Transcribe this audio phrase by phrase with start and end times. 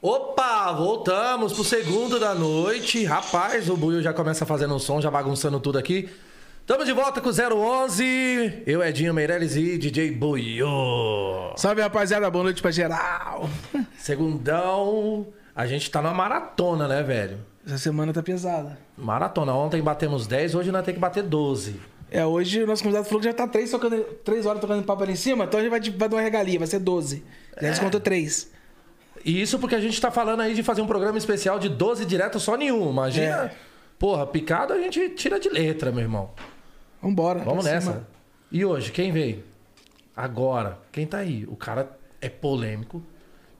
[0.00, 3.04] Opa, voltamos pro segundo da noite.
[3.04, 6.08] Rapaz, o Buio já começa fazendo um som, já bagunçando tudo aqui.
[6.64, 8.62] Tamo de volta com o 011.
[8.64, 10.68] Eu, Edinho Meirelles e DJ Buio.
[11.56, 12.30] Salve, rapaziada.
[12.30, 13.50] Boa noite pra geral.
[13.98, 15.26] Segundão.
[15.56, 17.38] A gente tá numa maratona, né, velho?
[17.66, 18.78] Essa semana tá pesada.
[18.96, 19.52] Maratona.
[19.52, 21.74] Ontem batemos 10, hoje nós temos que bater 12.
[22.10, 25.02] É, hoje o nosso convidado falou que já tá 3, tocando, 3 horas tocando papo
[25.02, 27.22] ali em cima, então a gente vai, vai dar uma regalia, vai ser 12.
[27.60, 27.70] Já É.
[27.70, 28.50] descontou 3.
[29.24, 32.04] E isso porque a gente tá falando aí de fazer um programa especial de 12
[32.04, 32.90] direto só nenhum.
[32.90, 33.46] Imagina.
[33.46, 33.54] É.
[33.98, 36.30] Porra, picado a gente tira de letra, meu irmão.
[37.02, 37.40] Vambora.
[37.40, 37.92] Vamos nessa.
[37.92, 38.08] cima.
[38.50, 39.44] E hoje, quem veio?
[40.16, 41.44] Agora, quem tá aí?
[41.48, 43.02] O cara é polêmico,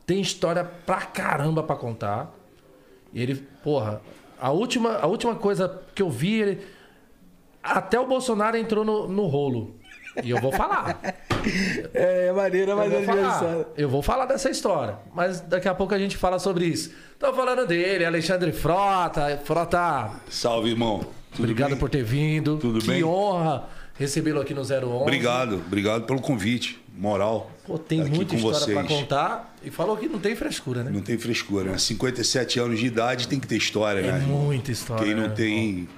[0.07, 2.35] tem história pra caramba pra contar.
[3.13, 4.01] E ele, porra,
[4.41, 6.67] a última, a última coisa que eu vi, ele.
[7.63, 9.78] Até o Bolsonaro entrou no, no rolo.
[10.23, 11.01] E eu vou falar.
[11.95, 13.65] É, é maneiro, é maneiro falar pensar.
[13.77, 14.97] eu vou falar dessa história.
[15.15, 16.91] Mas daqui a pouco a gente fala sobre isso.
[17.19, 19.41] Tô falando dele, Alexandre Frota.
[19.45, 21.07] Frota, Salve, irmão.
[21.33, 21.79] Tudo obrigado bem?
[21.79, 22.57] por ter vindo.
[22.59, 23.05] Tudo que bem?
[23.05, 24.75] honra recebê-lo aqui no 011.
[24.85, 26.81] Obrigado, obrigado pelo convite.
[26.97, 27.49] Moral.
[27.65, 29.01] Pô, tem Aqui muita com história pra vocês.
[29.01, 29.55] contar.
[29.63, 30.91] E falou que não tem frescura, né?
[30.93, 31.79] Não tem frescura, né?
[31.79, 34.19] 57 anos de idade tem que ter história, É né?
[34.27, 35.05] muita história.
[35.05, 35.35] Quem não né?
[35.35, 35.89] tem.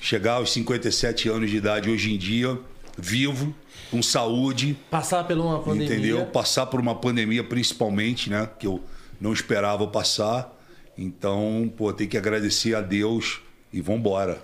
[0.00, 2.58] Chegar aos 57 anos de idade hoje em dia,
[2.96, 3.54] vivo,
[3.90, 5.86] com saúde, Passar por uma pandemia.
[5.86, 6.26] entendeu?
[6.26, 8.48] Passar por uma pandemia, principalmente, né?
[8.58, 8.82] Que eu
[9.20, 10.58] não esperava passar.
[10.96, 13.40] Então, pô, tem que agradecer a Deus
[13.72, 14.42] e vambora.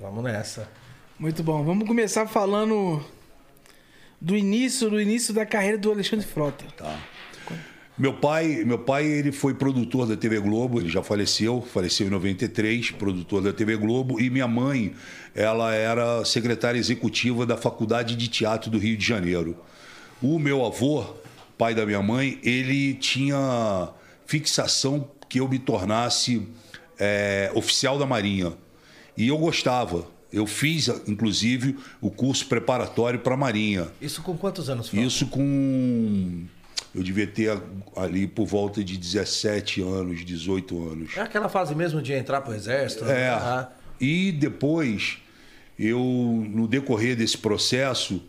[0.00, 0.68] Vamos nessa.
[1.18, 1.64] Muito bom.
[1.64, 3.02] Vamos começar falando
[4.20, 6.64] do início, do início da carreira do Alexandre Frota.
[6.76, 6.98] Tá.
[7.98, 12.10] Meu pai, meu pai ele foi produtor da TV Globo, ele já faleceu, faleceu em
[12.10, 14.92] 93, produtor da TV Globo, e minha mãe,
[15.34, 19.56] ela era secretária executiva da Faculdade de Teatro do Rio de Janeiro.
[20.20, 21.06] O meu avô,
[21.56, 23.88] pai da minha mãe, ele tinha
[24.26, 26.46] fixação que eu me tornasse
[26.98, 28.52] é, oficial da Marinha.
[29.16, 30.06] E eu gostava.
[30.30, 33.88] Eu fiz, inclusive, o curso preparatório para a Marinha.
[34.02, 35.00] Isso com quantos anos foi?
[35.00, 36.44] Isso com.
[36.96, 37.60] Eu devia ter
[37.94, 41.14] ali por volta de 17 anos, 18 anos.
[41.14, 43.04] É aquela fase mesmo de entrar pro exército?
[43.04, 43.26] né?
[43.26, 43.66] É.
[44.00, 45.18] E depois,
[45.78, 46.00] eu,
[46.48, 48.22] no decorrer desse processo,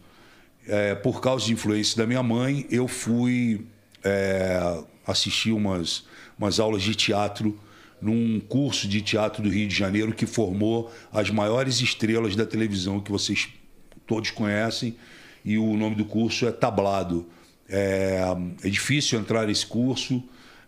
[0.67, 3.65] é, por causa de influência da minha mãe, eu fui
[4.03, 6.03] é, assistir umas,
[6.37, 7.57] umas aulas de teatro
[8.01, 12.99] num curso de teatro do Rio de Janeiro que formou as maiores estrelas da televisão
[12.99, 13.47] que vocês
[14.05, 14.97] todos conhecem.
[15.45, 17.25] E o nome do curso é Tablado.
[17.69, 18.21] É,
[18.63, 20.23] é difícil entrar nesse curso.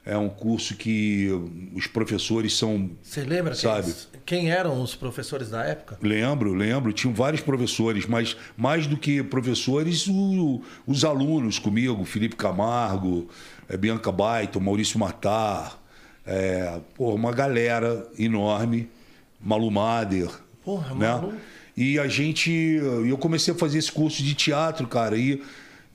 [0.05, 1.27] É um curso que
[1.75, 3.93] os professores são Você lembra quem, Sabe.
[4.25, 5.99] quem eram os professores da época?
[6.01, 6.91] Lembro, lembro.
[6.93, 13.27] Tinham vários professores, mas mais do que professores, o- os alunos comigo, Felipe Camargo,
[13.67, 15.79] eh, Bianca Baito, Maurício Matar,
[16.25, 18.89] é, pô, uma galera enorme,
[19.39, 20.29] Malu Mader.
[20.63, 21.07] Porra, né?
[21.11, 21.33] Malu.
[21.77, 22.51] E a gente.
[23.07, 25.41] Eu comecei a fazer esse curso de teatro, cara, e,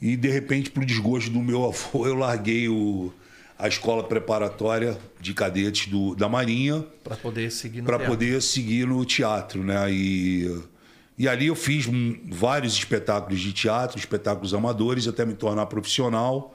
[0.05, 3.11] e de repente, pro desgosto do meu avô, eu larguei o,
[3.59, 8.87] a escola preparatória de cadetes do, da Marinha Pra poder seguir no para poder seguir
[8.87, 9.91] no teatro, né?
[9.91, 10.63] E,
[11.17, 11.89] e ali eu fiz
[12.31, 16.55] vários espetáculos de teatro, espetáculos amadores, até me tornar profissional.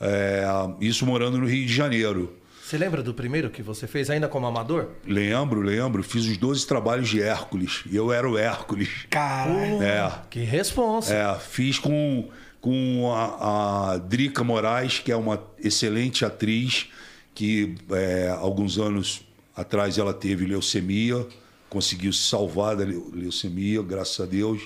[0.00, 0.42] É,
[0.80, 2.34] isso morando no Rio de Janeiro.
[2.64, 4.90] Você lembra do primeiro que você fez ainda como amador?
[5.06, 6.02] Lembro, lembro.
[6.02, 7.82] Fiz os 12 trabalhos de Hércules.
[7.90, 9.06] E eu era o Hércules.
[9.10, 9.82] Caralho.
[9.82, 11.12] É, Que responsa.
[11.12, 12.28] é, fiz com,
[12.60, 16.88] com a, a Drica Moraes, que é uma excelente atriz,
[17.34, 19.22] que é, alguns anos
[19.56, 21.26] atrás ela teve leucemia,
[21.68, 24.60] conseguiu se salvar da leu- leucemia, graças a Deus.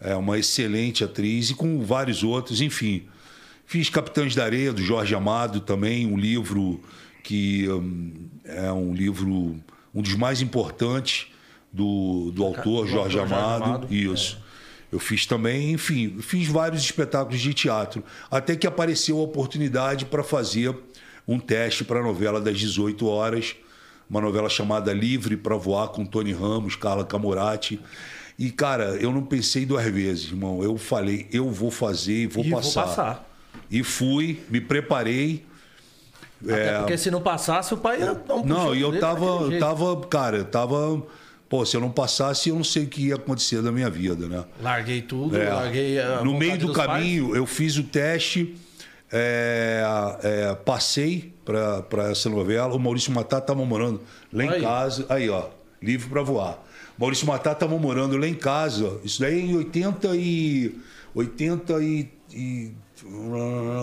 [0.00, 3.04] É uma excelente atriz, e com vários outros, enfim.
[3.64, 6.80] Fiz Capitães da Areia, do Jorge Amado, também, um livro
[7.22, 9.58] que hum, é um livro,
[9.94, 11.28] um dos mais importantes
[11.72, 13.64] do, do autor, Jorge Jorge Amado.
[13.64, 14.38] Amado, Isso.
[14.94, 18.04] Eu fiz também, enfim, fiz vários espetáculos de teatro.
[18.30, 20.72] Até que apareceu a oportunidade para fazer
[21.26, 23.56] um teste para a novela das 18 horas,
[24.08, 27.80] uma novela chamada Livre para Voar, com Tony Ramos, Carla Camurati.
[28.38, 30.62] E, cara, eu não pensei duas vezes, irmão.
[30.62, 32.82] Eu falei, eu vou fazer vou E vou passar.
[32.84, 33.30] passar.
[33.68, 35.44] E fui, me preparei.
[36.40, 38.44] Até porque se não passasse, o pai ia dar um É.
[38.44, 41.02] Não, e eu tava, eu tava, cara, eu tava.
[41.54, 44.26] Pô, se eu não passasse, eu não sei o que ia acontecer da minha vida,
[44.26, 44.44] né?
[44.60, 45.48] Larguei tudo, É.
[45.52, 46.88] larguei a No meio do dos pais.
[46.88, 48.56] caminho, eu fiz o teste,
[49.12, 49.80] é,
[50.24, 52.74] é, passei para essa novela.
[52.74, 54.00] O Maurício Matar estava morando
[54.32, 54.60] lá em Aí.
[54.60, 55.06] casa.
[55.08, 55.44] Aí, ó,
[55.80, 56.60] livre para voar.
[56.98, 58.98] Maurício Matar estava morando lá em casa.
[59.04, 60.76] Isso daí em 80 e.
[61.14, 62.08] 80 e.
[62.32, 62.72] e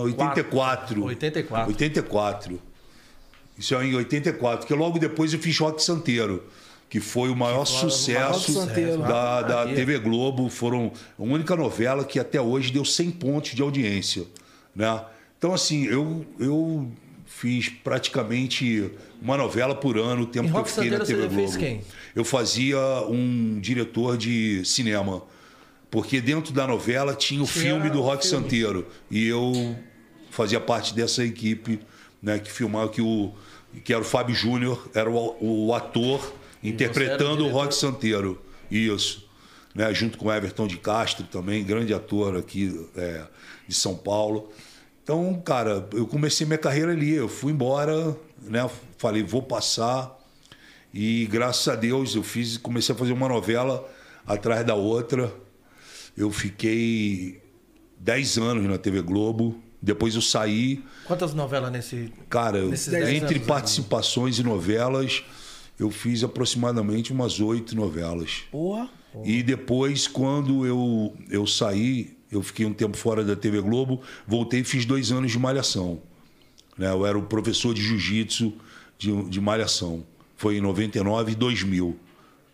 [0.04, 1.04] 84.
[1.04, 1.68] 84.
[1.68, 2.60] 84.
[3.56, 6.42] Isso é em 84, porque logo depois eu fiz Rock Santeiro,
[6.92, 9.74] que foi o maior foi o maior sucesso sucesso, da, Ave da Maria.
[9.76, 10.50] TV Globo.
[10.50, 14.26] Foram a única novela que até hoje deu 100 pontos de audiência.
[14.76, 15.02] Né?
[15.38, 16.86] Então, assim, eu, eu
[17.24, 18.90] fiz praticamente
[19.22, 21.50] uma novela por ano o tempo Em que eu fiquei na Santeiro TV você fez
[21.56, 21.66] Globo.
[21.66, 21.80] quem?
[22.14, 22.78] Eu fazia
[23.08, 25.22] um diretor de cinema.
[25.90, 28.44] Porque dentro da novela tinha o filme do Rock filme.
[28.44, 28.86] Santeiro.
[29.10, 29.74] E eu
[30.30, 31.80] fazia parte dessa equipe
[32.22, 33.32] né, que filmava, que, o,
[33.82, 37.50] que era o Fábio Júnior, era o, o ator interpretando o?
[37.50, 38.40] Rock Santeiro.
[38.70, 39.28] Isso.
[39.74, 43.22] Né, junto com Everton de Castro também, grande ator aqui é,
[43.66, 44.50] de São Paulo.
[45.02, 47.12] Então, cara, eu comecei minha carreira ali.
[47.14, 48.68] Eu fui embora, né?
[48.98, 50.14] Falei, vou passar.
[50.92, 53.88] E graças a Deus eu fiz, comecei a fazer uma novela
[54.26, 55.32] atrás da outra.
[56.16, 57.40] Eu fiquei
[57.98, 59.58] 10 anos na TV Globo.
[59.80, 60.84] Depois eu saí.
[61.06, 62.12] Quantas novelas nesse.
[62.28, 65.24] Cara, eu- Nesses 10 entre anos, participações e novelas,
[65.82, 68.44] eu fiz aproximadamente umas oito novelas.
[68.50, 68.88] Porra.
[69.24, 74.60] E depois, quando eu, eu saí, eu fiquei um tempo fora da TV Globo, voltei
[74.60, 76.00] e fiz dois anos de malhação.
[76.78, 76.90] Né?
[76.90, 78.54] Eu era o professor de jiu-jitsu
[78.96, 80.04] de, de malhação.
[80.36, 81.96] Foi em 99 e 2000.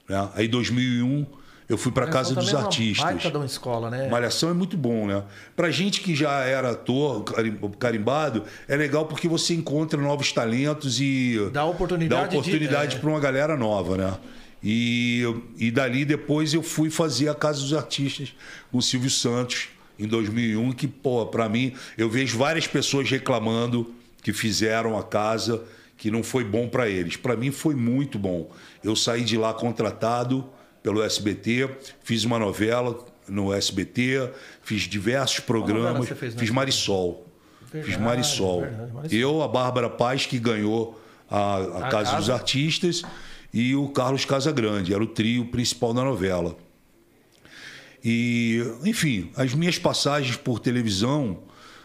[0.08, 0.30] Né?
[0.34, 1.26] Aí, em 2001,
[1.68, 3.04] eu fui para a Casa dos também é uma Artistas.
[3.04, 4.08] Baita de uma escola, né?
[4.08, 5.22] Malhação é muito bom, né?
[5.54, 11.00] Pra gente que já era ator, carim- carimbado, é legal porque você encontra novos talentos
[11.00, 12.98] e Dá oportunidade dá de- oportunidade é.
[12.98, 14.14] para uma galera nova, né?
[14.62, 15.22] E,
[15.56, 18.34] e dali depois eu fui fazer a Casa dos Artistas
[18.72, 19.68] com o Silvio Santos
[19.98, 23.92] em 2001, que, pô, pra mim, eu vejo várias pessoas reclamando
[24.22, 25.62] que fizeram a casa
[25.96, 27.16] que não foi bom pra eles.
[27.16, 28.50] Pra mim foi muito bom.
[28.82, 30.48] Eu saí de lá contratado
[30.82, 31.68] pelo SBT,
[32.02, 34.30] fiz uma novela no SBT,
[34.62, 36.50] fiz diversos programas, fiz?
[36.50, 37.26] Marisol.
[37.70, 38.60] fiz Verdade, Marisol.
[38.62, 39.18] verdade, Marisol.
[39.18, 42.34] Eu, a Bárbara Paz, que ganhou a, a A Casa dos casa.
[42.34, 43.02] Artistas,
[43.52, 46.56] e o Carlos Casagrande, era o trio principal da novela.
[48.04, 51.38] E, enfim, as minhas passagens por televisão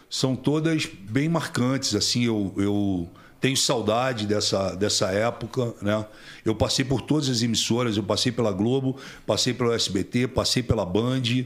[0.08, 1.94] são todas bem marcantes.
[1.94, 3.10] Assim, eu, eu
[3.44, 6.06] tenho saudade dessa, dessa época, né?
[6.46, 8.96] Eu passei por todas as emissoras, eu passei pela Globo,
[9.26, 11.44] passei pelo SBT, passei pela Band,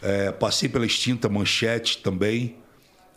[0.00, 2.56] eh, passei pela extinta Manchete também,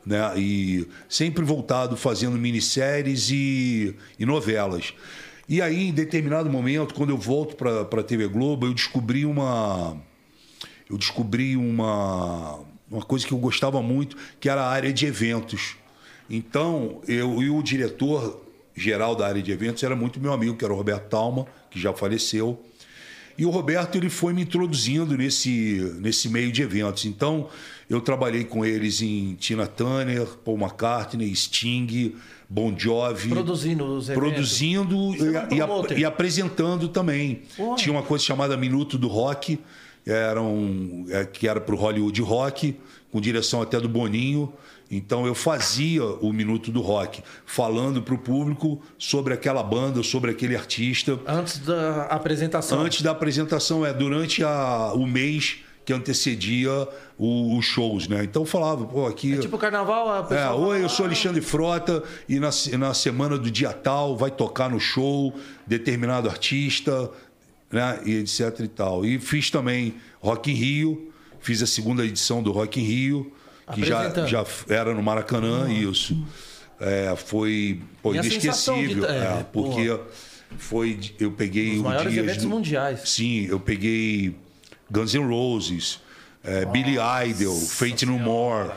[0.05, 0.37] né?
[0.37, 4.93] E sempre voltado fazendo minisséries e, e novelas.
[5.47, 9.95] E aí, em determinado momento, quando eu volto para a TV Globo, eu descobri uma
[10.89, 12.59] eu descobri uma,
[12.91, 15.77] uma coisa que eu gostava muito, que era a área de eventos.
[16.29, 18.41] Então, eu e o diretor
[18.75, 21.79] geral da área de eventos era muito meu amigo, que era o Roberto Talma, que
[21.79, 22.63] já faleceu.
[23.37, 27.05] E o Roberto ele foi me introduzindo nesse, nesse meio de eventos.
[27.05, 27.49] Então,
[27.87, 32.15] eu trabalhei com eles em Tina Turner, Paul McCartney, Sting,
[32.49, 33.29] Bon Jovi.
[33.29, 34.29] Produzindo os eventos.
[34.29, 37.43] Produzindo e, e, e apresentando também.
[37.75, 39.59] Tinha uma coisa chamada Minuto do Rock,
[40.05, 42.75] era um, é, que era para o Hollywood Rock,
[43.11, 44.51] com direção até do Boninho.
[44.89, 50.31] Então eu fazia o Minuto do Rock, falando para o público sobre aquela banda, sobre
[50.31, 51.19] aquele artista.
[51.27, 52.79] Antes da apresentação.
[52.79, 56.69] Antes da apresentação, é durante a, o mês que antecedia
[57.17, 58.23] o- os shows, né?
[58.23, 59.33] Então eu falava, pô, aqui.
[59.33, 62.93] É tipo carnaval, a É, fala, oi, eu sou "Ah, Alexandre Frota e na, na
[62.93, 65.33] semana do dia tal vai tocar no show
[65.65, 67.09] determinado artista,
[67.71, 67.99] né?
[68.05, 69.05] E etc e tal.
[69.05, 73.31] E fiz também Rock in Rio, fiz a segunda edição do Rock in Rio,
[73.73, 76.17] que já, já era no Maracanã, isso.
[76.79, 79.99] É, foi pô, de inesquecível, tá- é, é, porque
[80.57, 83.01] foi de- eu peguei Os o maiores dia eventos do- mundiais.
[83.09, 84.35] Sim, eu peguei
[84.91, 85.99] Guns N' Roses,
[86.43, 86.97] é, Billy
[87.29, 88.69] Idol, Fate No More,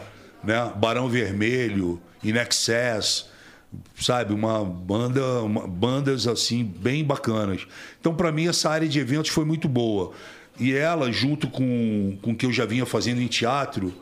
[0.43, 0.73] né?
[0.77, 3.27] Barão Vermelho, In Excess,
[4.01, 4.33] sabe?
[4.33, 7.67] Uma banda, uma- bandas assim bem bacanas.
[8.01, 10.13] Então, para mim, essa área de eventos foi muito boa.
[10.59, 13.95] E ela, junto com, com o que eu já vinha fazendo em teatro,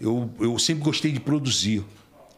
[0.00, 1.84] eu, eu sempre gostei de produzir.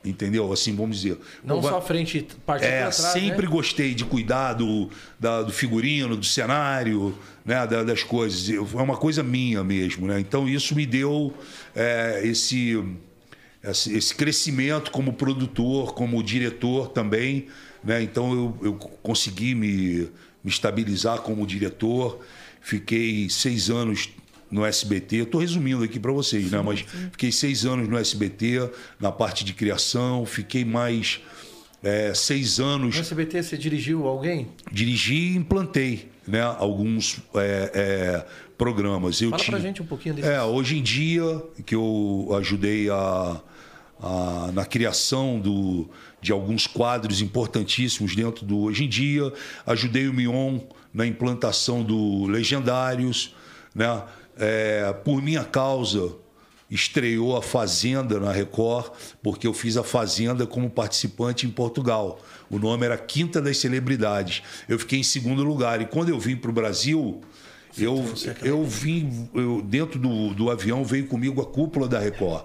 [0.05, 0.53] Entendeu?
[0.53, 1.17] Assim, vamos dizer.
[1.45, 3.53] Não Pô, só a frente, parte é, trás, sempre né?
[3.53, 8.49] gostei de cuidar do, da- do figurino, do cenário, né, da- das coisas.
[8.49, 10.19] Eu- É uma coisa minha mesmo, né?
[10.19, 11.33] Então isso me deu
[11.73, 12.83] é, esse,
[13.63, 17.47] esse esse crescimento como produtor, como diretor também,
[17.85, 18.03] né?
[18.03, 20.09] Então eu, eu consegui me,
[20.43, 22.19] me estabilizar como diretor.
[22.61, 24.09] Fiquei seis anos
[24.53, 25.17] no SBT.
[25.23, 26.63] Estou resumindo aqui para vocês, né?
[26.63, 26.81] Mas
[27.11, 30.25] fiquei seis anos no SBT na parte de criação.
[30.27, 31.21] Fiquei mais
[31.83, 34.47] é, seis anos No SBT você dirigiu alguém?
[34.71, 39.21] dirigi e implantei né, alguns é, é, programas.
[39.21, 40.29] Eu Fala tinha, pra gente um pouquinho desse.
[40.29, 43.41] É, hoje em dia, que eu ajudei a,
[44.01, 45.89] a- na criação do,
[46.21, 49.33] de alguns quadros importantíssimos dentro do Hoje em Dia.
[49.67, 50.61] Ajudei o Mion
[50.95, 53.35] na implantação do Legendários.
[53.75, 54.03] Né?
[54.39, 56.15] É, por minha causa,
[56.71, 62.19] estreou a Fazenda na Record, porque eu fiz a Fazenda como participante em Portugal.
[62.51, 64.43] O nome era Quinta das Celebridades.
[64.69, 65.83] Eu fiquei em segundo lugar.
[65.83, 67.21] E quando eu vim para o Brasil,
[67.77, 68.03] eu,
[68.43, 72.45] eu vim, eu, dentro do, do avião veio comigo a cúpula da Record.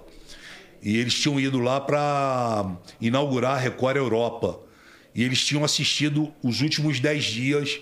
[0.82, 4.60] E eles tinham ido lá para inaugurar a Record Europa.
[5.16, 7.80] E eles tinham assistido os últimos dez dias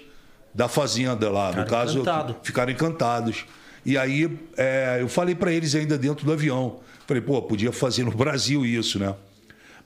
[0.54, 1.48] da Fazenda lá.
[1.48, 2.36] no Ficaram caso, encantado.
[2.44, 3.46] ficaram encantados.
[3.86, 6.80] E aí é, eu falei para eles ainda dentro do avião.
[7.06, 9.14] Falei, pô, podia fazer no Brasil isso, né?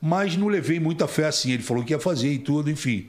[0.01, 1.51] Mas não levei muita fé assim.
[1.51, 3.08] Ele falou que ia fazer e tudo, enfim.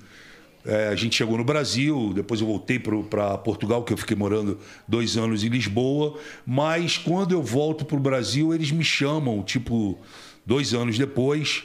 [0.65, 4.59] É, a gente chegou no Brasil, depois eu voltei para Portugal, que eu fiquei morando
[4.87, 6.19] dois anos em Lisboa.
[6.45, 9.99] Mas quando eu volto para o Brasil, eles me chamam, tipo,
[10.45, 11.65] dois anos depois,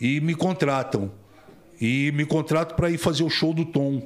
[0.00, 1.10] e me contratam.
[1.80, 4.02] E me contratam para ir fazer o show do Tom.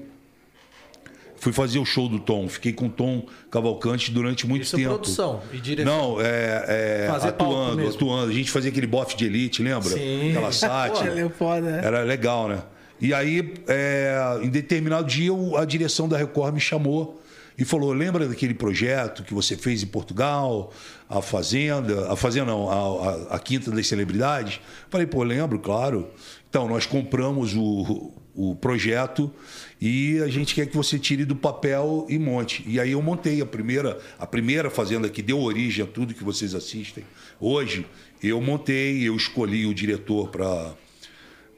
[1.40, 2.49] Fui fazer o show do Tom.
[2.49, 4.95] Fiquei com o Tom Cavalcante durante muito Isso é tempo.
[4.95, 6.14] produção e direção.
[6.14, 7.95] Não, é, é Fazer palco atuando, mesmo.
[7.95, 8.30] atuando.
[8.30, 9.88] A gente fazia aquele bofe de elite, lembra?
[9.90, 10.30] Sim.
[10.30, 11.18] Aquela sátira.
[11.21, 11.80] É foda, né?
[11.85, 12.62] Era legal, né?
[13.00, 17.23] E aí, é, em determinado dia, a direção da Record me chamou
[17.57, 20.73] e falou: lembra daquele projeto que você fez em Portugal,
[21.09, 24.61] a Fazenda, a Fazenda não, a, a- a Quinta das Celebridades?
[24.90, 26.09] Falei, pô, lembro, claro.
[26.50, 29.33] Então, nós compramos o, o projeto
[29.80, 32.62] e a gente quer que você tire do papel e monte.
[32.68, 36.23] E aí eu montei a primeira, a primeira Fazenda que deu origem a tudo que
[36.23, 37.02] vocês assistem.
[37.40, 37.85] Hoje,
[38.23, 40.73] eu montei, eu escolhi o diretor para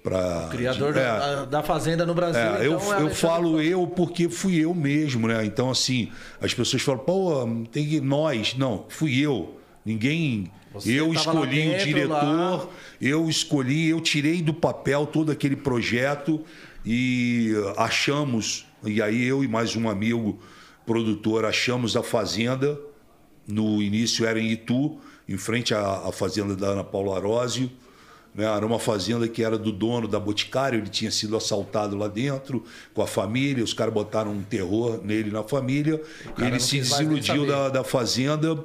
[0.02, 2.40] para Criador é, da, da Fazenda no Brasil.
[2.40, 5.44] é, eu, então, é eu falo eu porque fui eu mesmo, né?
[5.44, 6.10] Então, assim,
[6.40, 8.54] as pessoas falam, pô, tem que nós.
[8.56, 9.60] Não, fui eu.
[9.84, 10.50] Ninguém.
[10.72, 12.68] Você eu escolhi o dentro, diretor, lá.
[13.02, 16.42] eu escolhi, eu tirei do papel todo aquele projeto
[16.84, 20.38] e achamos, e aí eu e mais um amigo
[20.87, 22.78] produtor achamos a fazenda.
[23.46, 27.70] No início era em Itu, em frente à, à fazenda da Ana Paula Arósio.
[28.34, 28.44] Né?
[28.44, 32.64] Era uma fazenda que era do dono da Boticário, ele tinha sido assaltado lá dentro
[32.94, 36.00] com a família, os caras botaram um terror nele na família,
[36.38, 38.64] ele se desiludiu da, da fazenda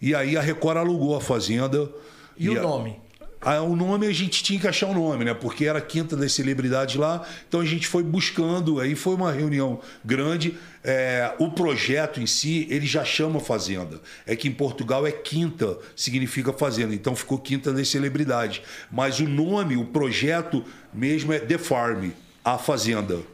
[0.00, 1.90] e aí a Record alugou a fazenda.
[2.36, 3.03] E o a- nome?
[3.44, 5.34] Ah, o nome a gente tinha que achar o nome, né?
[5.34, 9.30] Porque era a quinta das celebridades lá, então a gente foi buscando, aí foi uma
[9.30, 10.54] reunião grande.
[10.82, 14.00] É, o projeto em si, ele já chama Fazenda.
[14.26, 18.62] É que em Portugal é quinta, significa Fazenda, então ficou Quinta das Celebridades.
[18.90, 22.10] Mas o nome, o projeto mesmo é The Farm,
[22.42, 23.33] a Fazenda.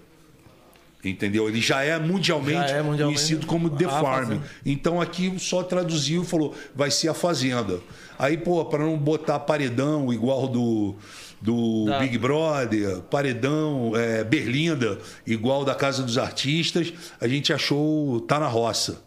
[1.03, 1.49] Entendeu?
[1.49, 4.39] Ele já é mundialmente, Já é mundialmente conhecido como The a Farm.
[4.67, 7.81] Então aqui só traduziu e falou, vai ser a Fazenda.
[8.19, 10.95] Aí, pô, para não botar paredão igual do,
[11.41, 18.39] do Big Brother, paredão, é, Berlinda, igual da Casa dos Artistas, a gente achou Tá
[18.39, 19.03] na Roça.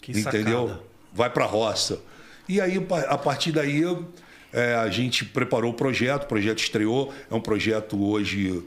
[0.00, 0.68] Que entendeu?
[0.68, 0.90] sacada.
[1.12, 2.00] Vai pra roça.
[2.48, 3.82] E aí, a partir daí,
[4.52, 7.12] é, a gente preparou o projeto, o projeto estreou.
[7.30, 8.62] É um projeto hoje,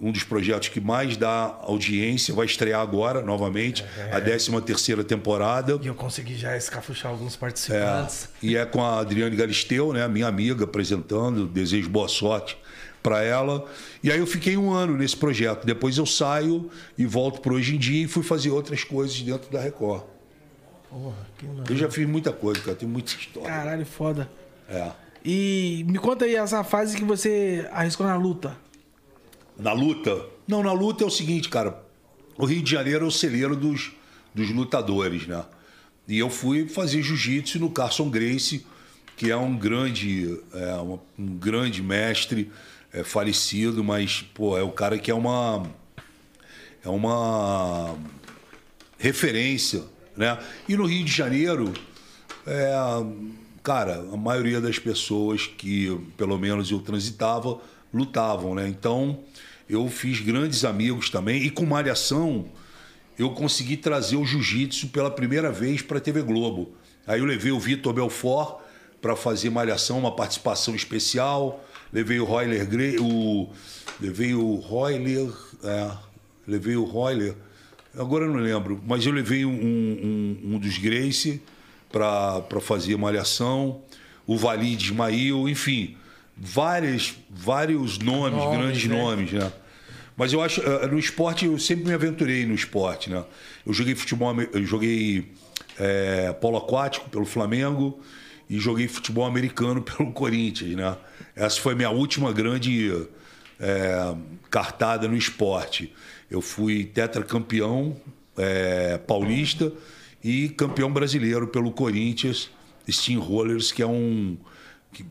[0.00, 5.78] um dos projetos que mais dá audiência, vai estrear agora, novamente, a 13 terceira temporada.
[5.82, 8.28] E eu consegui já escafuchar alguns É, participantes.
[8.42, 11.46] e é com a Adriane Galisteu, né, minha amiga, apresentando.
[11.46, 12.56] Desejo boa sorte
[13.02, 13.64] para ela.
[14.02, 15.64] E aí eu fiquei um ano nesse projeto.
[15.64, 19.50] Depois eu saio e volto para hoje em dia e fui fazer outras coisas dentro
[19.50, 20.02] da Record.
[20.88, 21.64] Porra, que mano.
[21.68, 22.76] Eu já fiz muita coisa, cara.
[22.76, 23.48] Tem muita história.
[23.48, 24.28] Caralho, foda.
[24.68, 24.90] É.
[25.24, 28.56] E me conta aí essa fase que você arriscou na luta.
[29.58, 30.24] Na luta?
[30.46, 31.82] Não, na luta é o seguinte, cara.
[32.36, 33.90] O Rio de Janeiro é o celeiro dos,
[34.32, 35.44] dos lutadores, né?
[36.06, 38.64] E eu fui fazer jiu-jitsu no Carson Grace,
[39.16, 40.98] que é um grande, é, um
[41.36, 42.50] grande mestre,
[42.92, 45.66] é, falecido, mas, pô, é o cara que é uma.
[46.84, 47.96] É uma
[48.96, 49.82] referência,
[50.16, 50.38] né?
[50.68, 51.74] E no Rio de Janeiro,
[52.46, 52.72] é,
[53.62, 57.60] cara, a maioria das pessoas que, pelo menos eu transitava,
[57.92, 58.68] lutavam, né?
[58.68, 59.18] Então,
[59.68, 62.46] eu fiz grandes amigos também e com malhação
[63.18, 66.72] eu consegui trazer o jiu-jitsu pela primeira vez para a TV Globo.
[67.06, 68.60] Aí eu levei o Vitor Belfort
[69.02, 71.64] para fazer malhação, uma participação especial.
[71.92, 72.68] Levei o Royler
[73.00, 73.48] o
[74.00, 75.32] levei o Royler,
[75.64, 75.90] é,
[76.46, 77.34] levei o Royler.
[77.96, 81.42] Agora eu não lembro, mas eu levei um, um, um dos Grace
[81.90, 83.80] para fazer malhação,
[84.26, 85.96] o Valide Ismail, enfim,
[86.38, 88.96] várias, vários nomes, Nomes, grandes né?
[88.96, 89.52] nomes, né?
[90.16, 93.24] Mas eu acho, eh, no esporte, eu sempre me aventurei no esporte, né?
[93.64, 95.32] Eu joguei futebol, eu joguei
[95.78, 98.00] eh, polo aquático pelo Flamengo
[98.50, 100.96] e joguei futebol americano pelo Corinthians, né?
[101.36, 103.06] Essa foi minha última grande
[103.60, 104.14] é,
[104.50, 105.92] cartada no esporte.
[106.30, 107.96] Eu fui tetracampeão
[108.36, 109.72] é, paulista
[110.22, 112.50] e campeão brasileiro pelo Corinthians
[112.90, 114.36] Steamrollers, que é um
[114.92, 115.04] que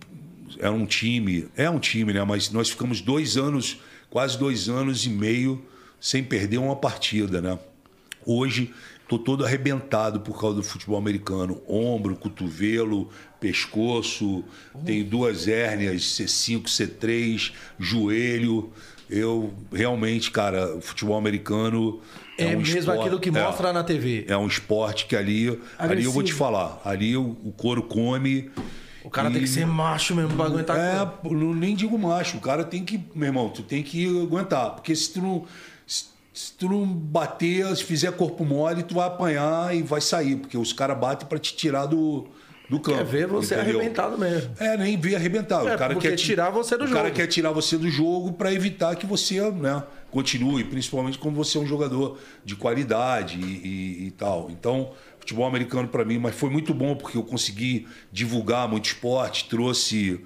[0.59, 2.23] é um time, é um time, né?
[2.23, 5.63] Mas nós ficamos dois anos, quase dois anos e meio
[5.99, 7.57] sem perder uma partida, né?
[8.25, 8.73] Hoje
[9.07, 11.61] Tô todo arrebentado por causa do futebol americano.
[11.65, 13.09] Ombro, cotovelo,
[13.39, 14.43] pescoço,
[14.75, 14.83] uhum.
[14.85, 18.69] tenho duas hérnias, C5, C3, joelho.
[19.09, 22.01] Eu realmente, cara, o futebol americano.
[22.37, 24.25] É, é um mesmo esporte, aquilo que mostra é, na TV.
[24.27, 25.47] É um esporte que ali.
[25.47, 25.91] Agressivo.
[25.91, 26.81] Ali eu vou te falar.
[26.83, 28.51] Ali o, o couro come.
[29.07, 29.31] O cara e...
[29.31, 30.77] tem que ser macho mesmo pra aguentar.
[30.77, 32.35] É, nem digo macho.
[32.37, 32.99] O cara tem que.
[33.15, 34.71] Meu irmão, tu tem que aguentar.
[34.71, 35.45] Porque se tu não
[35.87, 40.55] se tu não bater, se fizer corpo mole, tu vai apanhar e vai sair, porque
[40.55, 42.27] os caras batem para te tirar do,
[42.69, 42.97] do campo.
[42.99, 43.79] Quer ver você entendeu?
[43.79, 44.51] arrebentado mesmo.
[44.59, 45.67] É, nem ver arrebentado.
[45.67, 46.99] É, o cara quer tirar você do o jogo.
[46.99, 51.35] O cara quer tirar você do jogo para evitar que você né, continue, principalmente quando
[51.35, 54.51] você é um jogador de qualidade e, e, e tal.
[54.51, 54.91] Então,
[55.27, 60.21] futebol americano para mim, mas foi muito bom porque eu consegui divulgar muito esporte, trouxe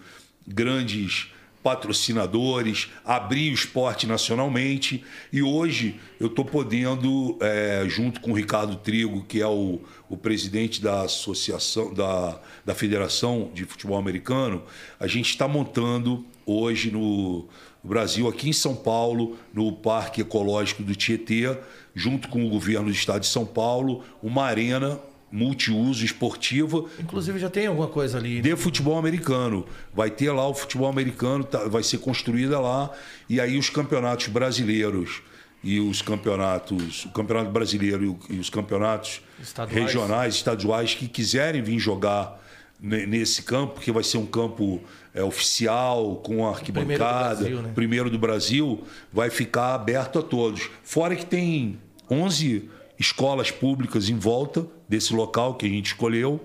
[0.48, 1.31] grandes
[1.63, 5.03] patrocinadores, abrir o esporte nacionalmente.
[5.34, 10.17] E hoje eu estou podendo, é, junto com o Ricardo Trigo, que é o, o
[10.17, 14.63] presidente da Associação, da, da Federação de Futebol Americano,
[15.00, 17.48] a gente está montando hoje no
[17.84, 21.58] Brasil, aqui em São Paulo, no Parque Ecológico do Tietê,
[21.95, 25.00] junto com o governo do estado de São Paulo, uma arena
[25.31, 26.86] multiuso esportiva.
[27.00, 28.41] Inclusive já tem alguma coisa ali.
[28.41, 29.65] De futebol americano.
[29.93, 32.91] Vai ter lá o futebol americano, tá, vai ser construída lá.
[33.29, 35.21] E aí os campeonatos brasileiros
[35.63, 39.86] e os campeonatos, o campeonato brasileiro e os campeonatos estaduais.
[39.86, 42.41] regionais, estaduais, que quiserem vir jogar
[42.81, 44.81] nesse campo, porque vai ser um campo
[45.13, 47.72] é, oficial, com arquibancada, primeiro do, Brasil, né?
[47.75, 50.70] primeiro do Brasil, vai ficar aberto a todos.
[50.84, 51.77] Fora que tem
[52.10, 56.39] 11 escolas públicas em volta desse local que a gente escolheu,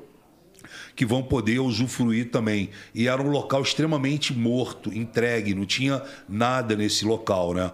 [0.96, 2.70] que vão poder usufruir também.
[2.94, 7.54] E era um local extremamente morto, entregue, não tinha nada nesse local.
[7.54, 7.70] Né?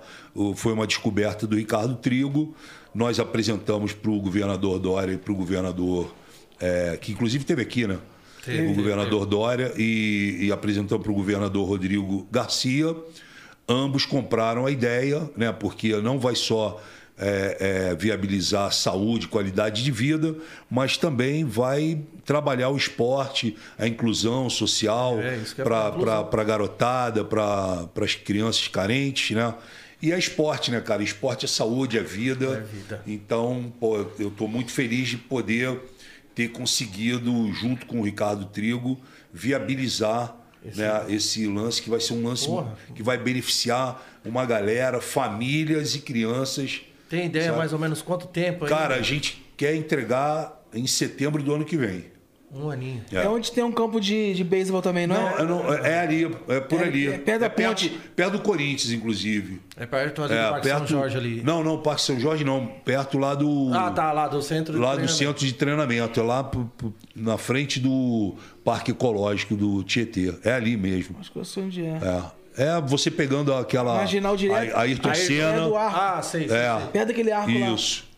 [0.56, 2.54] Foi uma descoberta do Ricardo Trigo.
[2.92, 6.12] Nós apresentamos para o governador Dória e para o governador,
[6.60, 7.98] é, que inclusive teve aqui, né?
[8.46, 12.94] O governador Dória e, e apresentamos para o governador Rodrigo Garcia.
[13.68, 15.52] Ambos compraram a ideia, né?
[15.52, 16.82] porque não vai só
[17.16, 20.34] é, é, viabilizar saúde, qualidade de vida,
[20.68, 28.14] mas também vai trabalhar o esporte, a inclusão social é, para a garotada, para as
[28.14, 29.54] crianças carentes, né?
[30.00, 31.00] E é esporte, né, cara?
[31.00, 32.46] Esporte é saúde, é vida.
[32.46, 33.02] É vida.
[33.06, 35.78] Então, pô, eu estou muito feliz de poder
[36.34, 39.00] ter conseguido, junto com o Ricardo Trigo,
[39.32, 42.76] viabilizar esse, né, esse lance que vai ser um lance Porra.
[42.94, 47.58] que vai beneficiar uma galera, famílias e crianças tem ideia sabe?
[47.58, 48.64] mais ou menos quanto tempo?
[48.64, 48.70] Aí?
[48.70, 52.06] Cara, a gente quer entregar em setembro do ano que vem.
[52.54, 53.02] Um aninho.
[53.10, 55.44] É, é onde tem um campo de, de beisebol também, não, não é?
[55.44, 57.08] Não, é ali, é por é, ali.
[57.08, 57.88] É perto da é ponte.
[57.88, 59.62] Perto, perto, do Corinthians, inclusive.
[59.74, 61.42] É perto ali do Parque perto, São Jorge ali.
[61.42, 62.66] Não, não, Parque São Jorge não.
[62.84, 63.70] Perto lá do.
[63.72, 66.20] Ah, tá, lá do centro de Lá do centro de treinamento.
[66.20, 66.50] É lá
[67.16, 70.34] na frente do Parque Ecológico do Tietê.
[70.44, 71.16] É ali mesmo.
[71.18, 71.98] Acho que eu sei onde é.
[72.02, 72.42] É.
[72.54, 73.94] É você pegando aquela.
[73.94, 74.76] Marginal direto.
[74.76, 75.70] A, Ayrton Senna.
[75.74, 76.78] Ah, sei, sei, é.
[76.78, 76.88] sei.
[76.88, 77.60] Perto daquele arco Isso.
[77.60, 77.74] lá.
[77.74, 78.11] Isso.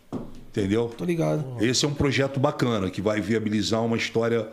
[0.55, 0.87] Entendeu?
[0.97, 1.57] Tô ligado.
[1.59, 4.47] Esse é um projeto bacana que vai viabilizar uma história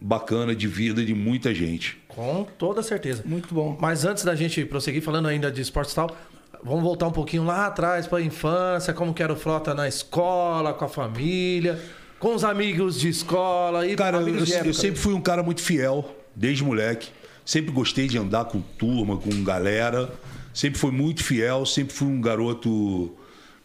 [0.00, 1.96] bacana de vida de muita gente.
[2.08, 3.22] Com toda certeza.
[3.24, 3.78] Muito bom.
[3.80, 6.16] Mas antes da gente prosseguir falando ainda de esportes e tal,
[6.64, 9.86] vamos voltar um pouquinho lá atrás para a infância, como que era o Frota na
[9.86, 11.80] escola, com a família,
[12.18, 16.12] com os amigos de escola e Cara, eu, eu sempre fui um cara muito fiel,
[16.34, 17.10] desde moleque.
[17.44, 20.12] Sempre gostei de andar com turma, com galera.
[20.52, 23.14] Sempre fui muito fiel, sempre fui um garoto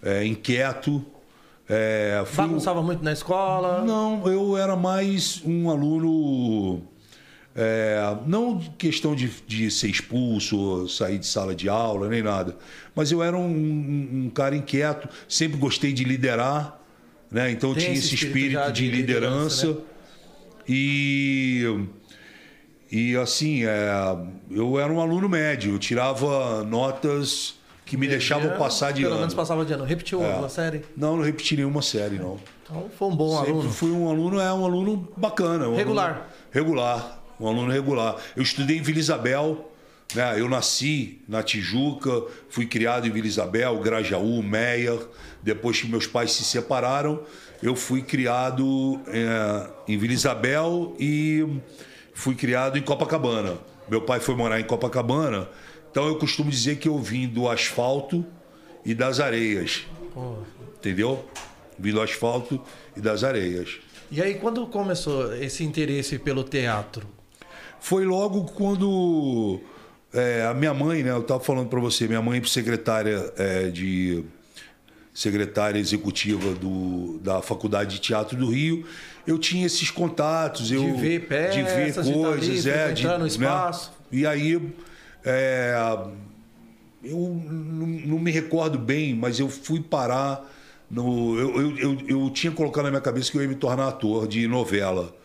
[0.04, 1.04] é, inquieto.
[1.70, 2.46] É, fui...
[2.46, 3.84] Bagunçava muito na escola?
[3.84, 6.82] Não, eu era mais um aluno.
[7.56, 12.58] É, não questão de, de ser expulso sair de sala de aula, nem nada.
[12.96, 16.80] Mas eu era um, um, um cara inquieto, sempre gostei de liderar.
[17.30, 17.52] Né?
[17.52, 19.68] Então Tem tinha esse espírito, espírito de, de, liderança.
[19.68, 19.86] liderança né?
[20.68, 21.88] E
[22.92, 23.90] e assim, é,
[24.50, 27.56] eu era um aluno médio, eu tirava notas
[27.92, 29.16] que me deixavam passar de pelo ano.
[29.16, 29.84] Pelo menos passava de ano.
[29.84, 30.32] Repetiu é.
[30.32, 30.82] alguma série?
[30.96, 32.40] Não, não repeti nenhuma série, não.
[32.64, 33.70] Então foi um bom Sempre aluno.
[33.70, 35.68] Fui um aluno, é um aluno bacana.
[35.68, 36.10] Um regular.
[36.10, 37.24] Aluno regular.
[37.38, 38.16] Um aluno regular.
[38.34, 39.70] Eu estudei em Vila Isabel,
[40.16, 40.40] né?
[40.40, 44.98] Eu nasci na Tijuca, fui criado em Vila Isabel, Grajaú, Meia.
[45.44, 47.20] Depois que meus pais se separaram,
[47.62, 51.46] eu fui criado é, em Vila Isabel e
[52.14, 53.58] fui criado em Copacabana.
[53.90, 55.50] Meu pai foi morar em Copacabana,
[55.92, 58.26] então eu costumo dizer que eu vim do asfalto
[58.86, 59.86] e das areias.
[60.78, 61.26] Entendeu?
[61.78, 62.60] Vim do asfalto
[62.96, 63.80] e das areias.
[64.10, 67.08] E aí, quando começou esse interesse pelo teatro?
[67.80, 69.60] Foi logo quando
[70.14, 71.12] é, a minha mãe, né?
[71.12, 74.24] Eu estava falando para você, minha mãe secretária é, de
[75.14, 78.86] secretária executiva do, da Faculdade de Teatro do Rio,
[79.28, 82.92] eu tinha esses contatos, eu De ver peças, de ver de tá ali, coisas, é,
[82.92, 83.28] de frequentando o né?
[83.28, 83.92] espaço.
[84.12, 84.74] E aí
[85.24, 85.76] é,
[87.04, 90.50] eu não, não me recordo bem, mas eu fui parar
[90.90, 91.38] no.
[91.38, 94.28] Eu, eu, eu, eu tinha colocado na minha cabeça que eu ia me tornar ator
[94.28, 95.16] de novela.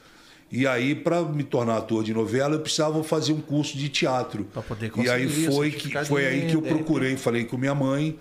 [0.51, 4.45] E aí, para me tornar ator de novela, eu precisava fazer um curso de teatro.
[4.45, 7.57] Pra poder e aí conseguir foi, que, certificado foi aí que eu procurei, falei com
[7.57, 8.17] minha mãe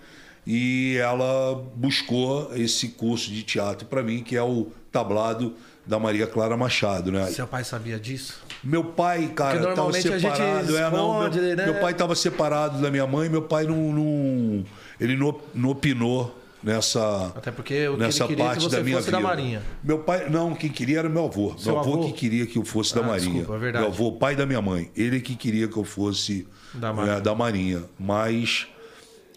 [0.45, 6.25] e ela buscou esse curso de teatro para mim, que é o tablado da Maria
[6.27, 7.25] Clara Machado, né?
[7.27, 8.39] Seu pai sabia disso?
[8.63, 10.77] Meu pai, cara, estava separado.
[10.77, 11.65] é, não, esconde, meu, né?
[11.65, 13.93] meu pai estava separado da minha mãe, meu pai não.
[13.93, 14.65] não
[14.99, 18.99] ele não, não opinou nessa, Até porque o nessa é parte que você da minha
[18.99, 19.11] vida.
[19.11, 19.61] da Marinha.
[19.83, 21.53] Meu pai, não, quem queria era meu avô.
[21.57, 22.05] Seu meu avô, avô?
[22.07, 23.33] que queria que eu fosse da Ah, Marinha.
[23.33, 23.85] desculpa, é verdade.
[23.85, 24.89] Meu avô, pai da minha mãe.
[24.95, 27.21] Ele que queria que eu fosse Da é, Marinha.
[27.21, 27.83] da Marinha.
[27.99, 28.67] Mas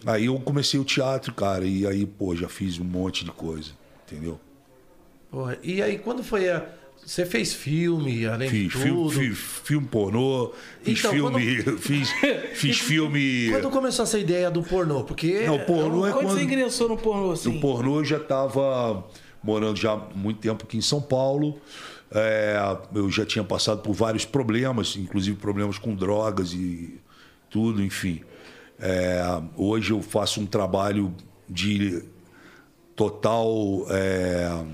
[0.06, 3.72] aí eu comecei o teatro, cara, e aí, pô, já fiz um monte de coisa,
[4.06, 4.40] entendeu?
[5.30, 6.64] Porra, e aí, quando foi a.
[7.04, 9.10] Você fez filme, além Fiz de tudo?
[9.10, 12.10] filme, fiz filme pornô, fiz Então, filme, fiz,
[12.54, 13.48] fiz filme.
[13.50, 15.04] Quando começou essa ideia do pornô?
[15.04, 15.46] Porque.
[15.46, 17.52] Não, pornô é Quando quando você ingressou no pornô, assim?
[17.52, 19.04] No pornô eu já estava
[19.42, 21.58] morando já há muito tempo aqui em São Paulo.
[22.10, 22.56] É,
[22.94, 26.98] eu já tinha passado por vários problemas, inclusive problemas com drogas e
[27.50, 28.22] tudo, enfim.
[28.80, 29.22] É,
[29.56, 31.14] hoje eu faço um trabalho
[31.48, 32.02] de
[32.94, 34.64] total é,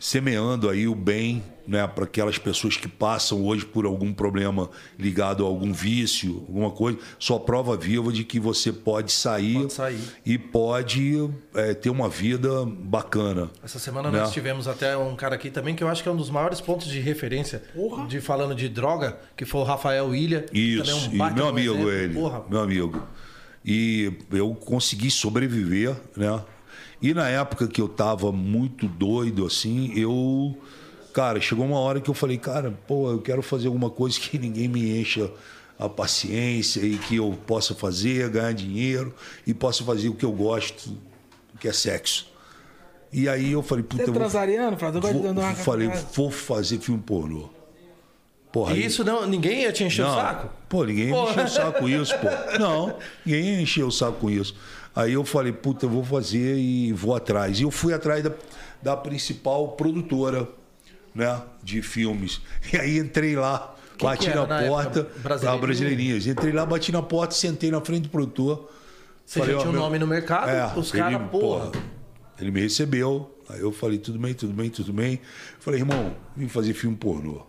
[0.00, 5.44] semeando aí o bem né, para aquelas pessoas que passam hoje por algum problema ligado
[5.44, 6.98] a algum vício, alguma coisa.
[7.18, 10.00] Só prova viva de que você pode sair, Pode sair.
[10.24, 13.50] e pode é, ter uma vida bacana.
[13.62, 14.20] Essa semana Né?
[14.20, 16.60] nós tivemos até um cara aqui também que eu acho que é um dos maiores
[16.62, 17.62] pontos de referência
[18.08, 20.46] de falando de droga, que foi o Rafael Ilha.
[20.52, 21.90] Isso, também é um e meu de um amigo exemplo.
[21.92, 23.02] ele, Porra, meu amigo.
[23.62, 26.42] E eu consegui sobreviver, né?
[27.02, 30.56] E na época que eu tava muito doido assim, eu
[31.14, 34.38] cara, chegou uma hora que eu falei, cara, pô, eu quero fazer alguma coisa que
[34.38, 35.30] ninguém me encha
[35.78, 39.14] a paciência e que eu possa fazer, ganhar dinheiro
[39.46, 40.96] e possa fazer o que eu gosto,
[41.58, 42.28] que é sexo.
[43.12, 45.00] E aí eu falei, puta, Você é eu vou, transariano, Flávio?
[45.00, 47.48] Vou, uma falei, vou fazer filme pornô.
[48.52, 50.50] Porra, E aí- isso não, ninguém ia te encher o não, saco?
[50.68, 51.24] Pô, ninguém Pô.
[51.30, 52.58] encheu o saco com isso, pô.
[52.58, 54.54] Não, ninguém encheu o saco com isso.
[54.94, 57.58] Aí eu falei, puta, eu vou fazer e vou atrás.
[57.60, 58.32] E eu fui atrás da,
[58.82, 60.48] da principal produtora,
[61.14, 62.40] né, de filmes.
[62.72, 65.08] E aí entrei lá, Quem bati que na porta,
[65.42, 66.26] da Brasileirinhas.
[66.26, 68.70] Entrei lá, bati na porta, sentei na frente do produtor.
[69.24, 70.48] Você Falei, já tinha um meu- nome no mercado?
[70.50, 71.70] É, os caras, porra.
[72.40, 73.36] Ele me recebeu.
[73.48, 75.20] Aí eu falei, tudo bem, tudo bem, tudo bem.
[75.60, 77.42] Falei, irmão, vim fazer filme pornô.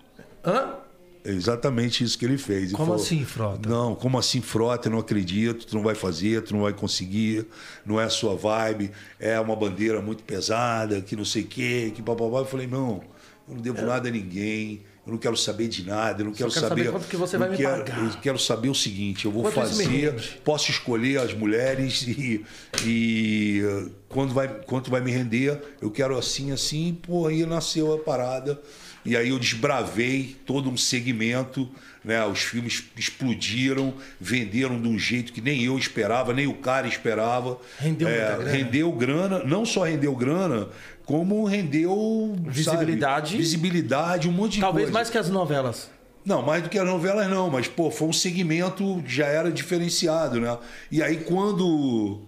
[0.45, 0.75] Hã?
[1.23, 2.69] É exatamente isso que ele fez.
[2.69, 3.69] Ele Como assim, Frota?
[3.69, 4.87] Não, como assim, Frota?
[4.87, 7.45] Eu não acredito, tu não vai fazer, tu não vai conseguir,
[7.85, 11.91] não é a sua vibe, é uma bandeira muito pesada, que não sei o quê,
[11.93, 12.39] que papapá.
[12.39, 13.03] Eu falei, não,
[13.47, 16.51] eu não devo nada a ninguém, eu não quero saber de nada, eu não quero,
[16.51, 18.03] quero saber quanto que você eu vai me quero, pagar.
[18.03, 22.45] Eu quero saber o seguinte, eu vou Quanto fazer, posso escolher as mulheres e,
[22.85, 27.97] e quando vai, quanto vai me render, eu quero assim, assim, pô, aí nasceu a
[27.97, 28.61] parada.
[29.03, 31.67] E aí eu desbravei todo um segmento,
[32.05, 32.23] né?
[32.25, 37.57] Os filmes explodiram, venderam de um jeito que nem eu esperava, nem o cara esperava.
[37.79, 38.51] Rendeu É, grana.
[38.51, 40.69] Rendeu grana, não só rendeu grana,
[41.05, 43.37] como rendeu sabe, Visibilidade.
[43.37, 44.93] visibilidade, um monte de Talvez coisa.
[44.93, 45.89] mais que as novelas.
[46.23, 49.51] Não, mais do que as novelas não, mas pô, foi um segmento que já era
[49.51, 50.55] diferenciado, né?
[50.91, 52.21] E aí quando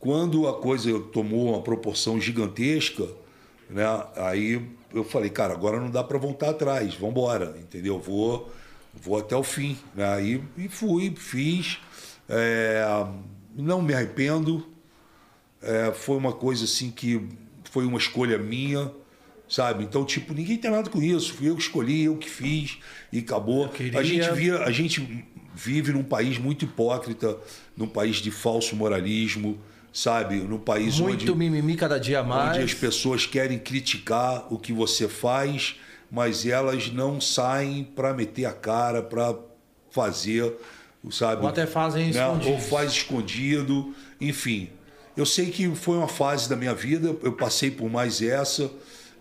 [0.00, 3.04] quando a coisa tomou uma proporção gigantesca,
[3.70, 3.84] né?
[4.16, 4.60] Aí
[4.98, 7.98] eu falei, cara, agora não dá para voltar atrás, vamos embora, entendeu?
[7.98, 8.52] Vou
[8.98, 10.06] vou até o fim, né?
[10.14, 11.78] Aí e fui, fiz,
[12.28, 12.82] é,
[13.54, 14.66] não me arrependo,
[15.62, 17.20] é, foi uma coisa assim que
[17.70, 18.90] foi uma escolha minha,
[19.48, 19.84] sabe?
[19.84, 21.34] Então, tipo, ninguém tem nada com isso.
[21.34, 22.78] Fui eu que escolhi, eu que fiz
[23.12, 23.68] e acabou.
[23.68, 27.36] queria- A gente via, a gente vive num país muito hipócrita,
[27.76, 29.58] num país de falso moralismo,
[29.96, 30.36] sabe?
[30.36, 32.50] Num país Muito onde, mimimi cada dia mais.
[32.50, 35.76] onde as pessoas querem criticar o que você faz,
[36.10, 39.34] mas elas não saem para meter a cara, para
[39.90, 40.52] fazer,
[41.10, 41.40] sabe?
[41.40, 42.10] Ou até fazem né?
[42.10, 42.46] escondidos.
[42.46, 44.68] Ou faz escondido, enfim.
[45.16, 48.70] Eu sei que foi uma fase da minha vida, eu passei por mais essa.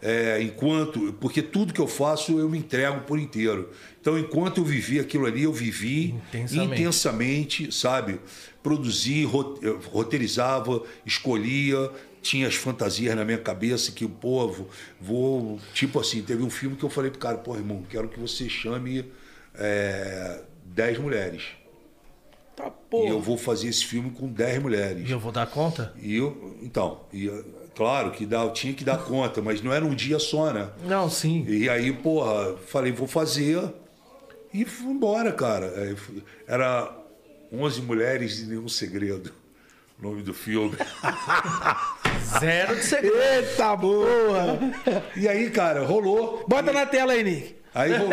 [0.02, 1.14] É, enquanto.
[1.20, 3.70] Porque tudo que eu faço eu me entrego por inteiro.
[4.00, 6.74] Então, enquanto eu vivi aquilo ali, eu vivi Intensamente.
[6.82, 8.20] intensamente, sabe?
[8.62, 9.24] Produzi,
[9.92, 11.90] roteirizava, escolhia,
[12.22, 16.76] tinha as fantasias na minha cabeça que, pô, vou, vou- Tipo assim, teve um filme
[16.76, 19.06] que eu falei pro cara, pô, irmão, quero que você chame
[19.56, 21.44] é, 10 mulheres.
[22.56, 23.10] Tá E porra.
[23.10, 25.08] eu vou fazer esse filme com 10 mulheres.
[25.08, 25.94] E eu vou dar conta?
[26.02, 27.30] E eu, então, e,
[27.76, 30.70] claro que dá, eu tinha que dar conta, mas não era um dia só, né?
[30.84, 31.46] Não, sim.
[31.48, 33.62] E aí, porra, falei, vou fazer.
[34.54, 35.72] E fui embora, cara.
[35.98, 36.92] Fui- Era
[37.52, 39.32] 11 mulheres e nenhum segredo.
[40.00, 40.76] O nome do filme.
[42.40, 43.16] Zero de segredo.
[43.18, 45.02] Eita porra.
[45.16, 46.44] E aí, cara, rolou.
[46.48, 47.56] Bota na tela aí, Nick.
[47.74, 48.12] Aí rolou.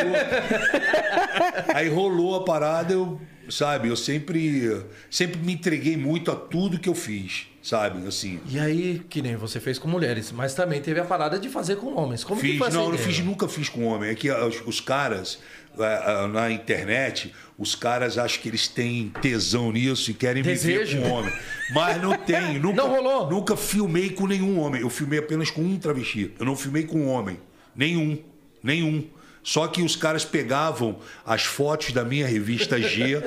[1.75, 6.89] aí rolou a parada, eu, sabe, eu sempre, sempre me entreguei muito a tudo que
[6.89, 8.07] eu fiz, sabe?
[8.07, 8.41] Assim.
[8.49, 11.77] E aí, que nem você fez com mulheres, mas também teve a parada de fazer
[11.77, 12.25] com homens.
[12.25, 13.09] Como que Fiz, foi essa não, não ideia?
[13.09, 14.11] fiz, nunca fiz com homem.
[14.11, 15.39] É que os, os caras,
[15.79, 20.97] eh, eh, na internet, os caras acham que eles têm tesão nisso e querem Desejo.
[20.97, 21.33] viver com homem.
[21.73, 22.59] Mas não tem.
[22.61, 23.31] Nunca, Não rolou?
[23.31, 24.81] Nunca filmei com nenhum homem.
[24.81, 26.33] Eu filmei apenas com um travesti.
[26.39, 27.39] Eu não filmei com um homem.
[27.77, 28.19] Nenhum.
[28.63, 29.05] Nenhum.
[29.45, 33.21] Só que os caras pegavam as fotos da minha revista G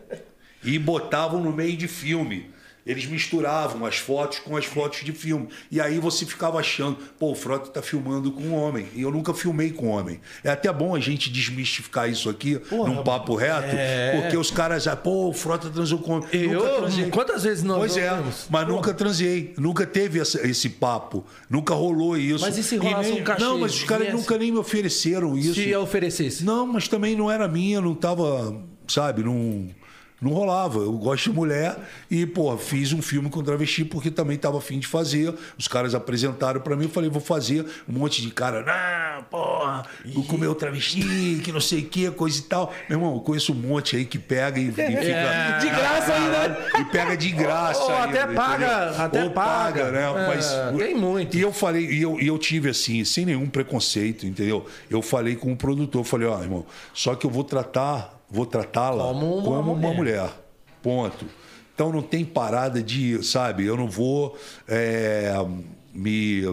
[0.64, 2.50] e botavam no meio de filme.
[2.86, 5.48] Eles misturavam as fotos com as fotos de filme.
[5.70, 8.86] E aí você ficava achando, pô, o Frota tá filmando com um homem.
[8.94, 10.20] E eu nunca filmei com homem.
[10.42, 14.20] É até bom a gente desmistificar isso aqui num papo reto, é.
[14.20, 16.28] porque os caras, ah, pô, o Frota transou com homem.
[16.32, 16.60] Eu?
[16.78, 17.10] Transei.
[17.10, 18.46] Quantas vezes nós Pois é, ouvimos?
[18.50, 18.72] mas Pô.
[18.72, 19.54] nunca transei.
[19.58, 21.24] Nunca teve essa- esse papo.
[21.48, 22.40] Nunca rolou isso.
[22.44, 24.16] Mas e se rolasse nem- um cachê, Não, mas os caras viesse?
[24.20, 25.54] nunca nem me ofereceram isso.
[25.54, 26.44] Se eu oferecesse.
[26.44, 28.56] Não, mas também não era minha, não tava,
[28.88, 29.68] sabe, não,
[30.20, 30.80] não rolava.
[30.80, 31.76] Eu gosto de mulher
[32.10, 35.34] e, pô, fiz um filme com travesti porque também tava afim de fazer.
[35.58, 37.64] Os caras apresentaram pra mim, eu falei, vou fazer.
[37.88, 42.10] Um monte de cara, não, porra, vou comer o travesti, que não sei o que,
[42.10, 42.72] coisa e tal.
[42.88, 44.86] Meu irmão, eu conheço um monte aí que pega e, e fica.
[44.86, 45.58] É.
[45.58, 46.58] De graça ainda.
[46.80, 47.82] E pega de graça.
[47.82, 49.04] Ou até ainda, paga, entendeu?
[49.04, 49.90] até Ou paga.
[49.90, 50.00] né?
[50.02, 51.36] É, Mas, tem muito.
[51.36, 54.66] E eu falei, e eu, e eu tive assim, sem nenhum preconceito, entendeu?
[54.88, 59.04] Eu falei com o produtor, falei, ó, irmão, só que eu vou tratar, vou tratá-la
[59.04, 59.96] Como como, uma uma, mulher.
[59.96, 60.30] mulher.
[60.82, 61.26] Ponto.
[61.74, 64.36] Então não tem parada de, sabe, eu não vou
[64.68, 65.32] é,
[65.92, 66.44] me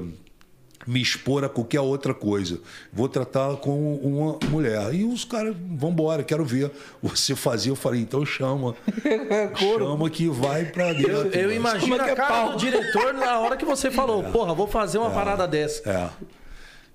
[0.87, 2.61] me expor a qualquer outra coisa.
[2.93, 4.93] Vou tratá-la como uma mulher.
[4.93, 6.71] E os caras, vambora, quero ver
[7.03, 7.69] você fazer.
[7.69, 8.73] Eu falei, então chama.
[9.77, 11.11] chama que vai pra dentro.
[11.11, 12.51] Eu, eu imagino é que a é cara pau?
[12.51, 15.87] do diretor na hora que você falou, porra, vou fazer uma parada dessa.
[15.89, 16.09] É.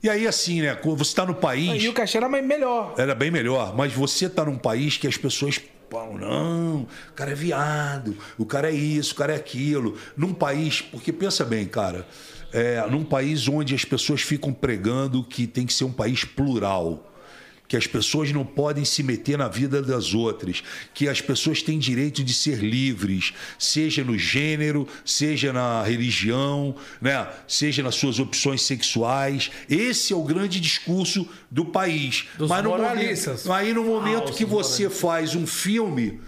[0.03, 0.75] E aí, assim, né?
[0.75, 1.83] quando Você está no país.
[1.83, 2.95] E o cachê era melhor.
[2.99, 7.33] Era bem melhor, mas você está num país que as pessoas falam, não, o cara
[7.33, 9.97] é viado, o cara é isso, o cara é aquilo.
[10.17, 12.07] Num país, porque pensa bem, cara,
[12.53, 17.12] é, num país onde as pessoas ficam pregando que tem que ser um país plural.
[17.73, 21.79] Que as pessoas não podem se meter na vida das outras, que as pessoas têm
[21.79, 27.27] direito de ser livres, seja no gênero, seja na religião, né?
[27.49, 29.51] seja nas suas opções sexuais.
[29.71, 32.27] Esse é o grande discurso do país.
[32.37, 33.47] Dos Mas no moralistas.
[33.47, 36.21] momento, aí no momento Falsos que você faz um filme,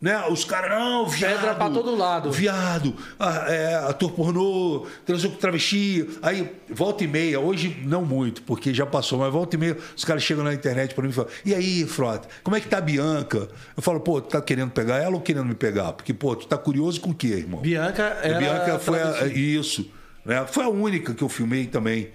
[0.00, 0.24] né?
[0.28, 1.34] Os caras, não, viado.
[1.36, 2.32] Pedra pra todo lado.
[2.32, 6.08] Viado, ah, é, ator pornô, transou com travesti.
[6.22, 10.04] Aí, volta e meia, hoje não muito, porque já passou, mas volta e meia, os
[10.04, 12.78] caras chegam na internet pra mim e falam: E aí, Frota, como é que tá
[12.78, 13.48] a Bianca?
[13.76, 15.92] Eu falo, pô, tu tá querendo pegar ela ou querendo me pegar?
[15.92, 17.60] Porque, pô, tu tá curioso com o quê, irmão?
[17.60, 18.36] Bianca era.
[18.36, 19.56] A Bianca foi a- travesti.
[19.56, 19.90] isso,
[20.24, 20.46] né?
[20.50, 22.08] Foi a única que eu filmei também.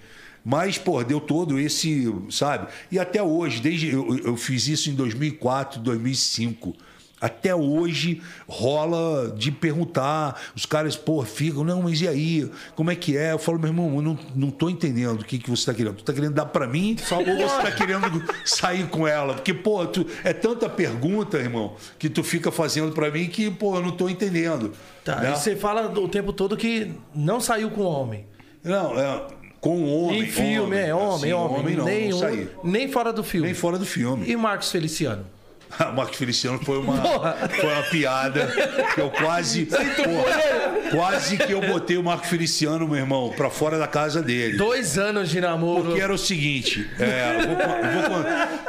[0.48, 2.68] Mas, pô, deu todo esse, sabe?
[2.90, 6.72] E até hoje, desde eu, eu fiz isso em 2004, 2005.
[7.26, 10.40] Até hoje rola de perguntar.
[10.54, 12.48] Os caras, pô, ficam, não, mas e aí?
[12.76, 13.32] Como é que é?
[13.32, 15.96] Eu falo, meu irmão, eu não, não tô entendendo o que, que você tá querendo.
[15.96, 19.34] Tu tá querendo dar pra mim ou você tá querendo sair com ela?
[19.34, 23.74] Porque, pô, tu, é tanta pergunta, irmão, que tu fica fazendo pra mim que, pô,
[23.74, 24.72] eu não tô entendendo.
[25.04, 25.32] Tá, né?
[25.32, 28.24] e você fala o tempo todo que não saiu com homem.
[28.62, 29.26] Não, é,
[29.60, 30.22] com homem.
[30.22, 31.76] em filme, é homem, Assim, homem.
[31.76, 33.46] não, nem, não nem fora do filme.
[33.46, 34.30] Nem fora do filme.
[34.30, 35.26] E Marcos Feliciano?
[35.90, 37.36] O Marcos Feliciano foi uma, Porra.
[37.60, 38.46] foi uma piada
[38.94, 39.66] que eu quase.
[39.68, 44.56] Porra, quase que eu botei o Marcos Feliciano, meu irmão, pra fora da casa dele.
[44.56, 45.84] Dois anos de namoro.
[45.84, 48.26] Porque era o seguinte, é, eu, vou, eu vou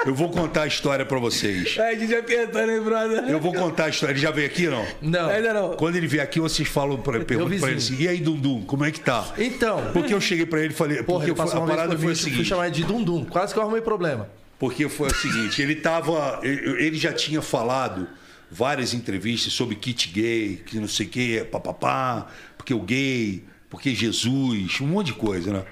[0.08, 1.78] eu vou contar a história pra vocês.
[1.78, 3.24] É, a gente apertando, hein, brother?
[3.30, 4.14] Eu vou contar a história.
[4.14, 4.86] Ele já veio aqui, não?
[5.02, 5.30] Não.
[5.30, 5.72] Ainda não.
[5.74, 8.84] Quando ele vier aqui, vocês falam, pra, perguntam pra ele assim: e aí, Dundum, como
[8.86, 9.26] é que tá?
[9.38, 11.04] Então, Porque eu cheguei pra ele e falei.
[11.04, 12.46] porra, porque foi- a parada foi o fui seguinte.
[12.46, 13.24] chamar ele de Dundum.
[13.26, 14.30] Quase que eu arrumei problema.
[14.60, 16.40] Porque foi o seguinte, ele tava.
[16.44, 18.08] Ele já tinha falado
[18.50, 23.94] várias entrevistas sobre kit gay, que não sei o quê, papapá, porque o gay, porque
[23.94, 25.66] Jesus, um monte de coisa, né?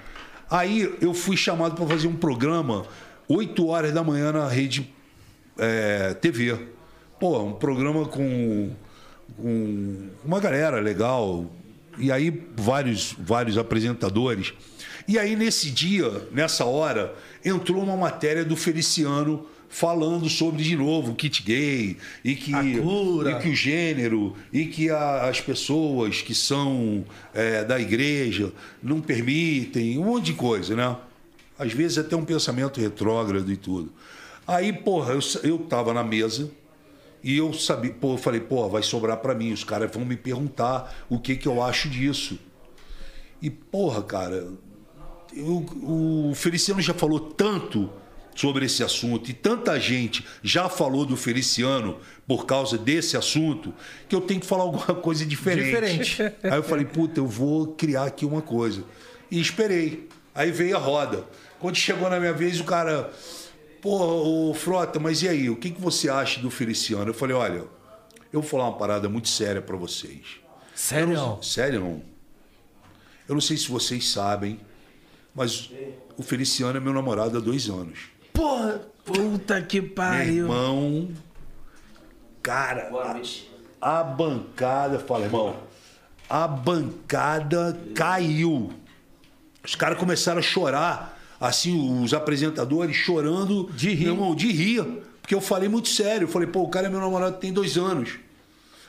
[0.49, 2.85] Aí eu fui chamado para fazer um programa
[3.27, 4.93] 8 horas da manhã na rede
[5.57, 6.57] é, TV.
[7.19, 8.71] Pô, um programa com,
[9.37, 11.51] com uma galera legal.
[11.97, 14.53] E aí vários, vários apresentadores.
[15.07, 21.11] E aí nesse dia, nessa hora, entrou uma matéria do Feliciano falando sobre de novo
[21.11, 22.53] o kit gay e que,
[23.29, 28.99] e que o gênero e que a- as pessoas que são é, da igreja não
[29.01, 30.95] permitem, um monte de coisa, né?
[31.57, 33.91] Às vezes até um pensamento retrógrado e tudo.
[34.47, 36.51] Aí, porra, eu, eu tava na mesa
[37.23, 40.15] e eu sabia, pô, eu falei, pô, vai sobrar para mim, os caras vão me
[40.15, 42.37] perguntar o que que eu acho disso.
[43.41, 44.47] E, porra, cara,
[45.35, 45.65] eu-
[46.29, 47.89] o Feliciano já falou tanto
[48.35, 53.73] sobre esse assunto e tanta gente já falou do Feliciano por causa desse assunto
[54.09, 55.65] que eu tenho que falar alguma coisa diferente.
[55.99, 56.21] Diferente.
[56.43, 58.83] Aí eu falei, puta, eu vou criar aqui uma coisa.
[59.31, 60.09] E esperei.
[60.33, 61.23] Aí veio a roda.
[61.59, 63.09] Quando chegou na minha vez, o cara,
[63.81, 67.09] pô, ô Frota, mas e aí, o que, que você acha do Feliciano?
[67.09, 67.63] Eu falei, olha,
[68.33, 70.41] eu vou falar uma parada muito séria para vocês.
[70.75, 71.39] Sério?
[71.41, 72.01] Sério, não?
[73.29, 74.59] Eu não sei se vocês sabem,
[75.35, 75.69] mas
[76.17, 77.99] o Feliciano é meu namorado há dois anos.
[78.33, 78.81] Porra!
[79.05, 80.45] Puta que Meu pariu.
[80.45, 81.09] irmão,
[82.41, 82.89] cara,
[83.79, 85.55] a, a bancada, fala, irmão,
[86.27, 88.71] a bancada caiu.
[89.63, 94.05] Os caras começaram a chorar, assim, os apresentadores chorando De rir.
[94.05, 94.83] meu irmão, de rir.
[95.21, 96.25] Porque eu falei muito sério.
[96.25, 98.17] Eu falei, pô, o cara é meu namorado tem dois anos.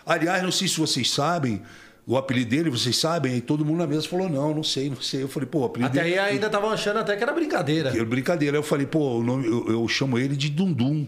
[0.05, 1.63] Aliás, não sei se vocês sabem,
[2.07, 5.01] o apelido dele, vocês sabem, aí todo mundo na mesa falou, não, não sei, não
[5.01, 5.23] sei.
[5.25, 6.19] Eu falei, pô, o apelido Até dele.
[6.19, 7.91] aí ainda tava achando até que era brincadeira.
[7.91, 8.57] Que era brincadeira.
[8.57, 11.07] Eu falei, pô, nome, eu, eu chamo ele de Dundum.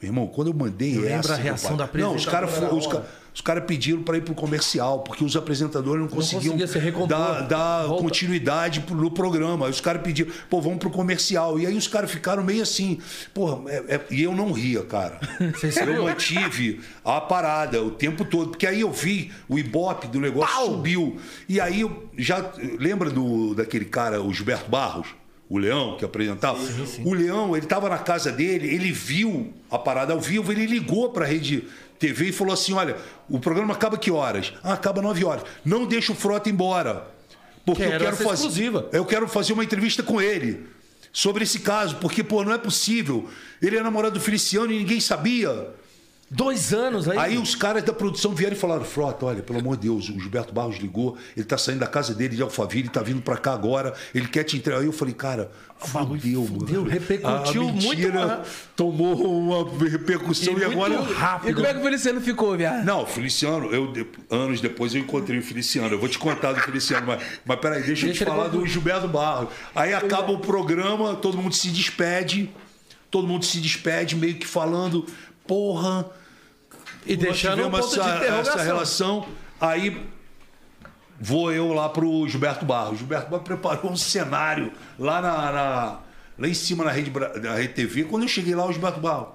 [0.00, 1.14] Meu irmão, quando eu mandei Eu essa.
[1.16, 2.50] lembro a reação da pai- Não, os caras
[3.34, 3.56] os, na ca- hora.
[3.58, 7.08] os cara pediram para ir pro comercial, porque os apresentadores não conseguiam conseguia se recompor.
[7.08, 9.66] dar, dar continuidade no programa.
[9.66, 11.58] Aí os caras pediram, pô, vamos pro comercial.
[11.58, 12.98] E aí os caras ficaram meio assim,
[13.32, 15.18] porra, é- é- e eu não ria, cara.
[15.98, 20.54] Eu mantive a parada o tempo todo, porque aí eu vi o ibope do negócio
[20.54, 20.66] Pau!
[20.66, 21.16] subiu.
[21.48, 22.44] E aí eu já.
[22.78, 25.08] Lembra do, daquele cara, o Gilberto Barros?
[25.48, 26.58] O Leão que apresentava?
[27.04, 31.10] O Leão, ele estava na casa dele, ele viu a parada ao vivo, ele ligou
[31.10, 31.64] para a rede
[31.98, 32.96] TV e falou assim: olha,
[33.28, 34.52] o programa acaba que horas?
[34.62, 35.44] Ah, acaba 9 horas.
[35.64, 37.06] Não deixa o Frota embora.
[37.64, 38.34] Porque Quero eu quero fazer.
[38.34, 38.88] exclusiva.
[38.92, 40.66] Eu quero fazer uma entrevista com ele
[41.12, 43.28] sobre esse caso, porque, pô, não é possível.
[43.60, 45.68] Ele é namorado do Feliciano e ninguém sabia.
[46.30, 47.16] Dois anos aí.
[47.18, 50.20] Aí os caras da produção vieram e falaram: Frota, olha, pelo amor de Deus, o
[50.20, 53.38] Gilberto Barros ligou, ele tá saindo da casa dele de Alphaville, ele tá vindo pra
[53.38, 54.80] cá agora, ele quer te entregar.
[54.80, 56.60] Aí eu falei, cara, fudeu, mano.
[56.60, 61.00] fudeu, repercutiu a muito mentira mais- tomou uma repercussão e, E agora.
[61.00, 61.50] rápido.
[61.50, 62.84] E como é que o Feliciano ficou, viado?
[62.84, 63.90] Não, Feliciano, eu,
[64.30, 65.94] anos depois eu encontrei o Feliciano.
[65.94, 68.66] Eu vou te contar do Feliciano, mas, mas peraí, deixa, Deixa eu te falar do.
[68.66, 69.48] Gilberto Barros.
[69.74, 72.50] Aí acaba o programa, todo mundo se despede,
[73.10, 75.06] todo mundo se despede, meio que falando,
[75.46, 76.04] porra,
[77.12, 78.54] E deixando um ponto tivemos de essa, interrogação.
[78.54, 79.28] essa relação.
[79.60, 80.06] Aí
[81.20, 82.94] vou eu lá pro Gilberto Barros.
[82.94, 86.00] O Gilberto Barros preparou um cenário lá na, na-
[86.38, 87.10] lá em cima na rede,
[87.42, 88.04] na rede TV.
[88.04, 89.28] Quando eu cheguei lá, o Gilberto Barros.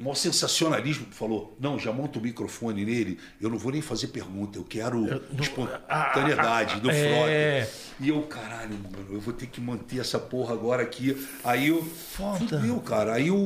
[0.00, 4.56] Mó sensacionalismo, falou: Não, já monta o microfone nele, eu não vou nem fazer pergunta,
[4.56, 5.04] eu quero
[5.40, 7.64] espontaneidade do é.
[7.64, 7.96] Frota.
[8.00, 11.26] E eu, caralho, mano, eu vou ter que manter essa porra agora aqui.
[11.42, 11.82] Aí eu.
[11.82, 12.38] Foda.
[12.38, 13.14] Fudeu, cara.
[13.14, 13.36] Aí o,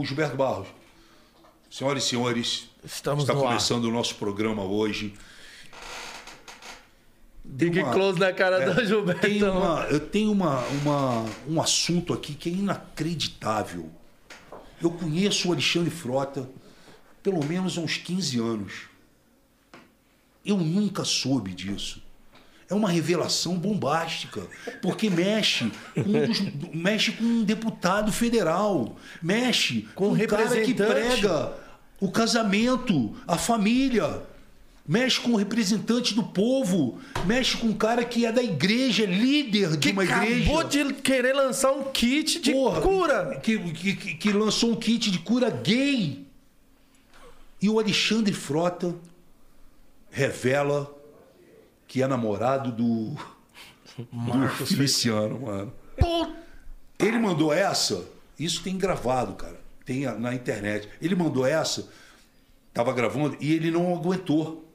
[0.00, 0.68] o Gilberto Barros.
[1.70, 3.46] Senhoras e senhores, Estamos está no ar.
[3.48, 5.14] começando o nosso programa hoje.
[7.44, 9.20] Big uma- close na cara É, do Gilberto.
[9.22, 13.90] tem uma- eu tenho uma, uma- um assunto aqui que é inacreditável.
[14.80, 16.48] Eu conheço o Alexandre Frota
[17.22, 18.82] pelo menos há uns 15 anos.
[20.44, 22.02] Eu nunca soube disso.
[22.70, 24.42] É uma revelação bombástica,
[24.82, 30.42] porque mexe com, um dos- mexe com um deputado federal, mexe Com com um cara
[30.48, 31.20] que representante.
[31.20, 31.52] prega
[31.98, 34.22] o casamento, a família,
[34.86, 39.70] mexe com o representante do povo, mexe com um cara que é da igreja, líder
[39.70, 40.84] de que uma acabou igreja.
[40.84, 43.40] de querer lançar um kit de Porra, cura.
[43.42, 46.26] Que, que- que lançou um kit de cura gay.
[47.62, 48.94] E o Alexandre Frota
[50.10, 50.94] revela
[51.88, 53.16] que é namorado do,
[53.96, 55.72] do Feliciano, mano.
[56.98, 58.04] Ele mandou essa,
[58.38, 59.58] isso tem gravado, cara.
[59.84, 60.88] Tem na internet.
[61.00, 61.88] Ele mandou essa,
[62.74, 64.67] tava gravando e ele não aguentou.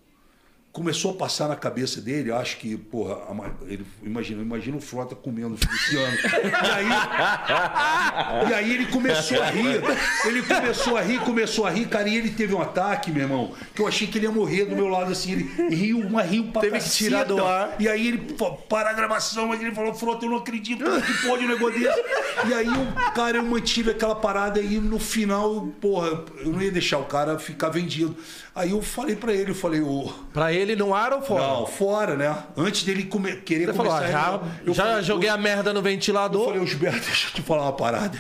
[0.74, 3.19] Começou a passar na cabeça dele, acho que, porra,
[3.67, 6.17] ele imagina, imagina o Frota comendo o Feliciano.
[6.17, 9.82] e, aí, e aí ele começou a rir.
[10.26, 13.53] Ele começou a rir, começou a rir, cara, e ele teve um ataque, meu irmão,
[13.76, 15.34] que eu achei que ele ia morrer do meu lado assim.
[15.34, 17.53] Ele riu, mas riu pra Teve que tirar do caceta.
[17.53, 17.76] ar.
[17.80, 18.36] E aí ele
[18.67, 22.01] para a gravação, mas ele falou, Frota, eu não acredito que pode um negócio desse.
[22.49, 26.71] E aí, o cara, eu mantive aquela parada e no final, porra, eu não ia
[26.71, 28.17] deixar o cara ficar vendido.
[28.55, 30.11] Aí eu falei pra ele, eu falei, ô.
[30.31, 31.41] Pra ele no ar ou fora?
[31.47, 32.43] Não, fora, né?
[32.55, 35.33] Antes dele come- querer Você falou, começar ó, a já, eu já falei, joguei "Ô,
[35.33, 36.45] a merda no Eu ventilador.
[36.45, 38.19] falei, ô Gilberto, deixa eu te falar uma parada.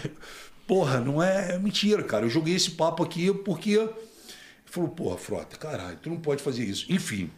[0.65, 2.25] Porra, não é, é mentira, cara.
[2.25, 3.71] Eu joguei esse papo aqui porque.
[3.73, 3.89] Ele
[4.65, 6.85] falou, porra, Frota, caralho, tu não pode fazer isso.
[6.89, 7.29] Enfim.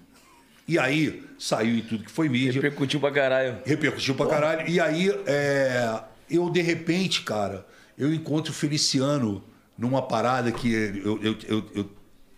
[0.67, 3.57] E aí, saiu em tudo que foi mídia Repercutiu pra caralho.
[3.65, 4.67] repercutiu pra caralho.
[4.69, 7.67] E aí, é, eu, de repente, cara,
[7.97, 9.43] eu encontro o Feliciano
[9.77, 11.89] numa parada que eu, eu, eu, eu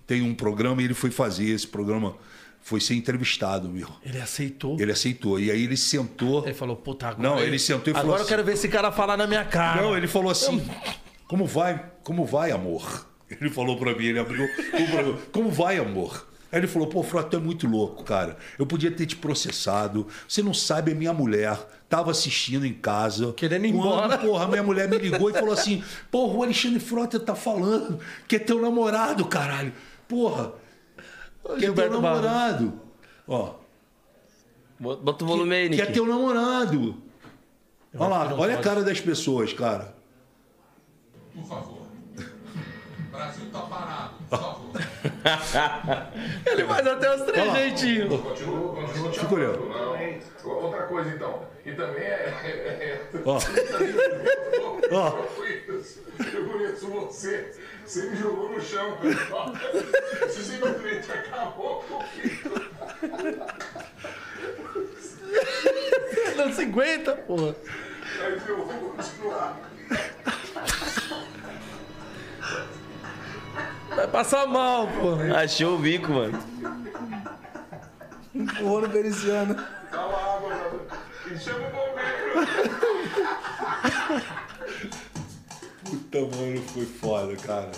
[0.07, 2.15] tenho um programa e ele foi fazer esse programa,
[2.61, 3.87] foi ser entrevistado, meu.
[4.03, 4.79] Ele aceitou.
[4.79, 5.39] Ele aceitou.
[5.39, 6.43] E aí ele sentou.
[6.45, 7.29] Ele falou, puta, agora.
[7.29, 9.27] Não, eu- ele sentou e falou Agora eu assim- quero ver esse cara falar na
[9.27, 9.81] minha cara.
[9.81, 10.65] Não, ele falou assim:
[11.27, 11.85] Como vai?
[12.03, 13.05] Como vai, amor?
[13.29, 14.47] Ele falou pra mim, ele abriu.
[15.31, 16.25] Como vai, amor?
[16.49, 18.37] Aí ele falou, pô, Frota, tu é muito louco, cara.
[18.57, 20.07] Eu podia ter te processado.
[20.25, 23.33] Você não sabe, a minha mulher tava assistindo em casa.
[23.33, 24.15] Querendo ir embora.
[24.17, 27.99] Porra, a minha mulher me ligou e falou assim: Porra, o Alexandre Frota tá falando
[28.29, 29.73] que é teu namorado, caralho.
[30.07, 30.53] Porra,
[31.43, 32.21] que é teu Gilberto Barros.
[32.23, 32.81] namorado.
[33.27, 33.53] Ó,
[34.79, 35.93] Bota o volume aí, que é Nick.
[35.93, 36.95] teu namorado.
[37.97, 38.61] Olha lá, olha a pode.
[38.63, 39.95] cara das pessoas, cara.
[41.33, 41.77] Por favor.
[41.77, 44.71] O Brasil tá parado, por favor.
[46.45, 48.21] Ele faz até os três jeitinhos.
[48.21, 49.13] Continua, continua.
[49.13, 49.69] Fica olhando.
[49.69, 49.97] Não.
[50.53, 51.41] Outra coisa então.
[51.65, 52.07] E também é.
[52.43, 53.39] é, é Ó.
[54.91, 55.17] Ó.
[56.33, 57.51] eu conheço você.
[57.87, 59.53] Você me jogou no chão, pessoal.
[60.19, 62.61] Você simplesmente acabou comigo.
[66.35, 67.55] Não se aguenta, porra.
[68.19, 69.57] Mas eu vou continuar.
[73.95, 75.37] Vai passar mal, porra.
[75.37, 76.37] Achou o bico, mano.
[78.35, 79.55] Empurrou no Feliciano.
[79.89, 80.97] Dá uma água pra...
[81.33, 82.27] e chama o bombeiro.
[86.09, 87.71] Puta, mano, foi foda, cara.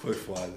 [0.00, 0.54] Foi foda.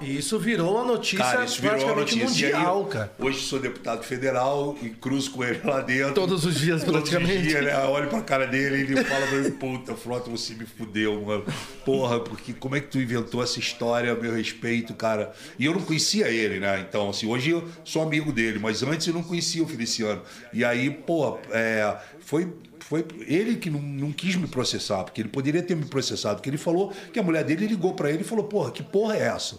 [0.00, 2.46] E isso virou uma notícia Cara, isso virou uma praticamente notícia.
[2.46, 3.12] E aí, mundial, cara.
[3.18, 6.14] Hoje sou deputado federal e cruzo com ele lá dentro.
[6.14, 7.38] Todos os dias, Todos praticamente.
[7.38, 7.76] os dias, né?
[7.84, 11.44] Olho pra cara dele e ele fala pra mim, puta, Frota, você me fudeu, mano.
[11.84, 15.32] Porra, porque como é que tu inventou essa história a meu respeito, cara?
[15.58, 16.84] E eu não conhecia ele, né?
[16.88, 20.22] Então, assim, hoje eu sou amigo dele, mas antes eu não conhecia o Feliciano.
[20.52, 22.48] E aí, pô, é, foi...
[22.82, 26.50] Foi ele que não, não quis me processar, porque ele poderia ter me processado, porque
[26.50, 29.22] ele falou que a mulher dele ligou pra ele e falou: Porra, que porra é
[29.22, 29.58] essa?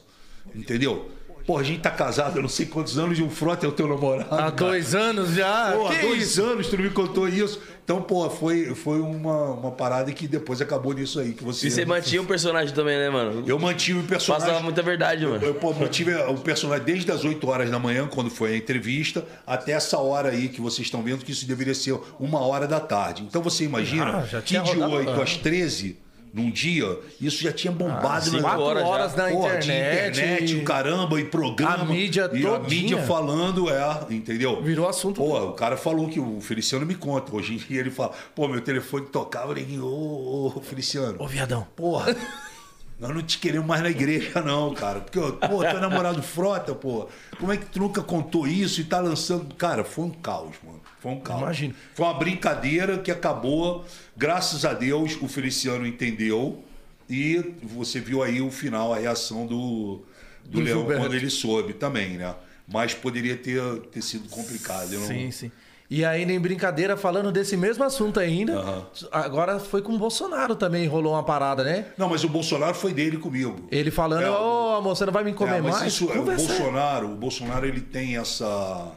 [0.53, 1.09] Entendeu?
[1.45, 3.71] Porra, a gente tá casado há não sei quantos anos e o Frota é o
[3.71, 4.33] teu namorado.
[4.33, 4.51] Há cara.
[4.51, 5.73] dois anos já.
[5.73, 6.41] Pô, há dois isso?
[6.41, 7.59] anos tu não me contou isso.
[7.83, 11.33] Então, pô, foi, foi uma, uma parada que depois acabou nisso aí.
[11.33, 13.43] Que você, E você mantinha o personagem também, né, mano?
[13.45, 14.47] Eu mantive o personagem.
[14.47, 15.43] Passava muita verdade, mano.
[15.45, 19.25] Eu pô, mantive o personagem desde as 8 horas da manhã, quando foi a entrevista,
[19.45, 22.79] até essa hora aí que vocês estão vendo, que isso deveria ser uma hora da
[22.79, 23.23] tarde.
[23.23, 25.21] Então você imagina Ah, já que de rodado 8 antes.
[25.23, 25.97] às 13,
[26.33, 30.19] num dia, isso já tinha bombado na Quatro horas horas, na Porra, internet.
[30.19, 31.83] internet, o caramba, e programa.
[31.83, 32.81] A mídia e a todinha.
[32.81, 34.59] mídia falando, é, entendeu?
[34.63, 35.21] Virou assunto.
[35.21, 37.35] Pô, o cara falou que o Feliciano me conta.
[37.35, 41.17] Hoje em dia ele fala, pô, meu telefone tocava, ninguém, ô, ô, Feliciano.
[41.19, 41.67] Ô, viadão.
[41.75, 42.15] Porra,
[42.99, 45.01] nós não te queremos mais na igreja, não, cara.
[45.01, 47.07] Porque, pô, tu é namorado frota, pô.
[47.39, 49.53] Como é que tu nunca contou isso e tá lançando.
[49.53, 50.81] Cara, foi um caos, mano.
[51.03, 51.41] Foi um caos.
[51.41, 51.73] Imagino.
[51.93, 53.83] Foi uma brincadeira que acabou.
[54.15, 56.63] Graças a Deus, o Feliciano entendeu.
[57.09, 60.01] E você viu aí o final, a reação do,
[60.45, 61.03] do, Do Leão Gilberto.
[61.03, 62.33] quando ele soube também, né?
[62.65, 64.89] Mas poderia ter, ter sido complicado.
[64.93, 65.51] não- Sim, sim.
[65.89, 68.85] E ainda em brincadeira, falando desse mesmo assunto ainda, Aham.
[69.11, 71.87] agora foi com o Bolsonaro também, rolou uma parada, né?
[71.97, 73.67] Não, mas o Bolsonaro foi dele comigo.
[73.69, 75.93] Ele falando, É, ô amor, você não vai me comer É, mas mais?
[75.93, 76.23] isso, é, o.
[76.23, 78.91] Bolsonaro, o Bolsonaro ele tem essa,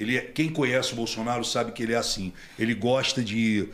[0.00, 2.32] ele é- quem conhece o Bolsonaro sabe que ele é assim.
[2.58, 3.68] Ele gosta de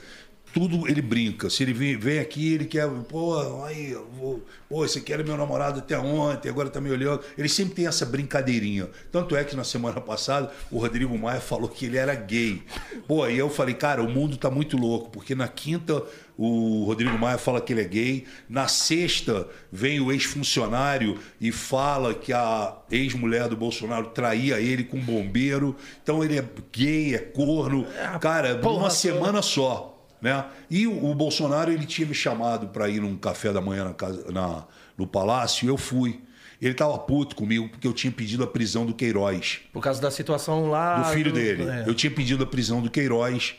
[0.52, 1.50] tudo, ele brinca.
[1.50, 5.80] Se ele vem, vem aqui, ele quer, pô, aí, vou, pô, aqui era meu namorado
[5.80, 7.20] até ontem, agora tá me olhando.
[7.36, 8.88] Ele sempre tem essa brincadeirinha.
[9.12, 12.62] Tanto é que na semana passada o Rodrigo Maia falou que ele era gay.
[13.06, 16.02] Pô, aí eu falei, cara, o mundo tá muito louco, porque na quinta
[16.38, 18.24] o Rodrigo Maia fala que ele é gay.
[18.48, 24.98] Na sexta, vem o ex-funcionário e fala que a ex-mulher do Bolsonaro traía ele com
[24.98, 25.74] um bombeiro.
[26.02, 27.86] Então ele é gay, é corno.
[28.20, 28.90] Cara, porra toda.
[28.90, 29.92] semana só.
[30.20, 30.44] Né?
[30.70, 33.94] E o, o Bolsonaro ele tinha me chamado para ir num café da manhã na
[33.94, 34.64] casa, na,
[34.96, 36.20] no palácio e eu fui.
[36.60, 40.10] Ele tava puto comigo porque eu tinha pedido a prisão do Queiroz, Por causa da
[40.10, 41.00] situação lá.
[41.00, 41.64] do filho dele.
[41.68, 41.84] é.
[41.86, 43.56] Eu tinha pedido a prisão do Queiroz.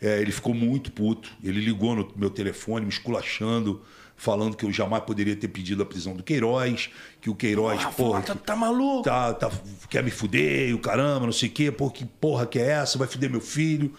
[0.00, 1.30] É, ele ficou muito puto.
[1.42, 3.82] Ele ligou no meu telefone, me esculachando,
[4.16, 6.90] falando que eu jamais poderia ter pedido a prisão do Queiroz,
[7.20, 9.02] que o Queiroz, Ah, porra, tá, tá maluco?
[9.02, 9.50] tá, tá,
[9.88, 12.98] quer me fuder, o caramba, não sei o quê, pô, que porra que é essa?
[12.98, 13.92] Vai fuder meu filho.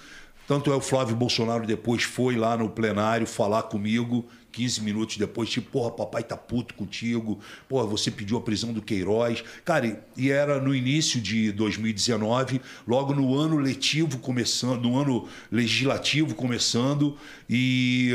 [0.48, 4.26] Tanto é o Flávio Bolsonaro depois foi lá no plenário falar comigo,
[4.60, 7.40] 15 minutos depois, tipo, porra, papai tá puto contigo,
[7.70, 9.42] porra, você pediu a prisão do Queiroz.
[9.64, 16.36] Cara, e- era no início de 2019, logo no ano letivo começando, no ano legislativo
[16.36, 17.16] começando,
[17.50, 18.12] e.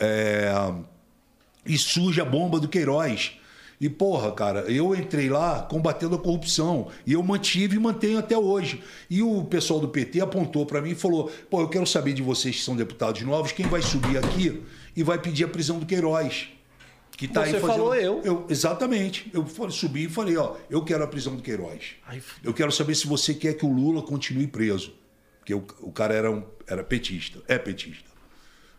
[0.00, 0.52] é,
[1.64, 3.34] e surge a bomba do Queiroz.
[3.80, 6.88] E, porra, cara, eu entrei lá combatendo a corrupção.
[7.06, 8.82] E eu mantive e mantenho até hoje.
[9.08, 12.22] E o pessoal do PT apontou para mim e falou: pô, eu quero saber de
[12.22, 14.62] vocês que são deputados novos, quem vai subir aqui
[14.96, 16.48] e vai pedir a prisão do Queiroz.
[17.16, 17.76] Que tá Você aí fazendo...
[17.76, 18.46] falou eu.
[18.48, 19.30] Exatamente.
[19.32, 21.94] Eu subi e falei: ó, eu quero a prisão do Queiroz.
[22.06, 24.94] Ai, Eu quero saber se você quer que o Lula continue preso.
[25.38, 28.08] Porque o, o cara era, um, era petista, é petista.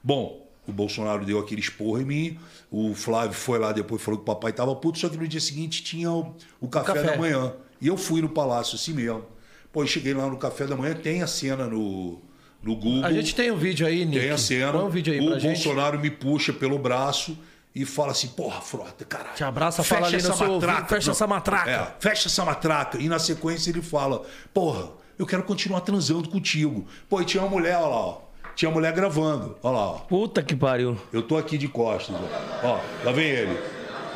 [0.04, 2.40] Bom, o Bolsonaro deu aquele esporro em mim,
[2.72, 5.40] o Flávio foi lá depois falou que o papai estava puto, só que no dia
[5.40, 7.12] seguinte tinha o, o café, café.
[7.12, 7.54] da manhã.
[7.80, 9.26] E eu fui no palácio assim mesmo.
[9.72, 12.20] Pô, eu cheguei lá no café da manhã, tem a cena no,
[12.66, 13.06] no Google.
[13.06, 14.20] A gente tem um vídeo aí, Nick.
[14.20, 14.84] Tem a cena.
[14.84, 15.64] Um vídeo aí o pra gente.
[15.64, 17.38] Bolsonaro me puxa pelo braço
[17.76, 19.36] e fala assim: porra, frota, caralho.
[19.36, 20.96] Te abraça, fecha fala ali no essa seu ouvido, matraca.
[20.96, 21.70] fecha essa matraca.
[21.70, 22.98] É, fecha essa matraca.
[22.98, 24.90] E na sequência ele fala: porra,
[25.20, 26.88] eu quero continuar transando contigo.
[27.08, 28.22] Pô, e tinha uma mulher, olha lá, ó.
[28.56, 29.58] Tinha uma mulher gravando.
[29.62, 29.94] Olha lá, ó.
[30.00, 30.98] Puta que pariu.
[31.12, 32.68] Eu tô aqui de costas, ó.
[32.68, 33.60] Ó, lá vem ele.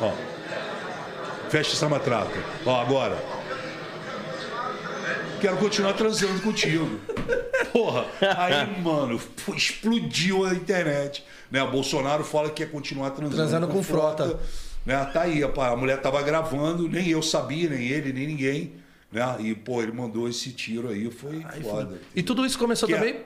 [0.00, 0.10] Ó.
[1.50, 2.42] Fecha essa matraca.
[2.64, 3.18] Ó, agora.
[5.40, 7.00] Quero continuar transando contigo.
[7.72, 9.20] Porra, aí, mano,
[9.56, 11.24] explodiu a internet.
[11.50, 11.62] Né?
[11.62, 14.38] O Bolsonaro fala que quer continuar transando, Transando com frota.
[14.84, 15.02] Né?
[15.12, 18.72] Tá aí, a mulher tava gravando, nem eu sabia, nem ele, nem ninguém.
[19.10, 19.22] Né?
[19.40, 22.00] E, pô, ele mandou esse tiro aí, foi foda.
[22.14, 23.20] E tudo isso começou Que é- também.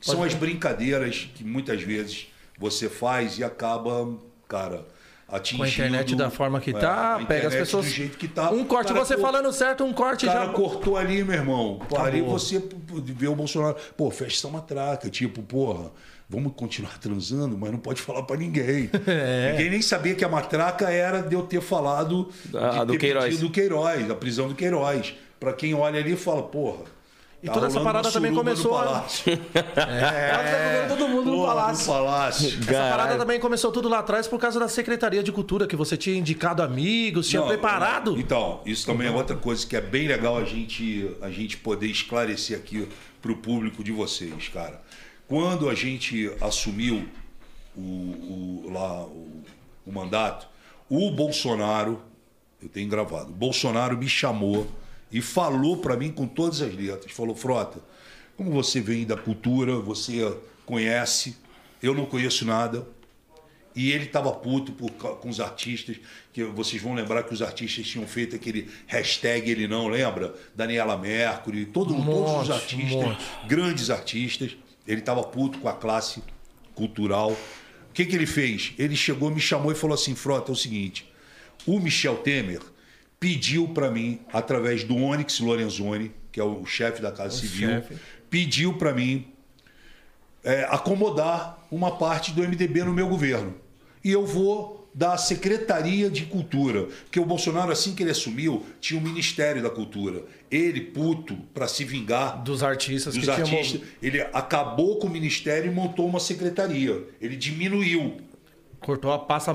[0.00, 4.14] São as brincadeiras que muitas vezes você faz e acaba,
[4.46, 4.84] cara,
[5.28, 5.58] atingindo...
[5.58, 7.86] Com a internet da forma que É, tá, a pega as pessoas.
[7.86, 8.50] Do jeito que tá.
[8.50, 10.52] Um corte, Cara, você pô, falando certo, um corte O cara já.
[10.52, 11.80] cortou ali, meu irmão.
[11.88, 12.62] Pô, ali você
[13.04, 13.76] vê o Bolsonaro.
[13.96, 15.08] Pô, fecha essa matraca.
[15.10, 15.90] Tipo, porra,
[16.28, 18.90] vamos continuar transando, mas não pode falar pra ninguém.
[19.06, 19.52] É.
[19.52, 22.28] Ninguém nem sabia que a matraca era de eu ter falado
[22.86, 23.38] do ter Queiroz.
[23.38, 25.14] do Queiroz, da prisão do Queiroz.
[25.38, 26.84] Pra quem olha ali e fala, porra.
[27.42, 29.38] E tá toda essa parada também começou a- palácio.
[29.76, 30.86] É.
[30.88, 31.86] Todo mundo no palácio.
[31.86, 32.58] No palácio.
[32.60, 35.96] Essa parada também começou tudo lá atrás por causa da Secretaria de Cultura, que você
[35.96, 38.18] tinha indicado amigos, tinha Não, preparado.
[38.18, 41.86] Então, isso também é outra coisa que é bem legal a gente, a gente poder
[41.86, 42.88] esclarecer aqui
[43.20, 44.80] para o público de vocês, cara.
[45.28, 47.06] Quando a gente assumiu
[47.76, 49.42] o, o- lá o,
[49.84, 50.46] o mandato,
[50.88, 52.00] o Bolsonaro,
[52.62, 54.66] eu tenho gravado, o Bolsonaro me chamou
[55.10, 57.80] e falou para mim com todas as letras, falou, Frota,
[58.36, 61.36] como você vem da cultura, você conhece,
[61.82, 62.86] eu não conheço nada,
[63.76, 65.96] e ele estava puto por com os artistas,
[66.32, 70.34] que vocês vão lembrar que os artistas tinham feito aquele hashtag ele não, lembra?
[70.54, 74.56] Daniela Mercury, todo, todos monte, os artistas, grandes artistas.
[74.88, 76.22] Ele estava puto com a classe
[76.74, 77.32] cultural.
[77.32, 78.72] O que, que ele fez?
[78.78, 81.12] Ele chegou, me chamou e falou assim: Frota, é o seguinte,
[81.66, 82.62] o Michel Temer
[83.26, 87.96] pediu para mim, através do Onyx Lorenzoni, que é o chefe da Casa Civil, chefe.
[88.30, 89.26] pediu para mim
[90.44, 93.52] é, acomodar uma parte do MDB no meu governo.
[94.04, 99.00] E eu vou da Secretaria de Cultura, porque o Bolsonaro, assim que ele assumiu, tinha
[99.00, 100.22] o Ministério da Cultura.
[100.48, 105.74] Ele, puto, para se vingar Dos artistas dos artistas, ele acabou com o Ministério e
[105.74, 107.02] montou uma secretaria.
[107.20, 108.18] Ele diminuiu.
[108.78, 109.52] Cortou a passa.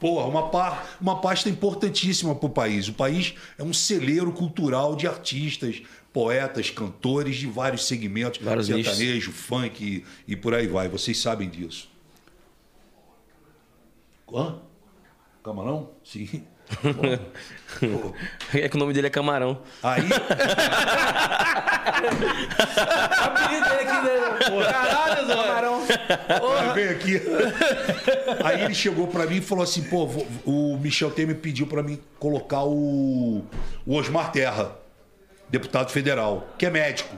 [0.00, 2.88] Porra, uma, pa- uma pasta importantíssima para o país.
[2.88, 5.82] O país é um celeiro cultural de artistas,
[6.12, 10.88] poetas, cantores de vários segmentos, Vários sertanejo, funk e, e por aí vai.
[10.88, 11.88] Vocês sabem disso.
[14.32, 14.60] Hã?
[15.42, 15.90] Camarão?
[16.04, 16.44] Sim.
[17.80, 18.14] Pô.
[18.54, 19.60] É que o nome dele é Camarão.
[19.82, 20.02] Aí,
[24.64, 25.82] Caralho, Camarão.
[26.58, 27.22] Aí vem aqui.
[28.44, 30.08] Aí ele chegou pra mim e falou assim: pô,
[30.44, 33.44] o Michel Temer pediu pra mim colocar o,
[33.86, 34.72] o Osmar Terra,
[35.48, 37.14] deputado federal, que é médico,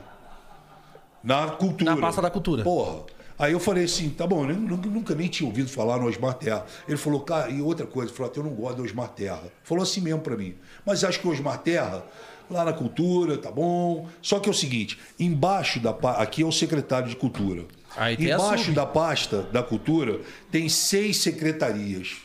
[1.22, 1.94] na cultura.
[1.94, 2.62] Na pasta da cultura.
[2.62, 3.02] Porra.
[3.38, 6.34] Aí eu falei assim, tá bom, eu nunca, nunca nem tinha ouvido falar no Osmar
[6.34, 6.66] Terra.
[6.88, 9.44] Ele falou, cara, e outra coisa, falou, eu não gosto do Osmar Terra.
[9.62, 10.56] Falou assim mesmo pra mim.
[10.84, 12.04] Mas acho que o Osmar Terra,
[12.50, 14.08] lá na cultura, tá bom.
[14.20, 17.64] Só que é o seguinte, embaixo da aqui é o secretário de cultura.
[17.96, 20.20] Aí embaixo da pasta da cultura
[20.50, 22.16] tem seis secretarias.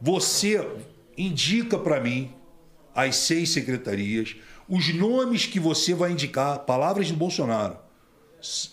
[0.00, 0.64] Você
[1.16, 2.30] indica pra mim
[2.94, 4.36] as seis secretarias,
[4.68, 7.87] os nomes que você vai indicar, palavras do Bolsonaro.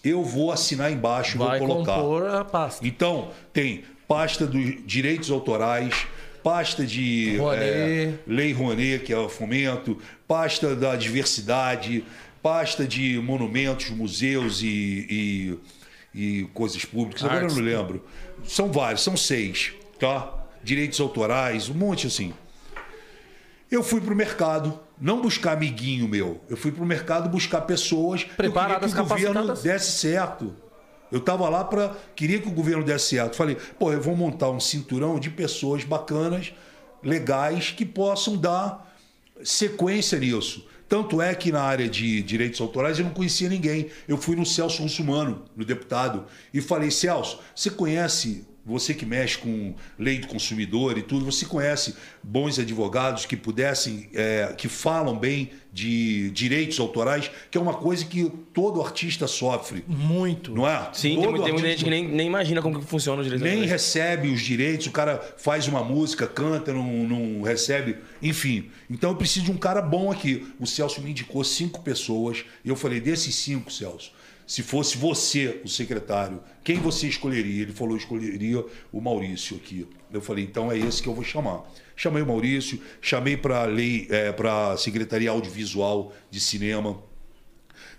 [0.04, 1.96] Eu vou assinar embaixo, Vai vou colocar.
[1.96, 2.86] compor a pasta.
[2.86, 6.06] Então, tem pasta dos direitos autorais,
[6.44, 9.98] pasta de é, Lei Rouanet, que é o fomento,
[10.28, 12.06] pasta da diversidade,
[12.44, 15.58] pasta de monumentos, museus e,
[16.14, 17.24] e, e coisas públicas.
[17.24, 18.06] Agora eu não lembro.
[18.44, 20.32] São vários, são seis, tá?
[20.64, 22.34] Direitos autorais, um monte assim.
[23.70, 26.42] Eu fui pro mercado, não buscar amiguinho meu.
[26.50, 30.56] Eu fui pro mercado buscar pessoas Preparadas, que o governo desse certo.
[31.12, 33.36] Eu tava lá para queria que o governo desse certo.
[33.36, 36.54] Falei, pô, eu vou montar um cinturão de pessoas bacanas,
[37.04, 38.96] legais que possam dar
[39.44, 40.66] sequência nisso.
[40.88, 43.90] Tanto é que na área de direitos autorais eu não conhecia ninguém.
[44.08, 49.38] Eu fui no Celso Russumano, no deputado, e falei: Celso, você conhece, você que mexe
[49.38, 55.18] com lei do consumidor e tudo, você conhece bons advogados que pudessem, é, que falam
[55.18, 60.54] bem de direitos autorais, que é uma coisa que todo artista sofre, Muito.
[60.56, 60.90] não é?
[60.94, 63.44] Sim, tem, Todo tem muita gente que nem, nem imagina como que funciona o direito
[63.44, 63.72] nem autorais.
[63.72, 68.70] recebe os direitos, o cara faz uma música, canta, não, não recebe, enfim.
[68.90, 70.48] Então eu preciso de um cara bom aqui.
[70.60, 74.12] O Celso me indicou cinco pessoas e eu falei: desses cinco, Celso,
[74.48, 77.64] se fosse você, o secretário, quem você escolheria?
[77.64, 79.88] Ele falou: escolheria o Maurício aqui.
[80.12, 81.64] Eu falei: então é esse que eu vou chamar.
[81.96, 87.02] Chamei o Maurício, chamei para a lei, é, para a Secretaria Audiovisual de Cinema,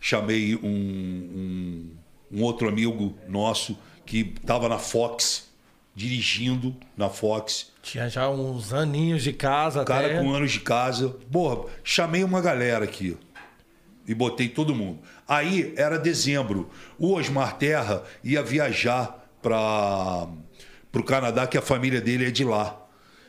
[0.01, 1.91] chamei um, um,
[2.31, 5.49] um outro amigo nosso que estava na Fox,
[5.95, 10.21] dirigindo na Fox, Tinha já uns aninhos de casa cara até.
[10.21, 11.09] com anos de casa.
[11.33, 13.17] Porra, chamei uma galera aqui
[14.07, 15.01] e botei todo mundo.
[15.29, 16.69] Aí era dezembro.
[16.99, 20.29] O Osmar Terra ia viajar para
[20.95, 22.81] o Canadá, que a família dele é de lá.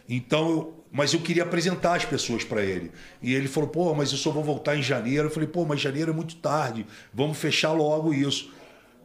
[0.08, 2.92] Então, mas eu queria apresentar as pessoas para ele.
[3.22, 5.28] E ele falou: pô, mas eu só vou voltar em janeiro.
[5.28, 6.86] Eu falei: pô, mas janeiro é muito tarde.
[7.14, 8.52] Vamos fechar logo isso.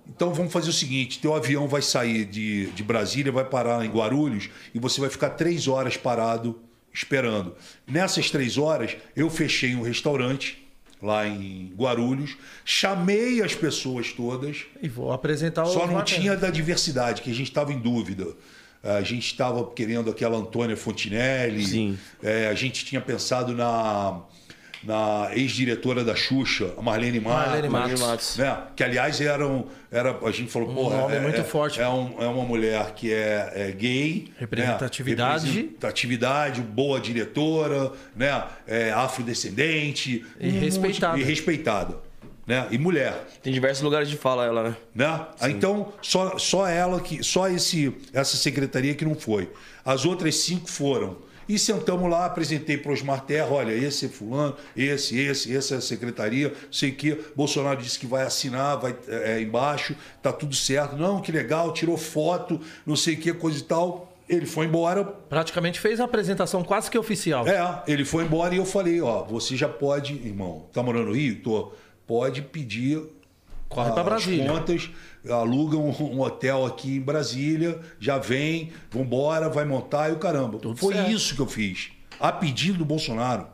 [0.07, 3.91] Então vamos fazer o seguinte: teu avião vai sair de, de Brasília, vai parar em
[3.91, 6.61] Guarulhos e você vai ficar três horas parado
[6.93, 7.55] esperando.
[7.87, 10.62] Nessas três horas, eu fechei um restaurante
[11.03, 15.67] lá em Guarulhos, chamei as pessoas todas, E vou apresentar o.
[15.67, 18.29] só não tinha da diversidade, que a gente estava em dúvida.
[18.85, 21.65] A gente estava querendo aquela Antônia Fontinelli.
[21.65, 21.99] Sim.
[22.21, 24.21] É, a gente tinha pensado na,
[24.85, 27.47] na ex-diretora da Xuxa, a Marlene Matos.
[27.47, 28.37] Marlene Marlene Matos.
[28.37, 28.37] Matos.
[28.37, 28.57] Né?
[28.75, 31.81] Que, aliás, eram, era, a gente falou, Um porra, nome é, muito é- forte.
[31.81, 34.25] É, um- é uma mulher que é, é gay.
[34.29, 34.35] né?
[34.39, 35.47] Representatividade.
[35.47, 38.45] Representatividade, boa diretora, né?
[38.67, 40.25] É, afrodescendente.
[40.41, 41.19] E um monte- respeitada.
[41.19, 41.97] E respeitada.
[42.45, 42.67] Né?
[42.73, 44.77] E mulher Tem diversos lugares de fala ela, né?
[44.93, 45.27] né?
[45.49, 49.49] Então só, só ela que só esse essa secretaria que não foi.
[49.85, 51.19] As outras cinco foram.
[51.53, 55.79] E sentamos lá, apresentei para Osmar Terra, olha, esse é fulano, esse, esse, essa é
[55.79, 60.97] a secretaria, sei que Bolsonaro disse que vai assinar, vai é, embaixo, tá tudo certo.
[60.97, 64.11] Não, que legal, tirou foto, não sei o que, coisa e tal.
[64.27, 67.47] Ele foi embora, Praticamente fez a apresentação quase que oficial.
[67.47, 71.13] é, ele foi embora e eu falei, ó, você já pode, irmão, tá morando no
[71.15, 71.37] Rio?
[71.43, 71.73] Tô.
[72.07, 73.03] Pode pedir
[73.69, 74.49] Corre as pra Brasília.
[74.51, 74.91] contas,
[75.29, 80.59] aluga um, hotel aqui em Brasília, já vem, vambora, vai montar e o caramba.
[80.59, 81.11] Tudo Foi certo.
[81.11, 83.47] isso que eu fiz, a pedido do Bolsonaro.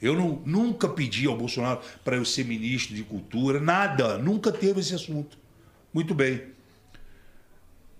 [0.00, 4.80] Eu não, nunca pedi ao Bolsonaro para eu ser ministro de cultura, nada, nunca teve
[4.80, 5.38] esse assunto.
[5.92, 6.42] Muito bem.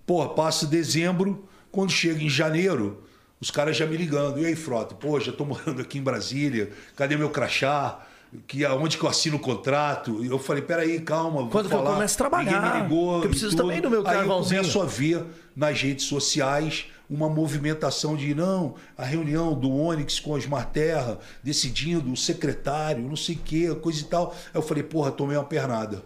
[0.04, 3.02] Porra, passa dezembro, quando chega em janeiro,
[3.40, 4.40] os caras já me ligando.
[4.40, 4.94] E aí, Frota?
[4.94, 8.06] Pô, já tô morando aqui em Brasília, cadê meu crachá?
[8.46, 10.24] Que, aonde que eu assino o contrato?
[10.24, 11.48] Eu falei, peraí, calma.
[11.48, 11.94] Quando que eu falar.
[11.94, 12.60] começo a trabalhar?
[12.62, 13.22] Ninguém me ligou.
[13.22, 14.60] Eu preciso também do meu Aí eu carvãozinho.
[14.60, 15.24] começo a ver
[15.54, 22.12] nas redes sociais uma movimentação de, não, a reunião do Onyx com Osmar Terra, decidindo
[22.12, 24.32] o secretário, não sei o quê, coisa e tal.
[24.46, 26.02] Aí eu falei, porra, tomei uma pernada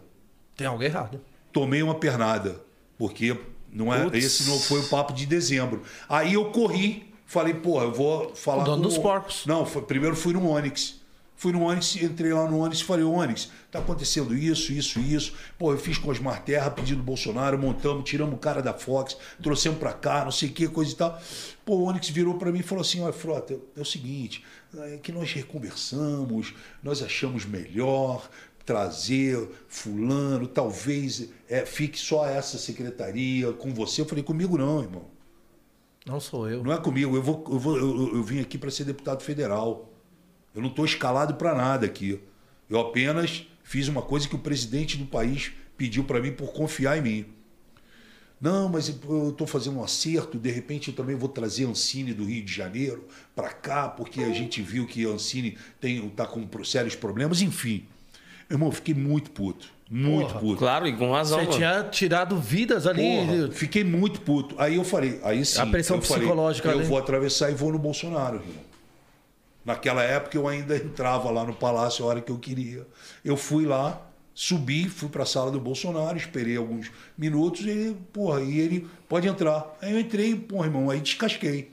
[0.55, 1.19] Tem algo errado.
[1.53, 2.61] tomei uma pernada,
[2.99, 3.35] porque
[3.73, 4.23] não é, Putz.
[4.25, 5.83] esse não foi o papo de dezembro.
[6.07, 9.47] Aí eu corri, falei, porra, eu vou falar O dono com dos porcos.
[9.47, 11.00] Não, foi- primeiro fui no Onix.
[11.41, 15.33] Fui no Onix, entrei lá no Onix e falei, Onix, tá acontecendo isso, isso, isso.
[15.59, 19.17] Pô, eu fiz com Osmar Terra, pedido do Bolsonaro, montamos, tiramos o cara da Fox,
[19.43, 21.19] trouxemos pra cá, não sei o que, coisa e tal.
[21.65, 24.45] Pô, o Onix virou pra mim e falou assim, olha, Frota, é o seguinte,
[24.77, 28.29] é que nós reconversamos, nós achamos melhor
[28.67, 34.03] trazer fulano, talvez é, fique só essa secretaria com você.
[34.03, 35.07] Eu falei, comigo não, irmão.
[36.05, 36.63] Não sou eu.
[36.63, 37.17] Não é comigo.
[37.17, 39.90] Eu, vou, eu, vou, eu, eu vim aqui para ser deputado federal.
[40.55, 42.21] Eu não estou escalado para nada aqui.
[42.69, 46.99] Eu apenas fiz uma coisa que o presidente do país pediu para mim por confiar
[46.99, 47.27] em mim.
[48.41, 52.25] Não, mas eu estou fazendo um acerto, de repente eu também vou trazer Ancine do
[52.25, 57.43] Rio de Janeiro para cá, porque a gente viu que Ancine está com sérios problemas,
[57.43, 57.85] enfim.
[58.51, 59.69] Irmão, eu fiquei muito puto.
[59.91, 60.57] Muito Porra, puto.
[60.57, 61.57] Claro, e com razão, Você mano.
[61.57, 63.03] tinha tirado vidas ali.
[63.03, 64.55] Porra, fiquei muito puto.
[64.57, 65.61] Aí eu falei, aí sim.
[65.61, 66.89] A pressão eu falei, psicológica eu ali.
[66.89, 68.70] vou atravessar e vou no Bolsonaro, irmão.
[69.65, 72.87] Naquela época eu ainda entrava lá no palácio a hora que eu queria.
[73.25, 74.01] Eu fui lá,
[74.35, 79.29] subi, fui para a sala do Bolsonaro, esperei alguns minutos e porra, e ele pode
[79.29, 79.77] entrar.
[79.83, 81.71] Aí eu entrei, porra, irmão, aí descasquei.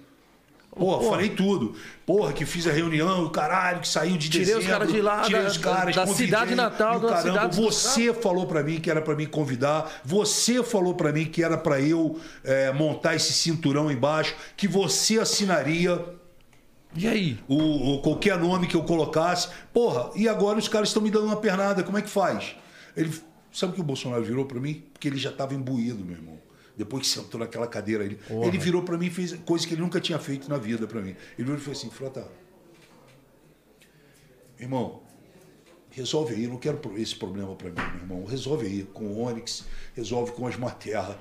[0.76, 1.10] Porra, Porra.
[1.12, 1.76] falei tudo.
[2.06, 5.02] Porra, que fiz a reunião, o caralho, que saiu de Tirei os dezembro, caras de
[5.02, 8.46] lá, tirei da- os caras, da convidei, cidade natal, da caramba, cidade do você falou
[8.46, 12.20] pra mim que era pra me convidar, você falou pra mim que era pra eu
[12.44, 16.00] é, montar esse cinturão embaixo, que você assinaria
[16.96, 17.40] E aí?
[17.48, 19.50] o, o- qualquer nome que eu colocasse.
[19.74, 22.56] Porra, e agora os caras estão me dando uma pernada, como é que faz?
[22.96, 23.14] Ele,
[23.52, 24.84] sabe o que o Bolsonaro virou pra mim?
[24.94, 26.38] Porque ele já estava imbuído, meu irmão.
[26.76, 29.82] Depois que sentou naquela cadeira, ele, ele virou pra mim e fez coisa que ele
[29.82, 31.10] nunca tinha feito na vida pra mim.
[31.38, 32.28] Ele virou e falou assim, Frota,
[34.60, 35.02] irmão,
[35.90, 38.26] resolve aí, eu não quero esse problema pra mim, meu irmão.
[38.26, 39.66] Resolve aí com o Onix,
[39.96, 41.18] resolve com as Terra.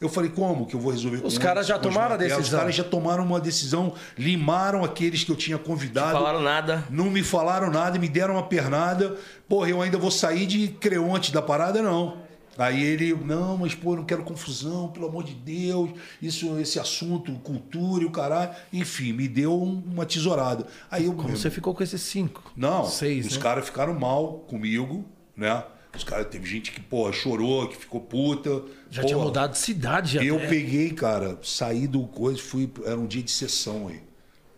[0.00, 2.32] Eu falei, como que eu vou resolver com Os caras já tomaram a Terra?
[2.34, 2.58] Os decisão.
[2.60, 6.12] caras já tomaram uma decisão, limaram aqueles que eu tinha convidado.
[6.12, 6.84] Falaram nada.
[6.88, 9.16] Não me falaram nada, me deram uma pernada.
[9.48, 12.28] Porra, eu ainda vou sair de creonte da parada, não.
[12.56, 15.90] Aí ele, não, mas pô, eu não quero confusão, pelo amor de Deus,
[16.20, 18.50] isso, esse assunto, cultura e o caralho.
[18.72, 20.66] Enfim, me deu um- uma tesourada.
[20.90, 21.12] Aí eu.
[21.12, 22.42] Como você ficou com esses cinco?
[22.56, 23.42] Não, Seis, os né?
[23.42, 25.04] caras ficaram mal comigo,
[25.36, 25.62] né?
[25.98, 28.62] Os caras, teve gente que, porra, chorou, que ficou puta.
[28.88, 30.22] Já Porra, tinha mudado de cidade já.
[30.22, 30.46] eu até.
[30.46, 32.70] peguei, cara, saí do coisa, fui.
[32.84, 34.00] Era um dia de sessão aí.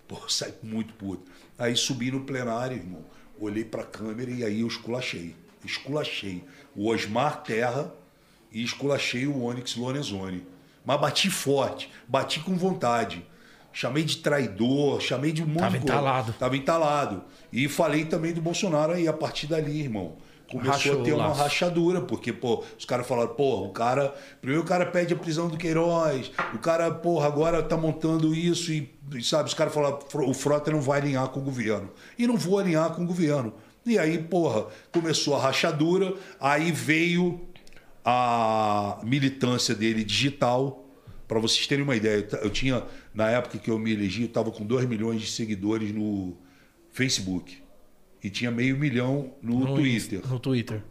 [0.07, 1.25] Pô, saí muito puto.
[1.59, 3.03] Aí subi no plenário, irmão.
[3.41, 5.35] Olhei pra câmera e aí eu esculachei.
[5.65, 6.45] Esculachei.
[6.77, 7.91] O Osmar Terra
[8.53, 10.47] e esculachei o Onyx Lorenzoni.
[10.85, 13.25] Mas bati forte, bati com vontade.
[13.73, 16.33] Chamei de traidor, chamei de um monte Tava entalado.
[16.35, 17.25] Tava entalado.
[17.51, 20.17] E falei também do Bolsonaro aí, a partir dali, irmão.
[20.51, 24.15] Começou Rachou a ter uma rachadura, porque, pô, os caras falaram, porra, o cara.
[24.41, 28.73] Primeiro o cara pede a prisão do Queiroz, o cara, porra, agora tá montando isso
[28.73, 31.89] e, e, sabe, os caras falaram, "Fro- o Frota não vai alinhar com o governo.
[32.19, 33.55] E não vou alinhar com o governo.
[33.87, 37.41] E aí, porra, começou a rachadura, aí veio
[38.05, 40.85] a militância dele digital.
[41.29, 42.83] Para vocês terem uma ideia, eu tinha,
[43.15, 46.37] na época que eu me elegi, eu estava com 2 milhões de seguidores no
[46.91, 47.60] Facebook.
[48.23, 50.27] E tinha meio milhão no, No Twitter.
[50.29, 50.83] No Twitter.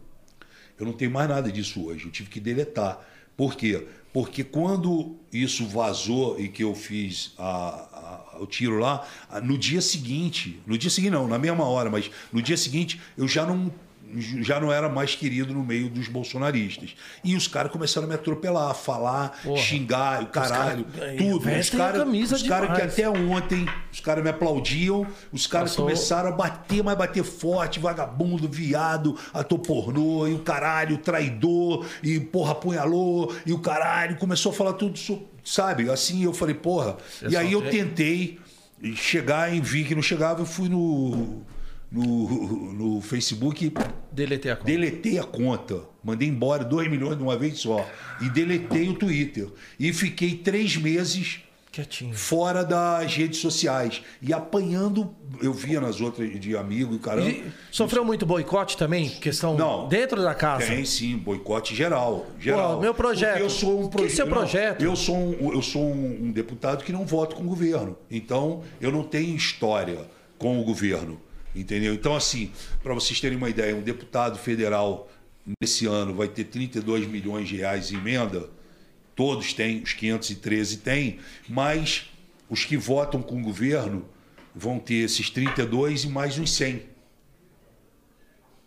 [0.78, 2.06] Eu não tenho mais nada disso hoje.
[2.06, 2.98] Eu tive que deletar.
[3.36, 3.86] Por quê?
[4.12, 9.06] Porque quando isso vazou e que eu fiz a- a- o tiro lá,
[9.44, 13.28] no dia seguinte, no dia seguinte não, na mesma hora, mas no dia seguinte eu
[13.28, 13.72] já não
[14.16, 16.94] já não era mais querido no meio dos bolsonaristas.
[17.22, 19.56] E os caras começaram a me atropelar, falar, Porra.
[19.62, 21.36] xingar, o caralho, caras- tudo.
[21.62, 21.98] Os a caras
[22.48, 26.96] cara que até ontem os caras me aplaudiam, os caras Passou- começaram a bater, mas
[26.96, 33.58] bater forte, vagabundo, viado, ator pornô, e o caralho, traidor, e porra, apunhalou, e o
[33.58, 34.98] caralho, começou a falar tudo,
[35.44, 35.90] sabe?
[35.90, 36.96] Assim eu falei, porra.
[37.28, 38.38] e aí eu tentei
[38.96, 41.42] chegar e vi que não chegava, eu fui no,
[41.90, 43.72] no, no Facebook
[44.12, 44.66] Deletei a conta.
[44.70, 45.80] Deletei a conta.
[46.02, 47.86] Mandei embora 2 milhões de uma vez só.
[48.20, 49.48] E deletei o Twitter.
[49.78, 51.40] E fiquei três meses
[51.72, 52.14] Quietinho.
[52.14, 54.02] fora das redes sociais.
[54.22, 57.28] E apanhando, eu via nas outras de amigo e caramba.
[57.30, 59.08] E sofreu muito boicote também?
[59.08, 59.88] Questão Não.
[59.88, 60.66] dentro da casa?
[60.66, 62.26] Tem sim, boicote geral.
[62.38, 62.76] geral.
[62.76, 63.32] Pô, meu projeto.
[63.32, 64.82] Porque Eu sou um Que seu não, projeto?
[64.82, 67.96] eu sou, um, eu sou um, um deputado que não voto com o governo.
[68.10, 69.98] Então, eu não tenho história
[70.38, 71.20] com o governo.
[71.54, 71.92] Entendeu?
[71.94, 75.10] Então, assim, para vocês terem uma ideia, um deputado federal
[75.60, 78.48] nesse ano vai ter 32 milhões de reais em emenda.
[79.16, 82.10] Todos têm, os 513 têm, mas
[82.48, 84.04] os que votam com o governo
[84.54, 86.90] vão ter esses 32 e mais uns 100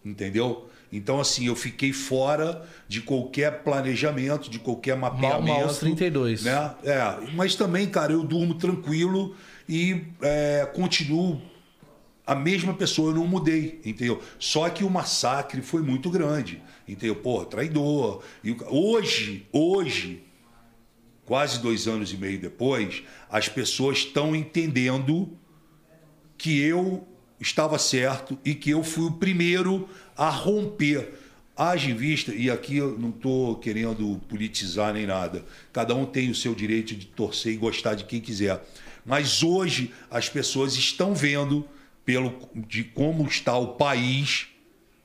[0.05, 0.67] entendeu?
[0.91, 5.59] Então, assim, eu fiquei fora de qualquer planejamento, de qualquer mapeamento.
[5.59, 6.43] mal os 32.
[6.43, 6.75] Né?
[6.83, 9.35] É, mas também, cara, eu durmo tranquilo
[9.67, 11.41] e é, continuo
[12.25, 14.21] a mesma pessoa, eu não mudei, entendeu?
[14.39, 17.15] Só que o massacre foi muito grande, entendeu?
[17.15, 18.23] Pô, traidor.
[18.43, 20.23] E hoje, hoje,
[21.25, 25.37] quase dois anos e meio depois, as pessoas estão entendendo
[26.37, 27.05] que eu
[27.39, 31.19] estava certo e que eu fui o primeiro a romper.
[31.55, 36.31] Haja em vista, e aqui eu não estou querendo politizar nem nada, cada um tem
[36.31, 38.59] o seu direito de torcer e gostar de quem quiser.
[39.05, 41.67] Mas hoje as pessoas estão vendo,
[42.05, 44.47] pelo, de como está o país,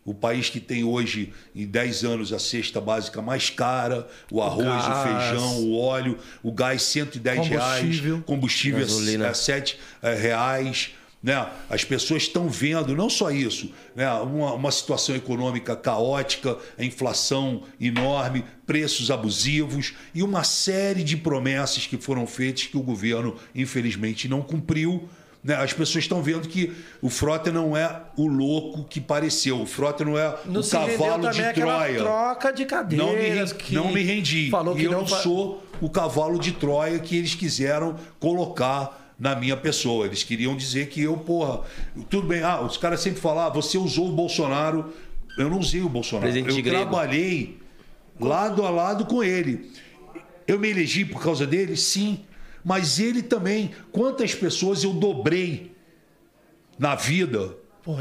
[0.05, 4.65] O país que tem hoje, em 10 anos, a cesta básica mais cara, o arroz,
[4.67, 5.03] o, gás.
[5.03, 8.23] feijão, o óleo, o gás 110 reais, Combustível.
[8.25, 9.29] combustível Gasolina.
[9.29, 9.79] a 7
[10.19, 10.93] reais.
[11.23, 11.47] Né?
[11.69, 14.11] As pessoas estão vendo, não só isso, né?
[14.15, 21.87] uma, uma situação econômica caótica, a inflação enorme, preços abusivos e uma série de promessas
[21.87, 25.07] que foram feitas que o governo, infelizmente, não cumpriu.
[25.43, 25.55] Né?
[25.55, 30.05] As pessoas estão vendo que o Frota não é o louco que pareceu, o Frota
[30.05, 31.99] não é Não o cavalo de Troia.
[31.99, 32.67] troca de
[32.97, 34.51] Não me, cadeiras re- que não me rendi.
[34.51, 39.35] Falou que e eu não sou o cavalo de Troia que eles quiseram colocar na
[39.35, 40.07] minha pessoa.
[40.07, 41.61] Eles queriam dizer que eu, porra,
[42.11, 44.93] tudo bem, ah, os caras sempre falam, ah, você usou o Bolsonaro.
[45.37, 46.31] Eu não usei o Bolsonaro.
[46.31, 46.77] Presidente eu grego.
[46.83, 47.59] trabalhei
[48.21, 49.71] lado a lado com ele.
[50.47, 51.77] Eu me elegi por causa dele?
[51.77, 52.21] Sim.
[52.65, 53.71] Mas ele também.
[53.93, 55.73] Quantas pessoas eu dobrei
[56.79, 57.57] na vida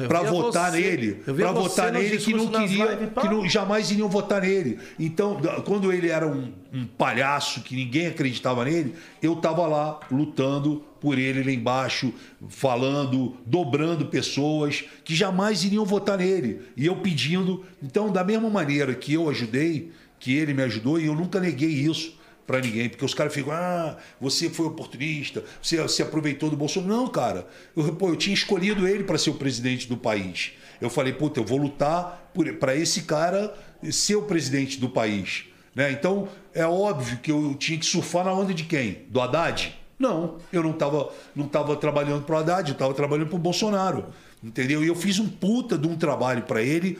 [0.08, 1.14] para votar você- nele?
[1.14, 4.80] Para votar nele que não queria, que não, jamais iriam votar nele.
[4.99, 10.84] Então, quando ele era um, um palhaço que ninguém acreditava nele, eu estava lá lutando
[10.99, 12.12] por ele lá embaixo,
[12.49, 16.62] falando, dobrando pessoas que jamais iriam votar nele.
[16.76, 17.64] E eu pedindo.
[17.82, 21.70] Então, da mesma maneira que eu ajudei, que ele me ajudou, e eu nunca neguei
[21.70, 22.16] isso
[22.48, 26.93] para ninguém, porque os caras ficam, ah, você foi oportunista, você se aproveitou do Bolsonaro.
[26.93, 27.45] Não, cara,
[27.76, 30.54] eu, pô, eu tinha escolhido ele para ser o presidente do país.
[30.80, 33.54] Eu falei, puta, eu vou lutar para esse cara
[33.91, 35.45] ser o presidente do país.
[35.76, 35.91] Né?
[35.91, 39.04] Então, é óbvio que eu tinha que surfar na onda de quem?
[39.10, 39.78] Do Haddad?
[40.00, 43.39] Não, eu não estava não tava trabalhando para o Haddad, eu estava trabalhando para o
[43.39, 44.06] Bolsonaro.
[44.43, 44.84] Entendeu?
[44.84, 46.98] E eu fiz um puta de um trabalho para ele,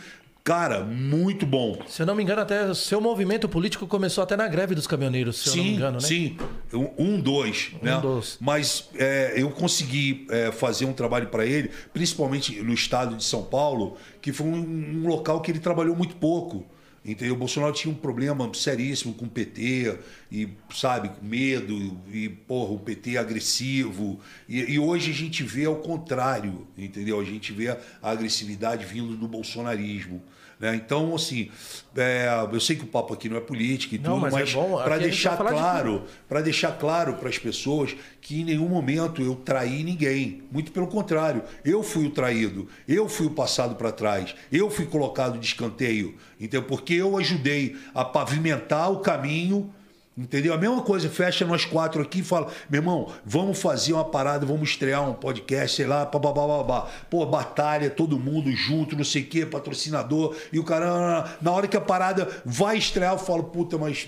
[0.48, 1.78] cara, muito bom.
[1.89, 4.88] Se eu não me engano, até o seu movimento político começou até na greve dos
[4.88, 6.08] caminhoneiros, se eu não me Sim, engano, né?
[6.08, 6.38] sim.
[6.74, 7.72] Um, um, dois.
[7.82, 8.00] né?
[8.02, 8.38] dois.
[8.39, 13.43] Mas é, eu consegui é, fazer um trabalho para ele, principalmente no estado de São
[13.43, 16.66] Paulo, que foi um, um local que ele trabalhou muito pouco.
[17.04, 17.36] Entendeu?
[17.36, 19.98] O Bolsonaro tinha um problema seríssimo com o PT,
[20.32, 24.20] e, sabe, medo, e, porra, o PT agressivo.
[24.48, 27.20] E, e hoje a gente vê ao contrário, entendeu?
[27.20, 30.22] A gente vê a agressividade vindo do bolsonarismo.
[30.60, 30.76] Né?
[30.76, 31.51] Então, assim,
[31.95, 34.38] é, eu sei que o papo aqui não é política e Não, tudo, mas é
[34.38, 38.41] mas, aqui para deixar vai falar de claro, para deixar claro para as pessoas que
[38.41, 40.43] em nenhum momento eu traí ninguém.
[40.51, 44.86] Muito pelo contrário, eu fui o traído, eu fui o passado para trás, eu fui
[44.86, 46.64] colocado de escanteio, entendeu?
[46.64, 49.74] Porque eu ajudei a pavimentar o caminho.
[50.18, 50.51] Entendeu?
[50.51, 54.47] A mesma coisa, fecha nós quatro aqui e fala: meu irmão, vamos fazer uma parada,
[54.47, 56.89] vamos estrear um podcast, sei lá, babá.
[57.07, 61.68] Pô, batalha, todo mundo junto, não sei o quê, patrocinador, e o cara, na hora
[61.68, 64.07] que a parada vai estrear, eu falo: puta, mas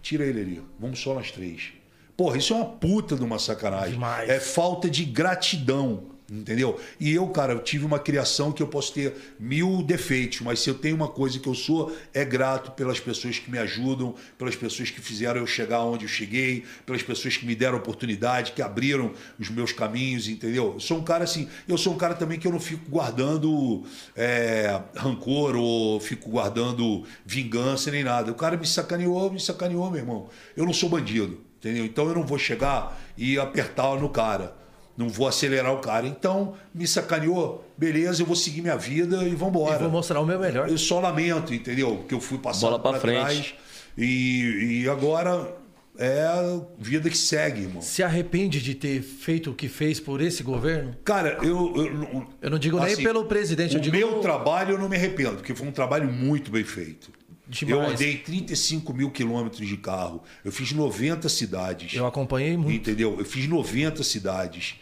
[0.00, 1.72] tira ele ali, vamos só nós três.
[2.16, 3.94] Porra, isso é uma puta de uma sacanagem.
[3.94, 4.28] Demais.
[4.28, 6.17] É falta de gratidão.
[6.30, 6.78] Entendeu?
[7.00, 10.68] E eu, cara, eu tive uma criação que eu posso ter mil defeitos, mas se
[10.68, 14.54] eu tenho uma coisa que eu sou, é grato pelas pessoas que me ajudam, pelas
[14.54, 18.60] pessoas que fizeram eu chegar onde eu cheguei, pelas pessoas que me deram oportunidade, que
[18.60, 20.74] abriram os meus caminhos, entendeu?
[20.74, 23.84] Eu sou um cara assim, eu sou um cara também que eu não fico guardando
[24.14, 28.30] é, rancor ou fico guardando vingança nem nada.
[28.30, 30.28] O cara me sacaneou, me sacaneou, meu irmão.
[30.54, 31.86] Eu não sou bandido, entendeu?
[31.86, 34.57] Então eu não vou chegar e apertar no cara
[34.98, 36.06] não vou acelerar o cara.
[36.06, 39.78] Então, me sacaneou, beleza, eu vou seguir minha vida e vamos E embora.
[39.78, 40.68] vou mostrar o meu melhor.
[40.68, 42.04] Eu só lamento, entendeu?
[42.08, 43.20] Que eu fui passando Bola pra pra frente.
[43.20, 43.54] trás
[43.96, 45.54] e, e agora
[45.96, 47.80] é a vida que segue, irmão.
[47.82, 50.94] Se arrepende de ter feito o que fez por esse governo?
[51.04, 51.72] Cara, eu.
[51.76, 54.78] Eu, não- Eu não digo nem assim, pelo presidente, eu o digo meu trabalho eu
[54.78, 57.10] não me arrependo, porque foi um trabalho muito bem feito.
[57.50, 57.82] Demais.
[57.88, 60.22] Eu andei 35 mil quilômetros de carro.
[60.44, 61.94] Eu fiz 90 cidades.
[61.94, 62.74] Eu acompanhei muito.
[62.90, 63.16] Entendeu?
[63.18, 64.74] Eu fiz 90 cidades.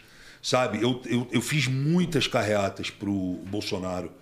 [0.47, 0.81] Sabe?
[0.81, 4.13] Eu, eu, eu fiz muitas carreatas para o Bolsonaro.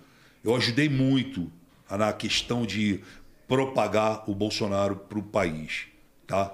[0.42, 1.52] Eu ajudei muito
[1.88, 3.00] na questão de
[3.46, 5.86] propagar o Bolsonaro para o país.
[6.26, 6.52] Tá?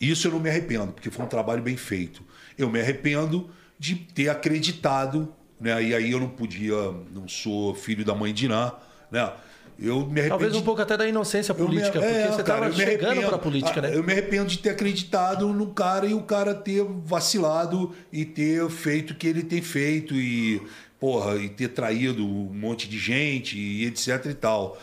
[0.00, 2.24] Isso eu não me arrependo, porque foi um trabalho bem feito.
[2.56, 5.30] Eu me arrependo de ter acreditado,
[5.60, 5.82] né?
[5.82, 8.72] e aí eu não podia, não sou filho da mãe de Ná,
[9.10, 9.30] né?
[9.78, 10.28] Eu me arrependo.
[10.30, 12.70] Talvez um de- pouco até da inocência eu me- política, porque é, você estava eu
[12.70, 13.26] me chegando arrependo.
[13.26, 13.96] para a política, Ah, né?
[13.96, 18.68] Eu me arrependo de ter acreditado no cara e o cara ter vacilado e ter
[18.70, 20.62] feito o que ele tem feito e,
[20.98, 24.78] porra, e ter traído um monte de gente e etc e tal.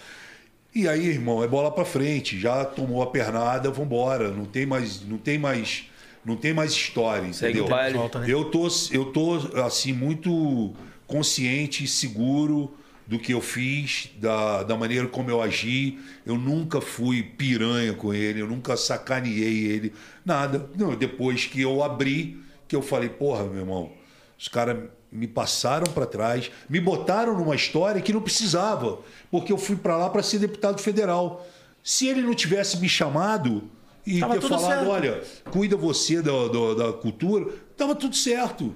[0.75, 5.01] E aí, irmão, é bola pra frente, já tomou a pernada, vambora, não tem mais,
[5.07, 5.85] não tem mais,
[6.25, 7.93] não tem mais história, Segue entendeu?
[7.93, 8.25] Volta, né?
[8.29, 10.73] Eu tô, eu tô assim muito
[11.07, 12.73] consciente e seguro
[13.05, 15.99] do que eu fiz, da, da maneira como eu agi.
[16.25, 19.93] Eu nunca fui piranha com ele, eu nunca sacaneei ele,
[20.25, 20.69] nada.
[20.77, 23.91] Não, depois que eu abri, que eu falei, porra, meu irmão,
[24.37, 24.77] os caras
[25.11, 28.99] me passaram para trás, me botaram numa história que não precisava,
[29.29, 31.45] porque eu fui para lá para ser deputado federal.
[31.83, 33.69] Se ele não tivesse me chamado
[34.05, 34.89] e Tava ter falado, certo.
[34.89, 38.73] olha, cuida você da, da, da cultura, tava tudo certo.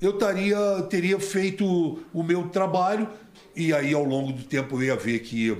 [0.00, 1.64] Eu taria, teria feito
[2.12, 3.08] o meu trabalho
[3.54, 5.56] e aí ao longo do tempo eu ia ver que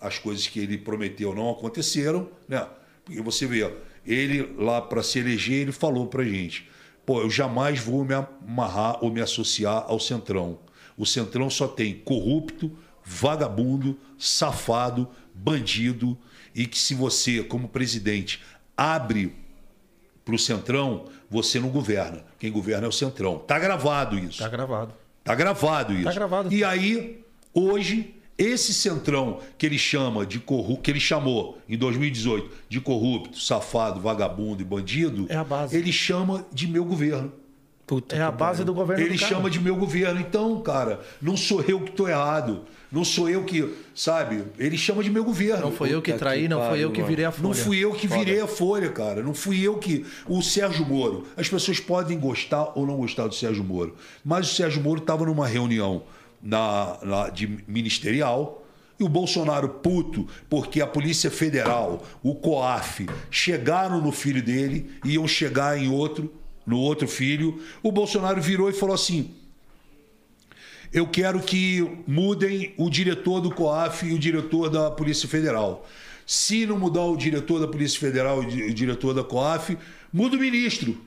[0.00, 2.66] as coisas que ele prometeu não aconteceram, né?
[3.04, 3.72] Porque você vê,
[4.04, 6.68] ele lá para se eleger, ele falou pra gente:
[7.04, 10.58] "Pô, eu jamais vou me amarrar ou me associar ao Centrão.
[10.96, 16.18] O Centrão só tem corrupto, vagabundo, safado, bandido
[16.54, 18.42] e que se você, como presidente,
[18.76, 19.34] abre
[20.24, 22.24] para o Centrão, você não governa.
[22.38, 23.38] Quem governa é o Centrão.
[23.38, 24.38] Tá gravado isso.
[24.38, 24.92] Tá gravado.
[25.24, 26.04] Tá gravado isso.
[26.04, 26.52] Tá gravado.
[26.54, 27.20] E aí,
[27.52, 33.38] hoje, esse centrão que ele chama de corrupto, que ele chamou em 2018 de corrupto,
[33.40, 35.76] safado, vagabundo e bandido, É a base.
[35.76, 37.32] ele chama de meu governo.
[37.86, 40.20] Puta É a base do governo Ele do chama de meu governo.
[40.20, 42.62] Então, cara, não sou eu que tô errado.
[42.90, 44.44] Não sou eu que, sabe?
[44.58, 45.66] Ele chama de meu governo.
[45.66, 47.48] Não foi eu que traí, que não foi eu que virei a folha.
[47.48, 49.22] Não fui eu que virei a folha, cara.
[49.22, 50.04] Não fui eu que.
[50.26, 51.26] O Sérgio Moro.
[51.36, 53.94] As pessoas podem gostar ou não gostar do Sérgio Moro.
[54.24, 56.02] Mas o Sérgio Moro estava numa reunião
[56.42, 58.62] na, na- de ministerial.
[58.98, 65.28] E o Bolsonaro puto, porque a Polícia Federal, o COAF, chegaram no filho dele, iam
[65.28, 66.32] chegar em outro,
[66.66, 67.62] no outro filho.
[67.82, 69.34] O Bolsonaro virou e falou assim:
[70.92, 75.86] eu quero que mudem o diretor do COAF e o diretor da Polícia Federal.
[76.26, 79.76] Se não mudar o diretor da Polícia Federal e o diretor da COAF,
[80.12, 81.00] muda o ministro.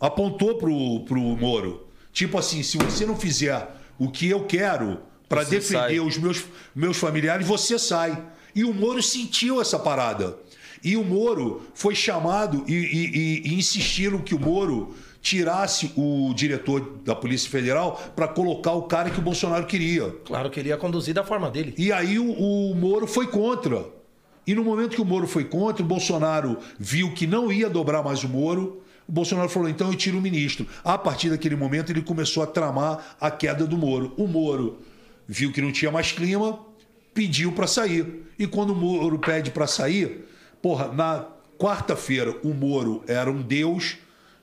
[0.00, 1.86] Apontou pro, pro Moro.
[2.12, 3.68] Tipo assim, se você não fizer
[3.98, 4.98] o que eu quero
[5.28, 6.00] para defender sai.
[6.00, 6.44] os meus,
[6.74, 8.20] meus familiares, você sai.
[8.54, 10.38] E o Moro sentiu essa parada.
[10.84, 16.98] E o Moro foi chamado e, e- e- insistiram que o Moro tirasse o diretor
[17.02, 20.10] da Polícia Federal para colocar o cara que o Bolsonaro queria.
[20.26, 21.74] Claro que ele ia conduzir da forma dele.
[21.78, 23.86] E aí o, o Moro foi contra.
[24.46, 28.02] E no momento que o Moro foi contra, o Bolsonaro viu que não ia dobrar
[28.02, 28.82] mais o Moro.
[29.08, 30.66] O Bolsonaro falou: então eu tiro o ministro.
[30.84, 34.12] A partir daquele momento, ele começou a tramar a queda do Moro.
[34.18, 34.80] O Moro
[35.26, 36.58] viu que não tinha mais clima,
[37.14, 38.26] pediu para sair.
[38.38, 40.26] E quando o Moro pede para sair,
[40.64, 41.26] porra, na
[41.58, 43.98] quarta-feira o Moro era um deus.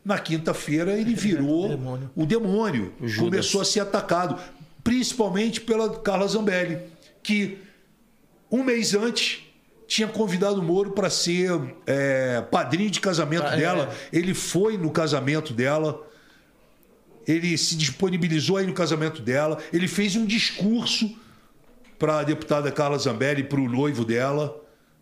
[0.05, 2.11] Na quinta-feira ele virou demônio.
[2.15, 2.93] o demônio.
[3.17, 4.39] Começou a ser atacado,
[4.83, 6.77] principalmente pela Carla Zambelli,
[7.23, 7.57] que
[8.51, 9.39] um mês antes
[9.87, 11.49] tinha convidado o Moro para ser
[11.87, 13.57] é, padrinho de casamento Ah, é.
[13.57, 13.95] dela.
[14.13, 16.07] Ele foi no casamento dela.
[17.27, 19.57] Ele se disponibilizou aí no casamento dela.
[19.73, 21.15] Ele fez um discurso
[21.97, 24.60] para a deputada Carla Zambelli, para o noivo dela.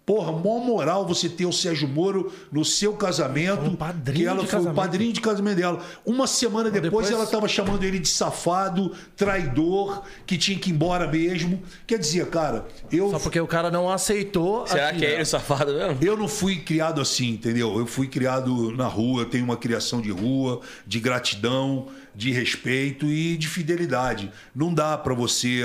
[0.09, 3.61] Porra, mó moral você ter o Sérgio Moro no seu casamento.
[3.61, 4.75] Um padrinho que ela de foi o casamento.
[4.75, 5.79] padrinho de casamento dela.
[6.03, 10.73] Uma semana depois, depois- ela estava chamando ele de safado, traidor, que tinha que ir
[10.73, 11.61] embora mesmo.
[11.85, 14.65] Quer dizer, cara, eu Só porque o cara não aceitou.
[14.65, 15.97] Será que é ele o safado mesmo?
[16.01, 17.77] eu não fui criado assim, entendeu?
[17.77, 21.85] Eu fui criado na rua, eu tenho uma criação de rua, de gratidão,
[22.15, 24.31] de respeito e de fidelidade.
[24.55, 25.61] Não dá pra você,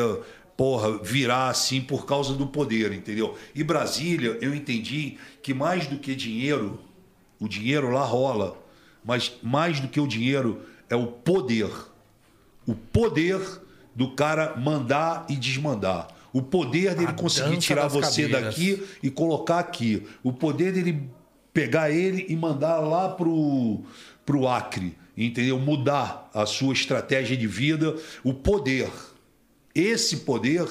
[0.56, 3.36] porra, virar assim por causa do poder, entendeu?
[3.54, 6.80] E Brasília, eu entendi que mais do que dinheiro,
[7.40, 8.56] o dinheiro lá rola,
[9.04, 11.70] mas mais do que o dinheiro é o poder
[12.66, 13.40] o poder
[13.94, 16.08] do cara mandar e desmandar.
[16.32, 18.54] O poder dele A conseguir tirar você cadeiras.
[18.56, 20.04] daqui e colocar aqui.
[20.22, 21.08] O poder dele
[21.52, 23.82] pegar ele e mandar lá pro,
[24.26, 25.58] pro Acre, entendeu?
[25.58, 27.96] Mudar a sua estratégia de vida.
[28.24, 28.90] O poder.
[29.74, 30.64] Esse poder,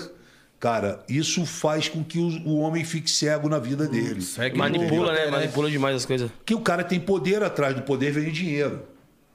[0.60, 4.22] cara, isso faz com que o, o homem fique cego na vida dele.
[4.22, 5.30] Segue Manipula, no- né?
[5.30, 6.32] Manipula demais as coisas.
[6.46, 8.84] Que o cara tem poder atrás do poder vem o dinheiro,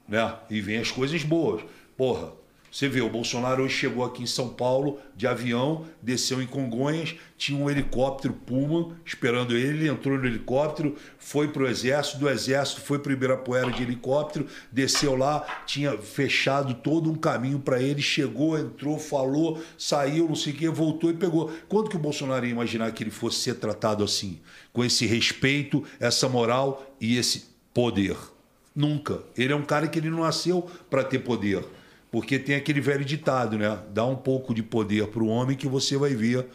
[0.07, 0.33] né?
[0.49, 1.61] E vem as coisas boas.
[1.95, 2.31] Porra,
[2.71, 7.15] você vê, o Bolsonaro hoje chegou aqui em São Paulo de avião, desceu em Congonhas,
[7.37, 12.99] tinha um helicóptero Puma esperando ele, entrou no helicóptero, foi pro exército, do exército foi
[12.99, 18.99] pro Ibirapuera de helicóptero, desceu lá, tinha fechado todo um caminho para ele, chegou, entrou,
[18.99, 21.51] falou, saiu, não sei o que, voltou e pegou.
[21.67, 24.39] Quando que o Bolsonaro ia imaginar que ele fosse ser tratado assim?
[24.71, 28.15] Com esse respeito, essa moral e esse poder?
[28.75, 29.23] Nunca.
[29.35, 31.65] Ele é um cara que ele não nasceu para ter poder.
[32.11, 33.77] Porque tem aquele velho ditado, né?
[33.93, 36.47] Dá um pouco de poder para o homem que você vai ver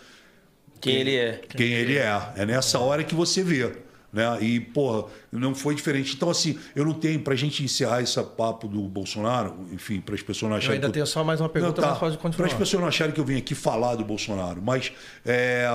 [0.80, 1.40] Quem ele é.
[1.48, 2.32] quem ele é.
[2.36, 3.72] É nessa hora que você vê.
[4.12, 4.38] Né?
[4.42, 6.14] E, porra, não foi diferente.
[6.14, 10.22] Então, assim, eu não tenho, pra gente encerrar esse papo do Bolsonaro, enfim, para as
[10.22, 10.76] pessoas não Eu acharem.
[10.76, 12.46] ainda que tenho só mais uma pergunta, não, mas pode Para continuar.
[12.46, 14.92] as pessoas não acharem que eu vim aqui falar do Bolsonaro, mas
[15.26, 15.68] é,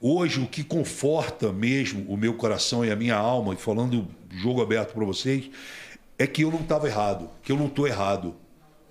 [0.00, 4.60] hoje o que conforta mesmo o meu coração e a minha alma, e falando jogo
[4.62, 5.48] aberto para vocês,
[6.18, 8.34] é que eu não estava errado, que eu não estou errado.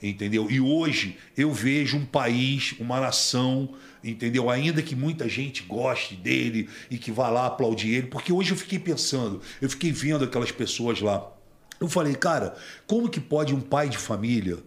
[0.01, 0.49] Entendeu?
[0.49, 3.69] E hoje eu vejo um país, uma nação,
[4.03, 4.49] entendeu?
[4.49, 8.57] Ainda que muita gente goste dele e que vá lá aplaudir ele, porque hoje eu
[8.57, 11.29] fiquei pensando, eu fiquei vendo aquelas pessoas lá.
[11.79, 14.57] Eu falei, cara, como que pode um pai de família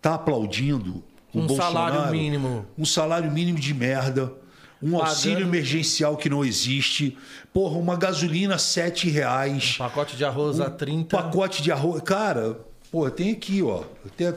[0.00, 1.02] tá aplaudindo
[1.34, 1.94] o Um Bolsonaro?
[1.96, 2.66] salário mínimo.
[2.78, 4.32] Um salário mínimo de merda.
[4.80, 7.18] Um Pagando- auxílio emergencial que não existe.
[7.52, 9.76] Porra, uma gasolina 7 reais.
[9.76, 11.16] Pacote de arroz a 30.
[11.16, 12.00] Pacote de arroz.
[12.02, 12.60] Cara,
[12.90, 13.84] pô, tem aqui, ó.
[14.06, 14.34] Até...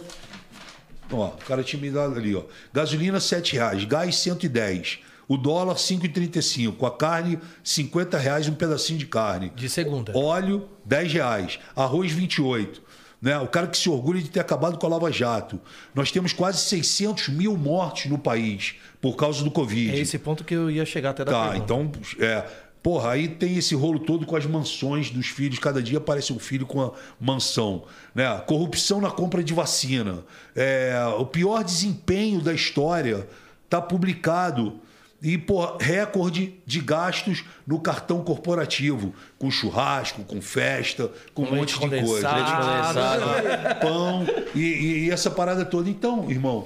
[1.11, 2.43] Ó, o cara tinha me dado ali, ó.
[2.73, 4.99] Gasolina 7 reais, gás 110.
[5.27, 6.85] O dólar 5,35.
[6.87, 9.51] A carne, 50 reais um pedacinho de carne.
[9.55, 10.17] De segunda.
[10.17, 11.59] Óleo, 10 reais.
[11.75, 12.81] Arroz, 28.
[13.21, 13.37] Né?
[13.39, 15.59] O cara que se orgulha de ter acabado com a Lava Jato.
[15.93, 19.91] Nós temos quase 600 mil mortes no país por causa do Covid.
[19.95, 21.63] É esse ponto que eu ia chegar até da Tá, pergunta.
[21.73, 21.91] então,
[22.25, 22.45] é.
[22.83, 25.59] Porra, aí tem esse rolo todo com as mansões dos filhos.
[25.59, 27.83] Cada dia aparece um filho com uma mansão.
[28.15, 28.25] Né?
[28.47, 30.23] Corrupção na compra de vacina.
[30.55, 33.27] É, o pior desempenho da história
[33.65, 34.79] está publicado.
[35.23, 39.13] E, pô, recorde de gastos no cartão corporativo.
[39.37, 42.31] Com churrasco, com festa, com um monte de coisa.
[42.33, 43.23] Leite condensado.
[43.69, 44.25] Ah, pão
[44.55, 45.87] e, e- e essa parada toda.
[45.87, 46.65] Então, irmão,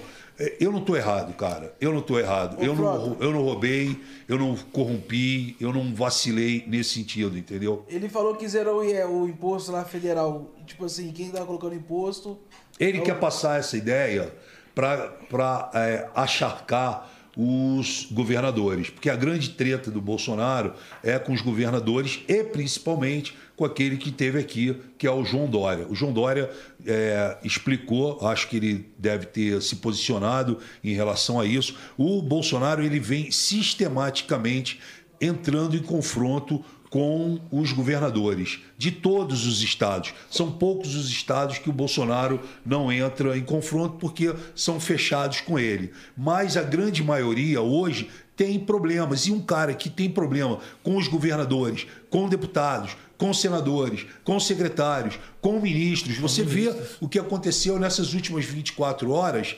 [0.60, 1.74] eu não tô errado, cara.
[1.80, 2.60] Eu não tô errado.
[2.60, 7.86] Ô, Eu não, eu não roubei, eu não corrompi, eu não vacilei nesse sentido, entendeu?
[7.88, 10.52] Ele falou que zerou o IE, o imposto lá federal.
[10.66, 12.38] Tipo assim, quem tá colocando imposto.
[12.80, 14.34] Ele é o- quer passar essa ideia
[14.74, 20.74] para é, acharcar os governadores, porque a grande treta do Bolsonaro
[21.04, 25.48] é com os governadores e principalmente com aquele que teve aqui, que é o João
[25.48, 25.86] Dória.
[25.90, 26.50] O João Dória
[26.86, 31.76] é, explicou, acho que ele deve ter se posicionado em relação a isso.
[31.98, 34.80] O Bolsonaro ele vem sistematicamente
[35.20, 36.64] entrando em confronto
[36.96, 40.14] com os governadores de todos os estados.
[40.32, 45.60] São poucos os estados que o Bolsonaro não entra em confronto porque são fechados com
[45.60, 45.92] ele.
[46.16, 49.28] Mas a grande maioria hoje tem problemas.
[49.28, 55.20] E um cara que tem problema com os governadores, com deputados, com senadores, com secretários,
[55.42, 59.58] com ministros, você vê o que aconteceu nessas últimas 24 horas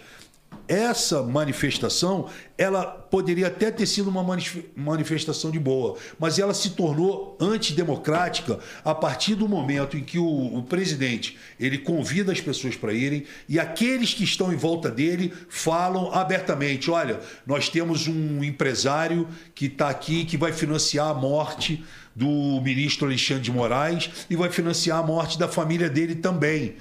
[0.67, 6.71] essa manifestação, ela poderia até ter sido uma manif- manifestação de boa, mas ela se
[6.71, 12.75] tornou antidemocrática a partir do momento em que o, o presidente ele convida as pessoas
[12.75, 18.43] para irem e aqueles que estão em volta dele falam abertamente: olha, nós temos um
[18.43, 21.83] empresário que está aqui que vai financiar a morte
[22.13, 26.75] do ministro Alexandre de Moraes e vai financiar a morte da família dele também.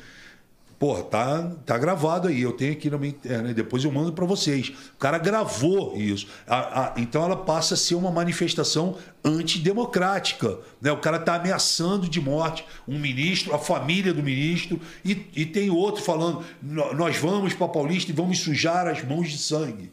[0.79, 2.43] Pô, tá, tá gravado aí.
[2.43, 3.55] Eu tenho aqui na minha internet.
[3.55, 4.69] Depois eu mando para vocês.
[4.95, 6.27] O cara gravou isso.
[6.47, 10.59] A- a- então ela passa a ser uma manifestação antidemocrática.
[10.81, 10.93] Né?
[10.93, 15.71] O cara tá ameaçando de morte um ministro, a família do ministro, e, e tem
[15.71, 19.91] outro falando: "Nó- nós vamos para Paulista e vamos sujar as mãos de sangue.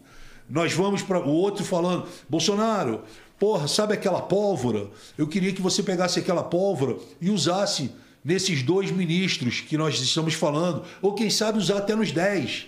[0.50, 3.04] Nós vamos para o outro falando: Bolsonaro,
[3.40, 4.88] porra, sabe aquela pólvora?
[5.18, 7.92] Eu queria que você pegasse aquela pólvora e usasse
[8.24, 12.68] nesses dois ministros que nós estamos falando, ou quem sabe usar até nos 10,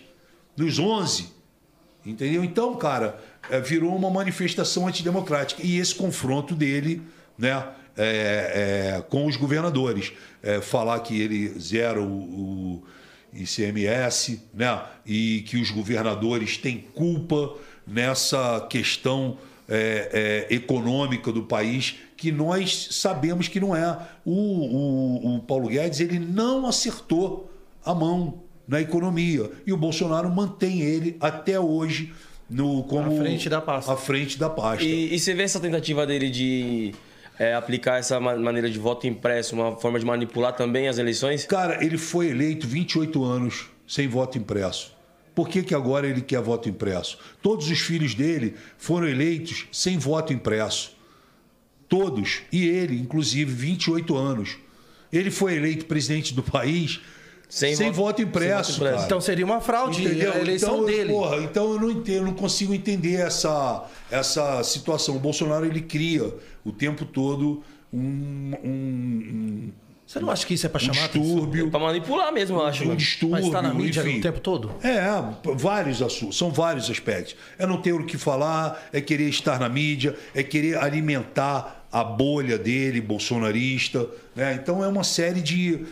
[0.58, 1.28] nos 11.
[2.06, 2.44] Entendeu?
[2.44, 5.62] Então, cara, é, virou uma manifestação antidemocrática.
[5.66, 7.02] E esse confronto dele
[7.38, 7.64] né,
[7.98, 10.12] é, é, com os governadores.
[10.44, 12.84] É, falar que ele zera o, o
[13.34, 17.56] ICMS né, e que os governadores têm culpa
[17.88, 19.38] nessa questão
[19.68, 21.96] é, é, econômica do país
[22.26, 23.98] que nós sabemos que não é.
[24.26, 27.52] O, o, o Paulo Guedes ele não acertou
[27.86, 32.12] a mão na economia e o Bolsonaro mantém ele até hoje
[32.50, 33.94] no como À frente da pasta.
[33.94, 34.84] à frente da pasta.
[34.84, 36.94] E, e você vê essa tentativa dele de
[37.38, 41.46] é, aplicar essa ma- maneira de voto impresso, uma forma de manipular também as eleições?
[41.46, 44.94] Cara, ele foi eleito 28 anos sem voto impresso.
[45.36, 47.18] Por que, que agora ele quer voto impresso?
[47.42, 50.95] Todos os filhos dele foram eleitos sem voto impresso.
[51.98, 52.42] Todos.
[52.52, 54.58] E ele, inclusive, 28 anos.
[55.14, 57.00] Ele foi eleito presidente do país
[57.48, 58.72] sem, Sem voto, voto- impresso.
[58.74, 59.06] sem voto impresso.
[59.06, 60.34] Então seria uma fraude Entendeu?
[60.34, 61.10] a eleição então, dele.
[61.14, 65.16] Porra, então eu não entendo, eu não consigo entender essa, essa situação.
[65.16, 66.34] O Bolsonaro ele cria
[66.66, 67.64] o tempo todo
[67.94, 69.72] um, um,
[70.06, 71.70] Você não acha que isso é pra um chamar distúrbio.
[71.72, 72.84] Pra manipular mesmo, eu acho.
[72.84, 72.98] Um mano.
[72.98, 74.20] distúrbio, Mas tá na mídia enfim.
[74.20, 74.72] o tempo todo?
[74.84, 75.02] É,
[75.56, 77.36] vários assuntos, são vários aspectos.
[77.58, 82.04] É não ter o que falar, é querer estar na mídia, é querer alimentar a
[82.04, 84.06] bolha dele, bolsonarista.
[84.36, 84.54] Né?
[84.56, 85.86] Então é uma série de,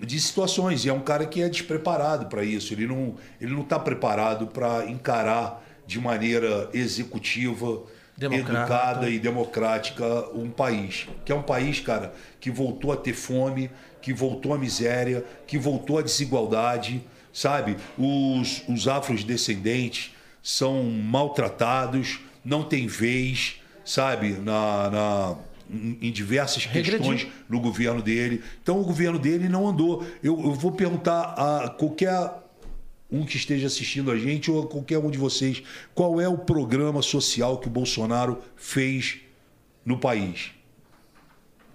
[0.00, 0.84] de situações.
[0.84, 2.72] E é um cara que é despreparado para isso.
[2.72, 7.82] Ele não ele não está preparado para encarar de maneira executiva,
[8.20, 11.08] educada e democrática um país.
[11.24, 13.68] Que é um país, cara, que voltou a ter fome,
[14.00, 17.76] que voltou à miséria, que voltou à desigualdade sabe?
[17.96, 20.12] Os, os afrodescendentes
[20.42, 24.32] são maltratados, não tem vez, sabe?
[24.32, 25.36] Na, na,
[25.70, 26.98] em em diversas Regrediu.
[26.98, 28.42] questões no governo dele.
[28.62, 30.06] Então o governo dele não andou.
[30.22, 32.32] Eu, eu vou perguntar a qualquer
[33.10, 35.62] um que esteja assistindo a gente ou a qualquer um de vocês,
[35.94, 39.20] qual é o programa social que o Bolsonaro fez
[39.84, 40.50] no país?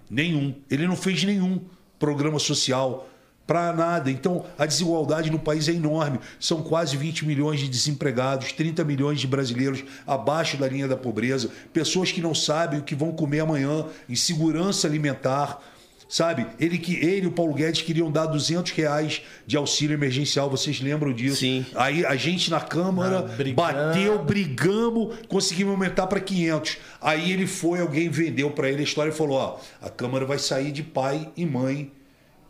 [0.08, 0.54] Nenhum.
[0.70, 1.60] Ele não fez nenhum
[1.98, 3.08] programa social
[3.46, 4.10] para nada.
[4.10, 6.18] Então, a desigualdade no país é enorme.
[6.40, 11.50] São quase 20 milhões de desempregados, 30 milhões de brasileiros abaixo da linha da pobreza,
[11.72, 15.60] pessoas que não sabem o que vão comer amanhã, insegurança alimentar.
[16.06, 20.50] Sabe, ele que ele e o Paulo Guedes queriam dar 200 reais de auxílio emergencial,
[20.50, 21.38] vocês lembram disso?
[21.38, 21.64] Sim.
[21.74, 26.76] Aí a gente na Câmara Ah, bateu, brigamos, conseguimos aumentar para 500.
[27.00, 30.38] Aí ele foi, alguém vendeu para ele a história e falou: ó, a Câmara vai
[30.38, 31.90] sair de pai e mãe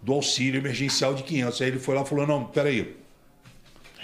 [0.04, 1.62] do auxílio emergencial de 500.
[1.62, 2.94] Aí ele foi lá e falou: não, peraí,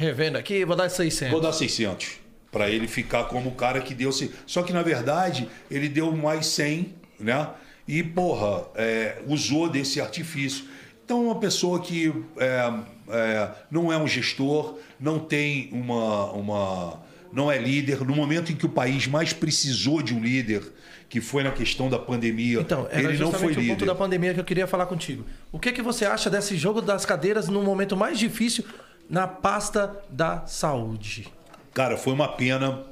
[0.01, 1.31] Revendo aqui, vou dar 600.
[1.31, 2.21] vou dar 600
[2.51, 4.11] para ele ficar como o cara que deu.
[4.47, 7.51] Só que na verdade ele deu mais 100, né?
[7.87, 10.65] E porra, é, usou desse artifício.
[11.05, 12.73] Então uma pessoa que é,
[13.11, 18.01] é, não é um gestor, não tem uma, uma, não é líder.
[18.03, 20.63] No momento em que o país mais precisou de um líder,
[21.11, 23.87] que foi na questão da pandemia, Então, era ele não justamente foi o ponto líder.
[23.87, 25.27] da pandemia que eu queria falar contigo.
[25.51, 28.65] O que, que você acha desse jogo das cadeiras no momento mais difícil
[29.09, 31.27] na pasta da saúde?
[31.75, 32.85] Cara, foi uma pena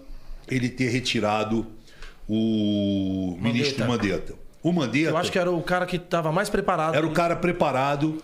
[0.48, 1.64] ele ter retirado
[2.28, 4.34] o ministro Mandetta.
[4.62, 6.96] O Mandetta Eu acho que era o cara que estava mais preparado.
[6.96, 8.18] era o cara preparado,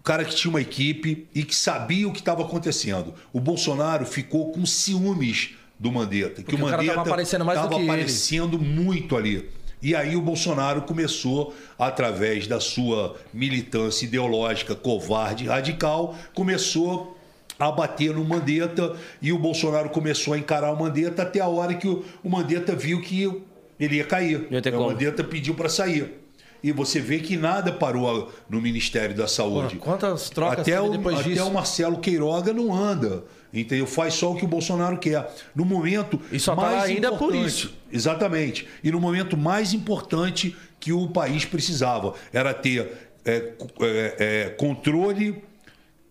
[0.00, 3.12] o cara que tinha uma equipe e que sabia o que estava acontecendo.
[3.34, 6.42] O Bolsonaro ficou com ciúmes do Mandetta.
[6.42, 9.48] Que Porque o cara tava aparecendo mais tava que aparecendo muito ali.
[9.82, 17.16] E aí o Bolsonaro começou, através da sua militância ideológica covarde e radical, começou
[17.58, 21.74] a bater no Mandetta e o Bolsonaro começou a encarar o Mandetta até a hora
[21.74, 23.30] que o, o Mandetta viu que
[23.78, 24.46] ele ia cair.
[24.50, 24.86] Ia ter o.
[24.86, 26.22] Mandetta pediu para sair.
[26.62, 29.76] E você vê que nada parou no Ministério da Saúde.
[29.76, 31.46] Pô, quantas trocas até o, depois até disso?
[31.46, 33.24] o Marcelo Queiroga não anda.
[33.60, 33.86] Entendeu?
[33.86, 35.28] Faz só o que o Bolsonaro quer.
[35.54, 37.72] No momento E só tá mais lá ainda por isso.
[37.90, 38.68] Exatamente.
[38.84, 42.92] E no momento mais importante que o país precisava era ter
[43.24, 45.42] é, é, é, controle,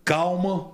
[0.03, 0.71] calma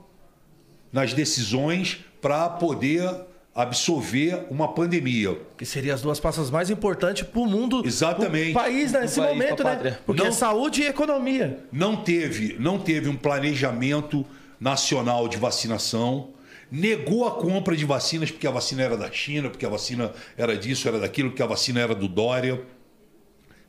[0.92, 3.10] nas decisões para poder
[3.54, 5.38] absorver uma pandemia.
[5.58, 7.84] Que seriam as duas pastas mais importantes para o mundo.
[7.86, 8.52] Exatamente.
[8.52, 9.70] O país nesse país, momento, né?
[9.72, 10.00] pátria.
[10.06, 11.60] Porque Não- é saúde e economia.
[11.72, 14.26] não teve, não teve um planejamento
[14.60, 16.30] nacional de vacinação,
[16.72, 20.58] negou a compra de vacinas porque a vacina era da China, porque a vacina era
[20.58, 22.62] disso, era daquilo, porque a vacina era do Dória.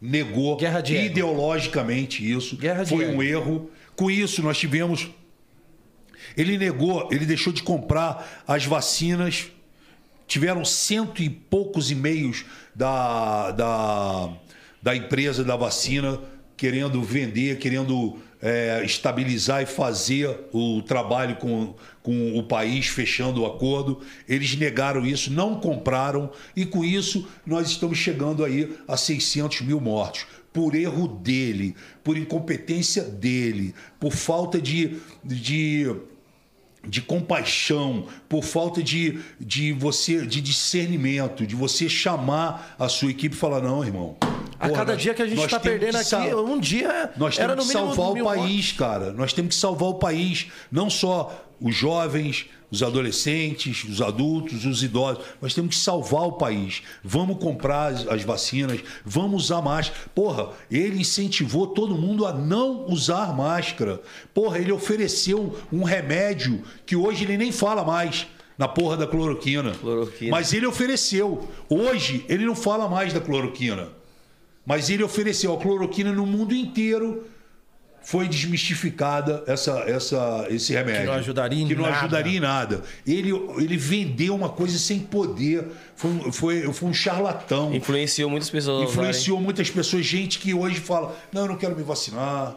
[0.00, 1.06] Negou Guerra de ego.
[1.06, 2.56] ideologicamente isso.
[2.56, 3.16] Guerra de Foi ego.
[3.18, 3.70] um erro.
[3.96, 5.10] Com isso, nós tivemos.
[6.36, 9.46] Ele negou, ele deixou de comprar as vacinas.
[10.26, 14.30] Tiveram cento e poucos e-mails da, da,
[14.80, 16.18] da empresa da vacina
[16.56, 23.46] querendo vender, querendo é, estabilizar e fazer o trabalho com, com o país, fechando o
[23.46, 24.00] acordo.
[24.28, 29.80] Eles negaram isso, não compraram, e com isso nós estamos chegando aí a 600 mil
[29.80, 30.26] mortos.
[30.52, 31.74] Por erro dele,
[32.04, 35.86] por incompetência dele, por falta de, de
[36.86, 43.34] de compaixão, por falta de, de você de discernimento, de você chamar a sua equipe
[43.34, 44.16] e falar não, irmão.
[44.58, 47.66] A porra, cada nós- dia que a gente está perdendo aqui, um dia nós temos
[47.66, 49.12] que salvar o país, cara.
[49.12, 54.82] Nós temos que salvar o país, não só os jovens, os adolescentes, os adultos, os
[54.82, 55.22] idosos.
[55.40, 56.82] Nós temos que salvar o país.
[57.04, 60.00] Vamos comprar as, as vacinas, vamos usar máscara.
[60.14, 64.00] Porra, ele incentivou todo mundo a não usar máscara.
[64.32, 68.26] Porra, ele ofereceu um remédio que hoje ele nem fala mais.
[68.58, 69.72] Na porra da cloroquina.
[69.72, 70.30] Cloroquina.
[70.30, 71.48] Mas ele ofereceu.
[71.68, 73.88] Hoje, ele não fala mais da cloroquina.
[74.64, 77.26] Mas ele ofereceu a cloroquina no mundo inteiro.
[78.04, 81.00] Foi desmistificada essa, essa, esse remédio.
[81.02, 81.96] Que não ajudaria em Que não nada.
[81.98, 82.82] ajudaria em nada.
[83.06, 85.66] Ele, ele vendeu uma coisa sem poder.
[85.94, 87.74] Foi, um- foi, foi um charlatão.
[87.74, 88.76] Influenciou muitas pessoas.
[88.76, 88.90] usarem.
[88.92, 90.04] Influenciou muitas pessoas.
[90.04, 92.56] Gente que hoje fala: não, eu não quero me vacinar.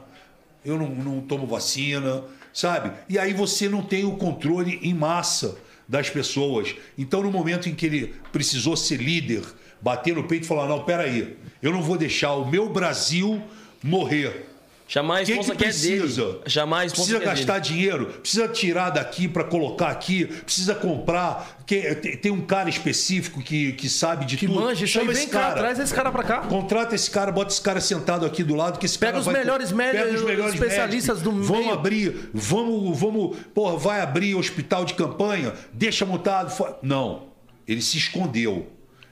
[0.63, 2.23] Eu não, não tomo vacina.
[2.53, 2.91] Sabe?
[3.09, 5.57] E aí você não tem o controle em massa
[5.87, 6.73] das pessoas.
[6.97, 9.43] Então, no momento em que ele precisou ser líder,
[9.81, 13.41] bater no peito e falar: não, peraí, eu não vou deixar o meu Brasil
[13.83, 14.47] morrer.
[14.87, 15.99] Chamar a Quem responsa que que, é dele.
[16.01, 16.39] precisa?
[16.45, 17.73] Chamar a responsa Precisa que é gastar dele.
[17.75, 21.57] dinheiro, precisa tirar daqui para colocar aqui, precisa comprar.
[21.65, 24.61] Que- tem- um cara específico que, que sabe de Que tudo.
[24.61, 25.55] manja, Chama vem esse cá, cara.
[25.55, 26.41] traz esse cara pra cá.
[26.41, 29.71] Contrata esse cara, bota esse cara sentado aqui do lado, que esse Pega os melhores
[29.71, 31.73] médicos, especialistas do Vamos meio.
[31.73, 36.53] abrir, vamos, vamos, porra, vai abrir hospital de campanha, deixa montado.
[36.83, 37.23] Não,
[37.67, 38.67] ele se escondeu.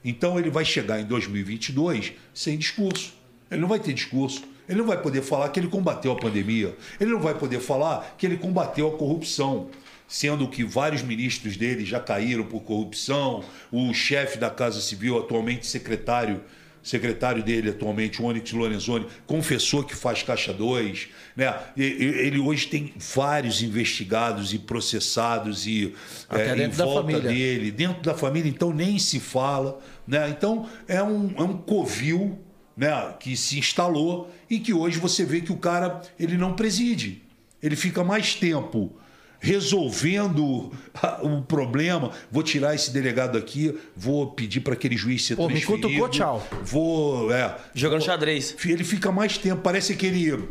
[0.05, 3.13] Então ele vai chegar em 2022 sem discurso.
[3.49, 4.43] Ele não vai ter discurso.
[4.67, 6.75] Ele não vai poder falar que ele combateu a pandemia.
[6.99, 9.69] Ele não vai poder falar que ele combateu a corrupção.
[10.07, 15.65] Sendo que vários ministros dele já caíram por corrupção, o chefe da Casa Civil, atualmente
[15.65, 16.41] secretário
[16.83, 21.07] secretário dele atualmente, o Onyx Lorenzoni, confessou que faz caixa 2.
[21.35, 21.55] Né?
[21.77, 25.95] Ele hoje tem vários investigados e processados e
[26.27, 27.21] Até é, em volta família.
[27.21, 27.71] dele.
[27.71, 29.79] Dentro da família, então, nem se fala.
[30.05, 30.29] Né?
[30.29, 32.37] Então, é um, é um covil
[32.75, 37.21] né, que se instalou e que hoje você vê que o cara ele não preside.
[37.61, 38.93] Ele fica mais tempo
[39.39, 40.71] resolvendo
[41.21, 42.11] o problema.
[42.31, 45.87] Vou tirar esse delegado aqui, vou pedir para aquele juiz ser Pô, me transferido.
[45.87, 46.47] cutucou, tchau.
[46.63, 48.55] Vou, é, Jogando xadrez.
[48.65, 50.47] ele fica mais tempo, parece aquele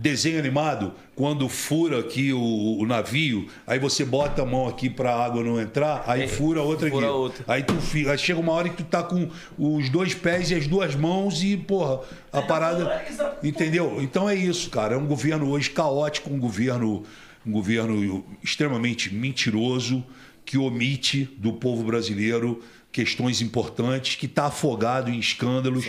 [0.00, 5.14] desenho animado, quando fura aqui o, o navio, aí você bota a mão aqui pra
[5.14, 7.14] água não entrar, aí É, fura outra fura aqui.
[7.14, 7.44] outra.
[7.46, 9.28] Aí tu fica, aí chega uma hora que tu tá com
[9.58, 12.00] os dois pés e as duas mãos e, porra,
[12.32, 13.04] a parada.
[13.42, 13.98] Entendeu?
[14.00, 14.94] Então é isso, cara.
[14.94, 17.02] É um governo hoje caótico, um governo,
[17.46, 20.02] um governo extremamente mentiroso,
[20.46, 22.62] que omite do povo brasileiro
[22.92, 25.84] questões importantes, que está afogado em escândalos,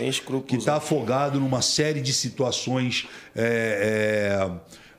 [0.46, 4.48] que está afogado numa série de situações é,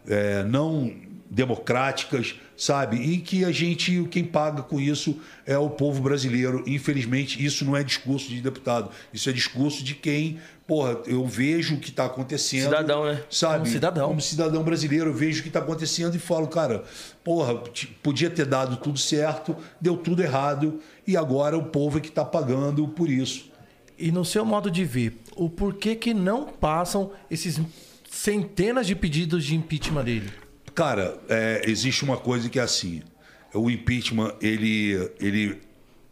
[0.08, 0.94] é, é, não
[1.30, 2.98] democráticas, sabe?
[2.98, 6.64] E que a gente, quem paga com isso é o povo brasileiro.
[6.68, 11.76] Infelizmente, isso não é discurso de deputado, isso é discurso de quem, porra, eu vejo
[11.76, 12.66] o que está acontecendo.
[12.66, 13.24] Cidadão, né?
[13.30, 13.60] Sabe?
[13.60, 14.08] Como cidadão.
[14.08, 16.84] Como cidadão brasileiro, eu vejo o que está acontecendo e falo, cara,
[17.24, 17.56] porra,
[18.02, 22.24] podia ter dado tudo certo, deu tudo errado, e agora o povo é que está
[22.24, 23.52] pagando por isso.
[23.98, 27.60] E no seu modo de ver, o porquê que não passam esses
[28.10, 30.32] centenas de pedidos de impeachment dele?
[30.74, 33.04] Cara, é, existe uma coisa que é assim:
[33.54, 35.62] o impeachment ele, ele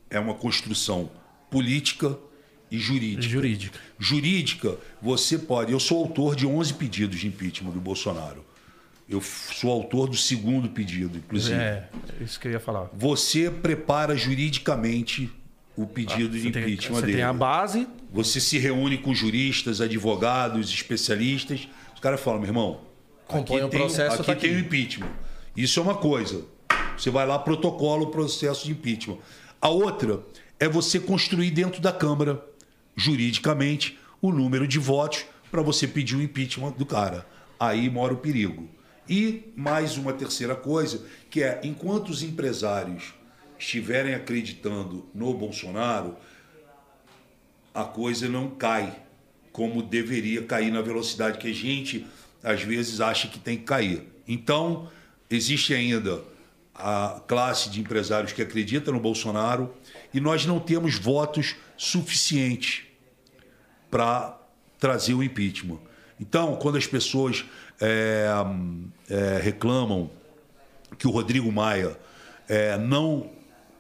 [0.10, 1.10] é uma construção
[1.50, 2.18] política
[2.72, 3.22] e jurídica.
[3.28, 3.80] Jurídica.
[4.00, 5.74] Jurídica, você pode.
[5.74, 8.46] Eu sou autor de 11 pedidos de impeachment do Bolsonaro.
[9.10, 11.54] Eu sou autor do segundo pedido, inclusive.
[11.54, 11.90] É,
[12.22, 12.90] isso que eu ia falar.
[12.94, 15.30] Você prepara juridicamente
[15.76, 17.18] o pedido de Você tem, impeachment você dele.
[17.18, 21.68] tem a base, Você se reúne com juristas, advogados, especialistas.
[21.94, 22.82] Os caras falam, meu irmão,
[23.28, 25.12] Compõe aqui o tem, processo, aqui tá tem o impeachment.
[25.58, 26.46] Isso é uma coisa.
[26.98, 29.18] Você vai lá, protocola o processo de impeachment.
[29.62, 30.22] A outra
[30.60, 32.44] é você construir dentro da Câmara,
[32.96, 37.28] juridicamente, o número de votos para você pedir o impeachment do cara.
[37.60, 38.70] Aí mora o perigo.
[39.10, 43.14] E mais uma terceira coisa, que é enquanto os empresários
[43.60, 46.16] estiverem acreditando no Bolsonaro,
[47.74, 48.96] a coisa não cai
[49.52, 52.06] como deveria cair na velocidade que a gente
[52.44, 54.08] às vezes acha que tem que cair.
[54.28, 54.90] Então,
[55.30, 56.24] existe ainda
[56.74, 59.74] a classe de empresários que acredita no Bolsonaro
[60.14, 62.84] e nós não temos votos suficientes
[63.90, 64.40] para
[64.80, 65.80] trazer o impeachment.
[66.20, 67.44] Então, quando as pessoas
[67.82, 68.28] é,
[69.10, 70.12] é, reclamam
[71.00, 71.98] que o Rodrigo Maia
[72.48, 73.32] é, não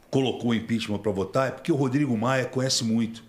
[0.10, 3.23] colocou o impeachment para votar, é porque o Rodrigo Maia conhece muito.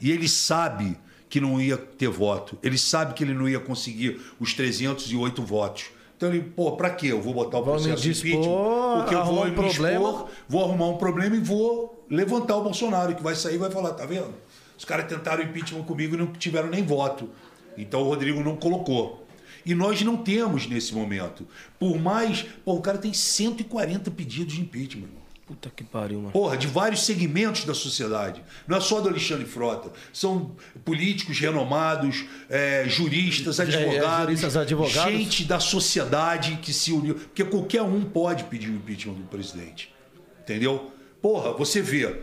[0.00, 0.96] E ele sabe
[1.28, 2.56] que não ia ter voto.
[2.62, 5.86] Ele sabe que ele não ia conseguir os 308 votos.
[6.16, 7.08] Então ele, pô, pra quê?
[7.08, 10.10] Eu vou botar o processo de impeachment porque eu vou um me problema.
[10.10, 13.70] expor, vou arrumar um problema e vou levantar o Bolsonaro, que vai sair e vai
[13.70, 14.34] falar, tá vendo?
[14.76, 17.30] Os caras tentaram impeachment comigo e não tiveram nem voto.
[17.76, 19.24] Então o Rodrigo não colocou.
[19.64, 21.46] E nós não temos nesse momento.
[21.78, 22.44] Por mais.
[22.64, 25.08] Pô, o cara tem 140 pedidos de impeachment.
[25.46, 26.32] Puta que pariu, mano.
[26.32, 28.42] Porra, de vários segmentos da sociedade.
[28.66, 29.90] Não é só do Alexandre Frota.
[30.12, 30.52] São
[30.84, 35.12] políticos renomados, é, juristas, advogados, juristas, advogados.
[35.12, 37.14] gente da sociedade que se uniu.
[37.14, 39.92] Porque qualquer um pode pedir o impeachment do presidente.
[40.40, 40.93] Entendeu?
[41.24, 42.14] Porra, você vê.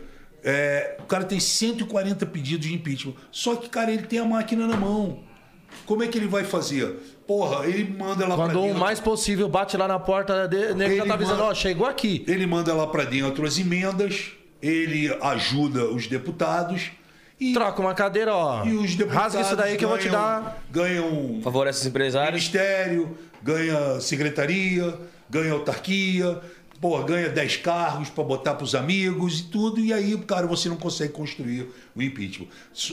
[0.44, 3.16] é, o cara tem 140 pedidos de impeachment.
[3.32, 5.24] Só que, cara, ele tem a máquina na mão.
[5.88, 6.98] Como é que ele vai fazer?
[7.26, 8.80] Porra, ele manda lá pra quando o dentro.
[8.80, 12.24] mais possível bate lá na porta dele, já Ele tá avisando, manda- ó, chegou aqui.
[12.28, 16.92] Ele manda lá para dentro as emendas, ele ajuda os deputados
[17.40, 18.64] e, Troca uma cadeira, ó.
[18.66, 20.62] e os deputados Rasga isso daí que eu vou te ganham- dar.
[20.70, 22.34] Ganham Favorece os empresários.
[22.42, 24.94] ministério, ganha secretaria,
[25.30, 26.40] ganha autarquia,
[26.82, 30.68] pô, ganha 10 carros para botar para os amigos e tudo, e aí, cara, você
[30.68, 32.48] não consegue construir o impeachment.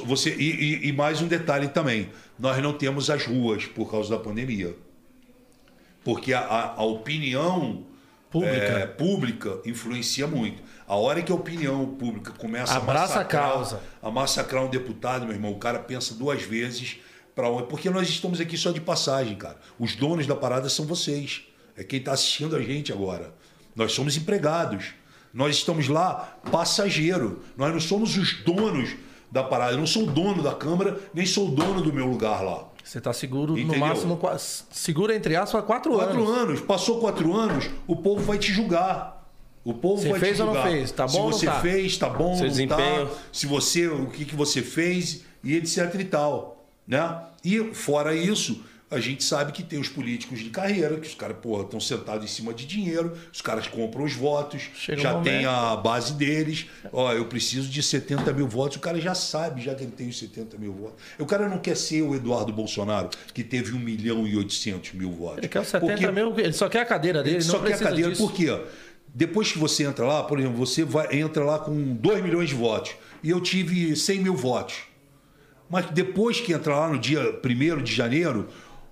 [0.04, 4.10] Você, e, e- e mais um detalhe também: nós não temos as ruas por causa
[4.10, 4.76] da pandemia.
[6.04, 7.84] Porque a, a- a opinião
[8.30, 8.54] Pública.
[8.54, 10.62] é, pública influencia muito.
[10.86, 13.80] A hora que a opinião pública começa Abraça a a massacrar, causa.
[14.02, 16.98] a massacrar um deputado, meu irmão, o cara pensa duas vezes
[17.34, 17.68] para onde.
[17.68, 19.56] Porque nós estamos aqui só de passagem, cara.
[19.78, 21.42] Os donos da parada são vocês.
[21.76, 23.32] É quem está assistindo a gente agora.
[23.78, 24.86] Nós somos empregados.
[25.32, 27.40] Nós estamos lá passageiro.
[27.56, 28.90] Nós não somos os donos
[29.30, 29.72] da parada.
[29.74, 32.64] Eu não sou o dono da Câmara, nem sou o dono do meu lugar lá.
[32.82, 33.78] Você tá seguro no Entendeu?
[33.80, 34.16] máximo.
[34.16, 36.38] qua- Segura entre aspas quatro, Quatro anos.
[36.38, 36.60] anos.
[36.60, 39.16] Passou quatro anos, o povo vai te julgar.
[39.62, 40.70] O povo Você vai fez te ou não julgar.
[40.72, 40.90] fez?
[40.90, 41.60] Tá Se bom ou não você tá?
[41.60, 43.06] fez, tá bom, Seu não desempenho.
[43.06, 43.14] tá.
[43.32, 47.22] Se você, o que, que você fez e etc e tal, né?
[47.44, 51.36] E fora isso, a gente sabe que tem os políticos de carreira, que os caras,
[51.42, 55.12] porra, estão sentados em cima de dinheiro, os caras compram os votos, Chega um já
[55.12, 55.24] momento.
[55.26, 56.66] tem a base deles.
[56.90, 58.78] Ó, eu preciso de 70 mil votos.
[58.78, 61.02] O cara já sabe, já que ele tem os 70 mil votos.
[61.18, 65.12] O cara não quer ser o Eduardo Bolsonaro, que teve 1 milhão e 800 mil
[65.12, 65.38] votos.
[65.38, 66.38] Ele quer os 70 Porque- mil.
[66.38, 67.36] Ele só quer a cadeira dele.
[67.36, 68.10] ele só quer a cadeira.
[68.10, 68.22] disso.
[68.26, 68.58] Por quê?
[69.14, 72.54] Depois que você entra lá, por exemplo, você vai, entra lá com 2 milhões de
[72.54, 72.92] votos.
[73.22, 74.76] E eu tive 100 mil votos.
[75.70, 78.48] Mas depois que entra lá no dia 1 de janeiro,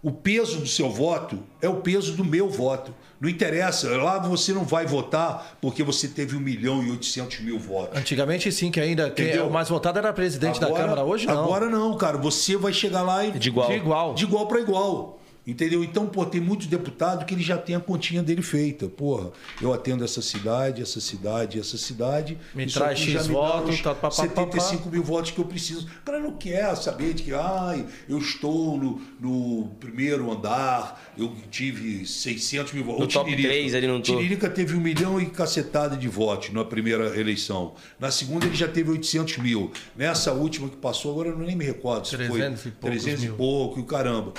[0.06, 2.94] o peso do seu voto é o peso do meu voto.
[3.20, 3.88] Não interessa.
[3.96, 7.98] Lá você não vai votar porque você teve 1 milhão e 800 mil votos.
[7.98, 11.02] Antigamente sim, que ainda quem é o mais votado era presidente da Câmara.
[11.02, 11.42] Hoje não.
[11.42, 12.18] Agora não, cara.
[12.18, 13.32] Você vai chegar lá e.
[13.32, 13.66] De igual.
[13.66, 14.14] De igual.
[14.14, 15.18] De igual para igual.
[15.46, 15.84] Entendeu?
[15.84, 18.88] Então, pô, tem muito deputado que ele já tem a continha dele feita.
[18.88, 19.30] Porra,
[19.62, 22.36] eu atendo essa cidade, essa cidade, essa cidade.
[22.52, 25.86] Me traz X votos, os tá, pá, pá, pá, 75 mil votos que eu preciso.
[25.86, 31.32] O cara não quer saber de que, ai, eu estou no, no primeiro andar, eu
[31.48, 33.00] tive 600 mil votos.
[33.02, 34.18] No O top Tiririca- três ali no topo.
[34.18, 37.74] Tiririca teve um milhão e cacetada de votos na primeira eleição.
[38.00, 39.70] Na segunda ele já teve 800 mil.
[39.96, 43.22] Nessa última que passou, agora eu nem me recordo se 300 foi e poucos 300
[43.24, 43.34] mil.
[43.34, 44.32] e pouco, e o caramba.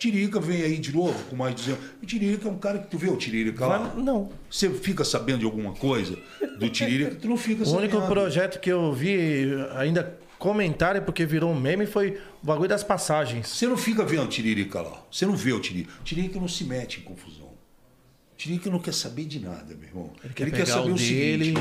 [0.00, 1.84] Tiririca vem aí de novo com mais 200.
[2.02, 3.94] O Tiririca é um cara que tu vê o Tiririca lá.
[3.94, 4.32] Não.
[4.50, 6.18] Você fica sabendo de alguma coisa
[6.58, 7.14] do Tiririca?
[7.20, 7.82] Tu não fica O sabendo.
[7.96, 9.46] único projeto que eu vi
[9.76, 13.46] ainda comentário porque virou um meme foi o bagulho das passagens.
[13.48, 15.02] Você não fica vendo Tiririca lá.
[15.12, 15.92] Você não vê o Tiririca.
[16.00, 17.48] O Tiririca não se mete em confusão.
[17.48, 20.10] O Tiririca não quer saber de nada, meu irmão.
[20.24, 21.52] Ele quer pegar o dele.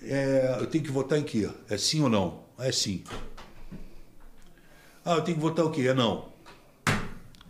[0.00, 1.48] é, eu tenho que votar em quê?
[1.68, 2.44] É sim ou não?
[2.56, 3.02] É sim.
[5.04, 5.88] Ah, eu tenho que votar o quê?
[5.88, 6.29] É não.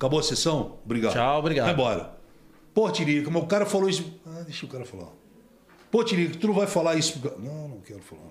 [0.01, 0.79] Acabou a sessão?
[0.83, 1.13] Obrigado.
[1.13, 1.67] Tchau, obrigado.
[1.67, 2.13] Vai embora.
[2.73, 4.19] Pô, Tiririca, mas o cara falou isso.
[4.27, 5.11] Ah, deixa o cara falar.
[5.91, 7.21] Pô, Tiririca, tu não vai falar isso.
[7.39, 8.23] Não, não quero falar.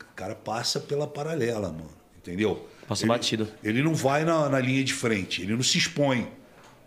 [0.00, 1.90] O cara passa pela paralela, mano.
[2.16, 2.64] Entendeu?
[2.86, 3.48] Passa Ele- batido.
[3.64, 6.28] Ele não vai na, na linha de frente, ele não se expõe.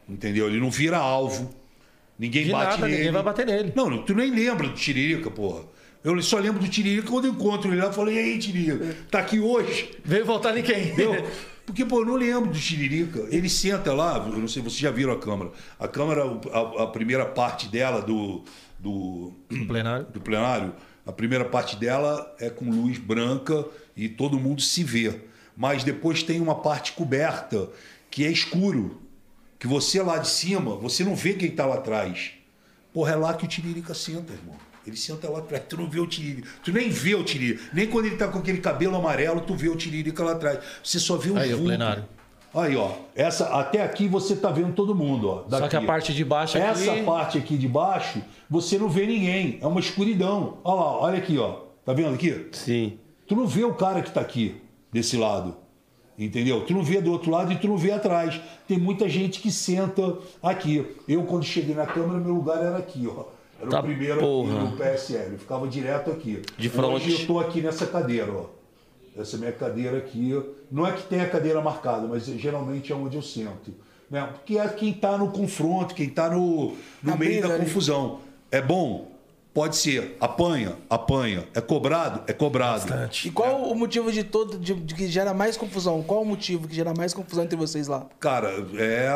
[0.08, 0.48] Entendeu?
[0.48, 1.54] Ele não vira alvo.
[2.18, 2.98] Ninguém De bate nada, nele.
[2.98, 3.74] ninguém vai bater nele.
[3.76, 5.64] Não, não, tu nem lembra do Tiririca, porra.
[6.04, 8.96] Eu só lembro do Tiririca quando eu encontro ele lá e falo, e aí, Tiririca,
[9.12, 9.98] tá aqui hoje?
[10.06, 10.94] Veio votar em quem?
[11.66, 13.28] Porque, pô, eu não lembro do Tiririca.
[13.30, 15.52] Ele senta lá, eu não sei, vocês já viram a Câmara.
[15.78, 18.46] A Câmara, a, a primeira parte dela do,
[18.80, 19.34] do,
[19.68, 20.06] plenário.
[20.06, 20.74] do plenário,
[21.06, 23.66] a primeira parte dela é com luz branca
[23.98, 25.20] e todo mundo se vê.
[25.58, 27.70] Mas depois tem uma parte coberta
[28.10, 29.02] que é escuro.
[29.60, 32.32] Que você lá de cima, você não vê quem está lá atrás.
[32.94, 34.56] Porra, é lá que o Tiririca senta, irmão.
[34.88, 36.48] Ele senta lá atrás, tu não vê o Tiririca.
[36.64, 37.62] Tu nem vê o Tiririca.
[37.74, 40.60] Nem quando ele tá com aquele cabelo amarelo, tu vê o Tiririca lá atrás.
[40.82, 41.66] Você só vê o Aí, o vulto.
[41.70, 42.06] plenário.
[42.54, 42.92] Aí, ó.
[43.14, 45.36] Essa, até aqui você tá vendo todo mundo, ó.
[45.50, 45.86] Só que a daqui.
[45.86, 49.60] parte de baixo aqui- Essa parte aqui de baixo, você não vê ninguém.
[49.62, 50.58] É uma escuridão.
[50.64, 51.64] Olha lá, olha aqui, ó.
[51.86, 52.48] Tá vendo aqui?
[52.54, 52.98] Sim.
[53.28, 54.56] Tu não vê o cara que tá aqui,
[54.92, 55.56] desse lado.
[56.18, 56.62] Entendeu?
[56.66, 58.42] Tu não vê do outro lado e tu não vê atrás.
[58.68, 60.84] Tem muita gente que senta aqui.
[61.08, 63.26] Eu, quando cheguei na Câmara, meu lugar era aqui, ó.
[63.60, 64.54] Era Tá o primeiro porra.
[64.62, 65.34] aqui no PSL.
[65.34, 66.42] Eu ficava direto aqui.
[66.58, 66.86] De frente.
[66.94, 68.46] Hoje eu tô aqui nessa cadeira, ó.
[69.20, 70.40] Essa minha cadeira aqui.
[70.72, 73.72] Não é que tem a cadeira marcada, mas geralmente é onde eu sento.
[74.10, 74.22] Né?
[74.32, 77.64] Porque é quem está no confronto, quem está no, no meio da ali.
[77.66, 78.20] confusão.
[78.52, 79.12] É bom?
[79.58, 80.16] Pode ser.
[80.20, 81.44] Apanha, apanha.
[81.52, 82.22] É cobrado?
[82.28, 82.94] É cobrado.
[83.26, 86.04] E qual o motivo de todo de, de que gera mais confusão?
[86.04, 88.06] Qual o motivo que gera mais confusão entre vocês lá?
[88.20, 89.10] Cara, é,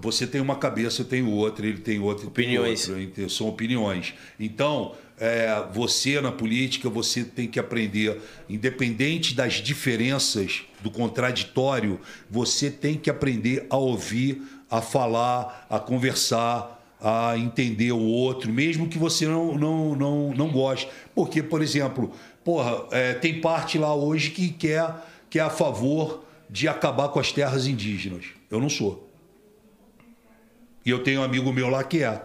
[0.00, 2.26] você tem uma cabeça, eu tenho outra, ele tem outra.
[2.26, 2.88] eu tenho Opiniões.
[2.88, 4.14] outra, ente- são opiniões.
[4.40, 12.68] Então, é, você na política, você tem que aprender, independente das diferenças, do contraditório, você
[12.68, 18.96] tem que aprender a ouvir, a falar, a conversar, a entender o outro, mesmo que
[18.96, 20.88] você não, não, não, não goste.
[21.14, 22.10] Porque, por exemplo,
[22.42, 24.90] porra, é, tem parte lá hoje que quer,
[25.28, 28.24] que é a favor de acabar com as terras indígenas.
[28.50, 29.06] Eu não sou.
[30.82, 32.22] E eu tenho um amigo meu lá que é.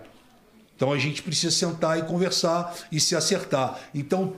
[0.77, 3.81] Então a gente precisa sentar e conversar e se acertar.
[3.93, 4.35] Então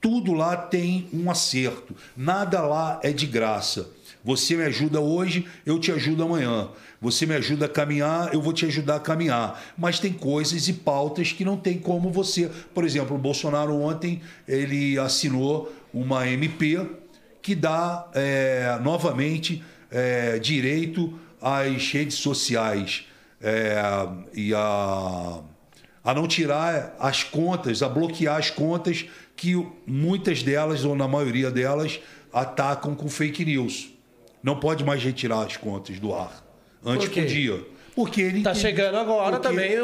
[0.00, 1.94] tudo lá tem um acerto.
[2.16, 3.88] Nada lá é de graça.
[4.24, 6.70] Você me ajuda hoje, eu te ajudo amanhã.
[7.00, 9.62] Você me ajuda a caminhar, eu vou te ajudar a caminhar.
[9.76, 12.50] Mas tem coisas e pautas que não tem como você.
[12.74, 16.86] Por exemplo, o Bolsonaro ontem ele assinou uma MP
[17.42, 23.04] que dá é, novamente é, direito às redes sociais
[23.40, 23.76] é,
[24.34, 25.40] e a,
[26.02, 29.06] a não tirar as contas, a bloquear as contas
[29.36, 29.54] que
[29.86, 32.00] muitas delas, ou na maioria delas,
[32.32, 33.90] atacam com fake news.
[34.42, 36.45] Não pode mais retirar as contas do ar.
[36.86, 37.60] Antes Por podia.
[37.94, 39.74] Porque ele Tá entende- chegando agora também, né?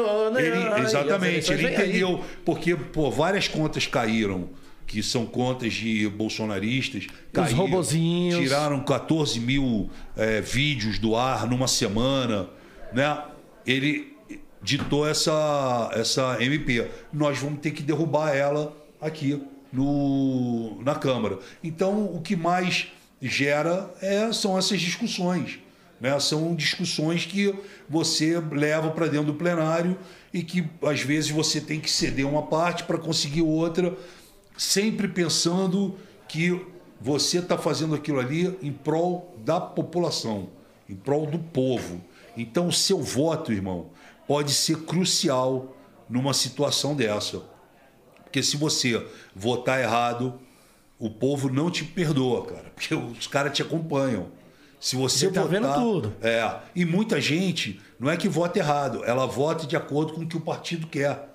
[0.47, 2.23] ele- Aí, exatamente, ele entendeu.
[2.45, 4.49] Porque, pô, várias contas caíram,
[4.87, 7.07] que são contas de bolsonaristas.
[7.31, 8.39] caíram, robozinhos.
[8.39, 12.47] Tiraram 14 mil eh, vídeos do ar numa semana,
[12.93, 13.17] né?
[13.65, 14.13] Ele
[14.61, 16.87] ditou essa, essa MP.
[17.11, 21.39] Nós vamos ter que derrubar ela aqui no, na Câmara.
[21.63, 22.87] Então, o que mais
[23.21, 25.59] gera é, são essas discussões.
[26.03, 26.19] Né?
[26.19, 27.55] São discussões que
[27.87, 29.97] você leva para dentro do plenário
[30.33, 33.97] e que, às vezes, você tem que ceder uma parte para conseguir outra,
[34.57, 35.97] sempre pensando
[36.27, 36.59] que
[36.99, 40.49] você está fazendo aquilo ali em prol da população,
[40.89, 42.03] em prol do povo.
[42.35, 43.87] Então, o seu voto, irmão,
[44.27, 45.73] pode ser crucial
[46.09, 47.43] numa situação dessa.
[48.25, 50.37] Porque se você votar errado,
[50.99, 52.73] o povo não te perdoa, cara.
[52.75, 54.42] Porque os caras te acompanham.
[54.83, 56.13] Se você Ele tá votar, vendo tudo.
[56.21, 56.57] É.
[56.75, 60.35] E muita gente não é que vota errado, ela vota de acordo com o que
[60.35, 61.29] o partido quer.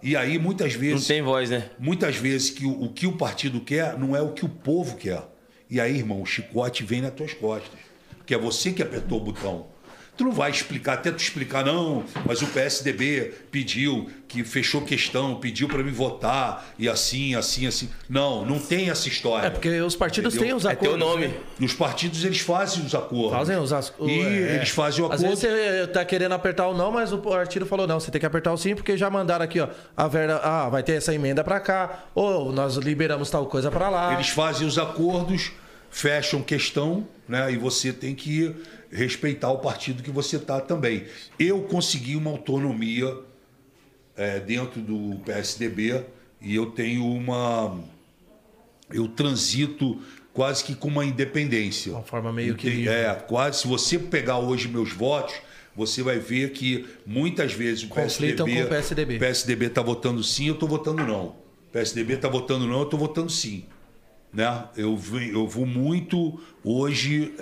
[0.00, 1.68] E aí, muitas Não vezes, tem voz, né?
[1.80, 4.96] muitas vezes que o, o que o partido quer não é o que o povo
[4.96, 5.20] quer.
[5.68, 7.80] E aí, irmão, o chicote vem nas tuas costas.
[8.18, 9.66] Porque é você que apertou o botão.
[10.14, 15.36] Tu não vai explicar, até tu explicar, não, mas o PSDB pediu, que fechou questão,
[15.36, 17.88] pediu para me votar, e assim, assim, assim.
[18.10, 19.46] Não, não tem essa história.
[19.46, 20.48] É porque os partidos Entendeu?
[20.48, 21.08] têm os É teu acordos.
[21.08, 21.28] nome.
[21.28, 21.34] né?
[21.58, 23.38] E os partidos, eles fazem os acordos.
[23.38, 24.54] Fazem os o- E é.
[24.56, 25.40] eles fazem o Às acordo.
[25.40, 28.26] vezes você tá querendo apertar o não, mas o partido falou não, você tem que
[28.26, 31.42] apertar o sim, porque já mandaram aqui, ó, a verba, ah, vai ter essa emenda
[31.42, 34.12] pra cá, ou nós liberamos tal coisa pra lá.
[34.12, 35.52] Eles fazem os acordos,
[35.90, 37.50] fecham questão, né?
[37.50, 38.54] E você tem que
[38.92, 41.06] respeitar o partido que você está também.
[41.38, 43.16] Eu consegui uma autonomia
[44.16, 46.04] é, dentro do PSDB
[46.40, 47.80] e eu tenho uma.
[48.92, 50.00] Eu transito
[50.34, 51.92] quase que com uma independência.
[51.92, 52.88] Uma forma meio que livre.
[52.88, 53.60] É, quase.
[53.60, 55.34] Se você pegar hoje meus votos,
[55.74, 58.60] você vai ver que muitas vezes o Conflitam PSDB.
[58.60, 59.18] com o PSDB.
[59.18, 61.34] PSDB está votando sim, eu estou votando não.
[61.72, 63.64] PSDB está votando não, eu estou votando sim.
[64.30, 64.64] Né?
[64.76, 64.98] Eu,
[65.32, 67.34] eu vou muito hoje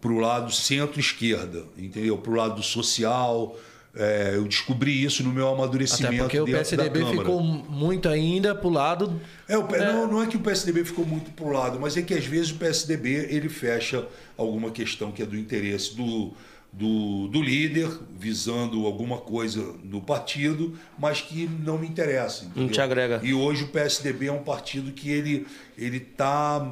[0.00, 2.16] para o lado centro-esquerda, entendeu?
[2.18, 3.56] Para o lado social.
[3.92, 6.14] É, eu descobri isso no meu amadurecimento.
[6.14, 9.20] Até porque o PSDB ficou muito ainda pro lado.
[9.48, 12.02] É, o P- Não, não é que o PSDB ficou muito pro lado, mas é
[12.02, 14.06] que às vezes o PSDB ele fecha
[14.38, 16.32] alguma questão que é do interesse do,
[16.72, 22.44] do, do líder, visando alguma coisa do partido, mas que não me interessa.
[22.44, 22.70] entendeu?
[22.70, 23.18] te agrega.
[23.24, 25.44] E hoje o PSDB é um partido que ele
[25.76, 26.64] ele está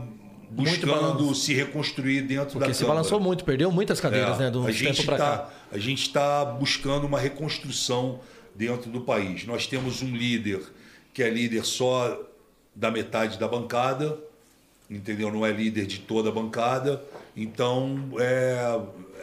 [0.50, 2.98] buscando se reconstruir dentro Porque da se Câmara.
[3.00, 4.50] balançou muito, perdeu muitas cadeiras, É, né?
[4.50, 8.20] Do a gente tempo tá, a gente está buscando uma reconstrução
[8.54, 9.46] dentro do país.
[9.46, 10.62] Nós temos um líder
[11.12, 12.20] que é líder só
[12.74, 14.18] da metade da bancada,
[14.88, 15.32] entendeu?
[15.32, 17.02] Não é líder de toda a bancada.
[17.36, 18.80] Então é,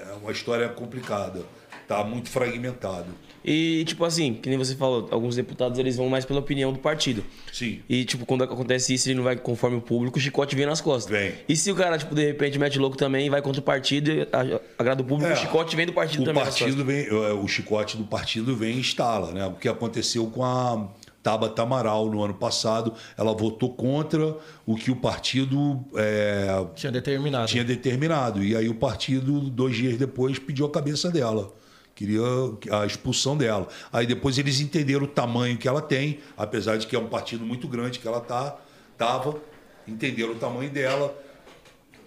[0.09, 1.43] é uma história complicada.
[1.81, 3.07] Está muito fragmentado.
[3.47, 6.79] E, tipo assim, que nem você falou, alguns deputados eles vão mais pela opinião do
[6.79, 7.23] partido.
[7.53, 7.79] Sim.
[7.87, 10.81] E, tipo, quando acontece isso, ele não vai conforme o público, o chicote vem nas
[10.81, 11.11] costas.
[11.15, 11.33] Vem.
[11.47, 14.09] E se o cara, tipo, de repente mete louco também e vai contra o partido,
[14.11, 15.35] e a- agrada o público, É.
[15.35, 16.43] o chicote vem do partido O também.
[16.43, 19.45] partido vem, é, o chicote do partido vem e instala, né?
[19.45, 20.87] O que aconteceu com a
[21.21, 24.35] Tabata Amaral no ano passado, ela votou contra
[24.65, 27.47] o que o partido é, Tinha determinado.
[27.47, 28.43] tinha determinado.
[28.43, 31.51] E aí o partido, dois dias depois, pediu a cabeça dela.
[31.95, 32.19] Queria
[32.71, 33.67] a expulsão dela.
[33.91, 37.45] Aí depois eles entenderam o tamanho que ela tem, apesar de que é um partido
[37.45, 38.57] muito grande que ela tá,
[38.97, 39.37] tava,
[39.87, 41.15] entenderam o tamanho dela,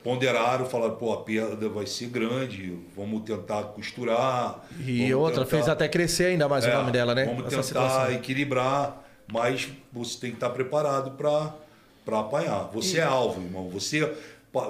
[0.05, 4.65] ponderaram, falaram, pô, a perda vai ser grande, vamos tentar costurar.
[4.78, 7.24] E outra, tentar- fez até crescer ainda mais o é, nome dela, né?
[7.24, 8.12] Vamos Essa tentar situação.
[8.12, 12.69] equilibrar, mas você tem que estar preparado para apanhar.
[12.74, 13.69] Você é alvo, irmão.
[13.70, 14.10] Você,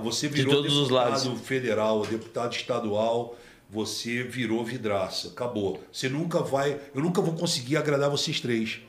[0.03, 1.41] você virou todos os deputado lados.
[1.47, 3.37] federal, deputado estadual,
[3.69, 5.29] você virou vidraça.
[5.29, 5.83] Acabou.
[5.93, 6.79] Você nunca vai.
[6.95, 8.81] Eu nunca vou conseguir agradar vocês três.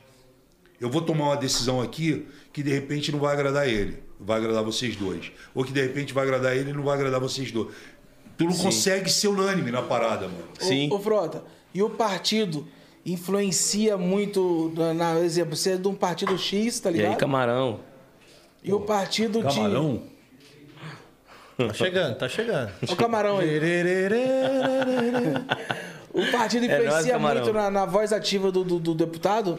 [0.80, 4.64] Eu vou tomar uma decisão aqui que de repente não vai agradar ele, vai agradar
[4.64, 5.30] vocês dois.
[5.54, 7.68] Ou que de repente vai agradar ele e não vai agradar vocês dois.
[8.38, 10.48] Tu não consegue ser unânime na parada, mano.
[10.58, 10.88] Sim.
[10.90, 11.44] Ô, ô, Frota,
[11.74, 12.66] e o partido,
[13.04, 17.12] influencia muito, na, na exemplo, você é de um partido X, tá E ligado?
[17.12, 17.80] aí, camarão?
[18.64, 19.54] E o partido de.
[19.54, 20.02] Camarão?
[21.68, 22.70] Tá chegando, tá chegando.
[22.82, 23.60] Olha o camarão aí.
[26.12, 27.42] O partido É nóis, influencia camarão.
[27.42, 29.58] muito na, na voz ativa do, do, do deputado.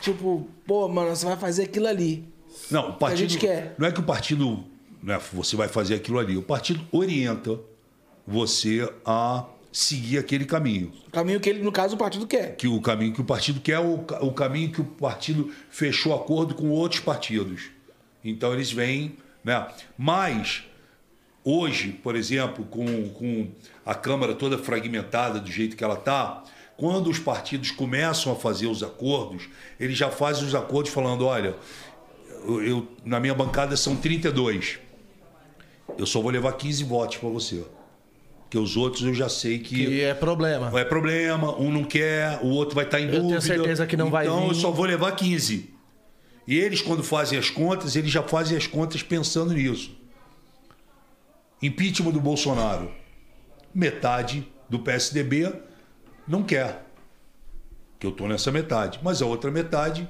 [0.00, 2.26] Tipo, pô, mano, você vai fazer aquilo ali.
[2.70, 3.18] Não, o partido.
[3.28, 3.74] gente quer.
[3.78, 4.64] Não é que o partido.
[5.02, 6.36] Né, você vai fazer aquilo ali.
[6.36, 7.58] O partido orienta
[8.26, 10.92] você a seguir aquele caminho.
[11.08, 12.56] O caminho que ele, no caso, o partido quer.
[12.56, 16.14] Que o caminho que o partido quer é o, o caminho que o partido fechou
[16.14, 17.70] acordo com outros partidos.
[18.24, 19.16] Então eles vêm.
[19.42, 19.66] Né?
[19.96, 20.64] Mas,
[21.50, 23.48] hoje, por exemplo, com, com
[23.84, 26.42] a Câmara toda fragmentada do jeito que ela está,
[26.76, 29.48] quando os partidos começam a fazer os acordos,
[29.78, 31.54] eles já fazem os acordos falando: olha,
[32.46, 34.78] eu, eu- na minha bancada são 32.
[35.98, 37.62] Eu só vou levar 15 votos para você.
[38.42, 40.72] Porque os outros eu já sei Que é problema.
[40.80, 43.40] é problema, um não quer, o outro vai estar em tenho dúvida.
[43.40, 45.70] certeza que não vai Então eu só vou levar 15.
[46.48, 49.96] E eles, quando fazem as contas, eles já fazem as contas pensando nisso.
[51.62, 52.90] Impeachment do Bolsonaro.
[53.74, 55.52] Metade do PSDB
[56.26, 56.84] não quer.
[57.98, 58.98] Que eu estou nessa metade.
[59.02, 60.08] Mas a outra metade.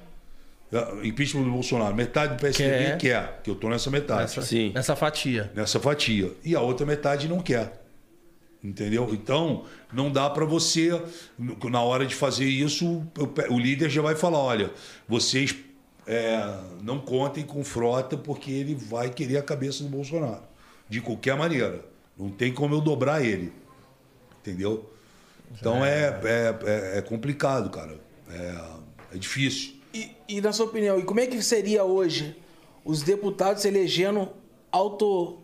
[1.02, 1.94] Impeachment do Bolsonaro.
[1.94, 2.98] Metade do PSDB Quer.
[2.98, 4.70] quer, que eu estou nessa metade Nessa, Sim.
[4.72, 5.51] nessa fatia.
[5.55, 6.32] nessa fatia.
[6.44, 7.82] E a outra metade não quer.
[8.62, 9.09] Entendeu?
[9.12, 10.90] Então, não dá para você,
[11.39, 13.02] na hora de fazer isso,
[13.48, 14.70] o líder já vai falar: olha,
[15.09, 15.56] vocês
[16.06, 16.39] é,
[16.82, 20.43] não contem com frota porque ele vai querer a cabeça do Bolsonaro.
[20.90, 21.82] De qualquer maneira.
[22.18, 23.50] Não tem como eu dobrar ele.
[24.40, 24.90] Entendeu?
[25.58, 27.98] Então é, é, é, é complicado, cara.
[28.28, 29.74] É, é difícil.
[29.92, 32.36] E, e na sua opinião, e como é que seria hoje
[32.84, 34.28] os deputados se elegendo
[34.70, 35.38] auto,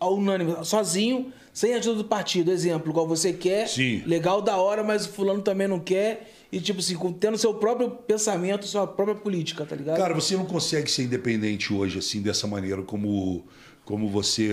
[0.00, 2.50] ao unânime, sozinho, sem a ajuda do partido?
[2.50, 4.02] Exemplo, igual você quer, Sim.
[4.06, 6.32] legal, da hora, mas o fulano também não quer.
[6.50, 9.96] E tipo assim, tendo seu próprio pensamento, sua própria política, tá ligado?
[9.96, 13.44] Cara, você não consegue ser independente hoje, assim, dessa maneira como,
[13.86, 14.52] como você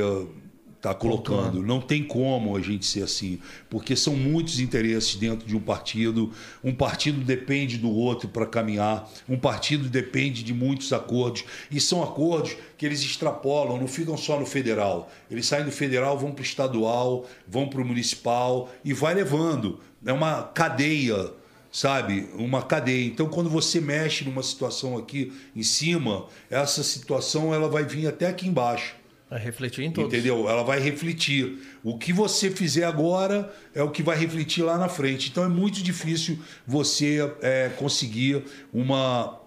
[0.84, 1.64] está colocando.
[1.64, 3.40] Não tem como a gente ser assim,
[3.70, 6.32] porque são muitos interesses dentro de um partido.
[6.64, 11.46] Um partido depende do outro para caminhar, um partido depende de muitos acordos.
[11.72, 15.10] E são acordos que eles extrapolam, não ficam só no federal.
[15.32, 19.80] Eles saem do federal, vão para o estadual, vão para o municipal e vai levando.
[20.06, 21.32] É uma cadeia
[21.72, 22.30] sabe?
[22.36, 23.04] Uma cadeia.
[23.08, 28.28] Então, quando você mexe numa situação aqui em cima, essa situação ela vai vir até
[28.28, 28.96] aqui embaixo.
[29.30, 30.14] Vai refletir em todos.
[30.14, 30.48] Entendeu?
[30.48, 31.60] Ela vai refletir.
[31.84, 35.30] O que você fizer agora é o que vai refletir lá na frente.
[35.30, 36.38] Então é muito difícil
[36.68, 39.40] você é, conseguir uma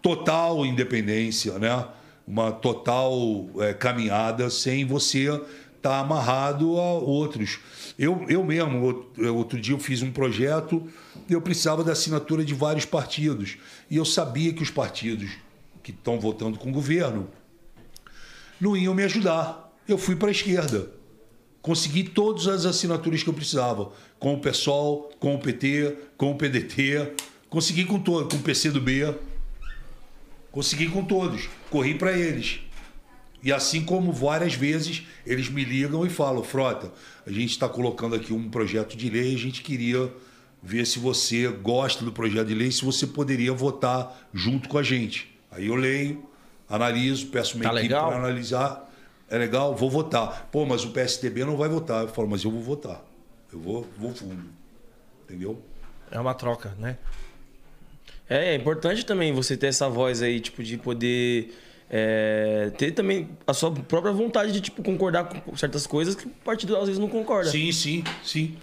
[0.00, 1.86] total independência, né?
[2.26, 5.28] Uma total é, caminhada sem você
[5.76, 7.58] estar amarrado a outros.
[7.98, 10.88] Eu, eu mesmo, outro dia eu fiz um projeto,
[11.28, 13.58] eu precisava da assinatura de vários partidos.
[13.90, 15.30] E eu sabia que os partidos
[15.82, 17.28] que estão votando com o governo
[18.60, 19.72] não iam me ajudar.
[19.86, 20.90] Eu fui para a esquerda.
[21.60, 23.92] Consegui todas as assinaturas que eu precisava.
[24.18, 27.12] Com o PSOL, com o PT, com o PDT.
[27.48, 29.14] Consegui com todo, com o PCdoB.
[30.50, 31.48] Consegui com todos.
[31.70, 32.60] Corri para eles.
[33.44, 36.90] E assim como várias vezes eles me ligam e falam, Frota,
[37.26, 40.10] a gente está colocando aqui um projeto de lei, a gente queria
[40.62, 44.82] ver se você gosta do projeto de lei, se você poderia votar junto com a
[44.82, 45.30] gente.
[45.50, 46.24] Aí eu leio,
[46.68, 48.90] analiso, peço minha Tá equipe para analisar.
[49.28, 50.48] É legal, vou votar.
[50.52, 52.02] Pô, mas o PSDB não vai votar.
[52.02, 53.02] Eu falo, mas eu vou votar.
[53.52, 54.44] Eu vou, vou fundo.
[55.24, 55.60] Entendeu?
[56.10, 56.96] É uma troca, né?
[58.28, 61.54] É, é importante também você ter essa voz aí, tipo, de poder
[61.90, 66.30] é, ter também a sua própria vontade de, tipo, concordar com certas coisas que o
[66.30, 67.50] partido às vezes não concorda.
[67.50, 68.56] Sim, sim, sim.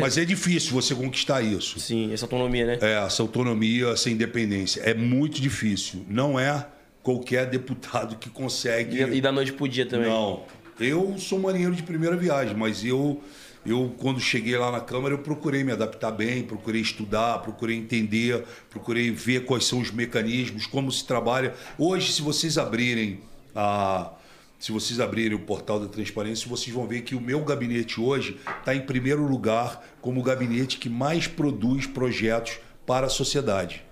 [0.00, 1.78] Mas é difícil você conquistar isso.
[1.78, 2.78] Sim, essa autonomia, né?
[2.80, 4.80] É, essa autonomia, essa independência.
[4.80, 6.04] É muito difícil.
[6.08, 6.66] Não é
[7.04, 8.96] qualquer deputado que consegue.
[8.96, 10.08] E, e da noite pro dia também.
[10.08, 10.42] Não.
[10.80, 13.22] Eu sou marinheiro de primeira viagem, mas eu,
[13.64, 18.42] eu, quando cheguei lá na Câmara, eu procurei me adaptar bem, procurei estudar, procurei entender,
[18.70, 21.54] procurei ver quais são os mecanismos, como se trabalha.
[21.78, 23.20] Hoje, se vocês abrirem
[23.54, 24.10] a.
[24.58, 28.40] Se vocês abrirem o portal da transparência, vocês vão ver que o meu gabinete hoje
[28.58, 33.82] está em primeiro lugar como o gabinete que mais produz projetos para a sociedade.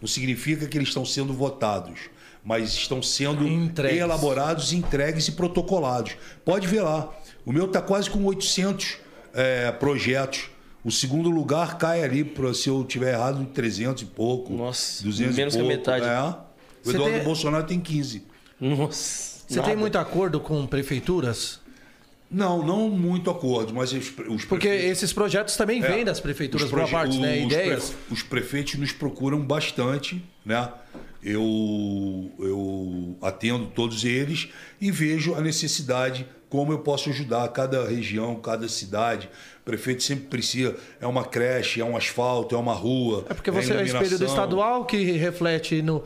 [0.00, 2.10] Não significa que eles estão sendo votados,
[2.46, 3.98] mas estão sendo Entregues.
[4.00, 6.12] elaborados, entregues e protocolados.
[6.44, 7.12] Pode ver lá.
[7.44, 8.98] O meu está quase com 800
[9.34, 10.48] é, projetos.
[10.84, 14.52] O segundo lugar cai ali, pra, se eu tiver errado, 300 e pouco.
[14.54, 15.76] Nossa, 200 menos e que a pouco.
[15.76, 16.04] metade.
[16.06, 16.20] É.
[16.88, 18.22] O Eduardo tem- Bolsonaro tem 15.
[18.60, 19.42] Nossa.
[19.48, 19.68] Você nada.
[19.68, 21.58] tem muito acordo com prefeituras?
[22.30, 25.88] Não, não muito acordo, mas os, os Porque prefeitos- esses projetos também É.
[25.88, 27.38] vêm das prefeituras, boa parte, né?
[27.38, 27.94] os Ideias.
[28.10, 30.68] Os prefeitos nos procuram bastante, né?
[31.28, 34.48] Eu, eu atendo todos eles
[34.80, 39.28] e vejo a necessidade, como eu posso ajudar cada região, cada cidade.
[39.60, 43.26] O prefeito sempre precisa, é uma creche, é um asfalto, é uma rua.
[43.28, 46.04] É porque você é o espelho do estadual que reflete no,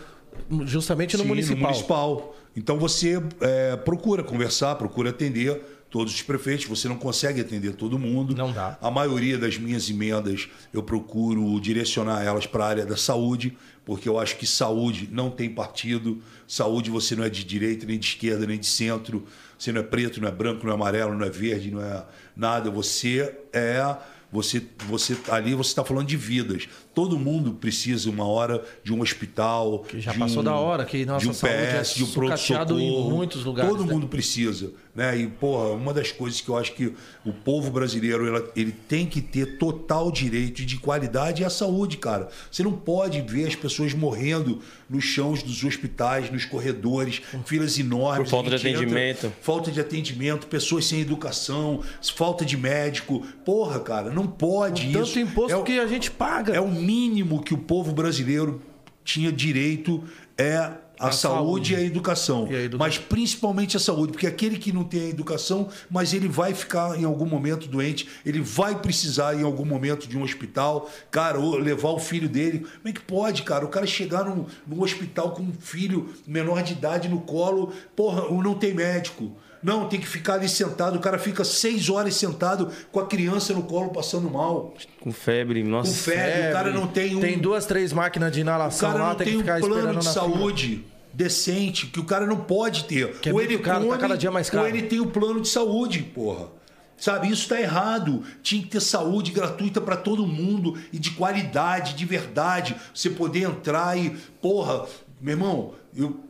[0.64, 1.60] justamente no Sim, municipal.
[1.60, 2.36] municipal.
[2.56, 5.60] Então você é, procura conversar, procura atender
[5.90, 6.66] todos os prefeitos.
[6.66, 8.34] Você não consegue atender todo mundo.
[8.34, 8.78] Não dá.
[8.80, 14.08] A maioria das minhas emendas eu procuro direcionar elas para a área da saúde, porque
[14.08, 16.22] eu acho que saúde não tem partido.
[16.46, 19.26] Saúde você não é de direita, nem de esquerda, nem de centro.
[19.58, 22.04] Você não é preto, não é branco, não é amarelo, não é verde, não é
[22.36, 22.70] nada.
[22.70, 23.96] Você é
[24.32, 26.68] você, você ali você está falando de vidas.
[27.00, 30.84] Todo mundo precisa uma hora de um hospital, Que já de passou um- da hora,
[30.84, 33.16] que nossa de um saúde é PS, de um sucateado em pronto-socorro.
[33.16, 33.92] muitos lugares, Todo né?
[33.94, 35.16] mundo precisa, né?
[35.18, 36.92] E porra, uma das coisas que eu acho que
[37.24, 41.96] o povo brasileiro ela- ele tem que ter total direito de qualidade é a saúde,
[41.96, 42.28] cara.
[42.50, 48.28] Você não pode ver as pessoas morrendo nos chãos dos hospitais, nos corredores, filas enormes.
[48.28, 49.32] Por falta de gente entra- atendimento.
[49.40, 51.80] falta de atendimento, pessoas sem educação,
[52.14, 53.20] falta de médico.
[53.42, 54.98] Porra, cara, não pode isso.
[55.14, 56.52] Tanto imposto É o- que a gente paga.
[56.52, 58.60] é o mínimo que o povo brasileiro
[59.04, 60.02] tinha direito
[60.36, 61.72] é a, A saúde, saúde.
[61.72, 62.48] e a educação.
[62.50, 62.78] E a educação.
[62.78, 66.98] Mas principalmente a saúde, porque aquele que não tem a educação, mas ele vai ficar
[66.98, 71.56] em algum momento doente, ele vai precisar em algum momento de um hospital, cara, ou
[71.56, 72.58] levar o filho dele.
[72.58, 73.64] Como é que pode, cara?
[73.64, 78.22] O cara chegar num, num hospital com um filho menor de idade no colo, porra,
[78.24, 79.32] ou não tem médico.
[79.62, 80.96] Não, tem que ficar ali sentado.
[80.96, 84.74] O cara fica seis horas sentado com a criança no colo passando mal.
[85.00, 85.90] Com febre, nossa.
[85.90, 87.20] Com febre, o cara não tem um.
[87.20, 89.60] Tem duas, três máquinas de O inalação cara lá, não tem tem que um ficar
[89.60, 90.24] plano esperando de na fila.
[90.24, 93.18] saúde decente, que o cara não pode ter.
[93.20, 94.62] Que é muito caro, tá cada dia mais caro.
[94.62, 96.48] Ou ele tem o plano de saúde, porra.
[96.96, 98.22] Sabe, isso tá errado.
[98.42, 102.76] Tinha que ter saúde gratuita para todo mundo e de qualidade, de verdade.
[102.94, 104.10] Você poder entrar e,
[104.40, 104.86] porra,
[105.20, 106.20] meu irmão, eu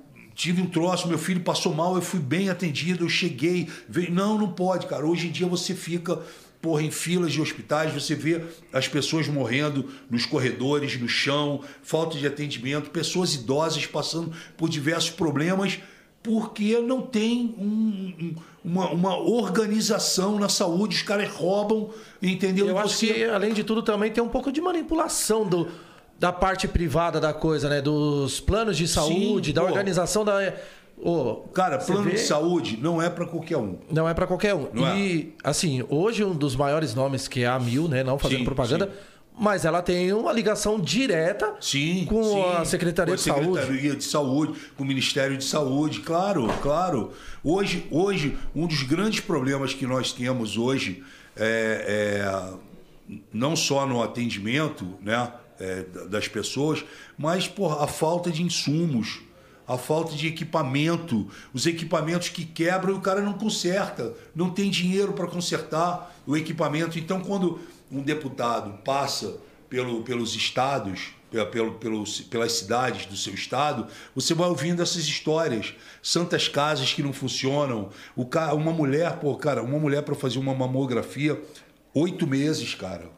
[0.41, 3.69] tive um troço, meu filho passou mal, eu fui bem atendido, eu cheguei.
[3.89, 5.07] veio- Não, não pode, cara.
[5.07, 6.19] Hoje em dia você fica
[6.63, 8.43] porra, em filas de hospitais, você vê
[8.73, 15.11] as pessoas morrendo nos corredores, no chão, falta de atendimento, pessoas idosas passando por diversos
[15.11, 15.79] problemas
[16.23, 21.91] porque não tem um- um- uma, uma organização na saúde, os caras roubam,
[22.23, 22.67] entendeu?
[22.69, 25.69] Eu E acho que, além de tudo, também tem um pouco de manipulação do,
[26.21, 27.81] da parte privada da coisa, né?
[27.81, 29.69] Dos planos de saúde, da pô.
[29.69, 30.53] organização da.
[30.99, 33.79] Ô, Cara, plano vê- de saúde não é para qualquer um.
[33.91, 34.69] Não é pra qualquer um.
[34.71, 34.99] Não é.
[35.01, 38.05] e, assim, hoje um dos maiores nomes que é a Mil, né?
[38.05, 38.93] Não fazendo Sim, propaganda, sim.
[39.39, 42.43] mas ela tem uma ligação direta Sim, com sim.
[42.59, 43.61] a Secretaria Com de Saúde.
[43.63, 47.13] Secretaria de Saúde, com o Ministério de Saúde, claro, claro.
[47.43, 51.03] Hoje, hoje um dos grandes problemas que nós temos hoje
[51.35, 52.55] é, é
[53.33, 56.85] não só no atendimento né, é, da- das pessoas,
[57.17, 59.21] mas porra, a falta de insumos,
[59.69, 64.69] a falta de equipamento, os equipamentos que quebram e o cara não conserta, não tem
[64.71, 66.99] dinheiro para consertar o equipamento.
[66.99, 67.61] Então, quando
[67.93, 69.37] um deputado passa
[69.69, 71.11] pelo, pelos estados,
[71.53, 75.73] pelo, pelos, pelas cidades do seu estado, você vai ouvindo essas histórias.
[76.03, 77.91] Santas casas que não funcionam.
[78.17, 81.41] O ca- uma mulher, pô, cara, uma mulher para fazer uma mamografia,
[81.95, 83.09] oito meses, cara.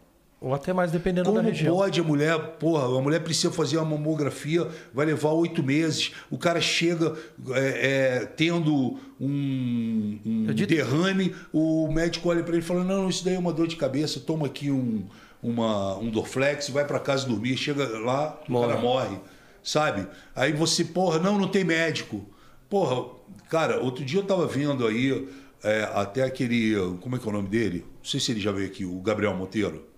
[0.43, 1.77] Ou até mais, dependendo Como da região.
[1.77, 6.10] pode a mulher, porra, a mulher precisa fazer uma mamografia, vai levar oito meses.
[6.28, 7.14] O cara chega
[7.51, 13.24] é, é, tendo um, um derrame, o médico olha para ele e fala: Não, isso
[13.24, 15.05] daí é uma dor de cabeça, toma aqui um,
[15.40, 17.56] uma, um Dorflex, vai para casa dormir.
[17.56, 18.66] Chega lá, o Morre.
[18.66, 19.16] cara morre,
[19.62, 20.09] sabe?
[20.35, 22.27] Aí você, porra, não, não tem médico.
[22.69, 23.10] Porra,
[23.48, 25.28] cara, outro dia eu tava vendo aí
[25.62, 26.74] é, até aquele.
[27.01, 27.85] Como é que é o nome dele?
[27.98, 29.91] Não sei se ele já veio aqui, o Gabriel Monteiro.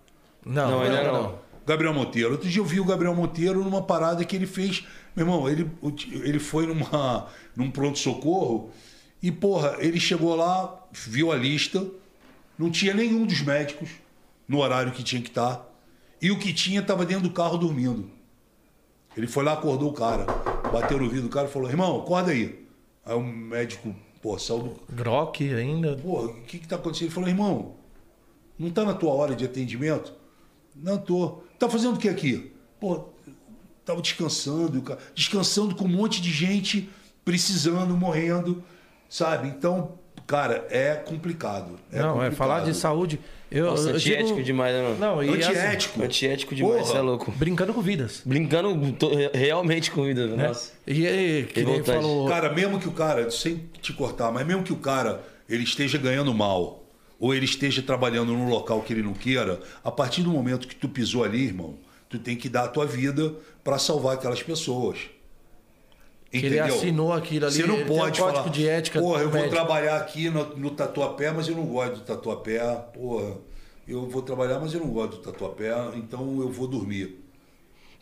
[0.45, 1.23] Não, Não, não, ainda não.
[1.23, 1.39] não.
[1.66, 2.33] Gabriel Monteiro.
[2.33, 4.85] Outro dia eu vi o Gabriel Monteiro numa parada que ele fez.
[5.16, 5.71] Meu irmão, ele,
[6.23, 8.71] ele foi numa, num pronto-socorro
[9.23, 11.87] e, porra, ele chegou lá, viu a lista,
[12.59, 13.89] não tinha nenhum dos médicos
[14.47, 15.65] no horário que tinha que estar.
[16.21, 18.11] E o que tinha estava dentro do carro dormindo.
[19.16, 20.27] Ele foi lá, acordou o cara,
[20.71, 22.66] bateu no vidro do cara e falou: irmão, acorda aí.
[23.07, 25.97] Aí o médico, pô, saiu do, Grok ainda.
[25.97, 27.07] Porra, o que que tá acontecendo?
[27.07, 27.75] Ele falou, irmão,
[28.59, 30.12] não tá na tua hora de atendimento?
[30.75, 31.43] Não tô.
[31.59, 32.53] Tá fazendo o que aqui?
[32.81, 33.05] Pô,
[33.85, 34.99] tava descansando, cara.
[35.15, 36.89] Descansando com um monte de gente
[37.25, 38.63] precisando, morrendo,
[39.09, 39.49] sabe?
[39.49, 39.93] Então,
[40.27, 41.79] cara, é complicado.
[41.93, 42.35] É não, é complicado.
[42.37, 43.19] falar de saúde.
[43.51, 44.99] Eu, Nossa, eu digo- antiético demais, né, mano?
[44.99, 46.03] Não, e assim, Antiético.
[46.03, 46.85] Antiético demais, Porra.
[46.93, 47.31] você é louco.
[47.31, 48.21] brincando com vidas.
[48.27, 50.49] Brincando to- realmente com vida, Né?
[50.49, 50.73] nossa.
[50.87, 52.29] E aí, que nem falou.
[52.29, 55.99] Cara, mesmo que o cara, sem te cortar, mas mesmo que o cara ele esteja
[55.99, 56.84] ganhando mal,
[57.19, 60.74] ou ele esteja trabalhando num local que ele não queira, a partir do momento que
[60.74, 61.78] tu pisou ali, irmão,
[62.09, 64.99] tu tem que dar a tua vida para salvar aquelas pessoas.
[66.31, 69.31] Que ele assinou aquilo ali, Você não um pode código falar, de ética Porra, eu
[69.31, 72.59] vou médico." trabalhar aqui no, no tatuapé, mas eu não gosto do tatuapé.
[72.93, 73.36] Porra,
[73.86, 77.24] eu vou trabalhar, mas eu não gosto do tatuapé, então eu vou dormir.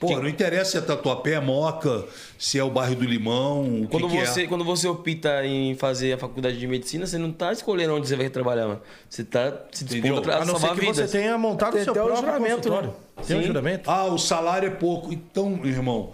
[0.08, 2.04] Porra, não interessa se é tatuapé, moca,
[2.38, 4.46] se é o bairro do Limão, o Quando que, que você, é.
[4.46, 8.16] quando você opta em fazer a faculdade de medicina, você não tá escolhendo onde você
[8.16, 8.80] vai trabalhar, mano.
[9.08, 11.10] Você tá se dispondo pra A não ser que você vidas.
[11.12, 12.88] tenha montado Tem seu até o próprio juramento, consultório.
[12.88, 12.94] né?
[13.26, 13.46] Tem um Sim.
[13.46, 13.90] juramento?
[13.90, 15.12] Ah, o salário é pouco.
[15.12, 16.10] Então, irmão,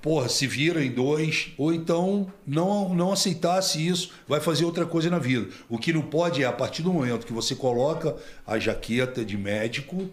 [0.00, 5.10] porra, se vira em dois, ou então não, não aceitasse isso, vai fazer outra coisa
[5.10, 5.48] na vida.
[5.68, 8.16] O que não pode é, a partir do momento que você coloca
[8.46, 10.08] a jaqueta de médico,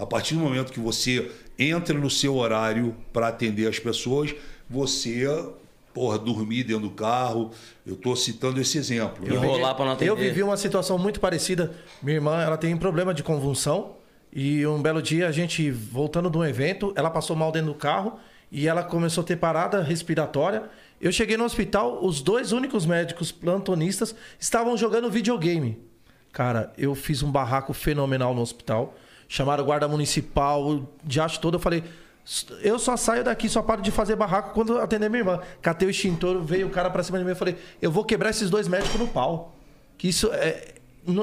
[0.00, 4.34] a partir do momento que você entra no seu horário para atender as pessoas,
[4.68, 5.26] você,
[5.92, 7.50] porra, dormir dentro do carro.
[7.86, 9.28] Eu estou citando esse exemplo.
[9.28, 9.34] né?
[9.34, 10.10] Enrolar pra não atender.
[10.10, 11.72] Eu vivi uma situação muito parecida.
[12.02, 13.96] Minha irmã, ela tem problema de convulsão.
[14.32, 17.74] E um belo dia, a gente voltando de um evento, ela passou mal dentro do
[17.74, 18.18] carro
[18.50, 20.62] e ela começou a ter parada respiratória.
[21.00, 25.78] Eu cheguei no hospital, os dois únicos médicos plantonistas estavam jogando videogame.
[26.32, 28.94] Cara, eu fiz um barraco fenomenal no hospital.
[29.32, 31.54] Chamaram o guarda municipal, de acho todo.
[31.54, 31.84] Eu falei,
[32.62, 35.38] eu só saio daqui, só paro de fazer barraco quando atender minha irmã.
[35.62, 37.30] Catei o extintor, veio o cara pra cima de mim.
[37.30, 39.54] Eu falei, eu vou quebrar esses dois médicos no pau.
[39.96, 40.74] Que isso é,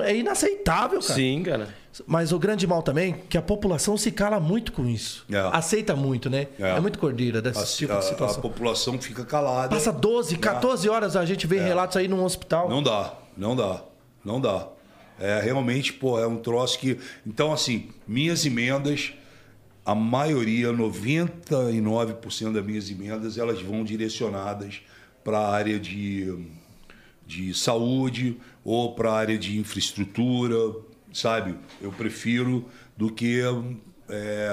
[0.05, 1.13] é inaceitável, cara.
[1.15, 1.67] Sim, cara.
[2.05, 5.25] Mas o grande mal também, que a população se cala muito com isso.
[5.29, 5.37] É.
[5.51, 6.47] Aceita muito, né?
[6.57, 6.79] É, É.
[6.79, 8.41] muito cordeira desse A, tipo a- de a situação.
[8.41, 9.69] população fica calada.
[9.75, 12.69] Passa 12, 14 horas, a gente vê relatos aí num hospital.
[12.69, 13.81] Não dá, não dá,
[14.23, 14.67] não dá.
[15.19, 16.97] É realmente, pô, é um troço que.
[17.25, 19.13] Então, assim, minhas emendas,
[19.85, 24.81] a maioria, 99% das minhas emendas, elas vão direcionadas
[25.23, 26.37] para a área de,
[27.25, 30.55] de saúde ou para a área de infraestrutura,
[31.11, 31.55] sabe?
[31.81, 32.65] Eu prefiro
[32.95, 33.41] do que
[34.09, 34.49] é,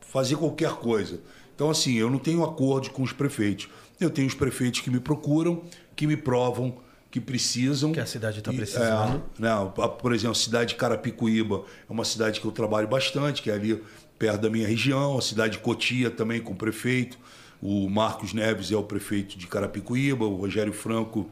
[0.00, 1.20] fazer qualquer coisa.
[1.54, 3.68] Então, assim, eu não tenho acordo com os prefeitos.
[4.00, 5.62] Eu tenho os prefeitos que me procuram,
[5.94, 6.76] que me provam
[7.14, 7.92] que precisam.
[7.92, 9.22] Que a cidade tá E, precisando.
[9.40, 13.40] É, a- por exemplo, a cidade de Carapicuíba é uma cidade que eu trabalho bastante,
[13.40, 13.80] que é ali
[14.18, 15.16] perto da minha região.
[15.16, 17.16] A cidade de Cotia também com o prefeito.
[17.62, 21.30] O Marcos Neves é o prefeito de Carapicuíba, o Rogério Franco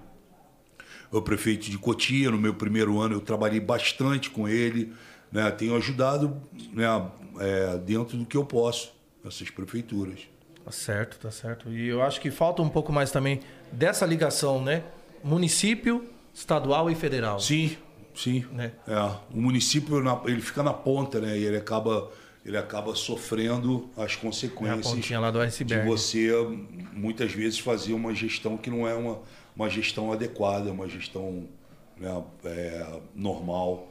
[1.12, 2.30] é o prefeito de Cotia.
[2.30, 4.92] No meu primeiro ano eu trabalhei bastante com ele.
[5.32, 5.50] Né?
[5.50, 6.40] Tenho ajudado
[6.72, 6.86] né,
[7.40, 8.92] é, dentro do que eu posso,
[9.26, 10.20] essas prefeituras.
[10.64, 11.72] Tá certo, tá certo.
[11.72, 13.40] E eu acho que falta um pouco mais também
[13.72, 14.84] dessa ligação, né?
[15.22, 17.38] Município, estadual e federal.
[17.40, 17.76] Sim,
[18.14, 18.44] sim.
[18.52, 18.72] Né?
[18.86, 18.98] É,
[19.34, 21.38] o município ele fica na ponta, né?
[21.38, 22.10] E ele acaba,
[22.44, 24.90] ele acaba sofrendo as É consequências do
[25.64, 26.30] de você
[26.92, 29.18] muitas vezes fazer uma gestão que não é uma,
[29.54, 31.46] uma gestão adequada, uma gestão
[31.96, 33.88] né, é, normal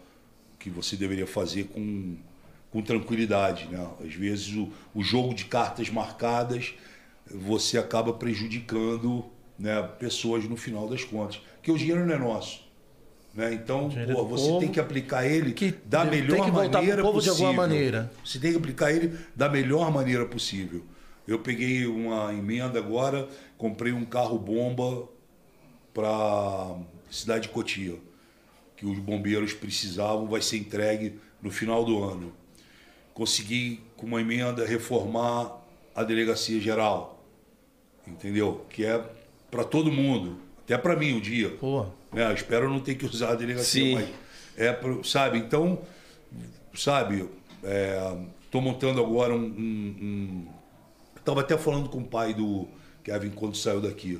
[0.59, 2.15] que você deveria fazer com,
[2.69, 3.87] com tranquilidade, né?
[4.05, 6.73] Às vezes o, o jogo de cartas marcadas
[7.33, 9.25] você acaba prejudicando
[9.61, 12.67] né, pessoas no final das contas, porque o dinheiro não é nosso.
[13.33, 13.53] Né?
[13.53, 16.69] Então, pô, do você povo, tem que aplicar ele que da tem melhor que voltar
[16.69, 17.47] pro maneira povo de possível.
[17.47, 18.11] alguma maneira.
[18.25, 20.83] Você tem que aplicar ele da melhor maneira possível.
[21.27, 25.07] Eu peguei uma emenda agora, comprei um carro bomba
[25.93, 26.75] para
[27.09, 27.97] cidade de Cotia,
[28.75, 32.33] que os bombeiros precisavam, vai ser entregue no final do ano.
[33.13, 35.61] Consegui com uma emenda reformar
[35.93, 37.23] a delegacia geral,
[38.07, 38.65] entendeu?
[38.69, 39.20] Que é
[39.51, 41.49] para todo mundo, até para mim um dia.
[41.49, 41.85] Pô?
[42.13, 43.93] Eu espero não ter que usar a delegacia, Sim.
[43.93, 44.09] mas
[44.57, 45.37] é sabe?
[45.37, 45.79] Então,
[46.73, 47.29] sabe?
[48.43, 50.47] Estou montando agora um, um,
[51.21, 52.67] Estava até falando com o pai do
[53.03, 54.19] Kevin quando saiu daqui,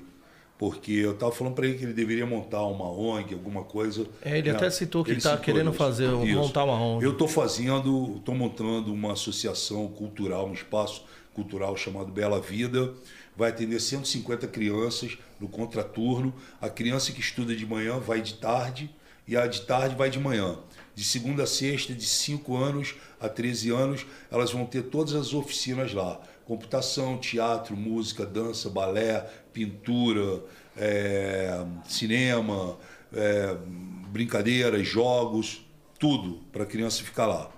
[0.58, 4.06] porque eu estava falando para ele que ele deveria montar uma ONG, alguma coisa.
[4.22, 4.56] É, ele né?
[4.56, 5.78] até citou que Ele tá citou querendo isso.
[5.80, 6.36] fazer, Isso.
[6.40, 7.04] montar uma ONG.
[7.04, 11.04] Eu estou fazendo, estou montando uma associação cultural, um espaço
[11.34, 12.94] cultural chamado Bela Vida.
[13.36, 16.34] Vai atender 150 crianças no contraturno.
[16.60, 18.90] A criança que estuda de manhã vai de tarde
[19.28, 20.58] e a de tarde vai de manhã.
[20.94, 25.34] De segunda a sexta, de 5 anos a 13 anos, elas vão ter todas as
[25.34, 26.20] oficinas lá.
[26.46, 29.22] Computação, teatro, música, dança, balé,
[29.54, 30.44] pintura,
[30.76, 32.78] é, cinema,
[33.14, 33.56] é,
[34.10, 35.66] brincadeiras, jogos,
[35.98, 37.50] tudo para a criança ficar lá.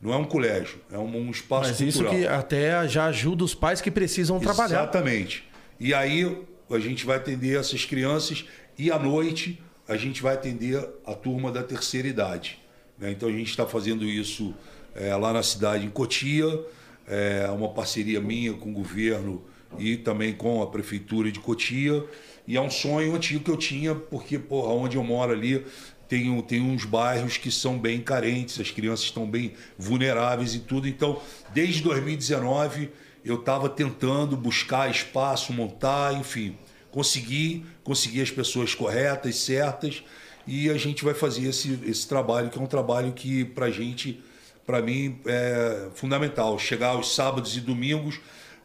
[0.00, 2.20] Não é um colégio, é um, um espaço mas isso cultural.
[2.20, 4.82] que até já ajuda os pais que precisam trabalhar.
[4.82, 5.44] Exatamente.
[5.80, 8.44] E aí a gente vai atender essas crianças
[8.78, 12.58] e à noite a gente vai atender a turma da terceira idade.
[12.98, 13.10] né?
[13.10, 14.54] Então a gente está fazendo isso
[14.94, 16.64] é, lá na cidade, em Cotia,
[17.06, 19.42] é uma parceria minha com o governo
[19.78, 22.04] e também com a prefeitura de Cotia.
[22.46, 25.64] E é um sonho antigo que eu tinha, porque, porra, onde eu moro ali
[26.08, 30.88] tem, tem uns bairros que são bem carentes, as crianças estão bem vulneráveis e tudo.
[30.88, 31.20] Então,
[31.52, 32.90] desde 2019,
[33.24, 36.56] eu estava tentando buscar espaço, montar, enfim,
[36.90, 40.02] conseguir, conseguir as pessoas corretas, certas,
[40.46, 44.22] e a gente vai fazer esse, esse trabalho, que é um trabalho que, para gente,
[44.64, 46.58] para mim, é fundamental.
[46.58, 48.18] Chegar aos sábados e domingos,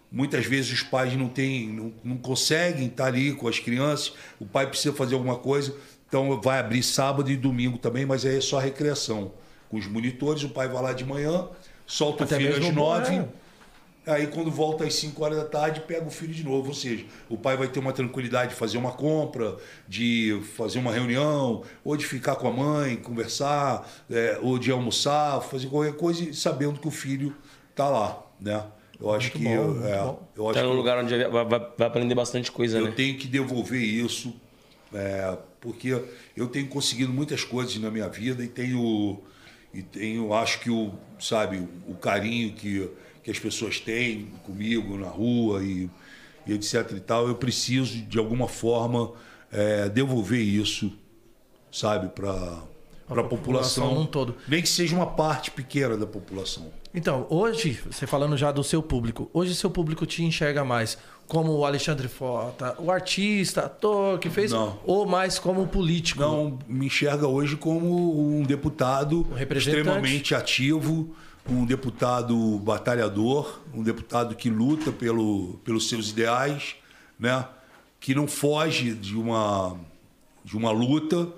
[0.09, 4.45] muitas vezes os pais não, têm, não, não conseguem estar ali com as crianças, o
[4.45, 5.75] pai precisa fazer alguma coisa
[6.13, 9.31] então vai abrir sábado e domingo também, mas aí é só recreação.
[9.67, 11.47] Com os monitores, o pai vai lá de manhã,
[11.87, 13.15] solta Até o filho às nove.
[13.15, 13.25] é.
[14.05, 16.67] Aí quando volta às 5 horas da tarde, pega o filho de novo.
[16.67, 19.55] Ou seja, o pai vai ter uma tranquilidade de fazer uma compra,
[19.87, 25.41] de fazer uma reunião, ou de ficar com a mãe, conversar, é, ou de almoçar,
[25.41, 27.35] fazer qualquer coisa, e sabendo que o filho
[27.71, 28.63] está lá, né?
[29.01, 31.17] Eu acho Muito que bom, eu, é, eu acho Tá que num eu- lugar onde
[31.29, 32.91] vai, vai- vai aprender bastante coisa, eu né?
[32.91, 34.35] tenho que devolver isso,
[34.93, 35.97] é, porque
[36.35, 39.21] eu tenho conseguido muitas coisas na minha vida e tenho,
[39.73, 42.89] e tenho acho que o, sabe, o carinho que,
[43.23, 45.89] que as pessoas têm comigo na rua e,
[46.45, 49.13] e etc e tal, eu preciso de alguma forma
[49.49, 50.91] é, devolver isso,
[51.71, 52.61] sabe, para
[53.07, 54.35] para a população população, num todo.
[54.47, 56.71] nem que seja uma parte pequena da população.
[56.93, 60.97] Então, hoje, você falando já do seu público, hoje seu público te enxerga mais
[61.27, 64.79] como o Alexandre Frota, o artista, ator que fez, Não.
[64.85, 66.21] ou mais como político?
[66.21, 71.15] não me enxerga hoje como um deputado Um extremamente ativo,
[71.49, 76.75] um deputado batalhador, um deputado que luta pelo, pelos seus ideais,
[77.19, 77.45] né?
[77.99, 79.77] que não foge de uma,
[80.43, 81.29] de uma luta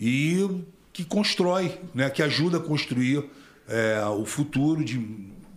[0.00, 0.48] e
[0.92, 2.10] que constrói, né?
[2.10, 3.24] que ajuda a construir
[3.68, 4.98] é, o futuro de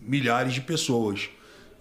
[0.01, 1.29] milhares de pessoas.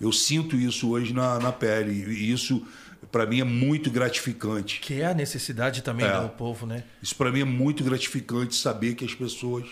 [0.01, 2.65] Eu sinto isso hoje na, na pele e isso,
[3.11, 4.81] para mim, é muito gratificante.
[4.81, 6.21] Que é a necessidade também É.
[6.21, 6.85] do povo, né?
[7.03, 9.65] Isso para mim é muito gratificante saber que as pessoas,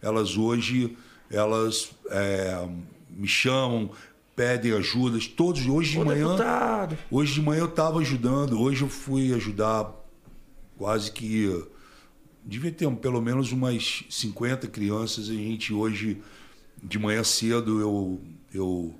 [0.00, 0.96] elas hoje,
[1.30, 2.66] elas é,
[3.10, 3.90] me chamam,
[4.34, 5.26] pedem ajudas.
[5.26, 6.98] Todos hoje de Ô, manhã, deputado.
[7.10, 8.60] hoje de manhã eu estava ajudando.
[8.60, 9.90] Hoje eu fui ajudar
[10.76, 11.62] quase que
[12.44, 15.28] devia ter pelo menos umas 50 crianças.
[15.28, 16.20] A gente hoje
[16.82, 18.20] de manhã cedo eu
[18.52, 18.94] eu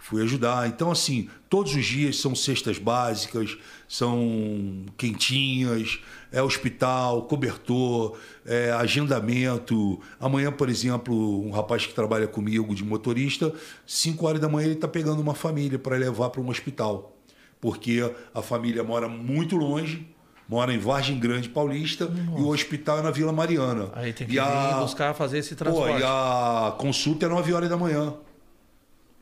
[0.00, 0.66] fui ajudar.
[0.66, 3.56] Então, assim, todos os dias são cestas básicas,
[3.86, 6.00] são quentinhas,
[6.32, 10.00] é hospital, cobertor, é agendamento.
[10.18, 13.52] Amanhã, por exemplo, um rapaz que trabalha comigo de motorista,
[13.86, 17.16] 5 horas da manhã ele está pegando uma família para levar para um hospital.
[17.60, 20.08] Porque a família mora muito longe,
[20.48, 23.90] mora em Vargem Grande Paulista, e o hospital é na Vila Mariana.
[23.92, 26.00] Aí tem que e vir buscar fazer esse Pô, transporte.
[26.00, 28.14] e a consulta é 9 horas da manhã.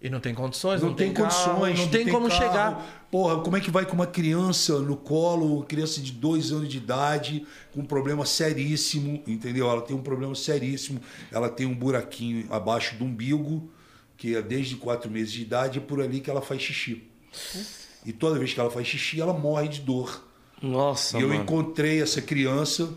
[0.00, 1.78] E não tem condições, Não, não, tem, carro, condições.
[1.80, 2.40] não tem como carro.
[2.40, 3.06] chegar.
[3.10, 6.68] Porra, como é que vai com uma criança no colo, uma criança de dois anos
[6.68, 9.68] de idade, com um problema seríssimo, entendeu?
[9.68, 11.00] Ela tem um problema seríssimo.
[11.32, 13.68] Ela tem um buraquinho abaixo do umbigo,
[14.16, 17.02] que é desde quatro meses de idade, é por ali que ela faz xixi.
[18.06, 20.24] E toda vez que ela faz xixi, ela morre de dor.
[20.62, 21.42] Nossa, E eu mano.
[21.42, 22.88] encontrei essa criança,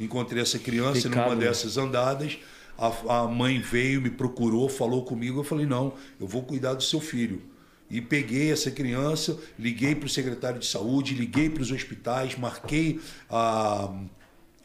[0.00, 2.38] encontrei essa criança Pecado, numa dessas andadas.
[2.78, 5.40] A, a mãe veio, me procurou, falou comigo.
[5.40, 7.42] Eu falei: não, eu vou cuidar do seu filho.
[7.90, 13.00] E peguei essa criança, liguei para o secretário de saúde, liguei para os hospitais, marquei
[13.30, 13.90] a,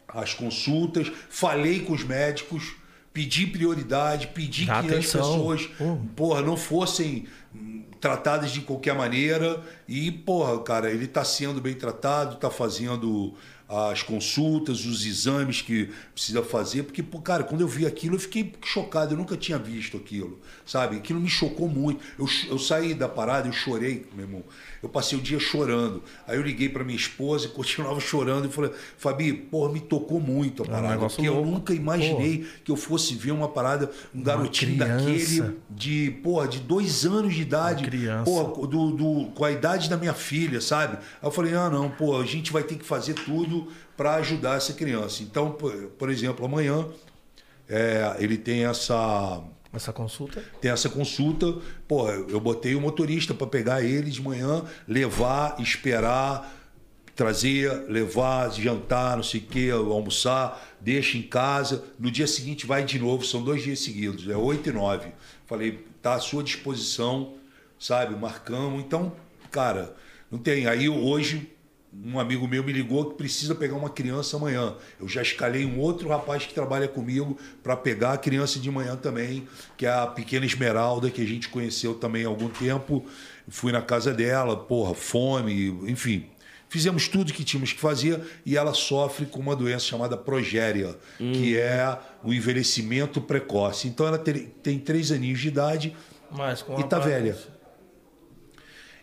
[0.08, 2.76] as consultas, falei com os médicos,
[3.14, 5.20] pedi prioridade, pedi Dá que atenção.
[5.52, 5.70] as pessoas
[6.14, 9.62] porra, não fossem hum, tratadas de qualquer maneira.
[9.88, 13.34] E, porra, cara, ele está sendo bem tratado, está fazendo
[13.74, 18.52] as consultas, os exames que precisa fazer, porque, cara, quando eu vi aquilo, eu fiquei
[18.62, 20.96] chocado, eu nunca tinha visto aquilo, sabe?
[20.96, 22.00] Aquilo me chocou muito.
[22.18, 24.44] Eu, eu saí da parada, eu chorei, meu irmão.
[24.84, 26.02] Eu passei o dia chorando.
[26.26, 30.20] Aí eu liguei para minha esposa e continuava chorando e falei, Fabi, porra, me tocou
[30.20, 31.50] muito a um parada, negócio porque eu louco.
[31.50, 37.06] nunca imaginei que eu fosse ver uma parada, um garotinho daquele de, porra, de dois
[37.06, 38.24] anos de idade, Uma criança.
[38.30, 40.96] porra, do, do- com a idade da minha filha, sabe?
[40.96, 44.56] Aí eu falei, ah, não, pô, a gente vai ter que fazer tudo para ajudar
[44.56, 45.22] essa criança.
[45.22, 46.86] Então, por, por exemplo, amanhã
[47.68, 49.40] é, ele tem essa
[49.76, 50.42] Essa consulta.
[50.60, 56.52] tem essa consulta, pô, eu botei o motorista para pegar ele de manhã, levar, esperar,
[57.14, 61.84] trazer, levar, jantar, não sei o quê, almoçar, deixa em casa.
[61.98, 65.08] No dia seguinte vai de novo, são dois dias seguidos, é 8 e 9.
[65.46, 67.34] Falei, tá à sua disposição,
[67.78, 68.16] sabe?
[68.16, 68.82] Marcamos.
[68.82, 69.12] Então,
[69.50, 69.94] cara,
[70.30, 70.66] não tem.
[70.66, 71.53] Aí hoje,
[72.02, 74.74] um amigo meu me ligou que precisa pegar uma criança amanhã.
[75.00, 78.96] Eu já escalei um outro rapaz que trabalha comigo para pegar a criança de manhã
[78.96, 79.46] também,
[79.76, 83.04] que é a pequena Esmeralda, que a gente conheceu também há algum tempo.
[83.48, 86.26] Fui na casa dela, porra, fome, enfim.
[86.68, 91.56] Fizemos tudo que tínhamos que fazer e ela sofre com uma doença chamada progéria, que
[91.56, 93.86] é o envelhecimento precoce.
[93.86, 95.94] Então ela ter- tem três aninhos de idade
[96.80, 97.24] e tá aparelho.
[97.34, 97.53] velha.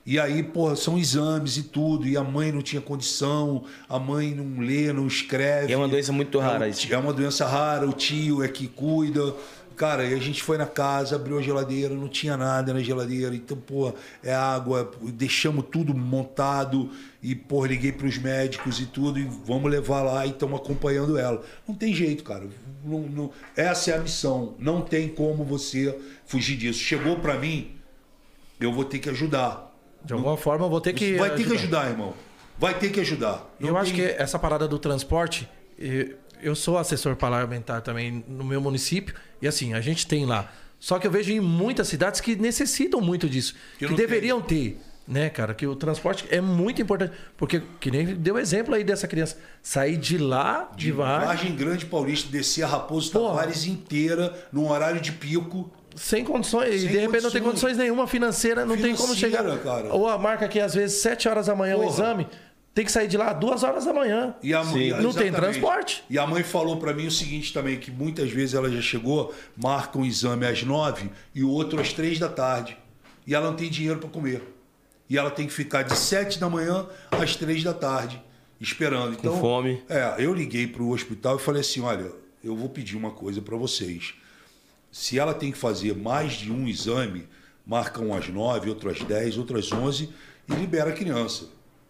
[0.06, 4.34] E aí, porra, são exames e tudo, e a mãe não tinha condição, a mãe
[4.34, 5.72] não lê, não escreve.
[5.72, 6.94] É uma doença muito rara É, o isso.
[6.94, 9.34] é uma doença rara, o tio é que cuida.
[9.76, 13.34] Cara, e a gente foi na casa, abriu a geladeira, não tinha nada na geladeira.
[13.36, 13.92] Então, pô,
[14.24, 16.90] é água, deixamos tudo montado
[17.22, 21.18] e, pô, liguei para os médicos e tudo e vamos levar lá e estamos acompanhando
[21.18, 21.42] ela.
[21.68, 22.44] Não tem jeito, cara.
[22.84, 24.54] Não- não- essa é a missão.
[24.60, 25.98] Não tem como você
[26.28, 26.80] fugir disso.
[26.80, 27.72] Chegou para mim,
[28.60, 29.71] eu vou ter que ajudar.
[30.04, 31.18] De alguma forma eu vou ter que.
[31.18, 32.14] Vai ter que ajudar, irmão.
[32.58, 33.50] Vai ter que ajudar.
[33.60, 35.50] E eu acho que essa parada do transporte,
[36.42, 40.52] eu sou assessor parlamentar também no meu município, e assim, a gente tem lá.
[40.80, 44.42] Só que eu vejo em muitas cidades que necessitam muito disso, Que que, não deveriam
[44.42, 45.54] ter, né, cara?
[45.54, 47.14] Que o transporte é muito importante.
[47.38, 51.56] Porque, que nem deu exemplo aí dessa criança, sair de lá, de, de Vargem, Vargem
[51.56, 53.30] Grande Paulista, descer a Raposo Porra.
[53.30, 55.72] Tavares inteira num horário de pico.
[55.96, 57.78] Sem condições, e Sem de repente não tem condições.
[57.78, 59.60] nenhuma financeira, não tem como Financeira, chegar.
[59.64, 59.94] cara.
[59.94, 61.92] Ou a marca que às vezes 7 horas da manhã o Porra.
[61.92, 62.28] exame,
[62.74, 64.34] tem que sair de lá duas horas da manhã.
[64.42, 66.04] E a mãe, Não tem transporte.
[66.10, 69.34] E a mãe falou pra mim o seguinte também, que muitas vezes ela já chegou,
[69.58, 72.78] marca um exame às nove e o outro às três da tarde.
[73.28, 74.42] E ela não tem dinheiro para comer.
[75.10, 78.22] E ela tem que ficar de sete da manhã às três da tarde,
[78.62, 79.14] esperando.
[79.20, 79.84] Então, fome.
[79.90, 82.10] É, eu liguei pro hospital e falei assim, olha,
[82.42, 84.14] eu vou pedir uma coisa para vocês.
[84.92, 87.28] Se ela tem que fazer mais de um exame,
[87.66, 88.74] marca um às nove,
[89.08, 90.10] dez, outro às onze
[90.50, 91.46] e libera a criança.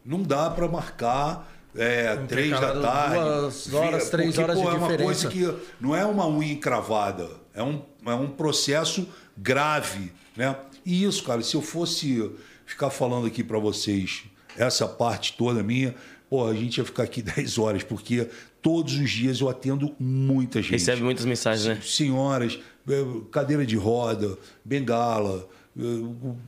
[0.05, 3.15] Não dá para marcar é, três da tarde.
[3.15, 5.03] duas horas, Vira- três horas de é uma diferença.
[5.03, 9.07] coisa que não é uma unha encravada, é um, é um processo
[9.37, 10.55] grave, né?
[10.85, 12.31] E isso, cara, se eu fosse
[12.65, 14.23] ficar falando aqui para vocês
[14.57, 15.95] essa parte toda minha,
[16.29, 18.27] pô, a gente ia ficar aqui 10 horas, porque
[18.61, 20.71] todos os dias eu atendo muita gente.
[20.71, 21.81] Recebe muitas mensagens, né?
[21.83, 25.47] Senhoras, eh, cadeira de roda, bengala,
[25.77, 25.81] eh,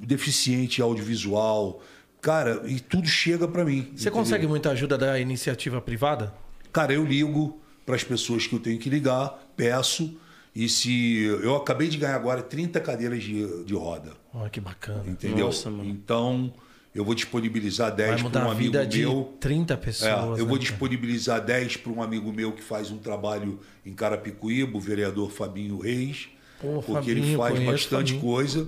[0.02, 1.82] deficiente audiovisual.
[2.22, 3.82] Cara, e tudo chega para mim.
[3.82, 4.14] Você entendeu?
[4.14, 6.34] consegue muita ajuda da iniciativa privada?
[6.72, 10.18] Cara, eu ligo para as pessoas que eu tenho que ligar, peço.
[10.56, 11.24] E se.
[11.24, 14.14] Eu acabei de ganhar agora 30 cadeiras de, de roda.
[14.34, 15.04] Olha que bacana.
[15.08, 15.48] Entendeu?
[15.48, 15.90] Nossa, mano.
[15.90, 16.54] Então,
[16.94, 19.34] eu vou disponibilizar Vai 10 para um a amigo meu.
[19.40, 20.12] 30 É, pessoas.
[20.12, 20.60] eu né, vou cara?
[20.60, 25.80] disponibilizar 10 para um amigo meu que faz um trabalho em Carapicuíba, o vereador Fabinho
[25.80, 26.30] Reis,
[26.62, 28.22] Pô, porque ele Fabinho, faz conheço bastante Fabinho.
[28.22, 28.68] coisa.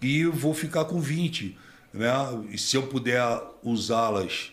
[0.00, 1.56] E vou ficar com 20.
[1.94, 2.08] Né?
[2.50, 3.22] E se eu puder
[3.62, 4.52] usá-las,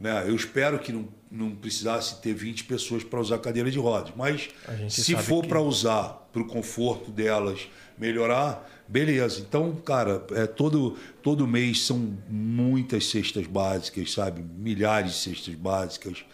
[0.00, 0.24] né?
[0.26, 4.12] eu espero que não, não precisasse ter 20 pessoas para usar cadeira de rodas.
[4.16, 4.48] Mas
[4.90, 9.40] se for que- para usar para o conforto delas melhorar, beleza.
[9.40, 14.42] Então, cara, é todo, todo mês são muitas cestas básicas, sabe?
[14.42, 16.24] Milhares de cestas básicas.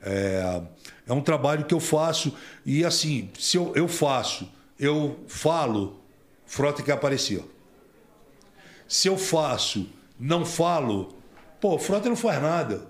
[0.00, 0.62] É,
[1.08, 2.32] é um trabalho que eu faço
[2.64, 6.00] e assim, se eu, eu faço, eu falo,
[6.46, 7.42] frota quer aparecer.
[8.86, 9.88] Se eu faço,
[10.18, 11.14] não falo,
[11.60, 12.86] pô, frota não faz nada.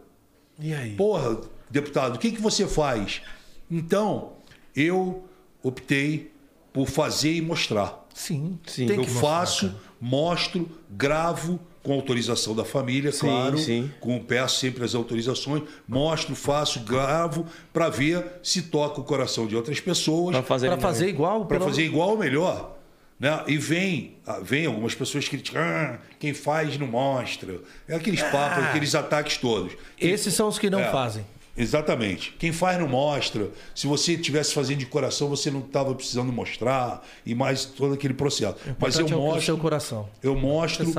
[0.60, 0.94] E aí?
[0.97, 1.39] Porra,
[1.70, 3.22] deputado, o que, que você faz?
[3.70, 4.32] Então,
[4.74, 5.24] eu
[5.62, 6.32] optei
[6.72, 8.06] por fazer e mostrar.
[8.14, 8.86] Sim, Sim.
[8.86, 9.80] tem eu que mostrar, faço, cara.
[10.01, 13.59] mostro, gravo com autorização da família, Sim, claro.
[13.59, 13.90] sim.
[14.01, 19.55] Com, peço sempre as autorizações, mostro, faço, gravo, para ver se toca o coração de
[19.56, 20.35] outras pessoas.
[20.35, 21.47] Pra fazer, Pra fazer igual?
[21.47, 22.76] Para pelo- fazer igual ou melhor.
[23.19, 23.43] Né?
[23.49, 27.61] E vem, ah, vem algumas pessoas criticam, ah, quem faz não mostra.
[27.89, 29.73] É aqueles papos, aqueles ataques todos.
[29.99, 31.24] Esses são os que não É, fazem.
[31.57, 32.32] Exatamente.
[32.39, 33.51] Quem faz não mostra.
[33.74, 38.15] Se você estivesse fazendo de coração, você não estava precisando mostrar e mais todo aquele
[38.15, 38.57] processo.
[38.78, 40.09] Mas eu é mostro, seu coração.
[40.23, 40.93] eu mostro,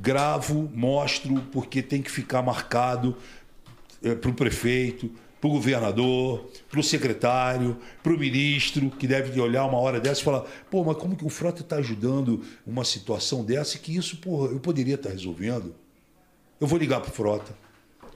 [0.00, 3.16] gravo, mostro, porque tem que ficar marcado
[4.20, 5.10] para o prefeito,
[5.40, 10.20] para o governador, para o secretário, para o ministro, que deve olhar uma hora dessa
[10.20, 14.16] e falar: pô, mas como que o Frota está ajudando uma situação dessa que isso,
[14.18, 15.74] porra, eu poderia estar resolvendo?
[16.60, 17.66] Eu vou ligar para o Frota.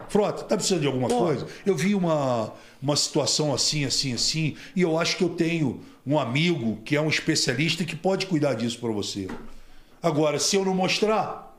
[0.09, 1.47] Frota, tá precisando de alguma coisa?
[1.65, 6.19] Eu vi uma, uma situação assim, assim, assim, e eu acho que eu tenho um
[6.19, 9.29] amigo que é um especialista que pode cuidar disso para você.
[10.03, 11.50] Agora, se eu não mostrar,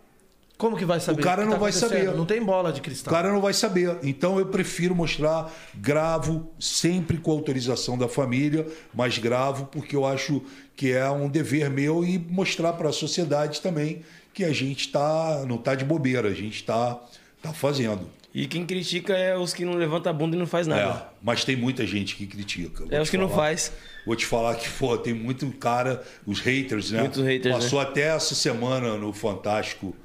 [0.61, 1.19] Como que vai saber?
[1.19, 2.05] O cara que não vai acontecendo?
[2.05, 2.15] saber.
[2.15, 3.11] Não tem bola de o cristal.
[3.11, 3.97] cara não vai saber.
[4.03, 10.43] Então eu prefiro mostrar, gravo sempre com autorização da família, mas gravo porque eu acho
[10.75, 14.03] que é um dever meu e mostrar para a sociedade também
[14.35, 17.01] que a gente tá, não está de bobeira, a gente está
[17.41, 18.07] tá fazendo.
[18.31, 20.81] E quem critica é os que não levanta a bunda e não faz nada.
[20.81, 22.85] É, mas tem muita gente que critica.
[22.85, 23.41] vou É, os que não falar.
[23.41, 23.71] faz.
[24.05, 26.99] Vou te falar que, pô, tem muito cara, os haters, né?
[27.01, 29.95] Muitos haters, Passou até essa semana no Fantástico,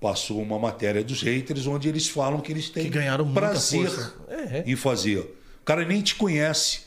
[0.00, 3.90] passou uma matéria dos haters, onde eles falam que eles têm Que ganharam prazer.
[4.28, 4.64] É, é.
[4.66, 5.18] em fazer.
[5.18, 6.80] O cara nem te conhece.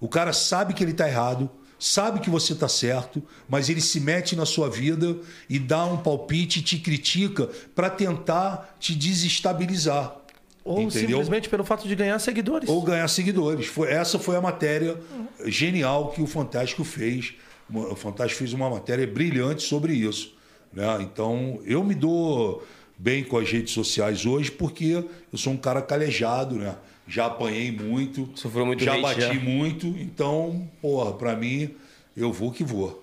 [0.00, 4.00] O cara sabe que ele tá errado, sabe que você tá certo, mas ele se
[4.00, 5.16] mete na sua vida
[5.48, 10.16] e dá um palpite e te critica para tentar te desestabilizar.
[10.64, 11.18] Ou entendeu?
[11.18, 12.68] simplesmente pelo fato de ganhar seguidores.
[12.68, 13.66] ou ganhar seguidores.
[13.66, 14.98] Foi, essa foi a matéria
[15.44, 17.34] genial que o Fantástico fez.
[17.68, 20.33] O Fantástico fez uma matéria brilhante sobre isso.
[20.74, 20.98] Né?
[21.00, 22.64] Então, eu me dou
[22.98, 26.74] bem com as redes sociais hoje porque eu sou um cara calejado, né?
[27.06, 29.34] Já apanhei muito, Sofreu muito já hate, bati já.
[29.34, 29.86] muito.
[29.86, 31.70] Então, porra, pra mim,
[32.16, 33.02] eu vou que vou.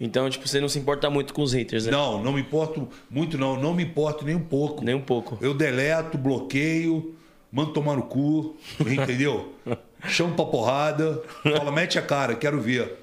[0.00, 1.92] Então, tipo, você não se importa muito com os haters, né?
[1.92, 3.60] Não, não me importo muito, não.
[3.60, 4.82] Não me importo nem um pouco.
[4.82, 5.38] Nem um pouco.
[5.40, 7.14] Eu deleto, bloqueio,
[7.52, 9.52] mando tomar no cu, entendeu?
[10.08, 12.96] Chamo pra porrada, fala, mete a cara, quero ver.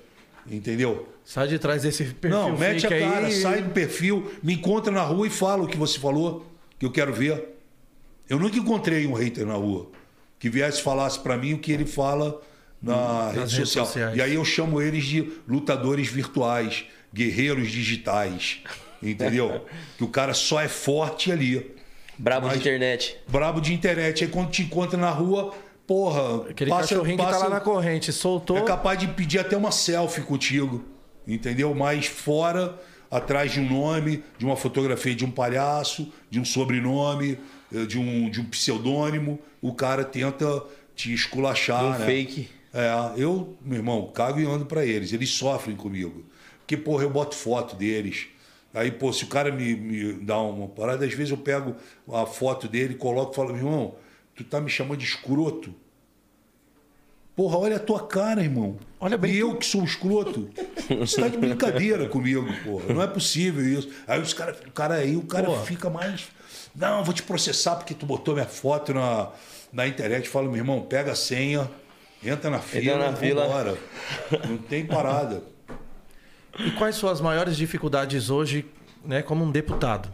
[0.50, 1.08] Entendeu?
[1.30, 3.34] Sai de trás desse perfil Não, mete a cara, aí.
[3.42, 6.46] sai do perfil, me encontra na rua e fala o que você falou,
[6.80, 7.50] que eu quero ver.
[8.30, 9.90] Eu nunca encontrei um hater na rua
[10.40, 12.42] que viesse e falasse pra mim o que ele fala
[12.82, 13.86] na rede Hum, redes social.
[13.86, 14.16] sociais.
[14.18, 18.60] E aí eu chamo eles de lutadores virtuais, guerreiros digitais.
[19.04, 19.66] Entendeu?
[19.98, 21.76] que o cara só é forte ali.
[22.18, 23.18] Brabo Mas- de internet.
[23.28, 24.24] brabo de internet.
[24.24, 25.54] Aí quando te encontra na rua,
[25.86, 28.58] porra, Aquele passa, cachorrinho que tá passa- lá na corrente, soltou.
[28.58, 30.86] é capaz de pedir até uma selfie contigo,
[31.28, 31.74] entendeu?
[31.76, 32.80] Mas fora,
[33.12, 37.38] atrás de um nome, de uma fotografia de um palhaço, de um sobrenome,
[37.74, 40.64] eh, de um, de um pseudônimo, o cara tenta
[40.96, 42.06] te esculachar, Um né?
[42.06, 42.50] fake.
[42.74, 45.14] É, eu, meu irmão, cago e ando pra eles.
[45.14, 46.26] Eles sofrem comigo.
[46.60, 48.28] Porque, porra, eu boto foto deles.
[48.74, 51.76] Aí, pô, se o cara me, me dá uma parada, às vezes eu pego
[52.12, 53.96] a foto dele, coloco e falo, meu irmão,
[54.36, 55.74] tu tá me chamando de escroto?
[57.38, 58.78] Porra, olha a tua cara, irmão.
[59.00, 60.50] Olha bem E eu que sou um escroto.
[60.98, 62.92] Você tá de brincadeira comigo, porra.
[62.92, 63.90] Não é possível isso.
[64.08, 65.64] Aí os cara, o cara aí, o cara Porra.
[65.64, 66.30] fica mais.
[66.76, 69.30] Não, vou te processar porque tu botou minha foto na,
[69.72, 70.28] na internet.
[70.28, 71.70] Fala, meu irmão, pega a senha,
[72.24, 73.44] entra na fila, na fila.
[73.46, 73.78] vambora.
[74.50, 75.44] Não tem parada.
[76.58, 78.66] E quais são as maiores dificuldades hoje,
[79.06, 80.10] né, como um deputado?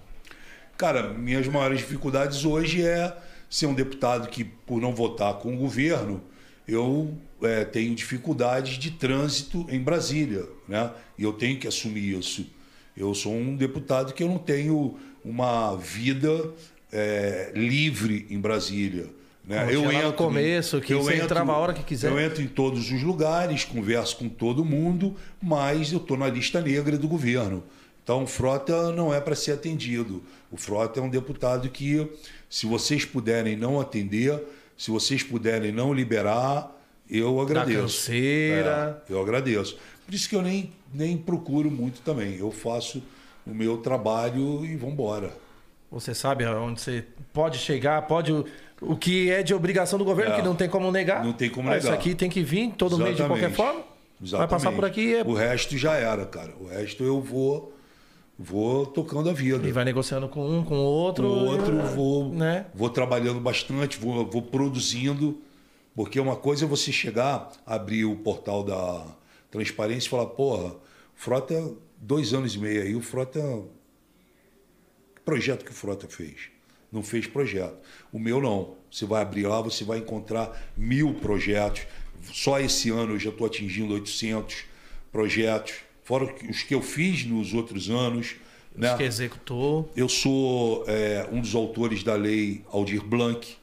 [0.75, 3.15] Cara, minhas maiores dificuldades hoje é
[3.49, 6.21] ser um deputado que, por não votar com o governo,
[6.67, 10.91] eu é, tenho dificuldades de trânsito em Brasília, né?
[11.17, 12.45] E eu tenho que assumir isso.
[12.95, 16.51] Eu sou um deputado que eu não tenho uma vida
[16.91, 19.07] é, livre em Brasília.
[19.45, 19.67] Né?
[19.69, 22.09] Eu lá no entro, começo, que você entrava a hora que quiser.
[22.09, 26.61] Eu entro em todos os lugares, converso com todo mundo, mas eu estou na lista
[26.61, 27.63] negra do governo.
[28.03, 30.23] Então, o Frota não é para ser atendido.
[30.51, 32.07] O Frota é um deputado que,
[32.49, 34.41] se vocês puderem não atender,
[34.83, 36.69] se vocês puderem não liberar,
[37.09, 37.79] eu agradeço.
[37.81, 39.01] canseira.
[39.09, 39.77] É, eu agradeço.
[40.05, 42.35] Por isso que eu nem, nem procuro muito também.
[42.37, 43.01] Eu faço
[43.47, 45.31] o meu trabalho e vamos embora.
[45.89, 48.33] Você sabe aonde você pode chegar, pode.
[48.81, 50.35] O, que é de obrigação do governo, É.
[50.35, 51.23] que não tem como negar.
[51.23, 51.97] Não tem como Ah, Isso negar.
[51.99, 53.55] aqui tem que vir todo mês de qualquer Exatamente.
[53.55, 53.79] forma.
[54.19, 54.75] Vai passar Exatamente.
[54.75, 56.53] por aqui e é- O resto já era, cara.
[56.59, 57.72] O resto eu vou,
[58.37, 59.67] vou tocando a vida.
[59.67, 61.27] e vai negociando com um, com o outro.
[61.27, 62.65] o outro vou, Né?
[62.73, 65.41] vou trabalhando bastante, vou, vou produzindo,
[65.95, 69.05] porque uma coisa é você chegar, abrir o portal da
[69.51, 70.75] transparência e falar, porra,
[71.15, 73.39] Frota, dois anos e meio aí, o Frota.
[75.15, 76.49] Que projeto que o Frota fez?
[76.91, 77.77] Não fez projeto.
[78.11, 78.75] O meu não.
[78.91, 81.83] Você vai abrir lá, você vai encontrar mil projetos.
[82.31, 84.65] Só esse ano eu já estou atingindo 800
[85.11, 88.35] projetos, fora os que eu fiz nos outros anos.
[88.75, 88.91] Né?
[88.91, 89.91] Os que executou.
[89.95, 93.55] Eu sou é, um dos autores da lei Aldir Blanc,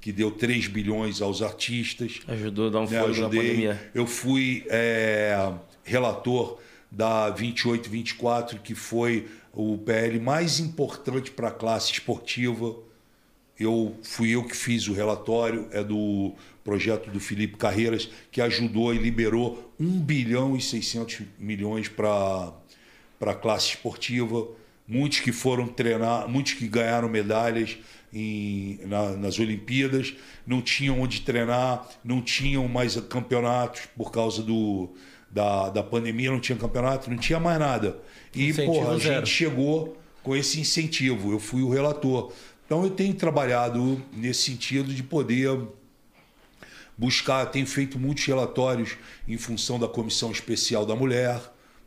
[0.00, 2.20] que deu 3 bilhões aos artistas.
[2.28, 3.00] Ajudou a dar um né?
[3.00, 3.90] fôlego na pandemia.
[3.94, 5.52] Eu fui é,
[5.84, 6.58] relator
[6.90, 12.74] da 2824, que foi o PL mais importante para a classe esportiva.
[13.58, 16.32] Eu fui eu que fiz o relatório, é do
[16.62, 22.52] projeto do Felipe Carreiras, que ajudou e liberou 1 bilhão e 600 milhões para
[23.20, 24.46] a classe esportiva,
[24.86, 27.76] muitos que foram treinar, muitos que ganharam medalhas
[28.12, 30.14] em- na- nas Olimpíadas,
[30.46, 34.90] não tinham onde treinar, não tinham mais campeonatos por causa do,
[35.30, 37.98] da, da pandemia, não tinha campeonato, não tinha mais nada.
[38.34, 39.26] E, Incentivo porra, a zero.
[39.26, 42.32] gente chegou com esse incentivo, eu fui o relator.
[42.68, 45.58] Então eu tenho trabalhado nesse sentido de poder
[46.98, 51.40] buscar, tenho feito muitos relatórios em função da Comissão Especial da Mulher,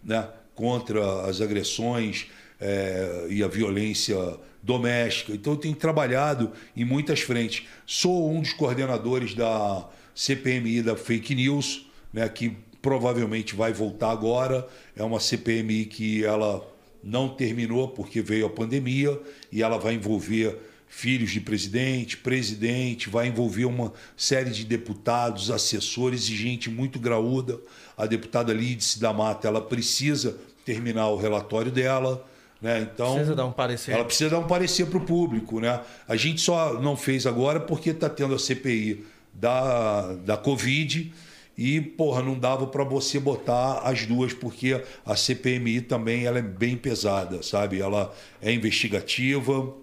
[0.04, 4.18] né, contra as agressões é, e a violência
[4.64, 5.34] doméstica.
[5.34, 7.68] Então eu tenho trabalhado em muitas frentes.
[7.86, 14.68] Sou um dos coordenadores da CPMI da Fake News, né, que provavelmente vai voltar agora.
[14.96, 16.68] É uma CPMI que ela
[17.04, 19.22] não terminou porque veio a pandemia
[19.52, 26.28] e ela vai envolver filhos de presidente, presidente, vai envolver uma série de deputados, assessores
[26.28, 27.58] e gente muito graúda.
[27.98, 32.28] A deputada Lídice da Mata, ela precisa terminar o relatório dela.
[32.62, 32.82] Né?
[32.82, 33.94] Então, Precisa dar um parecer.
[33.94, 35.62] Ela precisa dar um parecer para o público.
[35.62, 35.80] Né?
[36.10, 41.12] A gente só não fez agora porque está tendo a CPI da, da Covid
[41.58, 46.42] e, porra, não dava para você botar as duas, porque a CPMI também ela é
[46.42, 47.80] bem pesada, sabe?
[47.80, 49.74] Ela é investigativa,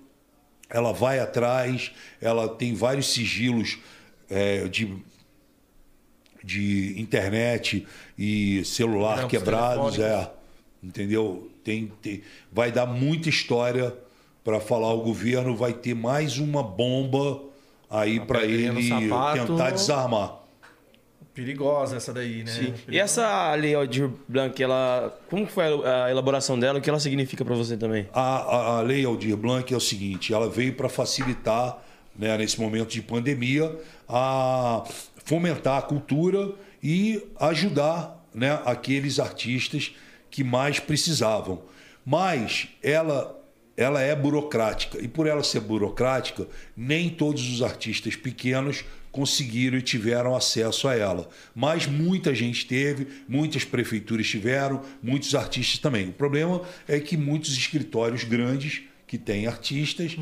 [0.68, 3.78] ela vai atrás, ela tem vários sigilos
[4.28, 4.96] é, de,
[6.44, 7.86] de internet
[8.18, 10.30] e celular Trampos quebrados, é,
[10.82, 11.50] entendeu?
[11.64, 12.22] Tem, tem,
[12.52, 13.94] vai dar muita história
[14.44, 17.42] para falar o governo, vai ter mais uma bomba
[17.90, 20.47] aí para pedrinha no ele tentar desarmar.
[21.38, 22.50] Perigosa essa daí, né?
[22.50, 22.74] Sim.
[22.88, 26.80] E essa lei Aldir Blanc, ela, como foi a a elaboração dela?
[26.80, 28.08] O que ela significa para você também?
[28.12, 31.78] A, a, a lei Aldir Blanc é o seguinte: ela veio para facilitar,
[32.18, 33.72] né, nesse momento de pandemia,
[34.08, 34.82] a
[35.24, 39.94] fomentar a cultura e ajudar né, aqueles artistas
[40.28, 41.62] que mais precisavam.
[42.04, 43.40] Mas ela,
[43.76, 44.98] ela é burocrática.
[45.00, 50.94] E por ela ser burocrática, nem todos os artistas pequenos conseguiram e tiveram acesso a
[50.94, 51.28] ela.
[51.54, 56.08] Mas muita gente teve, muitas prefeituras tiveram, muitos artistas também.
[56.08, 60.14] O problema é que muitos escritórios grandes que têm artistas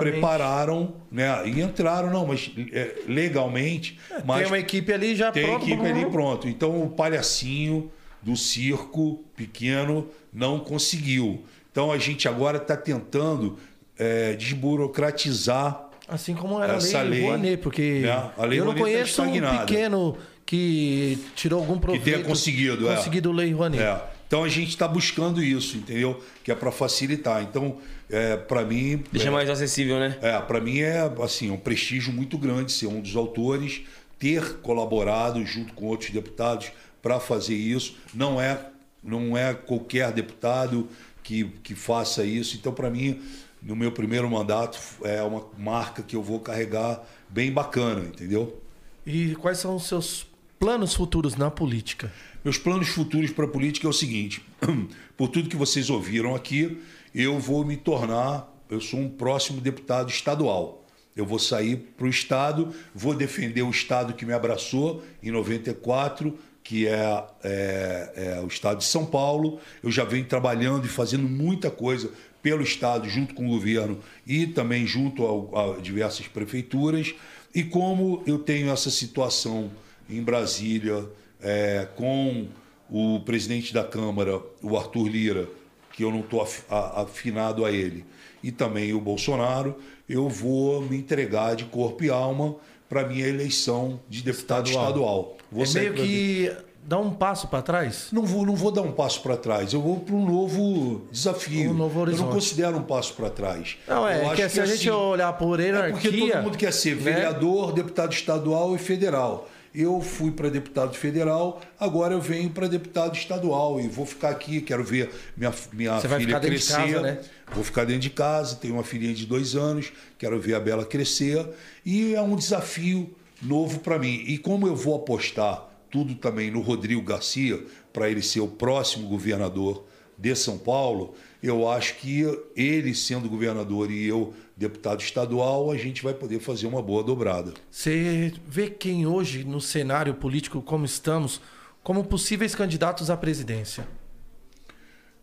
[0.00, 1.46] prepararam, né?
[1.46, 5.64] E entraram, não, mas é, legalmente, mas Tem uma equipe ali já tem pronta.
[5.66, 6.48] equipe ali pronto.
[6.48, 7.92] Então o palhacinho
[8.22, 11.44] do circo pequeno não conseguiu.
[11.70, 13.58] Então a gente agora está tentando
[13.98, 18.64] é, desburocratizar Assim como era Essa a lei, lei, Rouanet, porque né, a lei eu
[18.64, 19.66] não Rouanet tá conheço um estagnada.
[19.66, 22.02] pequeno que tirou algum proveito.
[22.04, 22.96] tenha conseguido, é.
[22.96, 23.82] Conseguido lei Rouanet.
[23.82, 24.02] É.
[24.26, 26.22] Então a gente está buscando isso, entendeu?
[26.44, 27.42] Que é para facilitar.
[27.42, 27.78] Então,
[28.08, 30.16] é, para mim, Deixa é, mais acessível, né?
[30.22, 33.82] É, para mim é assim, um prestígio muito grande ser um dos autores,
[34.20, 36.70] ter colaborado junto com outros deputados
[37.02, 37.96] para fazer isso.
[38.14, 38.66] Não é,
[39.02, 40.88] não é qualquer deputado
[41.24, 42.56] que, que faça isso.
[42.56, 43.20] Então, para mim,
[43.62, 48.60] no meu primeiro mandato, é uma marca que eu vou carregar bem bacana, entendeu?
[49.06, 50.26] E quais são os seus
[50.58, 52.12] planos futuros na política?
[52.44, 54.42] Meus planos futuros para a política é o seguinte:
[55.16, 56.80] por tudo que vocês ouviram aqui,
[57.14, 60.78] eu vou me tornar, eu sou um próximo deputado estadual.
[61.14, 66.38] Eu vou sair para o estado, vou defender o estado que me abraçou em 94,
[66.62, 69.58] que é, é- é o estado de São Paulo.
[69.82, 72.10] Eu já venho trabalhando e fazendo muita coisa
[72.42, 77.14] pelo estado, junto com o governo e também junto ao- a diversas prefeituras.
[77.54, 79.70] E como eu tenho essa situação
[80.08, 81.04] em Brasília,
[81.42, 82.46] é, com
[82.90, 85.48] o presidente da Câmara, o Arthur Lira,
[85.92, 88.04] que eu não estou afinado a ele,
[88.42, 89.76] e também o Bolsonaro,
[90.08, 92.56] eu vou me entregar de corpo e alma
[92.88, 94.88] para minha eleição de deputado Estadual.
[94.88, 95.38] estadual.
[95.52, 96.52] Vou é meio que
[96.90, 98.08] dar um passo para trás?
[98.10, 101.70] não vou, não vou dar um passo para trás, eu vou para um novo desafio.
[101.70, 102.26] Um novo eu horizonte.
[102.26, 103.78] não considero um passo para trás.
[103.86, 105.92] Não, é Eu que se a gente assim, olhar por é hierarquia...
[105.92, 107.02] porque todo mundo quer ser né?
[107.02, 109.48] vereador, deputado estadual e federal.
[109.72, 114.60] Eu fui para deputado federal, agora eu venho para deputado estadual e vou ficar aqui,
[114.60, 116.92] quero ver minha, minha Você vai filha ficar dentro de crescer.
[116.92, 117.20] casa, né?
[117.54, 120.84] Vou ficar dentro de casa, tenho uma filhinha de dois anos, quero ver a Bela
[120.84, 121.46] crescer.
[121.86, 124.24] E é um desafio novo para mim.
[124.26, 127.62] E como eu vou apostar tudo também no Rodrigo Garcia,
[127.92, 129.84] para ele ser o próximo governador
[130.16, 132.22] de São Paulo, eu acho que
[132.54, 137.54] ele sendo governador e eu deputado estadual, a gente vai poder fazer uma boa dobrada.
[137.70, 141.40] Você vê quem hoje, no cenário político como estamos,
[141.82, 143.88] como possíveis candidatos à presidência?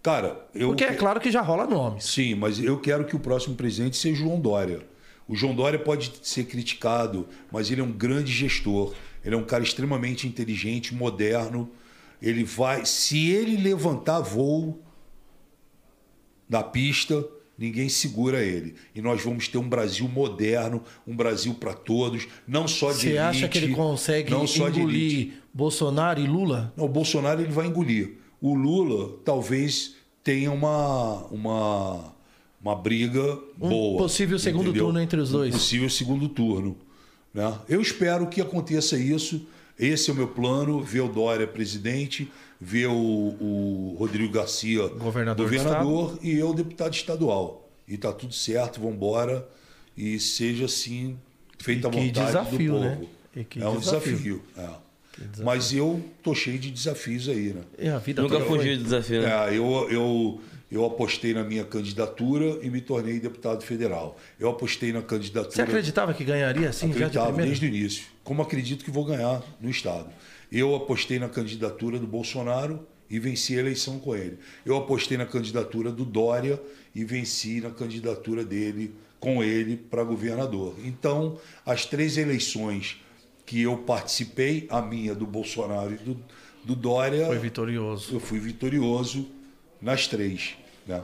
[0.01, 0.69] Cara, eu.
[0.69, 2.05] Porque é claro que já rola nomes.
[2.05, 4.81] Sim, mas eu quero que o próximo presidente seja João Dória.
[5.27, 8.93] O João Dória pode ser criticado, mas ele é um grande gestor.
[9.27, 11.69] Ele é um cara extremamente inteligente, moderno.
[12.21, 12.85] Ele vai.
[12.85, 14.79] Se ele levantar voo
[16.47, 17.27] da pista,
[17.57, 18.75] ninguém segura ele.
[18.95, 23.07] E nós vamos ter um Brasil moderno, um Brasil para todos, não só de Você
[23.07, 23.19] elite.
[23.19, 25.15] acha que ele consegue não só de elite.
[25.15, 26.73] engolir Bolsonaro e Lula?
[26.77, 28.13] Não, o Bolsonaro ele vai engolir.
[28.39, 32.15] O Lula talvez tenha uma, uma,
[32.61, 33.97] uma briga Um boa.
[34.03, 34.85] possível segundo entendeu?
[34.85, 35.53] turno entre os dois.
[35.53, 36.77] Um possível segundo turno.
[37.33, 37.59] Né?
[37.67, 39.47] Eu espero que aconteça isso.
[39.79, 45.35] Esse é o meu plano: ver o Dória presidente, ver o, o Rodrigo Garcia Governador
[45.35, 47.69] do governador e eu deputado estadual.
[47.87, 49.47] E tá tudo certo, vamos embora.
[49.95, 51.17] E seja assim,
[51.57, 52.95] feita a vontade desafio, do né?
[52.95, 53.09] povo.
[53.35, 54.11] E que é um desafio.
[54.17, 54.43] desafio.
[54.57, 54.87] é.
[55.43, 57.61] Mas eu tô cheio de desafios aí, né?
[57.77, 59.49] E a vida Nunca fugiu do desafio, né?
[59.49, 64.17] É, eu, eu, eu apostei na minha candidatura e me tornei deputado federal.
[64.39, 65.55] Eu apostei na candidatura.
[65.55, 68.05] Você acreditava que ganharia assim já de Acreditava desde o início.
[68.23, 70.09] Como acredito que vou ganhar no Estado.
[70.51, 74.37] Eu apostei na candidatura do Bolsonaro e venci a eleição com ele.
[74.65, 76.61] Eu apostei na candidatura do Dória
[76.93, 80.75] e venci na candidatura dele com ele para governador.
[80.83, 83.01] Então, as três eleições
[83.45, 86.17] que eu participei, a minha do Bolsonaro e do,
[86.65, 88.13] do Dória, Foi vitorioso.
[88.13, 89.25] eu fui vitorioso
[89.81, 90.55] nas três.
[90.85, 91.01] Né?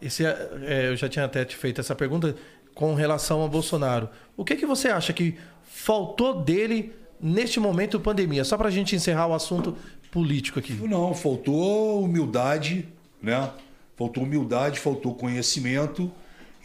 [0.00, 2.34] Esse, é, eu já tinha até te feito essa pergunta
[2.74, 4.08] com relação ao Bolsonaro.
[4.36, 8.44] O que, que você acha que faltou dele neste momento pandemia?
[8.44, 9.76] Só para a gente encerrar o assunto
[10.10, 10.72] político aqui.
[10.72, 12.88] Não, faltou humildade,
[13.22, 13.50] né?
[13.96, 16.10] Faltou humildade, faltou conhecimento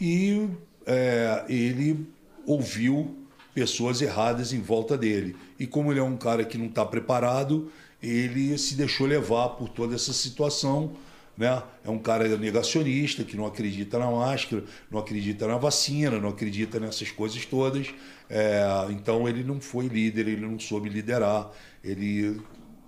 [0.00, 0.48] e
[0.86, 2.06] é, ele
[2.46, 3.14] ouviu
[3.54, 5.36] pessoas erradas em volta dele.
[5.58, 7.70] E como ele é um cara que não está preparado,
[8.02, 10.92] ele se deixou levar por toda essa situação.
[11.36, 11.62] Né?
[11.84, 16.80] É um cara negacionista que não acredita na máscara, não acredita na vacina, não acredita
[16.80, 17.88] nessas coisas todas.
[18.30, 21.50] É, então ele não foi líder, ele não soube liderar.
[21.84, 22.40] Ele,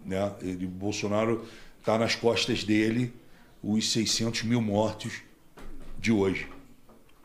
[0.04, 0.32] né?
[0.40, 1.44] ele Bolsonaro
[1.78, 3.12] está nas costas dele
[3.62, 5.12] os 600 mil mortos
[5.98, 6.46] de hoje.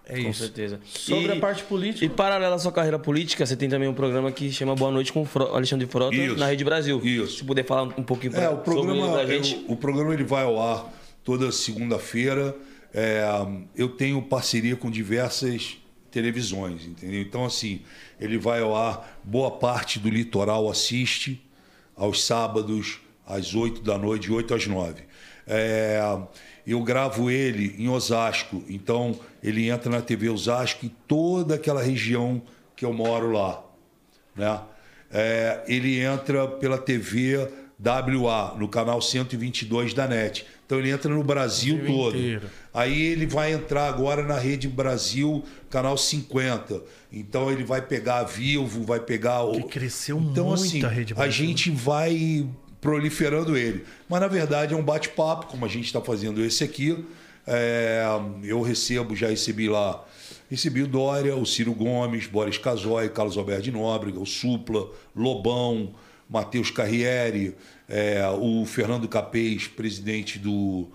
[0.06, 0.42] É Com isso.
[0.42, 0.82] certeza.
[0.84, 2.04] Sobre a parte política.
[2.04, 5.14] E paralelo à sua carreira política, você tem também um programa que chama Boa Noite
[5.14, 6.36] com o Fro- Alexandre Frota Isso.
[6.36, 7.00] na Rede Brasil.
[7.02, 7.38] Isso.
[7.38, 9.66] Se puder falar um pouquinho pra, É, o programa, sobre ele pra eu- gente.
[9.72, 10.92] o programa ele vai ao ar
[11.24, 12.56] toda segunda-feira.
[12.94, 13.24] É,
[13.76, 15.78] eu tenho parceria com diversas
[16.12, 17.22] televisões, entendeu?
[17.22, 17.82] Então, assim,
[18.20, 21.44] ele vai ao ar, boa parte do litoral assiste
[21.96, 25.04] aos sábados, às 8 da noite, de 8 às 9.
[25.48, 26.00] É,
[26.66, 32.42] eu gravo ele em Osasco, então ele entra na TV Osasco e toda aquela região
[32.76, 33.64] que eu moro lá
[34.36, 34.62] né?
[35.12, 37.48] É, ele entra pela TV
[37.84, 40.46] WA, no canal 122 da NET.
[40.66, 42.18] Então ele entra no Brasil Brasil todo.
[42.18, 42.50] inteiro.
[42.74, 46.82] Aí ele vai entrar agora na Rede Brasil, canal 50.
[47.12, 49.54] Então ele vai pegar a Vivo, vai pegar o.
[49.54, 51.30] Que cresceu então, muito assim, a Rede Brasil.
[51.30, 52.48] A gente vai
[52.80, 53.84] proliferando ele.
[54.10, 57.04] Mas na verdade é um bate-papo, como a gente está fazendo esse aqui.
[57.46, 58.04] É,
[58.44, 60.04] eu recebo, já recebi lá.
[60.50, 65.94] Recebi o Dória, o Ciro Gomes, Boris Casoy, Carlos Alberto de Nóbrega, o Supla, Lobão,
[66.30, 67.56] Matheus Carriere,
[67.90, 70.88] é, o Fernando Capês, presidente do,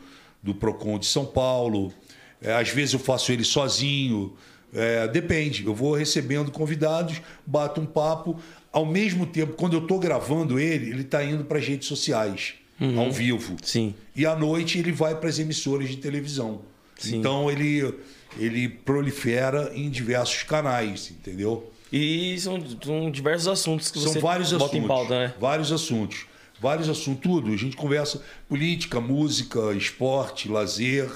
[0.42, 1.92] do PROCON de São Paulo.
[2.40, 4.34] É, às vezes eu faço ele sozinho.
[4.72, 5.64] É, depende.
[5.64, 8.38] Eu vou recebendo convidados, bato um papo.
[8.70, 12.54] Ao mesmo tempo, quando eu estou gravando ele, ele está indo para as redes sociais,
[12.96, 13.56] ao vivo.
[13.62, 13.94] Sim.
[14.14, 16.60] E à noite ele vai para as emissoras de televisão.
[17.06, 17.94] Então ele,
[18.38, 21.72] ele prolifera em diversos canais, entendeu?
[21.92, 24.84] E são, são diversos assuntos que São você vários bota assuntos.
[24.84, 25.34] em pauta, né?
[25.40, 26.26] Vários assuntos.
[26.60, 27.52] Vários assuntos, tudo.
[27.52, 31.08] A gente conversa política, música, esporte, lazer,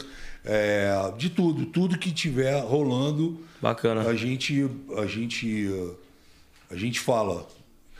[0.44, 1.66] é, de tudo.
[1.66, 4.08] Tudo que tiver rolando, Bacana.
[4.08, 5.68] a gente, a gente,
[6.70, 7.46] a gente fala.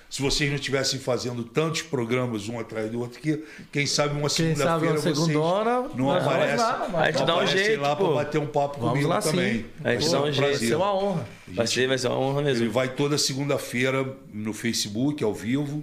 [0.09, 3.43] Se vocês não estivessem fazendo tantos programas um atrás do outro, que
[3.73, 7.97] quem sabe uma segunda-feira vocês segundona, não aparecem, lá, A gente dá um jeito, lá
[7.97, 9.61] para bater um papo Vamos comigo lá também.
[9.61, 9.65] sim.
[9.83, 10.41] A gente Vai dá um jeito.
[10.41, 11.27] Vai ser uma honra.
[11.49, 12.65] Vai ser, vai ser uma honra mesmo.
[12.65, 15.83] Ele vai toda segunda-feira no Facebook, ao vivo,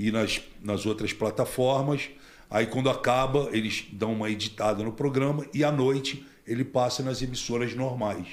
[0.00, 2.08] e nas, nas outras plataformas.
[2.50, 7.20] Aí, quando acaba, eles dão uma editada no programa e à noite ele passa nas
[7.20, 8.26] emissoras normais.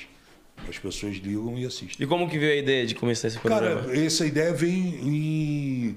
[0.67, 2.05] As pessoas ligam e assistem.
[2.05, 3.81] E como que veio a ideia de começar esse programa?
[3.81, 5.95] Cara, essa ideia vem em,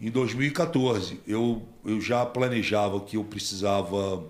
[0.00, 1.18] em 2014.
[1.26, 4.22] Eu, eu já planejava que eu precisava,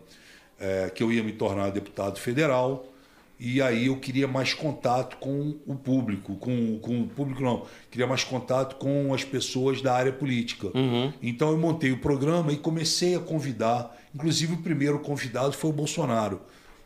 [0.58, 2.90] é, que eu ia me tornar deputado federal.
[3.38, 8.06] E aí eu queria mais contato com o público, com, com o público não, queria
[8.06, 10.68] mais contato com as pessoas da área política.
[11.22, 15.72] Então eu montei o programa e comecei a convidar, inclusive o primeiro convidado foi o
[15.72, 16.40] Bolsonaro,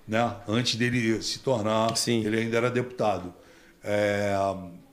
[0.09, 0.37] né?
[0.49, 2.25] Antes dele se tornar, Sim.
[2.25, 3.33] ele ainda era deputado.
[3.85, 4.35] É,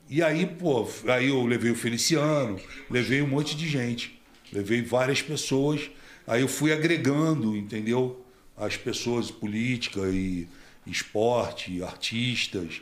[0.10, 2.60] e aí, pô, aí eu levei o Feliciano,
[2.90, 4.22] levei um monte de gente,
[4.54, 5.90] levei várias pessoas.
[6.28, 8.24] Aí eu fui agregando, entendeu?
[8.56, 10.48] As pessoas política e
[10.91, 12.81] esporte, artistas.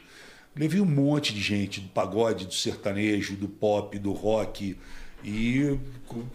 [0.55, 4.77] Levei um monte de gente do pagode, do sertanejo, do pop, do rock.
[5.23, 5.77] E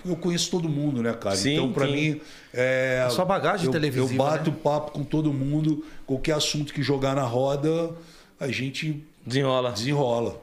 [0.05, 1.37] eu conheço todo mundo, né, cara?
[1.37, 2.21] Sim, então, para mim.
[2.53, 4.57] É, A sua bagagem eu, televisiva, Eu bato né?
[4.63, 5.85] papo com todo mundo.
[6.05, 7.95] Qualquer assunto que jogar na roda,
[8.39, 9.71] a gente Desenrola.
[9.73, 10.41] desenrola.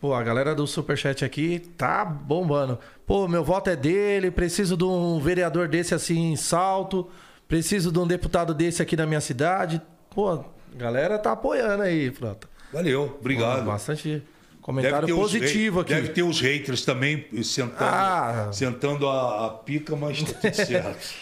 [0.00, 2.78] Pô, a galera do Superchat aqui tá bombando.
[3.06, 7.08] Pô, meu voto é dele, preciso de um vereador desse assim em salto,
[7.46, 9.80] preciso de um deputado desse aqui na minha cidade.
[10.10, 10.44] Pô,
[10.76, 12.48] galera tá apoiando aí, Frota.
[12.72, 13.64] Valeu, obrigado.
[13.64, 14.22] Pô, bastante
[14.60, 15.94] comentário positivo aqui.
[15.94, 18.50] Deve ter os haters também sentando, Ah.
[18.52, 21.14] sentando a, a pica, mas tá tudo certo.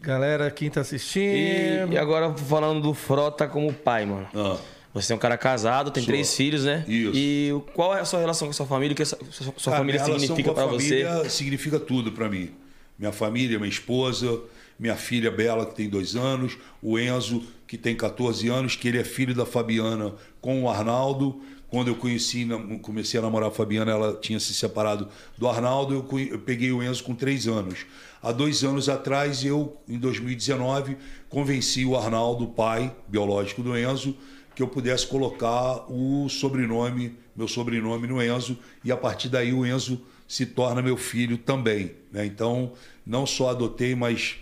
[0.00, 1.90] Galera, quem tá assistindo.
[1.92, 4.28] E, e agora falando do Frota como pai, mano.
[4.34, 4.56] Ah.
[4.94, 6.12] Você é um cara casado, tem Sou.
[6.12, 6.84] três filhos, né?
[6.88, 7.12] Isso.
[7.14, 8.92] E o- qual é a sua relação com a sua família?
[8.94, 11.04] O que a sua, sua- sua Cara, família minha significa a pra você?
[11.04, 12.50] família significa tudo pra mim.
[12.98, 14.40] Minha família, minha esposa,
[14.78, 18.98] minha filha Bela, que tem dois anos, o Enzo, que tem 14 anos, que ele
[18.98, 21.40] é filho da Fabiana com o Arnaldo.
[21.68, 22.48] Quando eu conheci,
[22.80, 27.04] comecei a namorar a Fabiana, ela tinha se separado do Arnaldo, eu, peguei o Enzo
[27.04, 27.84] com três anos.
[28.22, 30.96] Há dois anos atrás, eu, em 2019,
[31.28, 34.16] convenci o Arnaldo, pai biológico do Enzo,
[34.54, 39.66] que eu pudesse colocar o sobrenome, meu sobrenome no Enzo, e a partir daí o
[39.66, 41.92] Enzo se torna meu filho também.
[42.10, 42.24] né?
[42.24, 42.72] Então,
[43.06, 44.38] não só adotei, mas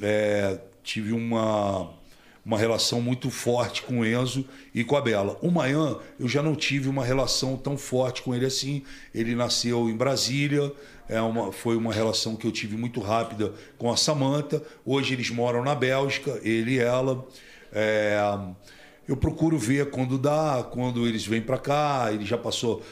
[0.00, 1.90] é, tive uma,
[2.44, 5.38] uma relação muito forte com o Enzo e com a Bela.
[5.42, 8.82] O Manhã, eu já não tive uma relação tão forte com ele assim.
[9.14, 10.72] Ele nasceu em Brasília,
[11.08, 14.62] é uma, foi uma relação que eu tive muito rápida com a Samanta.
[14.84, 17.26] Hoje eles moram na Bélgica, ele e ela.
[17.72, 18.18] É,
[19.08, 22.82] eu procuro ver quando dá, quando eles vêm para cá, ele já passou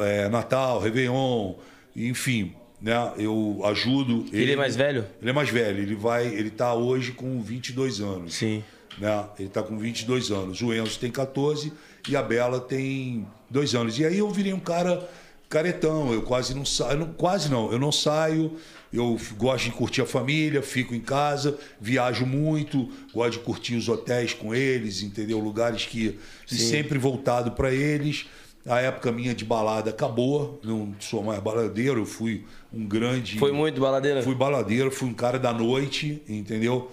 [0.00, 1.54] é, Natal, Réveillon,
[1.96, 2.54] enfim,
[2.84, 3.14] né?
[3.16, 4.26] Eu ajudo.
[4.30, 5.06] Ele é mais velho?
[5.22, 8.34] Ele é mais velho, ele vai, ele tá hoje com 22 anos.
[8.34, 8.62] Sim.
[8.98, 9.24] Né?
[9.38, 10.60] Ele tá com 22 anos.
[10.60, 11.72] O Enzo tem 14
[12.06, 13.98] e a Bela tem dois anos.
[13.98, 15.08] E aí eu virei um cara
[15.48, 18.56] caretão, eu quase não saio, não, quase não, eu não saio,
[18.92, 23.88] eu gosto de curtir a família, fico em casa, viajo muito, gosto de curtir os
[23.88, 25.38] hotéis com eles, entendeu?
[25.38, 28.26] Lugares que sempre voltado para eles.
[28.66, 33.52] A época minha de balada acabou, não sou mais baladeiro, eu fui um grande Foi
[33.52, 34.22] muito baladeira?
[34.22, 36.90] Fui baladeiro, fui um cara da noite, entendeu?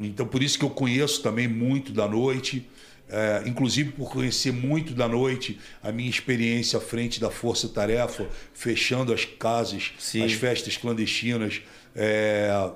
[0.00, 2.68] Então por isso que eu conheço também muito da noite.
[3.08, 8.26] É, inclusive por conhecer muito da noite, a minha experiência à frente da Força Tarefa,
[8.54, 10.24] fechando as casas, Sim.
[10.24, 11.60] as festas clandestinas,
[11.94, 12.70] é,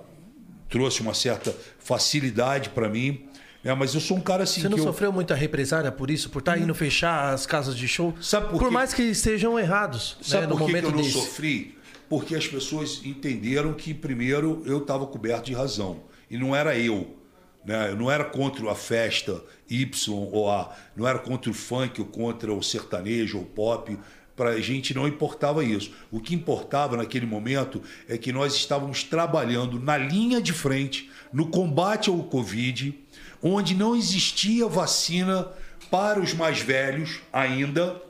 [0.68, 3.27] trouxe uma certa facilidade para mim.
[3.66, 3.74] Né?
[3.74, 6.30] mas eu sou um cara assim Você não que eu- sofreu muita represária por isso?
[6.30, 8.14] Por estar indo fechar as casas de show?
[8.20, 8.70] Sabe por quê?
[8.70, 10.16] mais que estejam errados.
[10.22, 11.12] Sabe né, no por que, que momento eu não desse.
[11.12, 11.76] sofri?
[12.09, 16.02] Porque as pessoas entenderam que, primeiro, eu estava coberto de razão.
[16.30, 17.16] E não era eu.
[17.64, 17.90] Né?
[17.90, 20.72] Eu não era contra a festa Y ou A.
[20.94, 23.98] Não era contra o funk ou contra o sertanejo ou o pop.
[24.36, 25.90] Para a gente não importava isso.
[26.10, 31.48] O que importava naquele momento é que nós estávamos trabalhando na linha de frente, no
[31.48, 32.94] combate ao Covid,
[33.42, 35.48] onde não existia vacina
[35.90, 38.00] para os mais velhos ainda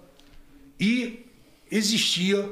[0.78, 1.26] e
[1.70, 2.50] existia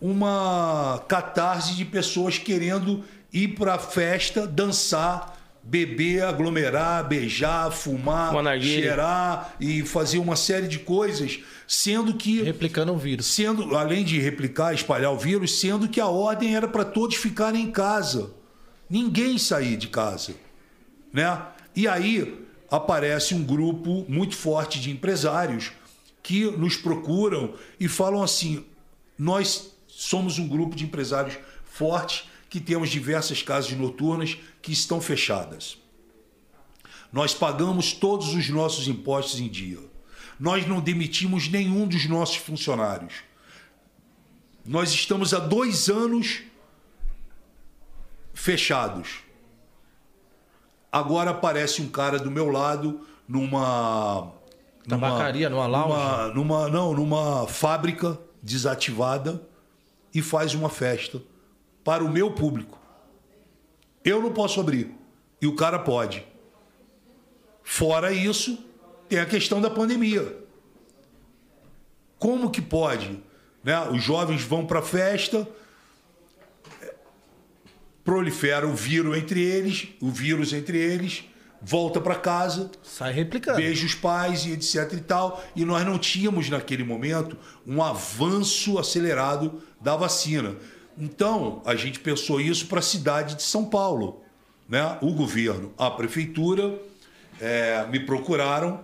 [0.00, 9.54] uma catarse de pessoas querendo ir para a festa, dançar, beber, aglomerar, beijar, fumar, cheirar
[9.60, 13.26] e fazer uma série de coisas, sendo que Replicando o vírus.
[13.26, 17.64] sendo além de replicar, espalhar o vírus, sendo que a ordem era para todos ficarem
[17.64, 18.30] em casa.
[18.88, 20.34] Ninguém sair de casa,
[21.12, 21.42] né?
[21.74, 25.72] E aí aparece um grupo muito forte de empresários
[26.22, 28.64] que nos procuram e falam assim:
[29.18, 35.78] nós somos um grupo de empresários fortes que temos diversas casas noturnas que estão fechadas.
[37.12, 39.78] Nós pagamos todos os nossos impostos em dia.
[40.38, 43.14] Nós não demitimos nenhum dos nossos funcionários.
[44.64, 46.42] Nós estamos há dois anos
[48.34, 49.20] fechados.
[50.90, 54.32] Agora aparece um cara do meu lado numa.
[54.88, 55.88] Tabacaria, numa lounge?
[55.94, 59.42] Numa, numa- não, numa fábrica desativada
[60.14, 61.20] e faz uma festa
[61.84, 62.78] para o meu público.
[64.04, 64.94] Eu não posso abrir.
[65.42, 66.26] E o cara pode.
[67.62, 68.58] Fora isso,
[69.08, 70.38] tem a questão da pandemia.
[72.18, 73.22] Como que pode?
[73.62, 73.78] Né?
[73.90, 75.46] Os jovens vão para a festa,
[78.08, 81.26] prolifera o vírus entre eles, o vírus entre eles,
[81.60, 83.58] volta para casa, Sai replicando.
[83.58, 85.44] beija os pais e etc e tal.
[85.54, 87.36] E nós não tínhamos naquele momento
[87.66, 90.56] um avanço acelerado da vacina.
[90.96, 94.22] Então, a gente pensou isso para a cidade de São Paulo.
[94.66, 94.96] Né?
[95.02, 96.80] O governo, a prefeitura,
[97.38, 98.82] eh, me procuraram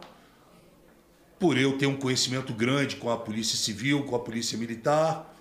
[1.38, 5.34] por eu ter um conhecimento grande com a Polícia Civil, com a Polícia Militar.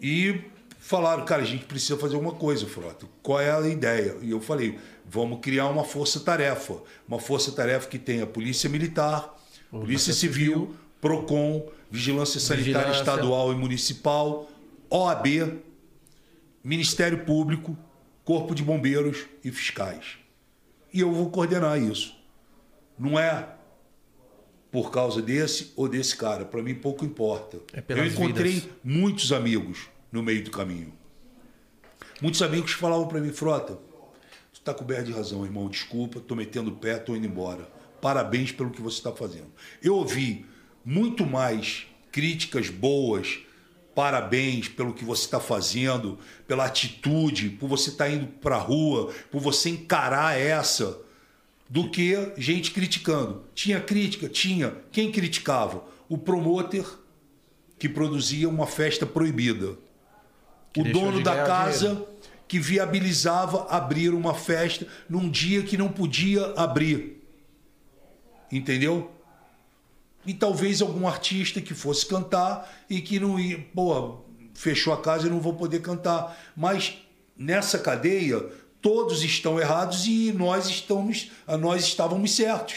[0.00, 0.51] E
[0.82, 3.06] falaram, cara, a gente precisa fazer alguma coisa, Frota.
[3.22, 4.16] Qual é a ideia?
[4.20, 6.82] E eu falei, vamos criar uma força-tarefa.
[7.06, 9.32] Uma força-tarefa que tenha Polícia Militar,
[9.70, 13.00] Polícia Civil, PROCON, Vigilância Sanitária Vigilância.
[13.00, 14.50] Estadual e Municipal,
[14.90, 15.60] OAB,
[16.64, 17.78] Ministério Público,
[18.24, 20.18] Corpo de Bombeiros e fiscais.
[20.92, 22.14] E eu vou coordenar isso.
[22.98, 23.48] Não é
[24.70, 26.44] por causa desse ou desse cara.
[26.44, 27.58] Para mim, pouco importa.
[27.72, 28.70] É eu encontrei vidas.
[28.82, 30.92] muitos amigos no meio do caminho.
[32.20, 33.74] Muitos amigos falavam para mim, Frota,
[34.52, 35.68] tu está coberto de razão, irmão.
[35.68, 37.68] Desculpa, tô metendo o pé, tô indo embora.
[38.00, 39.50] Parabéns pelo que você está fazendo.
[39.82, 40.46] Eu ouvi
[40.84, 43.38] muito mais críticas boas,
[43.94, 49.12] parabéns pelo que você está fazendo, pela atitude, por você estar indo para a rua,
[49.30, 51.00] por você encarar essa,
[51.68, 53.44] do que gente criticando.
[53.54, 54.28] Tinha crítica?
[54.28, 54.76] Tinha.
[54.92, 55.84] Quem criticava?
[56.06, 56.86] O promoter
[57.78, 59.76] que produzia uma festa proibida.
[60.80, 62.08] O deixou dono da casa dinheiro.
[62.48, 67.22] que viabilizava abrir uma festa num dia que não podia abrir.
[68.50, 69.10] Entendeu?
[70.24, 74.20] E talvez algum artista que fosse cantar e que não ia, pô,
[74.54, 76.38] fechou a casa e não vou poder cantar.
[76.56, 76.98] Mas
[77.36, 78.40] nessa cadeia,
[78.80, 81.30] todos estão errados e nós estamos,
[81.60, 82.76] nós estávamos certos.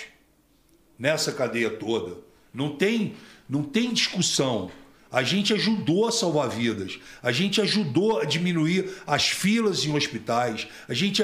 [0.98, 2.18] Nessa cadeia toda.
[2.54, 3.16] Não tem,
[3.50, 4.72] não tem discussão.
[5.12, 7.00] A gente ajudou a salvar vidas.
[7.24, 10.68] A gente ajudou a diminuir as filas em hospitais.
[10.90, 11.24] A gente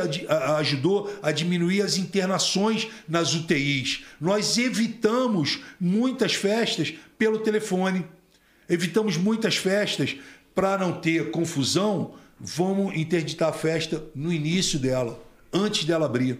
[0.57, 4.03] ajudou a diminuir as internações nas UTIs.
[4.19, 8.05] Nós evitamos muitas festas pelo telefone.
[8.69, 10.15] Evitamos muitas festas
[10.55, 12.13] para não ter confusão.
[12.39, 15.21] Vamos interditar a festa no início dela,
[15.51, 16.39] antes dela abrir.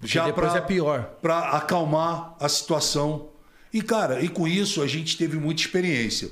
[0.00, 1.02] Porque depois pra- é pior.
[1.20, 3.28] para acalmar a situação.
[3.72, 6.30] E, cara, e com isso a gente teve muita experiência.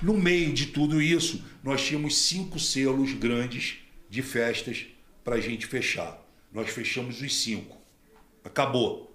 [0.00, 4.86] No meio de tudo isso, nós tínhamos cinco selos grandes de festas
[5.24, 6.22] para a gente fechar.
[6.52, 7.76] Nós fechamos os cinco.
[8.44, 9.14] Acabou.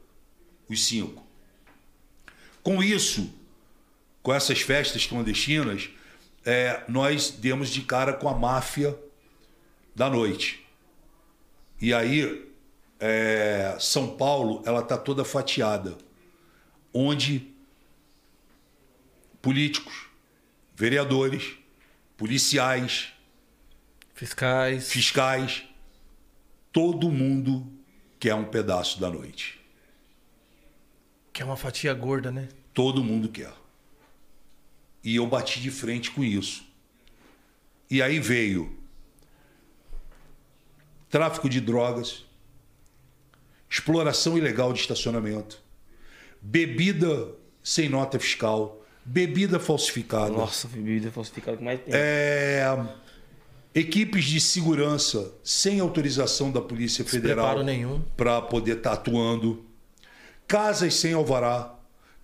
[0.68, 1.26] Os cinco.
[2.64, 3.34] Com isso,
[4.22, 5.90] com essas festas clandestinas,
[6.46, 8.98] é, nós demos de cara com a máfia
[9.96, 10.66] da noite.
[11.80, 12.48] E aí,
[13.00, 15.98] é, São Paulo, ela tá toda fatiada,
[16.94, 17.51] onde
[19.42, 20.06] políticos,
[20.76, 21.56] vereadores,
[22.18, 23.12] policiais,
[24.14, 24.92] Fiscais.
[24.92, 25.64] fiscais,
[26.72, 27.68] todo mundo
[28.20, 29.60] quer um pedaço da noite.
[31.34, 32.48] Que é uma fatia gorda, né?
[32.74, 33.54] Todo mundo quer.
[35.04, 36.64] E eu bati de frente com isso.
[37.90, 38.78] E aí veio
[41.10, 42.24] tráfico de drogas,
[43.70, 45.62] exploração ilegal de estacionamento,
[46.42, 48.81] bebida sem nota fiscal,
[49.12, 51.94] bebida falsificada, Nossa, bebida falsificada que mais tem.
[51.94, 52.66] é,
[53.76, 57.58] equipes de segurança sem autorização da Polícia Federal
[58.16, 59.66] para poder estar atuando,
[60.48, 61.76] casas sem alvará,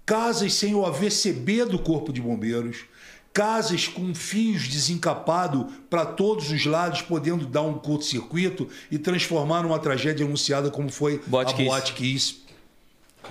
[0.06, 2.86] casas sem o AVCB do Corpo de Bombeiros,
[3.34, 9.78] casas com fios desencapados para todos os lados, podendo dar um curto-circuito e transformar numa
[9.78, 11.70] tragédia anunciada como foi Boate a Kiss.
[11.70, 12.36] Boate Kiss.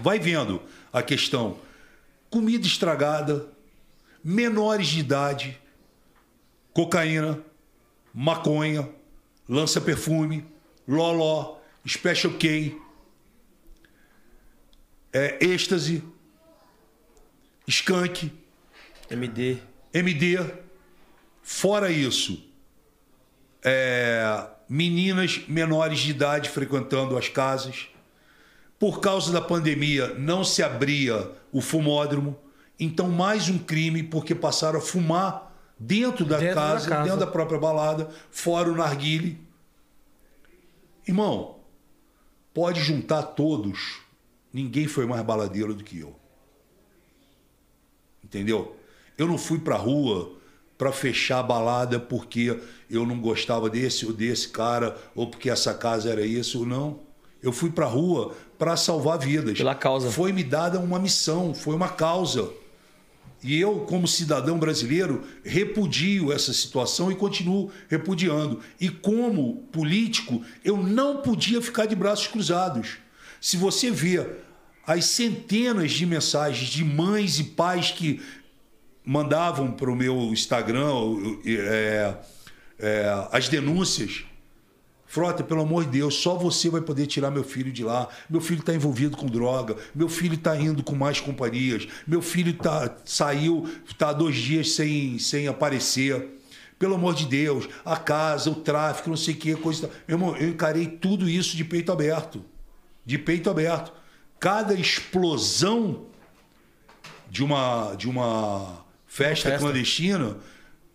[0.00, 0.60] Vai vendo
[0.92, 1.56] a questão.
[2.36, 3.48] Comida estragada,
[4.22, 5.58] menores de idade,
[6.70, 7.42] cocaína,
[8.12, 8.86] maconha,
[9.48, 10.44] lança-perfume,
[10.86, 11.56] loló,
[11.88, 12.78] special K,
[15.14, 16.04] é, êxtase,
[17.66, 18.30] skunk,
[19.08, 19.56] MD.
[19.94, 20.36] MD.
[21.42, 22.46] Fora isso,
[23.64, 27.88] é, meninas menores de idade frequentando as casas.
[28.78, 32.36] Por causa da pandemia, não se abria o fumódromo.
[32.78, 37.02] Então, mais um crime, porque passaram a fumar dentro da, Dentro da casa, casa.
[37.04, 39.40] dentro da própria balada, fora o narguile.
[41.06, 41.56] Irmão,
[42.52, 44.00] pode juntar todos.
[44.52, 46.14] Ninguém foi mais baladeiro do que eu.
[48.22, 48.76] Entendeu?
[49.16, 50.34] Eu não fui pra rua
[50.76, 55.72] para fechar a balada porque eu não gostava desse ou desse cara ou porque essa
[55.72, 57.05] casa era isso, não.
[57.46, 59.56] Eu fui pra rua para salvar vidas.
[59.56, 60.10] Pela causa.
[60.10, 62.50] Foi me dada uma missão, foi uma causa.
[63.40, 68.58] E eu, como cidadão brasileiro, repudio essa situação e continuo repudiando.
[68.80, 72.96] E como político, eu não podia ficar de braços cruzados.
[73.40, 74.26] Se você vê
[74.84, 78.20] as centenas de mensagens de mães e pais que
[79.04, 80.90] mandavam para o meu Instagram
[81.46, 82.14] é,
[82.80, 84.24] é, as denúncias.
[85.06, 88.08] Frota, pelo amor de Deus, só você vai poder tirar meu filho de lá.
[88.28, 89.76] Meu filho está envolvido com droga.
[89.94, 91.86] Meu filho está indo com mais companhias.
[92.06, 96.36] Meu filho tá, saiu, está dois dias sem, sem aparecer.
[96.78, 99.86] Pelo amor de Deus, a casa, o tráfico, não sei o que, coisa.
[99.86, 99.96] tal.
[100.08, 102.44] Meu irmão, eu encarei tudo isso de peito aberto.
[103.04, 103.92] De peito aberto.
[104.38, 106.06] Cada explosão
[107.30, 109.58] de uma, de uma festa, festa.
[109.58, 110.36] clandestina,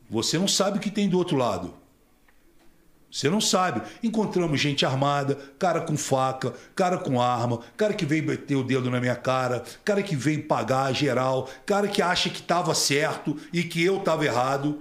[0.10, 1.81] você não sabe o que tem do outro lado.
[3.12, 3.82] Você não sabe.
[4.02, 8.90] Encontramos gente armada, cara com faca, cara com arma, cara que veio meter o dedo
[8.90, 13.64] na minha cara, cara que veio pagar geral, cara que acha que estava certo e
[13.64, 14.80] que eu estava errado.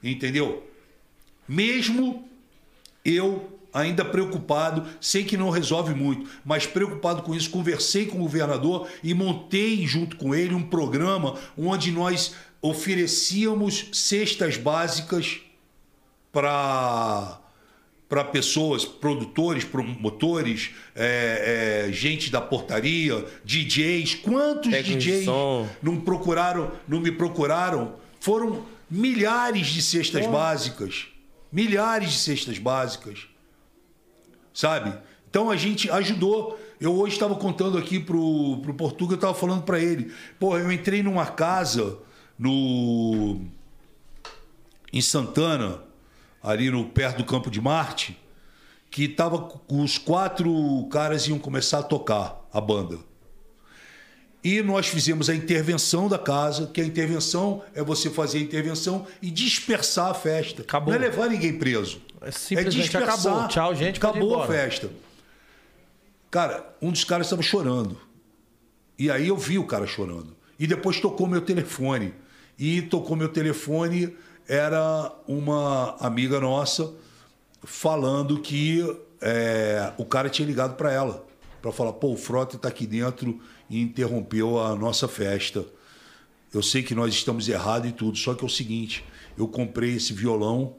[0.00, 0.62] Entendeu?
[1.48, 2.28] Mesmo
[3.04, 8.22] eu ainda preocupado, sei que não resolve muito, mas preocupado com isso, conversei com o
[8.22, 15.40] governador e montei junto com ele um programa onde nós oferecíamos cestas básicas
[16.30, 17.41] para
[18.12, 24.16] para pessoas, produtores, promotores, é, é, gente da portaria, DJs.
[24.16, 25.24] Quantos DJs
[25.82, 27.94] não procuraram, não me procuraram?
[28.20, 31.06] Foram milhares de cestas básicas.
[31.50, 33.20] Milhares de cestas básicas.
[34.52, 34.92] Sabe?
[35.30, 36.60] Então a gente ajudou.
[36.78, 40.12] Eu hoje estava contando aqui pro, pro Portuga, eu estava falando para ele.
[40.38, 41.96] Pô, eu entrei numa casa
[42.38, 43.40] no
[44.92, 45.80] em Santana,
[46.42, 48.18] ali no perto do Campo de Marte,
[48.90, 52.98] que tava os quatro caras iam começar a tocar a banda.
[54.44, 59.06] E nós fizemos a intervenção da casa, que a intervenção é você fazer a intervenção
[59.20, 60.62] e dispersar a festa.
[60.62, 60.92] Acabou.
[60.92, 62.02] Não é levar ninguém preso.
[62.20, 63.46] É simplesmente acabou.
[63.46, 64.90] Tchau, gente, Acabou a festa.
[66.28, 68.00] Cara, um dos caras estava chorando.
[68.98, 70.34] E aí eu vi o cara chorando.
[70.58, 72.12] E depois tocou meu telefone.
[72.58, 74.16] E tocou meu telefone,
[74.52, 76.92] era uma amiga nossa
[77.62, 78.84] falando que
[79.18, 81.26] é, o cara tinha ligado para ela.
[81.62, 83.40] Para falar, pô, o Frota está aqui dentro
[83.70, 85.64] e interrompeu a nossa festa.
[86.52, 89.02] Eu sei que nós estamos errados e tudo, só que é o seguinte,
[89.38, 90.76] eu comprei esse violão,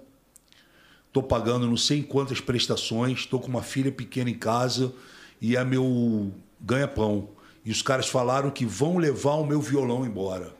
[1.11, 4.93] tô pagando não sei quantas prestações, tô com uma filha pequena em casa
[5.41, 7.29] e é meu ganha-pão.
[7.65, 10.53] E os caras falaram que vão levar o meu violão embora.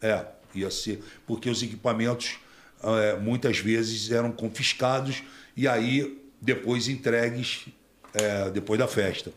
[0.00, 1.02] É, ia ser.
[1.26, 2.38] Porque os equipamentos
[2.82, 5.22] é, muitas vezes eram confiscados
[5.56, 7.66] e aí depois entregues
[8.14, 9.32] é, depois da festa.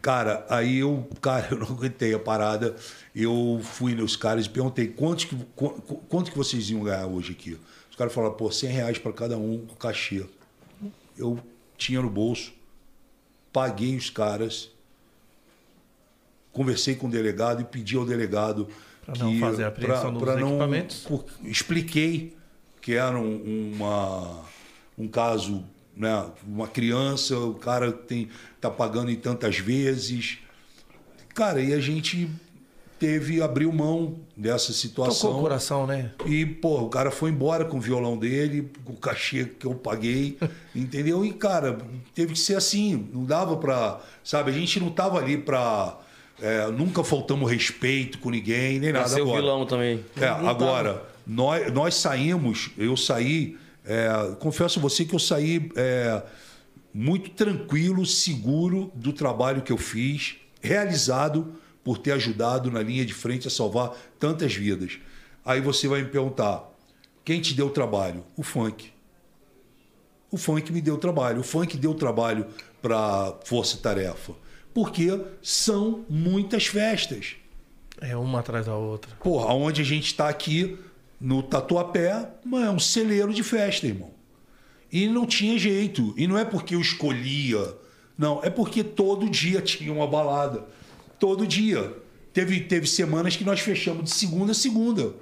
[0.00, 2.76] Cara, aí eu, cara, eu não aguentei a parada.
[3.14, 7.06] Eu fui nos caras e perguntei quanto que, qu- qu- quanto que vocês iam ganhar
[7.06, 7.58] hoje aqui.
[7.90, 10.24] Os caras falaram, pô, 100 reais para cada um, o cachê.
[11.16, 11.38] Eu
[11.76, 12.52] tinha no bolso,
[13.52, 14.70] paguei os caras,
[16.52, 18.68] conversei com o delegado e pedi ao delegado
[19.12, 20.98] Pra não fazer a apreensão dos equipamentos.
[21.06, 22.36] por- expliquei
[22.82, 24.42] que era um, uma,
[24.96, 25.64] um caso,
[25.96, 28.28] né, uma criança, o cara tem
[28.60, 30.38] tá pagando em tantas vezes.
[31.34, 32.28] Cara, e a gente
[32.98, 35.28] teve abriu mão dessa situação.
[35.30, 36.12] Tocou o coração, né?
[36.26, 39.74] E, pô, o cara foi embora com o violão dele, com o cachê que eu
[39.74, 40.36] paguei,
[40.74, 41.24] entendeu?
[41.24, 41.78] E, cara,
[42.14, 44.00] teve que ser assim, não dava pra.
[44.24, 45.98] Sabe, a gente não tava ali pra.
[46.40, 49.40] É, nunca faltamos respeito com ninguém, nem nada ser o agora.
[49.40, 50.04] vilão também.
[50.16, 54.08] É, agora, nós, nós saímos, eu saí, é,
[54.38, 56.22] confesso a você que eu saí é,
[56.92, 63.14] muito tranquilo, seguro do trabalho que eu fiz, realizado por ter ajudado na linha de
[63.14, 64.98] frente a salvar tantas vidas.
[65.44, 66.68] Aí você vai me perguntar,
[67.24, 68.24] quem te deu trabalho?
[68.36, 68.92] O funk.
[70.30, 71.40] O funk me deu trabalho.
[71.40, 72.46] O funk deu trabalho
[72.82, 74.34] para Força Tarefa.
[74.74, 77.36] Porque são muitas festas.
[78.00, 79.10] É uma atrás da outra.
[79.22, 80.78] Porra, onde a gente está aqui
[81.20, 84.10] no Tatuapé, é um celeiro de festa, irmão.
[84.90, 86.14] E não tinha jeito.
[86.16, 87.74] E não é porque eu escolhia.
[88.16, 90.64] Não, é porque todo dia tinha uma balada.
[91.18, 91.94] Todo dia.
[92.32, 95.14] Teve, teve semanas que nós fechamos de segunda a segunda.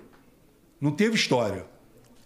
[0.80, 1.64] Não teve história.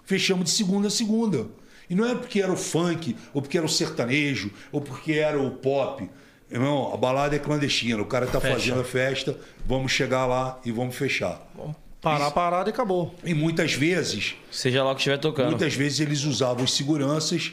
[0.04, 1.46] Fechamos de segunda a segunda.
[1.88, 5.40] E não é porque era o funk, ou porque era o sertanejo, ou porque era
[5.40, 6.08] o pop.
[6.50, 8.00] Irmão, a balada é clandestina.
[8.02, 8.54] O cara tá Fecha.
[8.54, 11.40] fazendo a festa, vamos chegar lá e vamos fechar.
[11.54, 13.14] Vamos parar a parada e acabou.
[13.24, 15.50] E muitas vezes, Seja lá o que estiver tocando.
[15.50, 17.52] muitas vezes eles usavam os seguranças,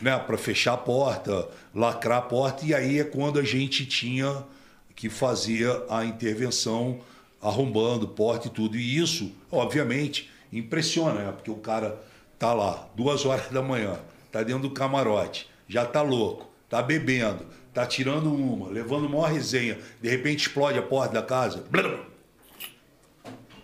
[0.00, 4.44] né, para fechar a porta, lacrar a porta, e aí é quando a gente tinha
[4.94, 7.00] que fazer a intervenção
[7.40, 8.76] arrombando porta e tudo.
[8.76, 11.32] E isso, obviamente, impressiona, né?
[11.32, 11.98] Porque o cara
[12.38, 13.98] tá lá, duas horas da manhã,
[14.30, 19.78] tá dentro do camarote, já tá louco, tá bebendo, tá tirando uma, levando uma resenha,
[20.02, 21.64] de repente explode a porta da casa.
[21.70, 22.00] blum,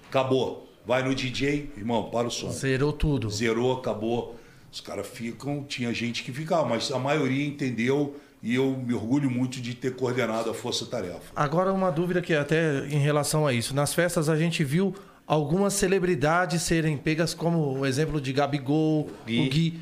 [0.08, 0.68] Acabou.
[0.86, 2.50] Vai no DJ, irmão, para o som.
[2.50, 3.28] Zerou tudo.
[3.28, 4.38] Zerou, acabou.
[4.70, 9.28] Os caras ficam, tinha gente que ficava, mas a maioria entendeu e eu me orgulho
[9.28, 11.32] muito de ter coordenado a Força Tarefa.
[11.34, 13.74] Agora uma dúvida que até em relação a isso.
[13.74, 14.94] Nas festas a gente viu
[15.26, 19.40] algumas celebridades serem pegas como o exemplo de Gabigol, Gui.
[19.46, 19.80] o Gui.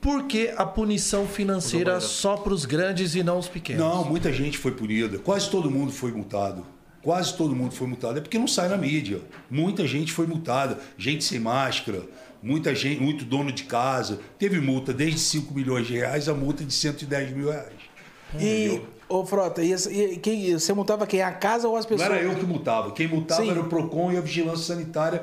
[0.00, 3.82] Por que a punição financeira só para os grandes e não os pequenos?
[3.82, 5.18] Não, muita gente foi punida.
[5.18, 6.64] Quase todo mundo foi multado.
[7.02, 8.18] quase todo mundo foi multado.
[8.18, 9.20] É porque não sai na mídia.
[9.50, 12.02] Muita gente foi multada, gente sem máscara,
[12.42, 14.20] muita gente, muito dono de casa.
[14.38, 17.72] Teve multa desde 5 milhões de reais a multa de 110 mil reais.
[18.38, 21.22] E, ô Frota, e, e quem, você multava quem?
[21.22, 22.10] A casa ou as Não pessoas?
[22.10, 22.90] era eu que multava.
[22.92, 23.50] Quem multava Sim.
[23.50, 25.22] era o PROCON e a Vigilância Sanitária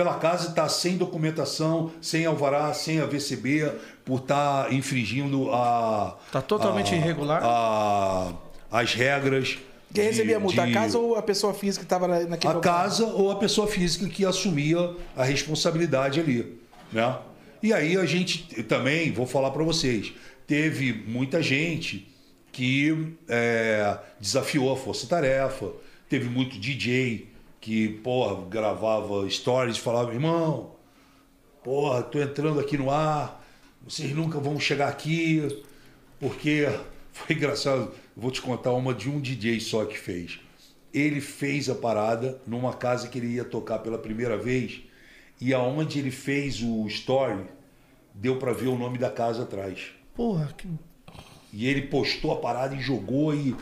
[0.00, 3.70] pela casa estar sem documentação, sem alvará, sem AVCB,
[4.02, 6.16] por estar infringindo a.
[6.32, 7.42] Tá totalmente a- irregular?
[7.44, 8.32] a-
[8.72, 9.58] as regras.
[9.92, 10.64] Quem recebia a multa?
[10.64, 12.74] de- A casa ou a pessoa física que estava naquele a local?
[12.74, 16.58] casa ou a pessoa física que assumia a responsabilidade ali,
[16.90, 17.18] né?
[17.62, 20.14] E aí a gente também, vou falar para vocês,
[20.46, 22.08] teve muita gente
[22.50, 25.70] que é, desafiou a força-tarefa,
[26.08, 27.28] teve muito DJ
[27.60, 30.74] que, porra, gravava stories e falava, irmão,
[31.62, 33.44] porra, tô entrando aqui no ar,
[33.82, 35.62] vocês nunca vão chegar aqui,
[36.18, 36.66] porque
[37.12, 37.92] foi engraçado.
[38.16, 40.40] Vou te contar uma de um DJ só que fez.
[40.92, 44.82] Ele fez a parada numa casa que ele ia tocar pela primeira vez
[45.40, 47.46] e aonde ele fez o story
[48.14, 49.92] deu pra ver o nome da casa atrás.
[50.14, 50.68] Porra, que...
[51.52, 53.56] E ele postou a parada e jogou e.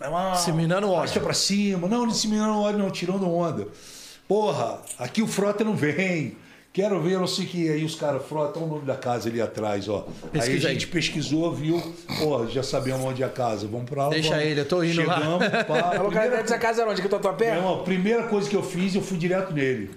[0.00, 0.98] Ah, Disseminando ódio.
[0.98, 1.88] Arrasta pra cima.
[1.88, 3.66] Não, não disseminando ódio, não, tirando onda.
[4.28, 6.36] Porra, aqui o Frota não vem.
[6.72, 7.68] Quero ver, não sei o que.
[7.68, 10.06] Aí os caras, Frota, olha o nome da casa ali atrás, ó.
[10.22, 10.74] aí Pesquisa a aí.
[10.74, 11.80] gente pesquisou, viu.
[12.20, 13.66] Porra, já sabemos onde é a casa.
[13.66, 14.10] Vamos pra lá.
[14.10, 14.44] Deixa vamos.
[14.44, 15.16] ele, eu tô indo lá.
[15.16, 15.80] Chegamos, pá.
[15.98, 17.00] A localidade dessa casa era onde?
[17.00, 17.56] Aqui tua meu pé?
[17.56, 19.90] irmão, primeira coisa que eu fiz, eu fui direto nele.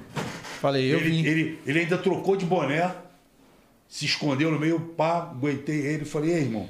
[0.59, 1.25] Falei, eu ele, vim.
[1.25, 2.91] Ele, ele ainda trocou de boné,
[3.87, 6.05] se escondeu no meio, pá, aguentei ele.
[6.05, 6.67] Falei, ei, irmão,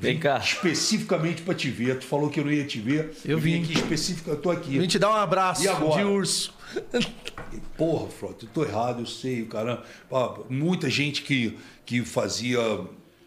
[0.00, 0.38] Vem cá.
[0.38, 1.98] especificamente pra te ver.
[1.98, 3.12] Tu falou que eu não ia te ver.
[3.24, 3.62] Eu vim.
[3.62, 4.78] aqui específica, eu tô aqui.
[4.78, 6.54] Vim te dar um abraço E de urso.
[7.76, 9.84] Porra, Frota, eu tô errado, eu sei, caramba.
[10.08, 12.60] Pá, Muita gente que, que fazia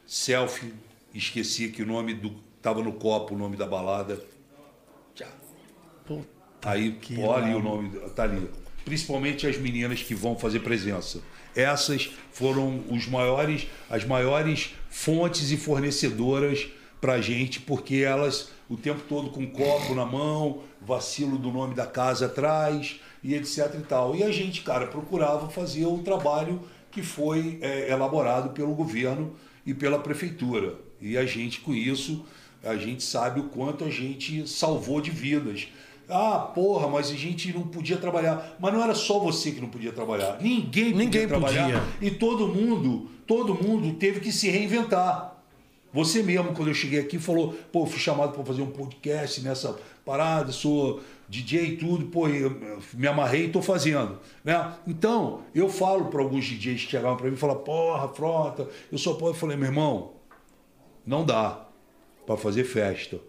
[0.05, 0.73] selfie,
[1.13, 2.33] esquecia que o nome do.
[2.61, 4.23] Tava no copo o nome da balada.
[5.13, 5.27] Tchau.
[6.05, 8.49] Puta Aí, olha o nome, tá ali.
[8.85, 11.19] Principalmente as meninas que vão fazer presença.
[11.55, 16.67] Essas foram os maiores, as maiores fontes e fornecedoras
[16.99, 21.75] pra gente, porque elas o tempo todo com um copo na mão, vacilo do nome
[21.75, 24.15] da casa atrás e etc e tal.
[24.15, 29.73] E a gente, cara, procurava fazer o trabalho que foi é, elaborado pelo governo e
[29.73, 30.75] pela prefeitura.
[31.01, 32.25] E a gente, com isso,
[32.63, 35.67] a gente sabe o quanto a gente salvou de vidas.
[36.09, 38.55] Ah, porra, mas a gente não podia trabalhar.
[38.59, 40.37] Mas não era só você que não podia trabalhar.
[40.41, 41.63] Ninguém podia Ninguém trabalhar.
[41.63, 41.83] podia.
[42.01, 45.31] E todo mundo, todo mundo teve que se reinventar.
[45.93, 49.77] Você mesmo, quando eu cheguei aqui, falou, pô, fui chamado para fazer um podcast nessa
[50.03, 52.57] parada, sou DJ e tudo, pô, eu
[52.95, 54.73] me amarrei e tô fazendo, né?
[54.87, 58.97] Então, eu falo para alguns DJs que chegavam para mim e falavam, porra, frota, eu
[58.97, 59.31] só posso.
[59.31, 60.13] Eu falei, meu irmão,
[61.05, 61.65] não dá
[62.25, 63.19] para fazer festa.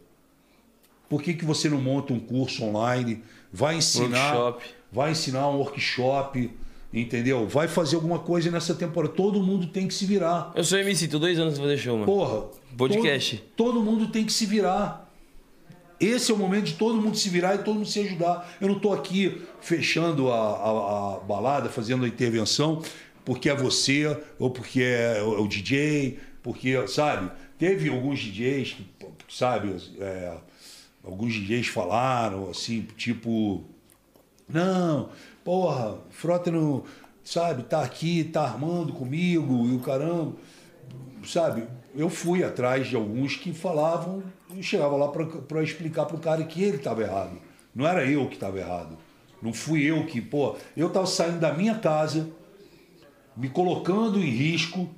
[1.15, 3.23] Por que, que você não monta um curso online?
[3.53, 4.65] Vai ensinar, Workshop.
[4.91, 6.51] vai ensinar um workshop,
[6.93, 7.47] entendeu?
[7.47, 9.15] Vai fazer alguma coisa nessa temporada.
[9.15, 10.51] Todo mundo tem que se virar.
[10.57, 12.07] Eu sou MC, tô dois anos pra fazer show, mano.
[12.07, 12.47] Porra.
[12.77, 13.37] Podcast.
[13.55, 15.09] Todo, todo mundo tem que se virar.
[16.01, 18.53] Esse é o momento de todo mundo se virar e todo mundo se ajudar.
[18.61, 22.83] Eu não estou aqui fechando a, a- a balada, fazendo a intervenção,
[23.25, 27.31] porque é você, ou porque é o, o DJ, porque, sabe?
[27.57, 28.85] Teve alguns DJs que,
[29.29, 30.33] sabe, é,
[31.05, 33.63] alguns DJs falaram assim, tipo.
[34.49, 35.09] Não,
[35.43, 36.85] porra, Frota não,
[37.23, 40.33] sabe, tá aqui, tá armando comigo e o caramba.
[41.25, 41.67] Sabe,
[41.97, 44.23] eu fui atrás de alguns que falavam
[44.55, 47.39] e chegava lá para explicar pro cara que ele estava errado.
[47.75, 48.99] Não era eu que estava errado.
[49.41, 52.31] Não fui eu que, pô, eu estava saindo da minha casa,
[53.37, 54.89] me colocando em risco,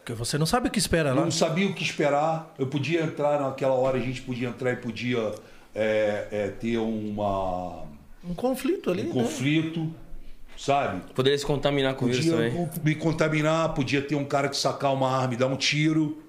[0.00, 1.22] Porque você não sabe o que espera lá.
[1.22, 2.54] não sabia o que esperar.
[2.58, 5.32] Eu podia entrar naquela hora, a gente podia entrar e podia
[5.74, 7.84] é, é, ter uma,
[8.24, 9.12] Um conflito ali, um né?
[9.12, 9.92] conflito,
[10.56, 11.02] sabe?
[11.14, 12.68] Poderia se contaminar com Podia também.
[12.82, 16.22] me contaminar, podia ter um cara que sacar uma arma e dar um tiro.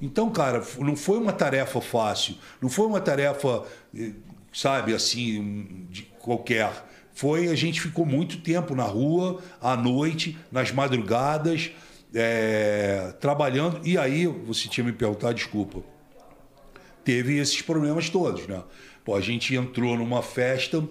[0.00, 2.36] Então, cara, não foi uma tarefa fácil.
[2.60, 3.62] Não foi uma tarefa,
[3.96, 4.12] eh,
[4.52, 6.70] sabe, assim, de qualquer.
[7.14, 11.70] Foi, a gente ficou muito tempo na rua, à noite, nas madrugadas,
[12.14, 13.80] eh, trabalhando.
[13.84, 15.82] E aí, você tinha me perguntado, desculpa.
[17.04, 18.62] Teve esses problemas todos, né?
[19.04, 20.82] Pô, a gente entrou numa festa,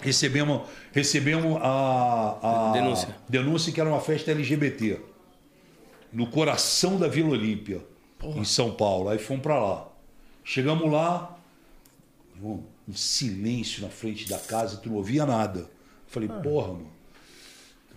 [0.00, 0.62] recebemos,
[0.92, 3.16] recebemos a, a Denúncia.
[3.28, 5.00] denúncia que era uma festa LGBT
[6.10, 7.84] no coração da Vila Olímpia,
[8.22, 9.10] em São Paulo.
[9.10, 9.88] Aí fomos para lá.
[10.44, 11.36] Chegamos lá,
[12.42, 12.62] um
[12.94, 15.68] silêncio na frente da casa, tu não ouvia nada.
[16.06, 16.93] Falei, porra, mano.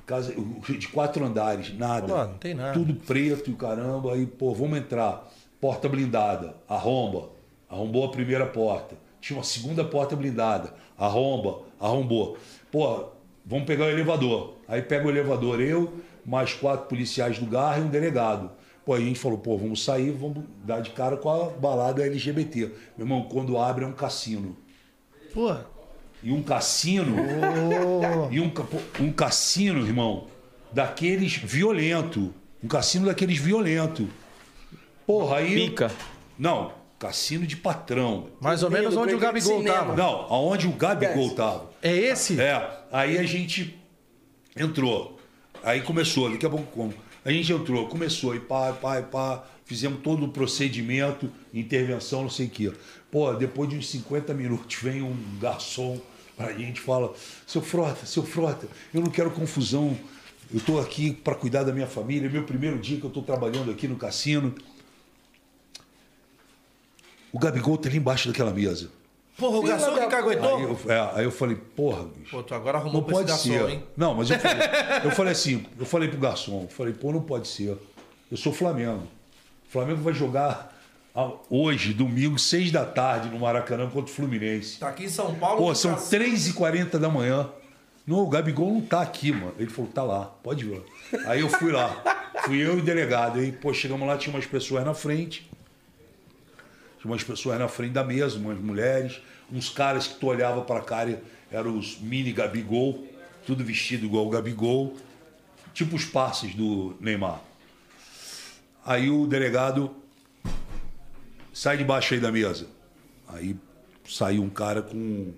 [0.08, 2.08] Casa de quatro andares, nada.
[2.08, 2.72] Pô, não tem nada.
[2.72, 4.14] Tudo preto e caramba.
[4.14, 5.30] Aí, pô, vamos entrar.
[5.60, 7.30] Porta blindada, arromba.
[7.70, 8.96] Arrombou a primeira porta.
[9.20, 10.74] Tinha uma segunda porta blindada.
[10.98, 12.38] Arromba, arrombou.
[12.72, 13.10] Pô,
[13.46, 14.54] vamos pegar o elevador.
[14.66, 15.96] Aí pega o elevador, eu,
[16.26, 18.50] mais quatro policiais do GAR e um delegado.
[18.86, 22.06] Pô, aí a gente falou, pô, vamos sair, vamos dar de cara com a balada
[22.06, 22.72] LGBT.
[22.98, 24.56] Meu irmão, quando abre é um cassino.
[25.34, 25.66] Porra.
[26.24, 27.16] E um cassino.
[28.32, 28.52] E um,
[29.00, 30.28] um cassino, irmão,
[30.72, 32.34] daqueles violento.
[32.64, 34.08] Um cassino daqueles violento.
[35.06, 35.70] Porra, aí.
[35.70, 35.92] Pica.
[36.38, 38.28] Não, cassino de patrão.
[38.42, 39.96] Mais ou menos onde o Gabigol tava.
[39.96, 41.72] Não, aonde o Gabigol tava.
[41.82, 42.40] É esse?
[42.40, 43.80] É, aí a gente
[44.56, 45.20] entrou.
[45.64, 46.94] Aí começou, daqui a pouco como?
[47.26, 52.30] A gente entrou, começou, e pá, pá, e pá, fizemos todo o procedimento, intervenção, não
[52.30, 52.74] sei o quê.
[53.12, 56.00] Pô, depois de uns 50 minutos, vem um garçom
[56.36, 57.14] pra gente e fala,
[57.46, 59.98] seu Frota, seu Frota, eu não quero confusão,
[60.54, 63.22] eu tô aqui para cuidar da minha família, é meu primeiro dia que eu tô
[63.22, 64.54] trabalhando aqui no cassino.
[67.32, 68.90] O Gabigol tá ali embaixo daquela mesa.
[69.38, 70.58] Porra, o garçom da- que caguetou?
[70.58, 72.32] Aí eu, é, aí eu falei, porra, bicho.
[72.32, 73.70] Pô, tu agora arrumou Não pra esse pode garçom, ser.
[73.74, 73.84] hein?
[73.96, 74.68] Não, mas eu falei,
[75.04, 77.78] eu falei assim, eu falei pro garçom, eu falei, pô, não pode ser.
[78.32, 79.04] Eu sou Flamengo.
[79.68, 80.76] O Flamengo vai jogar
[81.50, 84.80] hoje, domingo, seis da tarde, no Maracanã contra o Fluminense.
[84.80, 85.58] Tá aqui em São Paulo.
[85.58, 87.50] Pô, são tá- 3h40 da manhã.
[88.06, 89.54] Não, o Gabigol não tá aqui, mano.
[89.58, 90.80] Ele falou, tá lá, pode lá.
[91.26, 92.02] Aí eu fui lá.
[92.46, 93.40] Fui eu e o delegado.
[93.40, 95.50] Aí, pô, chegamos lá, tinha umas pessoas na frente.
[97.00, 99.20] Tinha umas pessoas na frente da mesa, umas mulheres,
[99.52, 101.22] uns caras que tu olhava pra cara,
[101.52, 103.06] eram os mini Gabigol,
[103.46, 104.96] tudo vestido igual o Gabigol,
[105.74, 107.42] tipo os passes do Neymar.
[108.86, 109.96] Aí o delegado
[111.58, 112.68] sai debaixo aí da mesa.
[113.28, 113.56] Aí
[114.08, 115.34] saiu um cara com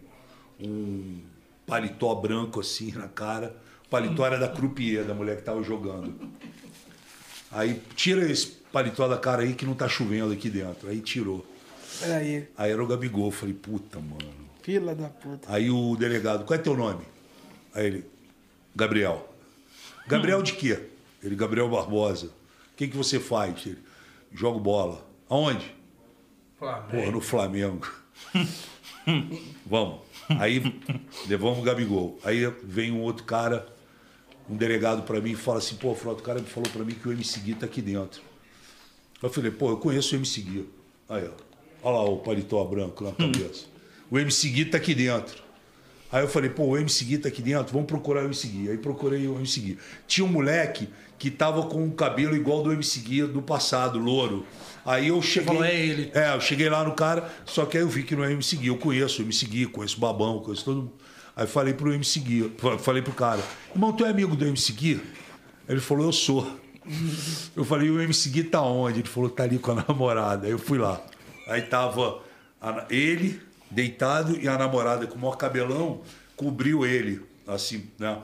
[0.59, 1.21] um
[1.65, 3.55] paletó branco assim na cara.
[3.85, 6.13] O paletó era da croupier, da mulher que tava jogando.
[7.49, 10.89] Aí tira esse paletó da cara aí que não tá chovendo aqui dentro.
[10.89, 11.45] Aí tirou.
[12.01, 13.27] Peraí, Aí era o Gabigol.
[13.27, 14.33] Eu Falei, puta, mano.
[14.61, 15.51] fila da puta.
[15.51, 17.03] Aí o delegado, qual é teu nome?
[17.73, 18.05] Aí ele,
[18.75, 19.33] Gabriel.
[20.05, 20.79] Gabriel de quê?
[21.23, 22.27] Ele, Gabriel Barbosa.
[22.27, 23.65] O que, que você faz?
[23.65, 23.79] Ele,
[24.33, 25.07] jogo bola.
[25.29, 25.78] Aonde?
[26.59, 26.91] Flamengo.
[26.91, 27.87] Porra, no Flamengo.
[29.65, 29.99] Vamos.
[30.37, 30.61] Aí
[31.27, 32.19] levamos o Gabigol.
[32.23, 33.65] Aí vem um outro cara,
[34.47, 37.07] um delegado pra mim e fala assim, pô, Frota, o cara falou pra mim que
[37.07, 38.21] o MC Gui tá aqui dentro.
[39.23, 40.69] Eu falei, pô, eu conheço o MC Gui.
[41.07, 41.49] Aí, ó.
[41.81, 43.65] Olha lá o paletó branco na cabeça.
[44.11, 45.41] O MC Gui tá aqui dentro.
[46.11, 48.69] Aí eu falei, pô, o MC Gui tá aqui dentro, vamos procurar o MC Gui.
[48.69, 49.77] Aí procurei o MC Gui.
[50.07, 54.45] Tinha um moleque que tava com um cabelo igual do MC Gui do passado, louro.
[54.89, 55.45] Aí eu cheguei.
[55.45, 58.15] falou, "É ele." É, eu cheguei lá no cara, só que aí eu vi que
[58.15, 58.67] não é MC Gui.
[58.67, 60.93] Eu conheço o MC Gui, conheço o Babão, conheço todo mundo.
[61.35, 63.41] Aí falei pro MC Gui, falei pro cara,
[63.73, 64.99] irmão, tu é amigo do MC Gui?
[65.67, 66.59] Ele falou, eu sou.
[67.55, 69.01] Eu falei, o MC Gui tá onde?
[69.01, 70.47] Ele falou, tá ali com a namorada.
[70.47, 70.99] Aí eu fui lá.
[71.47, 72.21] Aí tava
[72.89, 76.01] ele deitado e a namorada com o maior cabelão
[76.35, 78.17] cobriu ele, assim, né?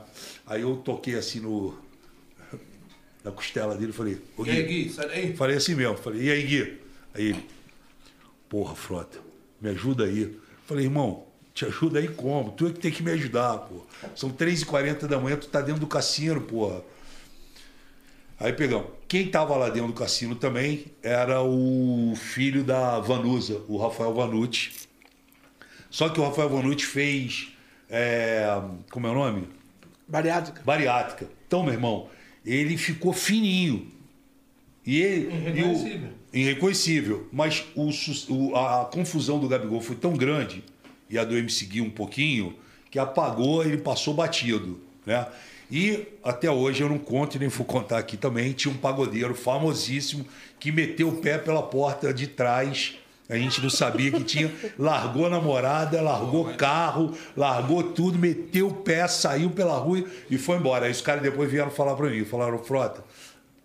[0.44, 1.78] Aí eu toquei assim no.
[3.26, 5.36] Na costela dele e falei, ô E aí, Gui, sai daí.
[5.36, 6.80] Falei assim mesmo, falei, e aí, Gui?
[7.12, 7.46] Aí ele,
[8.48, 9.18] porra, Frota,
[9.60, 10.38] me ajuda aí.
[10.64, 12.52] Falei, irmão, te ajuda aí como?
[12.52, 13.84] Tu é que tem que me ajudar, pô.
[14.14, 16.82] São 3h40 da manhã, tu tá dentro do cassino, porra.
[18.38, 18.86] Aí pegamos.
[19.08, 24.70] Quem tava lá dentro do cassino também era o filho da Vanusa, o Rafael Vanucci.
[25.90, 27.48] Só que o Rafael Vanucci fez.
[27.90, 28.46] é,
[28.90, 29.48] como é o nome?
[30.06, 30.62] Bariátrica.
[30.64, 31.28] bariátrica.
[31.46, 32.08] Então, meu irmão,
[32.46, 33.90] ele ficou fininho.
[34.84, 35.26] E ele.
[35.34, 36.08] Irreconhecível.
[36.32, 37.28] E o, irreconhecível.
[37.32, 37.90] Mas o,
[38.32, 40.62] o- a, a confusão do Gabigol foi tão grande,
[41.10, 42.54] e a do MC Gui um pouquinho,
[42.90, 44.80] que apagou, ele passou batido.
[45.04, 45.26] Né?
[45.70, 48.52] E até hoje eu não conto e nem vou contar aqui também.
[48.52, 50.24] Tinha um pagodeiro famosíssimo
[50.60, 52.94] que meteu o pé pela porta de trás.
[53.28, 54.52] A gente não sabia que tinha.
[54.78, 60.56] Largou a namorada, largou carro, largou tudo, meteu o pé, saiu pela rua e foi
[60.56, 60.86] embora.
[60.86, 63.04] Aí os caras depois vieram falar pra mim, falaram, Frota,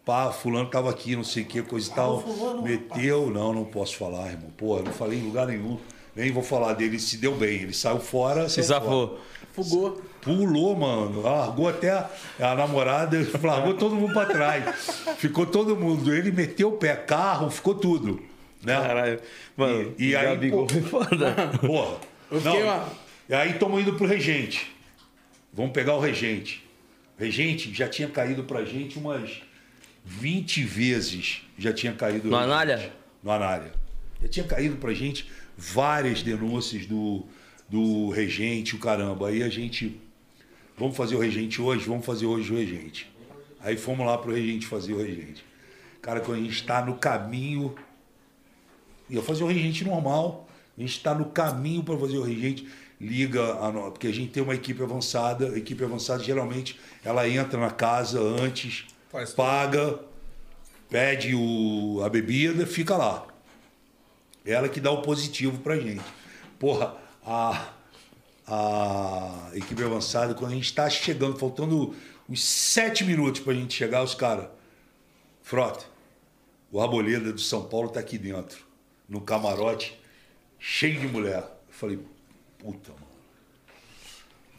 [0.04, 2.24] pá, fulano tava aqui, não sei o que, coisa e tal.
[2.64, 4.50] Meteu, não, não posso falar, irmão.
[4.58, 5.78] Porra, não falei em lugar nenhum.
[6.16, 7.62] Nem vou falar dele, se deu bem.
[7.62, 9.20] Ele saiu fora, Se safou.
[9.54, 10.02] Fugou.
[10.22, 11.22] Pulou, mano.
[11.22, 12.10] Largou até a,
[12.40, 14.64] a namorada, largou todo mundo pra trás.
[15.18, 16.14] Ficou todo mundo.
[16.14, 18.31] Ele meteu o pé, carro, ficou tudo.
[18.64, 18.76] Né?
[18.76, 19.20] Caralho.
[19.58, 21.34] Mano, E- e aí, Gabigol pô- foda.
[21.60, 21.98] Porra.
[22.44, 22.90] Não, lá.
[23.28, 24.72] E aí estamos indo pro regente.
[25.54, 26.64] Vamos pegar o regente.
[27.18, 29.42] O regente já tinha caído pra gente umas
[30.06, 31.42] 20 vezes.
[31.58, 32.30] Já tinha caído.
[32.30, 32.38] No.
[32.38, 32.92] Anália?
[33.24, 33.72] No Anália.
[34.22, 37.26] Já tinha caído pra gente várias denúncias do,
[37.70, 39.28] do regente, o caramba.
[39.30, 40.00] Aí a gente.
[40.78, 41.86] Vamos fazer o regente hoje?
[41.88, 43.12] Vamos fazer hoje o regente.
[43.60, 45.44] Aí fomos lá pro regente fazer o regente.
[46.02, 47.76] Cara, quando a gente está no caminho
[49.12, 50.48] ia fazer o regente normal.
[50.78, 52.68] A gente está no caminho para fazer o regente.
[53.00, 55.50] Liga, a porque a gente tem uma equipe avançada.
[55.50, 60.00] A equipe avançada, geralmente, ela entra na casa antes, Faz paga,
[60.90, 63.28] pede o, a bebida, fica lá.
[64.46, 66.02] Ela que dá o positivo pra gente.
[66.58, 67.74] Porra, a,
[68.48, 71.94] a equipe avançada, quando a gente tá chegando, faltando
[72.30, 74.48] uns sete minutos pra gente chegar, os caras.
[75.42, 75.84] Frota,
[76.72, 78.66] o Arboleda do São Paulo tá aqui dentro,
[79.12, 80.00] no camarote,
[80.58, 81.44] cheio de mulher.
[81.44, 82.00] Eu falei,
[82.58, 83.12] puta, mano.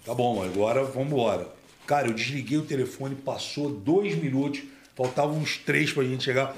[0.05, 1.51] Tá bom, agora vamos embora.
[1.87, 4.63] Cara, eu desliguei o telefone, passou dois minutos,
[4.95, 6.55] faltavam uns três pra gente chegar.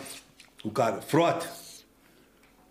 [0.65, 1.49] O cara, Frota,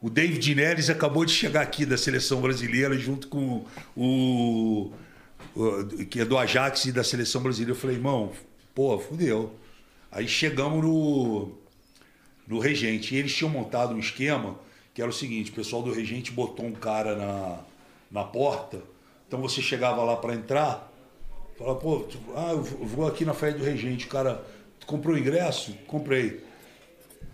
[0.02, 4.92] o David Neres acabou de chegar aqui da seleção brasileira junto com o,
[6.10, 7.72] que é do Ajax e da seleção brasileira.
[7.72, 8.34] Eu falei, irmão,
[8.76, 9.56] pô, fudeu.
[10.12, 11.54] Aí chegamos no,
[12.46, 13.16] no Regente.
[13.16, 14.60] E eles tinham montado um esquema
[14.94, 17.60] que era o seguinte: o pessoal do Regente botou um cara na,
[18.12, 18.82] na porta.
[19.28, 20.92] Então você chegava lá para entrar,
[21.58, 24.06] falava, pô, tu- ah, eu vou- aqui na festa do Regente.
[24.06, 24.44] O cara,
[24.80, 25.74] tu comprou o ingresso?
[25.88, 26.44] Comprei.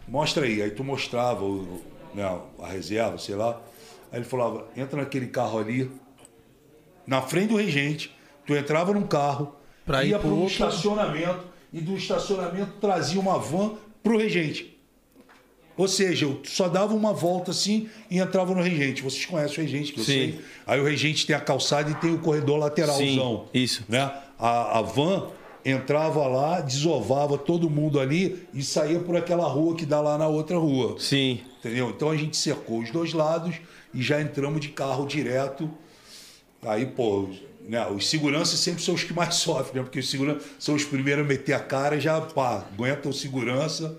[0.08, 0.62] Mostra aí.
[0.62, 1.82] Aí tu mostrava o,
[2.16, 2.24] né,
[2.60, 3.62] a reserva, sei lá.
[4.12, 5.92] Aí ele falava, entra naquele carro ali,
[7.06, 8.16] na frente do regente,
[8.46, 9.56] tu entrava num carro,
[9.86, 14.79] Pra ia para um estacionamento e do estacionamento trazia uma van pro regente.
[15.80, 19.02] Ou seja, eu só dava uma volta assim e entrava no regente.
[19.02, 20.12] Vocês conhecem o regente, que eu Sim.
[20.12, 20.42] sei.
[20.68, 23.46] Aí o regente tem a calçada e tem o corredor lateralzão.
[23.46, 23.86] Sim, isso.
[23.88, 24.12] Né?
[24.38, 25.30] A, a van
[25.64, 30.28] entrava lá, desovava todo mundo ali e saía por aquela rua que dá lá na
[30.28, 30.98] outra rua.
[31.00, 31.40] Sim.
[31.60, 31.92] Entendeu?
[31.92, 33.56] Então a gente cercou os dois lados
[33.94, 35.72] e já entramos de carro direto.
[36.62, 37.30] Aí, pô,
[37.66, 39.84] né, os seguranças sempre são os que mais sofrem, né?
[39.84, 43.14] Porque os seguranças são os primeiros a meter a cara e já, pá, aguenta o
[43.14, 43.98] segurança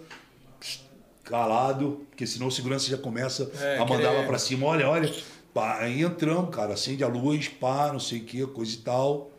[1.31, 4.67] calado, porque senão o segurança já começa É, a mandar querer- lá pra cima.
[4.67, 5.13] Olha, olha.
[5.55, 9.31] Pá, aí entramos, cara, acende a luz, pá, não sei o que, coisa e tal,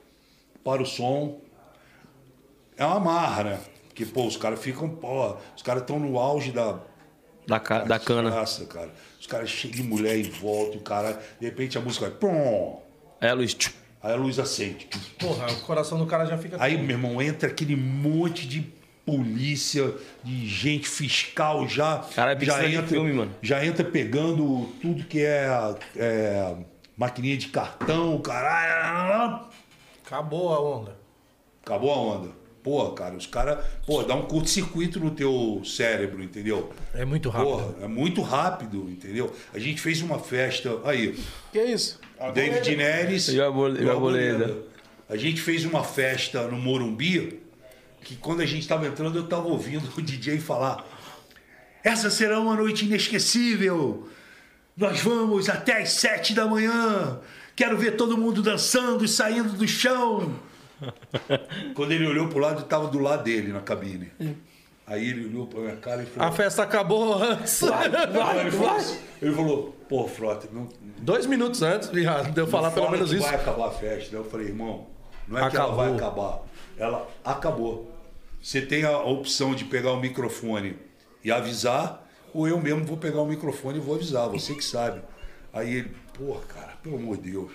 [0.64, 1.40] para o som.
[2.78, 3.60] É uma marra, né?
[3.88, 6.80] Porque, pô, os caras ficam, pô, os caras estão no auge da,
[7.48, 8.30] Da, ca- da cana.
[8.30, 8.90] Nossa, cara.
[9.20, 11.22] Os caras cheios de mulher em volta, o cara.
[11.40, 12.18] De repente a música vai.
[12.18, 12.78] Pum,
[13.22, 13.54] É, Luiz.
[13.54, 13.72] tchum.
[14.04, 14.88] aí a luz acende.
[15.20, 16.58] Porra, o coração do cara já fica.
[16.60, 18.68] Aí, meu irmão, entra aquele monte de
[19.06, 22.00] polícia, de gente fiscal já.
[22.16, 23.32] Cara, é já de filme, mano.
[23.42, 25.48] Já entra pegando tudo que é,
[25.96, 26.56] é
[26.98, 29.46] maquininha de cartão, caralho.
[30.06, 30.96] Acabou a onda.
[31.64, 32.42] Acabou a onda.
[32.64, 36.72] Pô, cara, os caras, pô, dá um curto-circuito no teu cérebro, entendeu?
[36.94, 37.50] É muito rápido.
[37.50, 39.34] Porra, é muito rápido, entendeu?
[39.52, 40.78] A gente fez uma festa.
[40.86, 41.18] Aí,
[41.52, 42.00] Que isso?
[42.36, 44.58] David Neres E o Arbole- e o Arboleda.
[45.10, 47.41] A gente fez uma festa no Morumbi
[48.04, 50.86] que quando a gente estava entrando eu estava ouvindo o DJ falar
[51.84, 54.08] essa será uma noite inesquecível.
[54.78, 57.20] Nós vamos até às sete da manhã.
[57.56, 60.32] Quero ver todo mundo dançando e saindo do chão.
[61.76, 64.12] Quando ele olhou pro lado, eu estava do lado dele na cabine.
[64.86, 66.30] Aí ele olhou pra minha cara e falou...
[66.30, 67.64] A festa acabou antes.
[67.64, 67.86] Aí
[68.42, 72.90] ele, falou assim- ele falou, pô, Frota, não, Dois minutos antes já deu falar pelo
[72.92, 73.26] menos que isso.
[73.26, 74.16] vai acabar a festa.
[74.16, 74.88] Eu falei, irmão,
[75.28, 75.86] não é que ela Acabou.
[75.86, 76.40] vai acabar.
[76.78, 77.91] Ela acabou.
[78.42, 80.76] Você tem a opção de pegar o microfone
[81.24, 85.02] e avisar, ou eu mesmo vou pegar o microfone e vou avisar, você que sabe.
[85.54, 87.52] Aí ele, porra, cara, pelo amor de Deus.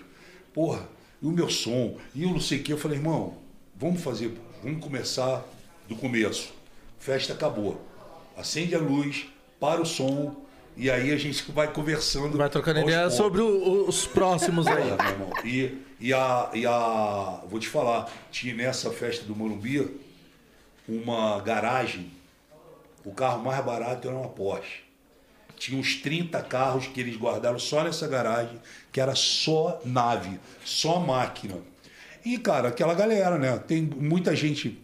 [0.55, 0.87] Porra,
[1.21, 1.97] e o meu som?
[2.15, 2.73] E eu não sei o que.
[2.73, 3.39] Eu falei, irmão,
[3.75, 4.33] vamos fazer,
[4.63, 5.43] vamos começar
[5.89, 6.53] do começo.
[6.99, 7.81] Festa acabou.
[8.37, 9.27] Acende a luz,
[9.59, 10.37] para o som,
[10.77, 12.37] e aí a gente vai conversando.
[12.37, 13.17] Vai trocando ideia poucos.
[13.17, 14.91] sobre o- os próximos aí.
[14.91, 15.31] Irmão.
[15.43, 17.43] E, e, a, e a.
[17.49, 20.05] Vou te falar, tinha nessa festa do Morumbi
[20.89, 22.11] uma garagem.
[23.05, 24.85] O carro mais barato era uma Porsche.
[25.57, 28.61] Tinha uns 30 carros que eles guardaram só nessa garagem,
[28.93, 31.57] que era só nave, só máquina.
[32.25, 33.57] E, cara, aquela galera, né?
[33.59, 34.79] Tem muita gente.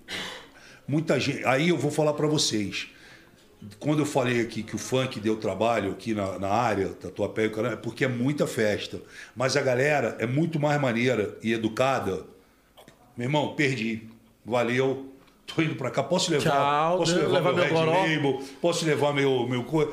[0.86, 1.44] Muita gente.
[1.44, 2.88] Aí eu vou falar pra vocês
[3.78, 7.50] quando eu falei aqui que o funk deu trabalho aqui na, na área, Tatuapé e
[7.50, 9.00] caramba, é porque é muita festa.
[9.36, 12.24] Mas a galera é muito mais maneira e educada.
[13.16, 14.08] Meu irmão, perdi.
[14.44, 15.11] Valeu.
[15.54, 16.02] Tô indo pra cá.
[16.02, 18.16] Posso levar, Tchau, posso Deus, levar, levar meu meu Red?
[18.16, 18.42] Label?
[18.60, 19.86] Posso levar meu, meu co...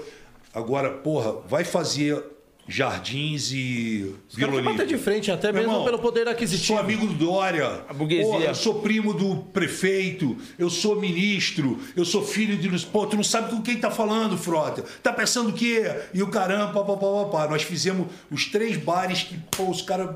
[0.53, 2.23] Agora, porra, vai fazer
[2.67, 4.85] jardins e Vila Olímpia.
[4.85, 6.67] de frente, até Meu mesmo irmão, pelo poder aquisitivo.
[6.67, 7.83] Sou amigo do Dória.
[7.89, 8.25] A burguesia.
[8.31, 12.85] Porra, eu sou primo do prefeito, eu sou ministro, eu sou filho de.
[12.85, 14.83] Pô, tu não sabe com quem tá falando, Frota.
[15.01, 15.83] Tá pensando o quê?
[16.13, 17.47] E o caramba, pá, pá, pá, pá, pá.
[17.47, 20.15] Nós fizemos os três bares que, pô, os caras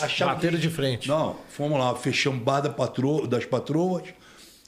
[0.00, 0.34] achavam.
[0.34, 1.06] Bateram que- de frente.
[1.08, 3.26] Não, fomos lá, fechamos Bar da Patro...
[3.26, 4.04] das Patroas,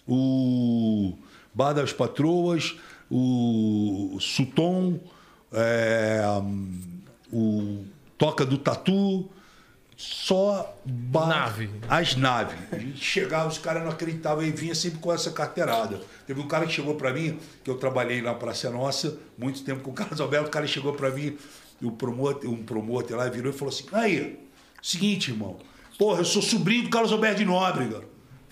[0.06, 1.14] o
[1.54, 2.74] Bar das Patroas,
[3.10, 4.98] o Suton,
[5.52, 6.22] é,
[7.32, 7.84] o
[8.18, 9.28] Toca do Tatu,
[9.96, 11.70] só ba- Nave.
[11.88, 12.56] as naves.
[12.72, 16.00] A gente chegava, os caras não acreditavam e vinha sempre com essa carteirada.
[16.26, 19.82] Teve um cara que chegou pra mim, que eu trabalhei na Praça Nossa, muito tempo
[19.82, 21.36] com o Carlos Alberto, o cara chegou pra mim,
[21.80, 24.38] o promotor, um promotor lá virou e falou assim: aí,
[24.82, 25.58] seguinte, irmão,
[25.98, 28.02] porra, eu sou sobrinho do Carlos Alberto de Nóbrega.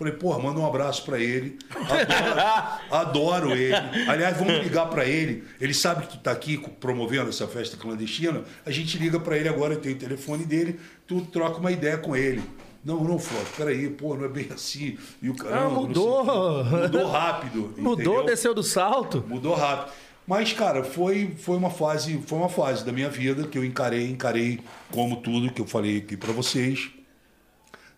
[0.01, 1.59] Falei, porra, manda um abraço pra ele.
[1.71, 3.75] Adoro, adoro ele.
[4.09, 5.45] Aliás, vamos ligar pra ele.
[5.61, 8.43] Ele sabe que tu tá aqui promovendo essa festa clandestina.
[8.65, 12.17] A gente liga pra ele agora, tenho o telefone dele, tu troca uma ideia com
[12.17, 12.43] ele.
[12.83, 14.97] Não, não, Flávio, peraí, pô, não é bem assim.
[15.21, 16.65] E o cara, Ah, mudou.
[16.65, 16.81] sei.
[16.81, 17.61] Mudou rápido.
[17.77, 18.25] Mudou, entendeu?
[18.25, 19.23] desceu do salto.
[19.29, 19.93] Mudou rápido.
[20.27, 24.09] Mas, cara, foi, foi uma fase, foi uma fase da minha vida que eu encarei,
[24.09, 26.89] encarei como tudo que eu falei aqui pra vocês.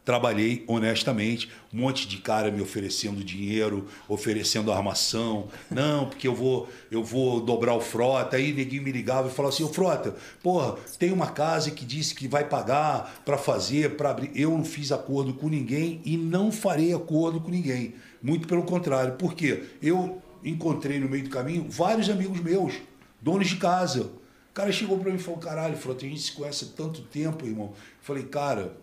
[0.05, 5.47] Trabalhei honestamente, um monte de cara me oferecendo dinheiro, oferecendo armação.
[5.71, 8.37] Não, porque eu vou, eu vou dobrar o frota.
[8.37, 12.17] Aí neguinho me ligava e falava assim: "Ô frota, porra, tem uma casa que disse
[12.17, 14.33] que vai pagar para fazer, para abrir.
[14.35, 17.95] Eu não fiz acordo com ninguém e não farei acordo com ninguém.
[18.21, 19.15] Muito pelo contrário.
[19.15, 19.67] Por quê?
[19.81, 22.75] Eu encontrei no meio do caminho vários amigos meus,
[23.21, 24.03] donos de casa.
[24.51, 27.03] O cara chegou para mim e falou: "Caralho, frota, a gente se conhece há tanto
[27.03, 27.69] tempo, irmão".
[27.69, 28.82] Eu falei: "Cara,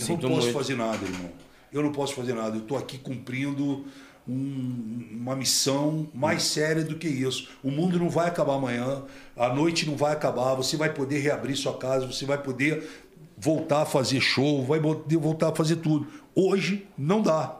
[0.00, 0.58] eu Sinto não posso muito.
[0.58, 1.30] fazer nada, irmão.
[1.72, 2.56] Eu não posso fazer nada.
[2.56, 3.84] Eu estou aqui cumprindo
[4.28, 7.48] um- uma missão mais séria do que isso.
[7.62, 9.02] O mundo não vai acabar amanhã,
[9.36, 12.88] a noite não vai acabar, você vai poder reabrir sua casa, você vai poder
[13.36, 16.06] voltar a fazer show, vai poder voltar a fazer tudo.
[16.34, 17.56] Hoje não dá.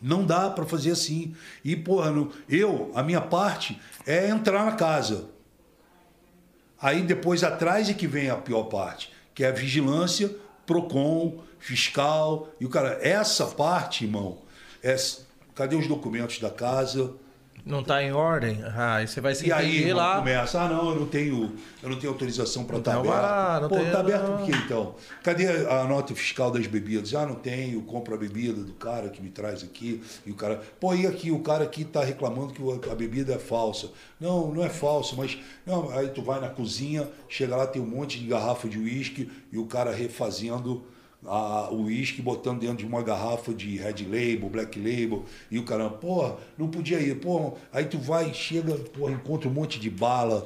[0.00, 1.34] Não dá para fazer assim.
[1.64, 5.30] E, porra, não- eu, a minha parte é entrar na casa.
[6.80, 10.30] Aí depois atrás é que vem a pior parte, que é a vigilância,
[10.66, 12.98] PROCON, fiscal e o cara.
[13.02, 14.38] Essa parte, irmão,
[14.82, 14.96] é.
[15.54, 17.14] Cadê os documentos da casa?
[17.66, 18.62] Não tá em ordem?
[18.76, 20.18] Ah, aí você vai se E aí lá.
[20.18, 21.50] começa, ah não, eu não tenho,
[21.82, 23.14] eu não tenho autorização para estar tem aberto.
[23.16, 24.36] alvará, não Pô, tem- tá aberto não.
[24.36, 24.94] por quê então?
[25.22, 27.14] Cadê a nota fiscal das bebidas?
[27.14, 30.02] Ah, não tenho, compro a bebida do cara que me traz aqui.
[30.26, 33.38] E o cara, pô, e aqui, o cara aqui tá reclamando que a bebida é
[33.38, 33.88] falsa.
[34.20, 37.86] Não, não é falsa, mas não, aí tu vai na cozinha, chega lá, tem um
[37.86, 40.84] monte de garrafa de uísque e o cara refazendo
[41.26, 45.64] a- o uísque botando dentro de uma garrafa de Red Label, Black Label, e o
[45.64, 49.88] cara, porra, não podia ir, pô, aí tu vai, chega, porra, encontra um monte de
[49.90, 50.44] bala,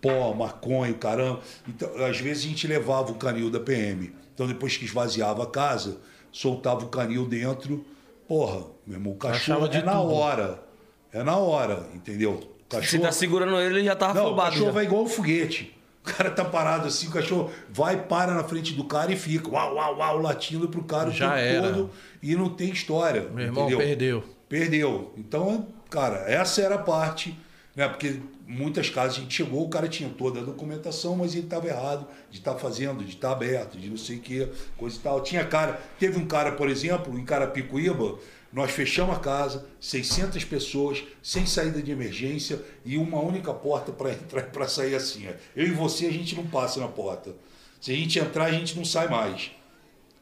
[0.00, 1.40] pó, maconha, o caramba.
[1.68, 4.12] Então, às vezes a gente levava o canil da PM.
[4.34, 5.98] Então depois que esvaziava a casa,
[6.30, 7.84] soltava o canil dentro,
[8.28, 10.12] porra, meu irmão, o cachorro é na tudo.
[10.12, 10.62] hora.
[11.12, 12.32] É na hora, entendeu?
[12.32, 12.38] O
[12.68, 14.50] Você Cachorro, tá segurando ele, ele já tava o afobado.
[14.50, 14.72] cachorro já.
[14.72, 15.75] vai igual um foguete.
[16.06, 19.50] O cara tá parado assim, o cachorro vai, para na frente do cara e fica
[19.50, 21.72] uau, uau, uau, latindo pro cara o Já tempo era.
[21.72, 21.90] todo
[22.22, 23.28] e não tem história.
[23.34, 23.78] Meu irmão entendeu?
[23.78, 24.24] perdeu.
[24.48, 25.12] Perdeu.
[25.16, 27.36] Então, cara, essa era a parte,
[27.74, 27.88] né?
[27.88, 31.66] Porque muitas casas a gente chegou, o cara tinha toda a documentação, mas ele estava
[31.66, 35.20] errado de estar fazendo, de estar aberto, de não sei o que, coisa e tal.
[35.22, 38.16] Tinha cara, teve um cara, por exemplo, em Carapicuíba,
[38.56, 44.12] nós fechamos a casa, 600 pessoas, sem saída de emergência e uma única porta para
[44.12, 45.28] entrar e para sair assim.
[45.54, 47.34] Eu e você, a gente não passa na porta.
[47.82, 49.50] Se a gente entrar, a gente não sai mais.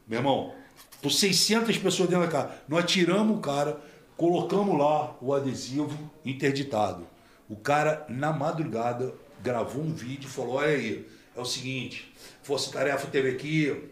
[0.05, 0.53] Meu irmão,
[1.01, 3.79] por 600 pessoas dentro da casa, nós tiramos o cara,
[4.17, 7.07] colocamos lá o adesivo interditado.
[7.47, 11.07] O cara, na madrugada, gravou um vídeo e falou: Olha aí,
[11.37, 13.91] é o seguinte, Força Tarefa teve aqui,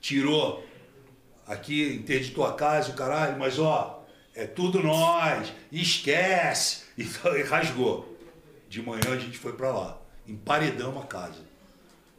[0.00, 0.64] tirou
[1.46, 6.84] aqui, interditou a casa, o caralho, mas ó, é tudo nós, esquece.
[6.96, 8.16] Então, e rasgou.
[8.68, 11.42] De manhã a gente foi pra lá, emparedamos a casa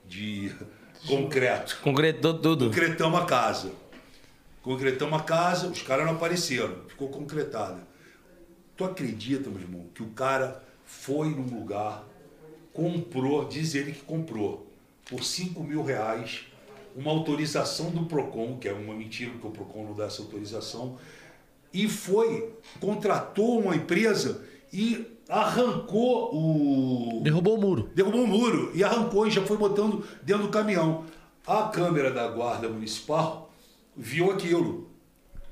[0.05, 0.51] de
[1.07, 1.79] concreto.
[1.81, 2.65] Concretou tudo.
[2.65, 3.71] Concretamos a casa.
[4.61, 7.87] Concretamos a casa, os caras não apareceram, ficou concretada.
[8.75, 12.03] Tu acredita, meu irmão, que o cara foi num lugar,
[12.73, 14.69] comprou, diz ele que comprou,
[15.09, 16.47] por 5 mil reais,
[16.95, 20.97] uma autorização do PROCON, que é uma mentira que o PROCON não dá essa autorização,
[21.73, 27.21] e foi, contratou uma empresa e arrancou o.
[27.21, 27.89] Derrubou o muro.
[27.93, 31.03] Derrubou o muro e arrancou e já foi botando dentro do caminhão.
[31.45, 33.51] A câmera da guarda municipal
[33.95, 34.89] viu aquilo.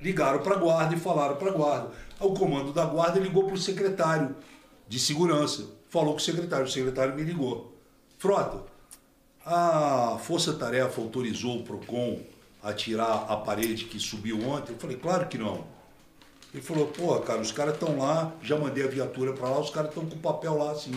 [0.01, 1.91] Ligaram para a guarda e falaram para a guarda.
[2.19, 4.35] O comando da guarda ligou para o secretário
[4.87, 5.67] de segurança.
[5.89, 6.65] Falou com o secretário.
[6.65, 7.73] O secretário me ligou.
[8.17, 8.63] Frota,
[9.45, 12.19] a Força Tarefa autorizou o PROCON
[12.61, 14.73] a tirar a parede que subiu ontem?
[14.73, 15.65] Eu falei, claro que não.
[16.53, 19.69] Ele falou, pô, cara, os caras estão lá, já mandei a viatura para lá, os
[19.71, 20.93] caras estão com o papel lá assim.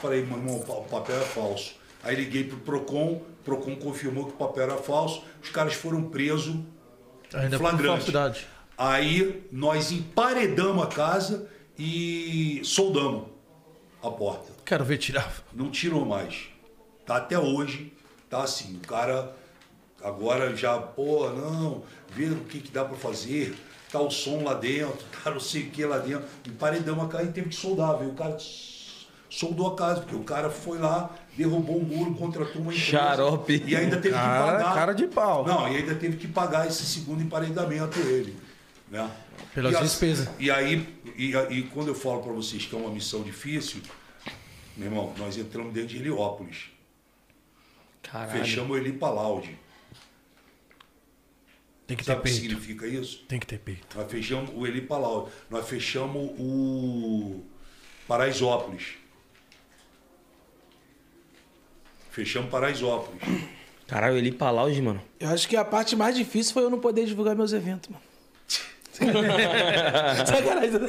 [0.00, 1.74] Falei, meu irmão, o pa- o papel é falso.
[2.02, 6.04] Aí liguei pro Procon, o Procon confirmou que o papel era falso, os caras foram
[6.04, 6.56] presos
[7.32, 8.10] Ainda flagrante.
[8.76, 11.48] Aí nós emparedamos a casa
[11.78, 13.26] e soldamos
[14.02, 14.52] a porta.
[14.64, 15.32] Quero ver tirar.
[15.52, 16.48] Não tirou mais.
[17.06, 17.92] Tá até hoje,
[18.30, 19.34] tá assim, o cara
[20.02, 23.54] agora já, pô, não, vê o que, que dá pra fazer,
[23.90, 26.24] tá o som lá dentro, tá não sei o que lá dentro.
[26.46, 28.10] E paredão a casa e teve que soldar, viu?
[28.10, 28.36] O cara
[29.30, 32.90] soldou a casa, porque o cara foi lá, derrubou um muro, contratou uma empresa.
[32.90, 33.62] Xarope.
[33.66, 34.74] E ainda teve Cara- que pagar.
[34.74, 35.44] cara de pau.
[35.46, 38.36] Não, e ainda teve que pagar esse segundo emparedamento ele.
[38.90, 39.10] Né?
[39.52, 40.28] Pelas E as- despesas.
[40.38, 43.80] E aí, e, e quando eu falo para vocês que é uma missão difícil,
[44.76, 46.66] meu irmão, nós entramos dentro de Heliópolis.
[48.10, 48.30] Caralho.
[48.44, 49.58] Fechamos o Eli Palaudi.
[51.86, 52.42] Tem que ter Sabe o que peito.
[52.42, 53.24] significa isso?
[53.28, 53.86] Tem que ter peito.
[53.96, 55.30] Nós fechamos o Eli Palaudi.
[55.50, 57.42] Nós fechamos o
[58.08, 58.94] Paraisópolis.
[62.10, 63.20] Fechamos Paraisópolis.
[63.86, 65.02] Caralho, ele Palauge, mano.
[65.20, 68.02] Eu acho que a parte mais difícil foi eu não poder divulgar meus eventos, mano.
[70.26, 70.80] Sacanagem.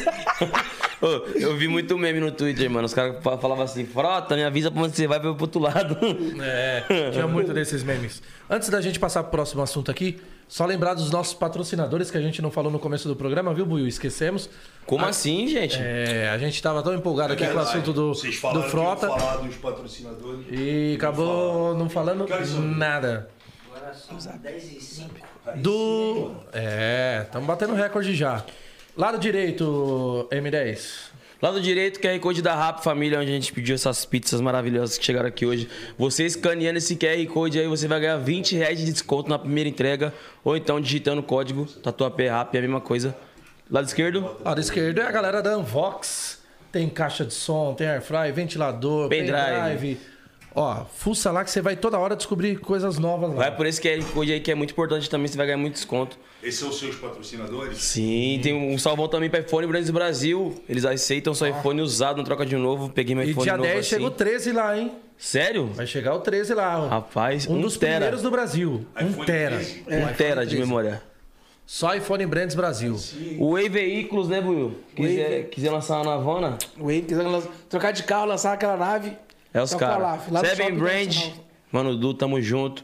[1.01, 2.85] Ô, eu vi muito meme no Twitter, mano.
[2.85, 5.35] Os caras fa- falavam assim, frota, me avisa pra onde você vai pra eu ir
[5.35, 5.97] pro outro lado.
[6.41, 8.21] É, tinha muito desses memes.
[8.49, 12.21] Antes da gente passar pro próximo assunto aqui, só lembrar dos nossos patrocinadores que a
[12.21, 13.87] gente não falou no começo do programa, viu, Buiu?
[13.87, 14.49] Esquecemos.
[14.85, 15.77] Como assim, gente?
[15.81, 19.37] É, a gente tava tão empolgado aqui com o assunto do, Vocês do Frota falar
[19.37, 20.45] dos patrocinadores.
[20.51, 22.61] e acabou não falando são?
[22.61, 23.27] nada.
[23.75, 25.34] Agora são 10 e 5.
[25.55, 26.35] Do.
[26.51, 28.43] É, estamos batendo recorde já.
[28.97, 31.13] Lado direito, M10.
[31.41, 35.05] Lado direito, QR Code da Rap Família, onde a gente pediu essas pizzas maravilhosas que
[35.05, 35.69] chegaram aqui hoje.
[35.97, 39.69] Você escaneando esse QR Code aí, você vai ganhar 20 reais de desconto na primeira
[39.69, 40.13] entrega.
[40.43, 43.15] Ou então digitando o código Tatuapé Rap, é a mesma coisa.
[43.69, 46.41] Lado esquerdo, Lado esquerdo é a galera da Unvox.
[46.71, 49.35] Tem caixa de som, tem airfry, ventilador, Pendrive.
[49.35, 49.97] pendrive.
[50.55, 53.35] Ó, fuça lá que você vai toda hora descobrir coisas novas lá.
[53.35, 55.73] vai por esse QR Code aí que é muito importante também, você vai ganhar muito
[55.73, 56.17] desconto.
[56.41, 57.77] Esses são os seus patrocinadores?
[57.79, 60.55] Sim, tem um salvão também para iPhone Brands Brasil.
[60.69, 62.87] Eles aceitam seu iPhone usado, não troca de um novo.
[62.89, 63.89] Peguei meu E iPhone dia novo 10 assim.
[63.89, 64.91] chega o 13 lá, hein?
[65.17, 65.65] Sério?
[65.73, 66.79] Vai chegar o 13 lá.
[66.83, 66.87] ó.
[66.87, 67.93] Rapaz, um um dos tera.
[67.95, 68.85] primeiros do Brasil.
[68.95, 69.55] Um iPhone tera.
[69.57, 69.83] 13.
[69.87, 70.57] É, Um tera de 13.
[70.61, 71.01] memória.
[71.65, 72.95] Só iPhone Brands Brasil.
[73.39, 74.75] O Way Veículos, né, Buiu?
[74.95, 75.43] Quiser, Wave.
[75.49, 77.25] quiser lançar uma navona, O Wayne quiser
[77.67, 79.17] trocar de carro, lançar aquela nave.
[79.55, 80.49] É os toca lá, caras.
[80.49, 81.15] Seven Brand.
[81.71, 82.83] Mano Du, tamo junto.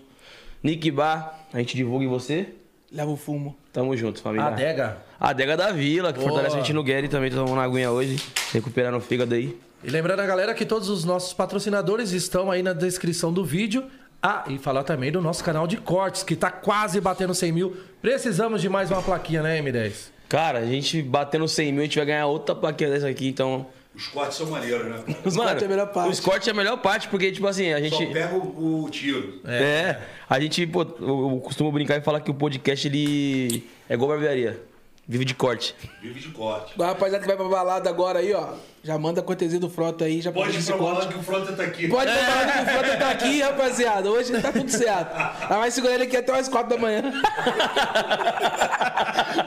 [0.64, 2.54] Nick Bar, a gente divulga em você.
[2.92, 3.56] Leva o fumo.
[3.74, 4.48] Tamo junto, família.
[4.48, 4.98] Adega.
[5.20, 6.30] A Adega da Vila, que Boa.
[6.30, 8.22] fortalece a gente no Guerre também, tomando uma aguinha hoje.
[8.54, 9.58] Recuperando o fígado aí.
[9.84, 13.86] E lembrando a galera que todos os nossos patrocinadores estão aí na descrição do vídeo.
[14.22, 17.78] Ah, e falar também do nosso canal de cortes, que tá quase batendo 100 mil.
[18.02, 20.12] Precisamos de mais uma plaquinha, né, M10?
[20.30, 23.66] Cara, a gente batendo 100 mil, a gente vai ganhar outra plaquinha dessa aqui, então...
[23.94, 25.04] Os cortes são maneiros, né?
[25.26, 26.12] Os cortes é a melhor parte.
[26.12, 28.14] Os cortes é a melhor parte, porque, tipo assim, a Só gente...
[28.14, 29.42] pega o, o tiro.
[29.46, 30.00] É.
[30.30, 34.10] a gente, pô, eu, eu costumo brincar e falar que o podcast, ele é igual
[34.10, 34.62] barbearia.
[35.08, 35.76] Vive de corte.
[36.02, 36.74] Vive de corte.
[36.80, 38.54] O rapaziada que vai pra balada agora aí, ó.
[38.84, 41.08] Já manda a cortesia do Frota aí, já Pode esse lá corte.
[41.10, 41.88] que o Frota tá aqui.
[41.88, 44.10] Pode pra balada que o Frota tá aqui, rapaziada.
[44.10, 45.16] Hoje tá tudo certo.
[45.50, 47.04] Ela vai segurar ele aqui até umas 4 da manhã.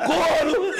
[0.07, 0.73] Couro!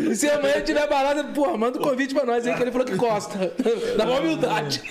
[0.00, 2.86] e se amanhã tiver balada, porra, manda um convite pra nós aí que ele falou
[2.86, 3.52] que gosta.
[3.98, 4.82] Na maior humildade.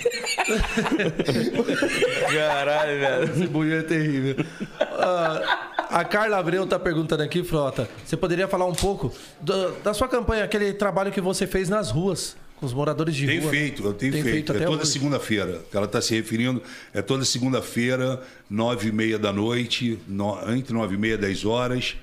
[2.32, 3.24] Caralho, velho.
[3.24, 4.44] Esse buio é terrível.
[4.80, 7.88] Ah, a Carla Abreu tá perguntando aqui, Frota.
[8.04, 11.90] Você poderia falar um pouco do- da sua campanha, aquele trabalho que você fez nas
[11.90, 13.50] ruas, com os moradores de Tem rua?
[13.50, 14.52] feito, eu tenho Tem feito.
[14.52, 15.62] feito é toda segunda-feira.
[15.72, 16.62] Ela está se referindo.
[16.92, 21.44] É toda segunda-feira, nove e meia da noite, no- entre nove e meia e dez
[21.44, 21.96] horas.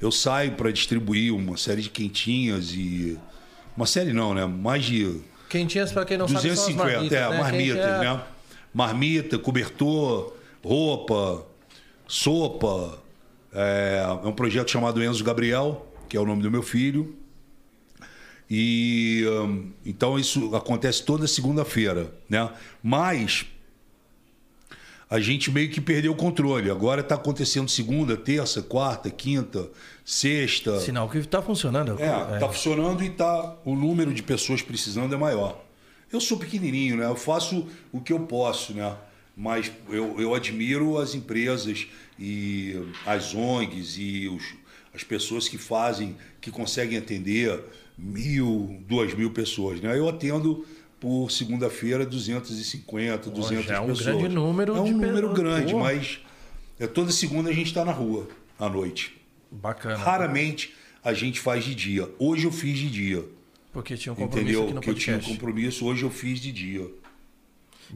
[0.00, 3.18] Eu saio para distribuir uma série de quentinhas e.
[3.76, 4.46] Uma série não, né?
[4.46, 7.38] Mais de Quentinhas, pra quem não sabe, são as 250, marmitas, é, né?
[7.38, 8.20] marmitas, é- né?
[8.72, 11.44] Marmita, cobertor, roupa,
[12.06, 12.98] sopa.
[13.52, 17.16] É, é um projeto chamado Enzo Gabriel, que é o nome do meu filho.
[18.50, 22.50] E hum, então isso acontece toda segunda-feira, né?
[22.82, 23.46] Mas
[25.08, 26.70] a gente meio que perdeu o controle.
[26.70, 29.68] Agora está acontecendo segunda, terça, quarta, quinta,
[30.04, 30.80] sexta.
[30.80, 32.00] Sinal que tá funcionando.
[32.00, 35.64] É, tá funcionando e tá, o número de pessoas precisando é maior.
[36.12, 37.06] Eu sou pequenininho, né?
[37.06, 38.96] Eu faço o que eu posso, né?
[39.36, 41.86] Mas eu, eu admiro as empresas
[42.18, 44.54] e as ONGs e os,
[44.92, 47.60] as pessoas que fazem, que conseguem atender
[48.02, 49.96] mil, duas mil pessoas, né?
[49.98, 50.64] Eu atendo
[50.98, 54.06] por segunda-feira 250, 200 já é um pessoas.
[54.16, 55.78] grande número É um de número grande, Pô.
[55.80, 56.20] mas
[56.78, 59.16] é toda segunda a gente está na rua à noite.
[59.50, 59.96] Bacana.
[59.96, 62.08] Raramente a gente faz de dia.
[62.18, 63.24] Hoje eu fiz de dia.
[63.72, 64.64] Porque tinha um compromisso Entendeu?
[64.64, 65.38] aqui no Que eu tinha um podcast.
[65.40, 66.86] compromisso, hoje eu fiz de dia.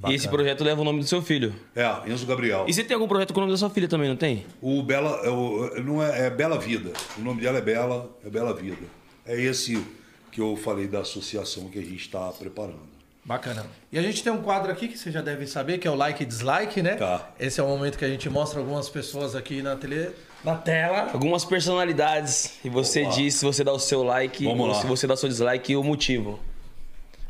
[0.08, 1.54] E esse projeto leva o nome do seu filho.
[1.76, 2.64] É, Enzo Gabriel.
[2.66, 4.44] E você tem algum projeto com o nome da sua filha também, não tem?
[4.60, 5.20] O Bela.
[5.24, 6.92] é o- não é, é Bela Vida.
[7.16, 8.86] O nome dela é Bela, é Bela Vida.
[9.26, 9.84] É esse
[10.30, 12.94] que eu falei da associação que a gente está preparando.
[13.24, 13.64] Bacana.
[13.90, 15.94] E a gente tem um quadro aqui que você já deve saber, que é o
[15.94, 16.96] like e dislike, né?
[16.96, 17.30] Tá.
[17.40, 20.10] Esse é o momento que a gente mostra algumas pessoas aqui na, tele,
[20.44, 21.10] na tela.
[21.10, 22.58] Algumas personalidades.
[22.62, 24.74] E você diz se você dá o seu like Vamos ou lá.
[24.74, 26.38] se você dá o seu dislike e o motivo.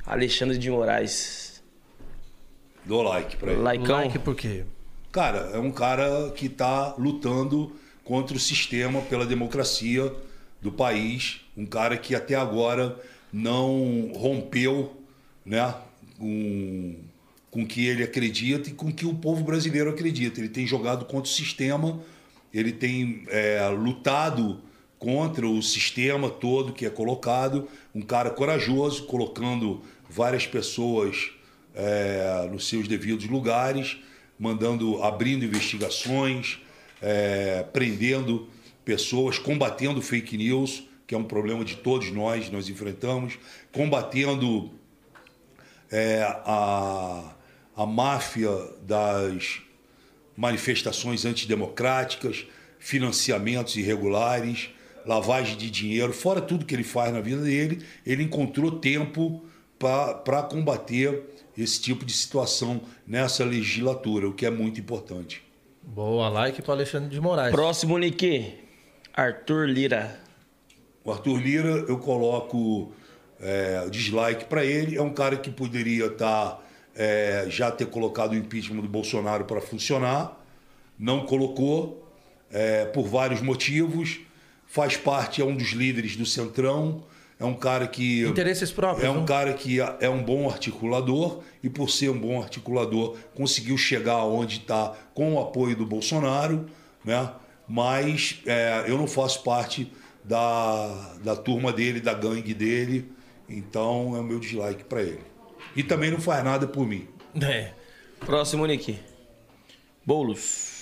[0.04, 1.62] Alexandre de Moraes.
[2.84, 3.62] Dou like pra ele.
[3.62, 3.98] Likeão.
[3.98, 4.64] Like por quê?
[5.12, 10.12] Cara, é um cara que está lutando contra o sistema pela democracia
[10.60, 11.40] do país.
[11.56, 12.98] Um cara que até agora
[13.32, 14.96] não rompeu
[15.44, 15.74] né,
[16.18, 16.96] com,
[17.50, 20.40] com que ele acredita e com que o povo brasileiro acredita.
[20.40, 22.00] Ele tem jogado contra o sistema,
[22.52, 24.60] ele tem é, lutado
[24.98, 27.68] contra o sistema todo que é colocado.
[27.94, 31.30] Um cara corajoso, colocando várias pessoas
[31.74, 33.98] é, nos seus devidos lugares,
[34.38, 36.58] mandando, abrindo investigações,
[37.02, 38.48] é, prendendo
[38.84, 43.38] pessoas, combatendo fake news, que é um problema de todos nós, nós enfrentamos,
[43.72, 44.70] combatendo
[45.90, 47.34] é, a,
[47.76, 48.50] a máfia
[48.82, 49.60] das
[50.36, 52.46] manifestações antidemocráticas,
[52.78, 54.70] financiamentos irregulares,
[55.06, 59.44] lavagem de dinheiro, fora tudo que ele faz na vida dele, ele encontrou tempo
[59.78, 61.22] para combater
[61.56, 65.42] esse tipo de situação nessa legislatura, o que é muito importante.
[65.82, 67.54] Boa, like para Alexandre de Moraes.
[67.54, 68.54] Próximo Nick.
[69.14, 70.23] Arthur Lira.
[71.04, 72.92] O Arthur Lira, eu coloco
[73.38, 74.96] é, dislike para ele.
[74.96, 76.64] É um cara que poderia estar
[76.96, 80.40] é, já ter colocado o impeachment do Bolsonaro para funcionar,
[80.98, 82.08] não colocou
[82.50, 84.20] é, por vários motivos.
[84.66, 87.04] Faz parte, é um dos líderes do Centrão.
[87.38, 89.04] É um cara que Interesses próprios.
[89.04, 89.24] é um não?
[89.24, 94.58] cara que é um bom articulador e, por ser um bom articulador, conseguiu chegar onde
[94.58, 96.64] está com o apoio do Bolsonaro,
[97.04, 97.28] né?
[97.68, 99.92] mas é, eu não faço parte
[100.24, 103.12] da, da turma dele, da gangue dele,
[103.48, 105.20] então é o meu dislike para ele.
[105.76, 107.06] E também não faz nada por mim.
[107.40, 107.72] É.
[108.20, 108.98] Próximo Nick.
[110.04, 110.72] Boulos.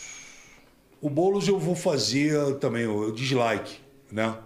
[1.00, 3.80] O Boulos eu vou fazer também o dislike,
[4.10, 4.36] né?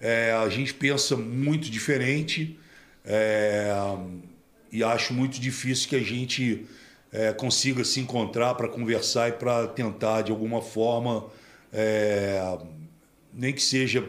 [0.00, 2.58] É, a gente pensa muito diferente
[3.04, 3.72] é,
[4.70, 6.66] e acho muito difícil que a gente
[7.10, 11.26] é, consiga se encontrar para conversar e para tentar de alguma forma,
[11.72, 12.58] é,
[13.32, 14.06] nem que seja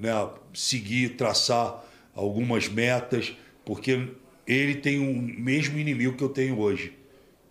[0.00, 0.12] né,
[0.54, 4.08] seguir, traçar algumas metas, porque
[4.46, 6.96] ele tem o mesmo inimigo que eu tenho hoje,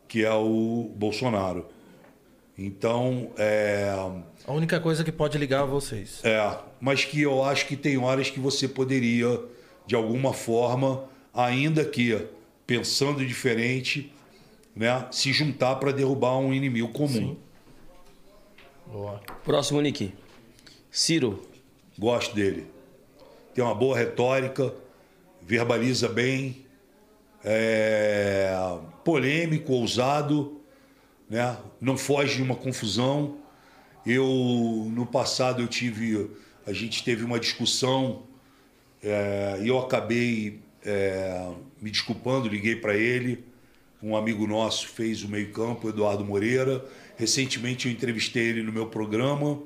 [0.07, 1.67] que é o Bolsonaro.
[2.57, 3.87] Então, é,
[4.45, 6.19] A única coisa que pode ligar a vocês.
[6.25, 9.39] é, mas que eu acho que tem horas que você poderia,
[9.85, 12.27] de alguma forma, ainda que
[12.67, 14.11] pensando diferente,
[14.75, 17.37] né, se juntar para derrubar um inimigo comum.
[18.87, 19.21] Boa.
[19.43, 20.13] Próximo Nick.
[20.91, 21.47] Ciro.
[21.99, 22.65] Gosto dele.
[23.53, 24.73] Tem uma boa retórica,
[25.41, 26.65] verbaliza bem,
[27.43, 28.57] é,
[29.03, 30.61] polêmico, ousado,
[31.29, 31.57] né?
[31.81, 33.35] não foge de uma confusão.
[34.05, 36.31] Eu, no passado, eu tive,
[36.65, 38.23] a gente teve uma discussão
[39.03, 43.43] é, e eu acabei é, me desculpando, liguei para ele.
[44.01, 46.85] Um amigo nosso fez o meio-campo, Eduardo Moreira.
[47.17, 49.61] Recentemente eu entrevistei ele no meu programa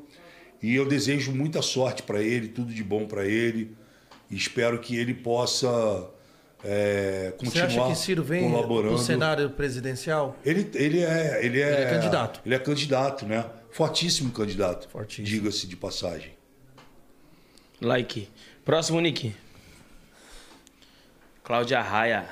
[0.63, 3.75] e eu desejo muita sorte para ele, tudo de bom para ele.
[4.31, 6.09] E espero que ele possa
[6.63, 8.93] é, Você continuar acha que Ciro vem colaborando.
[8.93, 10.37] no cenário presidencial?
[10.45, 12.41] Ele, ele, é, ele, é, Ele é candidato.
[12.45, 13.45] Ele é candidato, né?
[13.69, 14.87] Fortíssimo candidato.
[14.87, 15.27] Fortíssimo.
[15.27, 16.31] Diga-se de passagem.
[17.81, 18.29] Like.
[18.63, 19.35] Próximo Nick.
[21.43, 22.25] Cláudia Raia.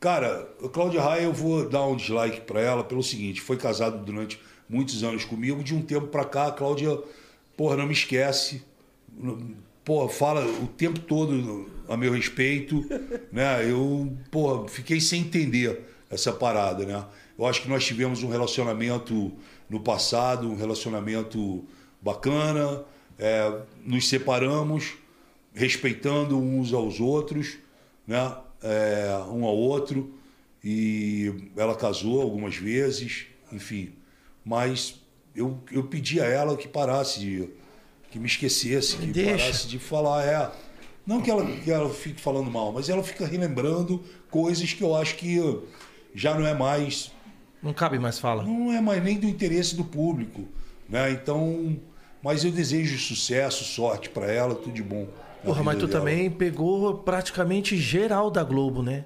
[0.00, 3.98] Cara, a Cláudia Raia, eu vou dar um dislike para ela pelo seguinte: foi casada
[3.98, 5.62] durante muitos anos comigo.
[5.62, 6.98] De um tempo para cá, a Cláudia,
[7.56, 8.62] porra, não me esquece.
[9.84, 12.84] Porra, fala o tempo todo a meu respeito,
[13.32, 13.68] né?
[13.68, 17.04] Eu, porra, fiquei sem entender essa parada, né?
[17.38, 19.32] Eu acho que nós tivemos um relacionamento
[19.68, 21.64] no passado, um relacionamento
[22.00, 22.84] bacana,
[23.18, 24.94] é, nos separamos,
[25.52, 27.58] respeitando uns aos outros,
[28.06, 28.36] né?
[28.62, 30.14] É, um ao outro,
[30.62, 33.92] e ela casou algumas vezes, enfim.
[34.42, 35.03] Mas
[35.34, 37.48] eu, eu pedi a ela que parasse de.
[38.10, 39.44] que me esquecesse, que Deixa.
[39.44, 40.50] parasse de falar, é.
[41.06, 44.96] Não que ela, que ela fique falando mal, mas ela fica relembrando coisas que eu
[44.96, 45.38] acho que
[46.14, 47.12] já não é mais
[47.62, 48.42] Não cabe mais fala.
[48.42, 50.48] não é mais nem do interesse do público,
[50.88, 51.10] né?
[51.10, 51.78] Então,
[52.22, 55.06] mas eu desejo sucesso, sorte para ela, tudo de bom.
[55.44, 56.00] Porra, mas tu dela.
[56.00, 59.04] também pegou praticamente geral da Globo, né?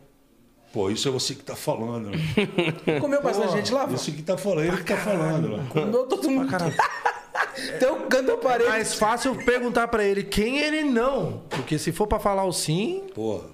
[0.73, 2.11] Pô, isso é você que tá falando.
[3.01, 3.87] Comeu bastante gente lá?
[3.93, 5.57] Isso que tá falando, ele que tá falando.
[5.57, 5.67] Né?
[5.71, 6.49] Comeu todo mundo.
[6.51, 6.75] Caralho.
[7.81, 8.69] Tem um canto da parede.
[8.69, 11.43] Mais fácil perguntar pra ele quem ele não.
[11.49, 13.45] Porque se for pra falar o sim, Porra.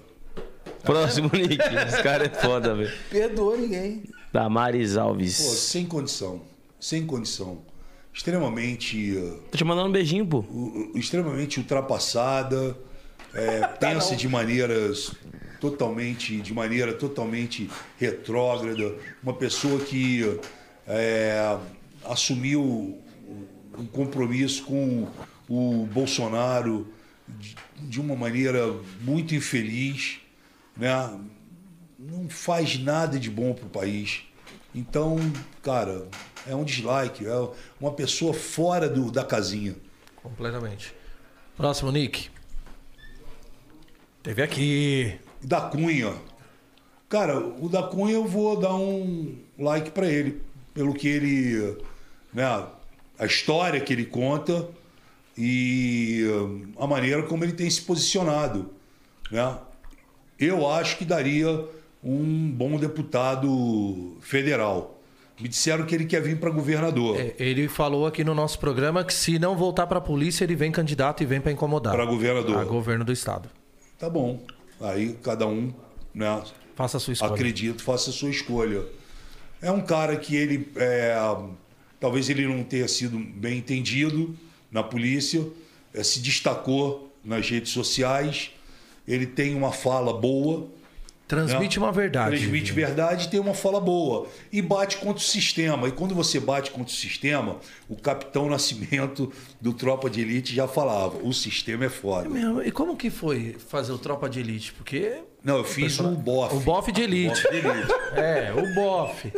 [0.83, 1.57] Próximo, Nick.
[1.87, 2.91] Esse cara é foda, velho.
[3.09, 4.03] Perdoou ninguém.
[4.31, 5.35] Damares Pô, Alves.
[5.35, 6.41] sem condição.
[6.79, 7.59] Sem condição.
[8.13, 9.13] Extremamente.
[9.17, 10.39] uh, Tô te mandando um beijinho, pô.
[10.39, 12.77] u- u- extremamente ultrapassada,
[13.33, 15.11] é, pensa de maneiras
[15.59, 20.39] totalmente, de maneira totalmente retrógrada, uma pessoa que
[20.87, 21.57] é,
[22.03, 23.01] assumiu
[23.77, 25.07] um compromisso com
[25.49, 26.87] o Bolsonaro
[27.27, 30.19] de, de uma maneira muito infeliz,
[30.77, 31.19] né?
[31.97, 34.23] não faz nada de bom para o país.
[34.73, 35.17] Então,
[35.61, 36.07] cara,
[36.45, 39.75] é um dislike, é uma pessoa fora do, da casinha.
[40.21, 40.93] Completamente.
[41.55, 42.29] Próximo, Nick.
[44.21, 45.19] Teve aqui.
[45.45, 46.11] Da Cunha.
[47.07, 50.41] Cara, o da Cunha eu vou dar um like para ele,
[50.73, 51.77] pelo que ele,
[52.33, 52.65] né,
[53.17, 54.67] a história que ele conta
[55.37, 58.71] e hum, a maneira como ele tem se posicionado,
[59.31, 59.57] né?
[60.39, 61.63] Eu acho que daria
[62.03, 64.99] um bom deputado federal.
[65.39, 67.19] Me disseram que ele quer vir para governador.
[67.19, 70.71] É, Ele falou aqui no nosso programa que se não voltar pra polícia, ele vem
[70.71, 71.93] candidato e vem pra incomodar.
[71.93, 72.57] Para governador.
[72.57, 73.49] A governo do estado.
[73.97, 74.41] Tá bom.
[74.89, 75.73] Aí cada um,
[76.13, 76.43] né,
[76.75, 77.33] Faça a sua escolha.
[77.33, 78.83] acredito, faça a sua escolha.
[79.61, 81.15] É um cara que ele, é,
[81.99, 84.37] talvez ele não tenha sido bem entendido
[84.69, 85.45] na polícia,
[85.93, 88.51] é, se destacou nas redes sociais,
[89.07, 90.67] ele tem uma fala boa.
[91.27, 92.37] Transmite uma verdade.
[92.37, 94.27] Transmite verdade e tem uma fala boa.
[94.51, 95.87] E bate contra o sistema.
[95.87, 97.57] E quando você bate contra o sistema,
[97.89, 102.29] o capitão Nascimento do Tropa de Elite já falava: o sistema é foda.
[102.29, 104.73] Meu, E como que foi fazer o Tropa de Elite?
[104.73, 105.23] Porque.
[105.45, 106.55] Não, eu fiz o bofe.
[106.55, 107.29] O bofe de elite.
[107.43, 107.93] Bofe de elite.
[108.15, 109.31] É, o bofe.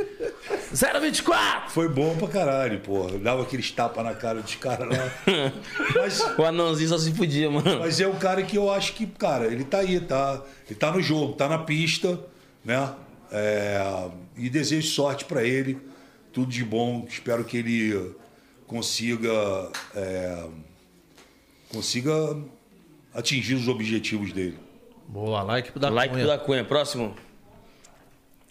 [0.71, 1.71] 024!
[1.71, 3.17] Foi bom pra caralho, porra.
[3.17, 5.11] Dava aqueles tapas na cara dos caras lá.
[5.95, 7.79] Mas, O anãozinho só se fudia, mano.
[7.79, 10.41] mas é um cara que eu acho que, cara, ele tá aí, tá?
[10.69, 12.19] Ele tá no jogo, tá na pista,
[12.63, 12.93] né?
[13.31, 15.77] É, e desejo sorte pra ele.
[16.31, 17.05] Tudo de bom.
[17.09, 18.11] Espero que ele
[18.67, 19.71] consiga.
[19.95, 20.45] é,
[21.69, 22.13] consiga
[23.13, 24.57] atingir os objetivos dele.
[25.07, 26.25] Boa, like pro da like Cunha.
[26.25, 26.63] pro da Cunha.
[26.65, 27.15] Próximo.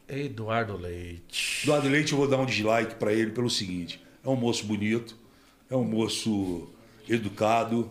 [0.09, 1.63] Eduardo Leite.
[1.65, 5.17] Eduardo Leite, eu vou dar um dislike pra ele pelo seguinte: é um moço bonito,
[5.71, 6.69] é um moço
[7.09, 7.91] educado,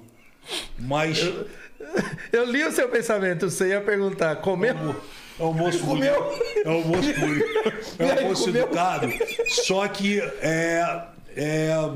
[0.80, 1.20] mas.
[2.32, 4.96] Eu li o seu pensamento, você ia perguntar, comeu?
[5.38, 6.16] É um moço bonito.
[6.64, 7.46] É um moço bonito.
[8.00, 8.64] É um moço comeu?
[8.64, 9.08] educado.
[9.48, 11.92] Só que é, é,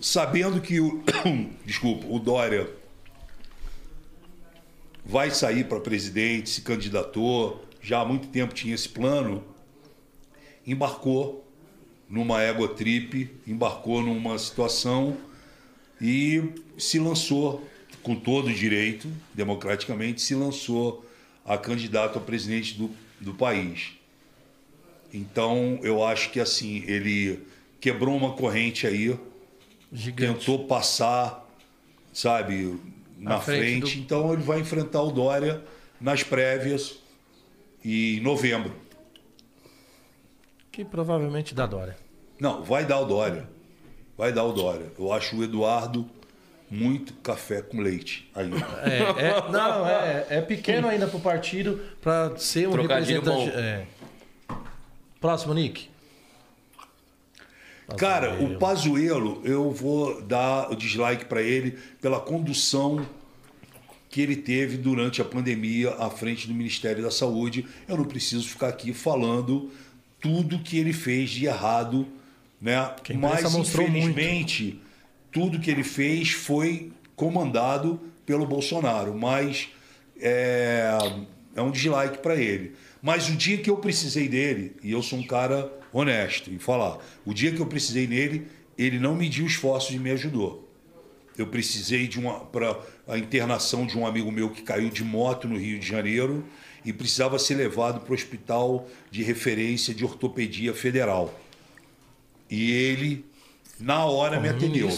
[0.00, 1.02] sabendo que o.
[1.64, 2.68] Desculpa, o Dória
[5.10, 9.42] vai sair para presidente, se candidatou, já há muito tempo tinha esse plano,
[10.64, 11.44] embarcou
[12.08, 15.16] numa ego trip, embarcou numa situação
[16.00, 17.68] e se lançou
[18.04, 21.04] com todo o direito, democraticamente, se lançou
[21.44, 22.88] a candidato a presidente do,
[23.20, 23.94] do país.
[25.12, 27.44] Então, eu acho que assim, ele
[27.80, 29.18] quebrou uma corrente aí,
[29.92, 30.38] Gigante.
[30.38, 31.50] tentou passar,
[32.12, 32.78] sabe,
[33.24, 33.96] na frente frente.
[33.96, 35.62] do- Então, ele vai enfrentar o Dória
[36.00, 36.98] nas prévias
[37.84, 38.74] e em novembro.
[40.72, 41.96] Que provavelmente dá Dória.
[42.38, 43.48] Não, vai dar o Dória.
[44.16, 44.86] Vai dar o Dória.
[44.98, 46.08] Eu acho o Eduardo
[46.70, 48.56] muito café com leite ainda.
[48.84, 53.58] É, é- não, é, é pequeno ainda pro partido pra ser um Trocadilho representante.
[53.58, 53.86] é.
[55.20, 55.89] Próximo, Nick.
[57.96, 63.06] Cara, o Pazuello, eu vou dar o dislike para ele pela condução
[64.08, 67.66] que ele teve durante a pandemia à frente do Ministério da Saúde.
[67.88, 69.70] Eu não preciso ficar aqui falando
[70.20, 72.06] tudo que ele fez de errado,
[72.60, 72.92] né?
[73.02, 74.80] Que a imprensa Mas infelizmente
[75.30, 79.68] tudo que ele fez foi comandado pelo Bolsonaro, mas
[80.20, 80.90] é,
[81.54, 82.74] é um dislike para ele.
[83.00, 86.98] Mas o dia que eu precisei dele, e eu sou um cara honesto em falar,
[87.24, 88.46] o dia que eu precisei nele,
[88.76, 90.68] ele não mediu esforços e me ajudou.
[91.36, 92.78] Eu precisei de uma para
[93.08, 96.44] a internação de um amigo meu que caiu de moto no Rio de Janeiro
[96.84, 101.34] e precisava ser levado para o hospital de referência de ortopedia federal.
[102.50, 103.24] E ele
[103.78, 104.88] na hora me atendeu.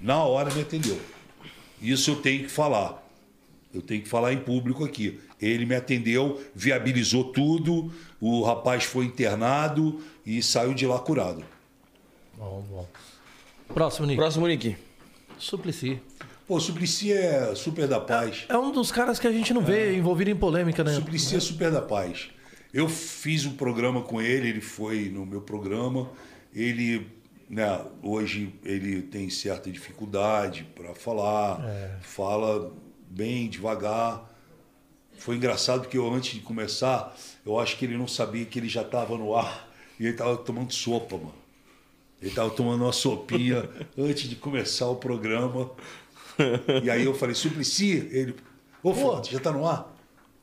[0.00, 0.98] Na hora me atendeu.
[1.80, 3.02] Isso eu tenho que falar.
[3.74, 5.18] Eu tenho que falar em público aqui.
[5.42, 11.44] Ele me atendeu, viabilizou tudo, o rapaz foi internado e saiu de lá curado.
[12.38, 12.88] Bom, bom.
[13.74, 14.16] Próximo, Nick.
[14.16, 14.76] Próximo, Nick.
[15.38, 16.00] Suplicy.
[16.46, 18.44] Pô, Suplicy é super da paz.
[18.48, 20.94] É um dos caras que a gente não vê envolvido em polêmica, né?
[20.94, 22.30] Suplicy é super da paz.
[22.72, 26.10] Eu fiz um programa com ele, ele foi no meu programa.
[26.54, 27.06] Ele,
[27.50, 31.60] né, hoje ele tem certa dificuldade para falar,
[32.00, 32.72] fala
[33.10, 34.31] bem devagar.
[35.22, 38.68] Foi engraçado porque eu, antes de começar, eu acho que ele não sabia que ele
[38.68, 39.68] já estava no ar
[39.98, 41.34] e ele estava tomando sopa, mano.
[42.20, 45.70] Ele estava tomando uma sopinha antes de começar o programa.
[46.82, 48.34] E aí eu falei, Suplicy, ele.
[48.82, 49.94] Ô, Foto, já tá no ar?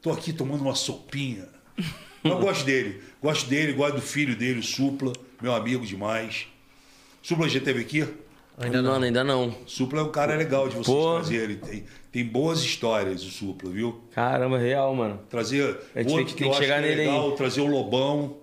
[0.01, 1.49] Tô aqui tomando uma sopinha.
[2.23, 3.01] Eu gosto dele.
[3.21, 6.47] Gosto dele, gosto do filho dele, o Supla, meu amigo demais.
[7.21, 8.07] Supla já teve aqui?
[8.57, 9.53] Ainda não, ainda não.
[9.65, 11.15] Supla é um cara legal de vocês Pô.
[11.15, 11.43] trazer.
[11.43, 14.01] Ele tem, tem boas histórias, o Supla, viu?
[14.11, 15.19] Caramba, real, mano.
[15.29, 17.35] Trazer A gente outro que- que, tem eu que acho que é nele legal, aí.
[17.35, 18.37] trazer o Lobão.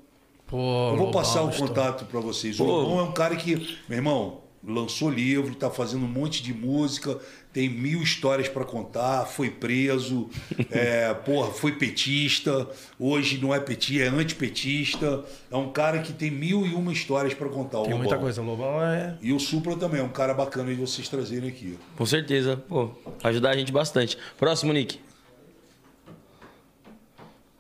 [0.47, 2.59] Pô, Eu vou Lobão, passar o estou- contato para vocês.
[2.61, 2.71] O Pô.
[2.71, 7.19] Lobão é um cara que, meu irmão, lançou livro, tá fazendo um monte de música,
[7.53, 10.29] tem mil histórias para contar, foi preso,
[10.71, 15.25] é, porra, foi petista, hoje não é petista, é antipetista.
[15.51, 17.83] É um cara que tem mil e uma histórias para contar.
[17.83, 18.43] Tem muita coisa.
[18.43, 19.17] O Lobão é.
[19.23, 21.79] E o Supla também, é um cara bacana de vocês trazerem aqui.
[21.97, 22.57] Com certeza.
[22.69, 22.91] Pô,
[23.23, 24.19] ajudar a gente bastante.
[24.37, 25.01] Próximo, Nick.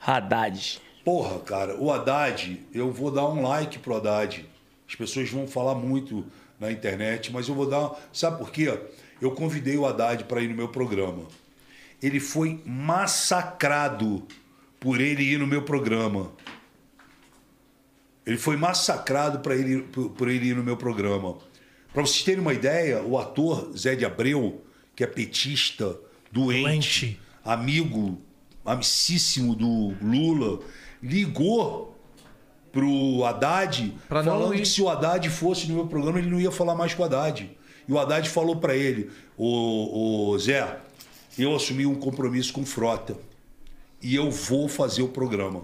[0.01, 0.81] Haddad.
[1.05, 4.45] Porra, cara, o Haddad, eu vou dar um like pro Haddad.
[4.89, 6.25] As pessoas vão falar muito
[6.59, 7.93] na internet, mas eu vou dar.
[8.13, 8.79] Sabe por quê?
[9.21, 11.27] Eu convidei o Haddad para ir no meu programa.
[12.03, 14.27] Ele foi massacrado
[14.79, 16.33] por ele ir no meu programa.
[18.27, 21.39] Ele foi massacrado para ele, por, por ele ir no meu programa.
[21.93, 24.63] Para vocês terem uma ideia, o ator Zé de Abreu,
[24.95, 25.99] que é petista,
[26.31, 27.21] doente, Doente.
[27.45, 28.21] amigo,
[28.65, 30.61] amicíssimo do Lula,
[31.03, 31.96] ligou
[32.77, 34.61] pro Haddad Pra não falando ir.
[34.61, 37.07] que se o Haddad fosse no meu programa, ele não ia falar mais com o
[37.07, 37.51] Haddad.
[37.89, 40.79] E o Haddad falou para ele, ô, ô, Zé,
[41.39, 43.17] eu assumi um compromisso com Frota
[44.03, 45.63] e eu vou fazer o programa.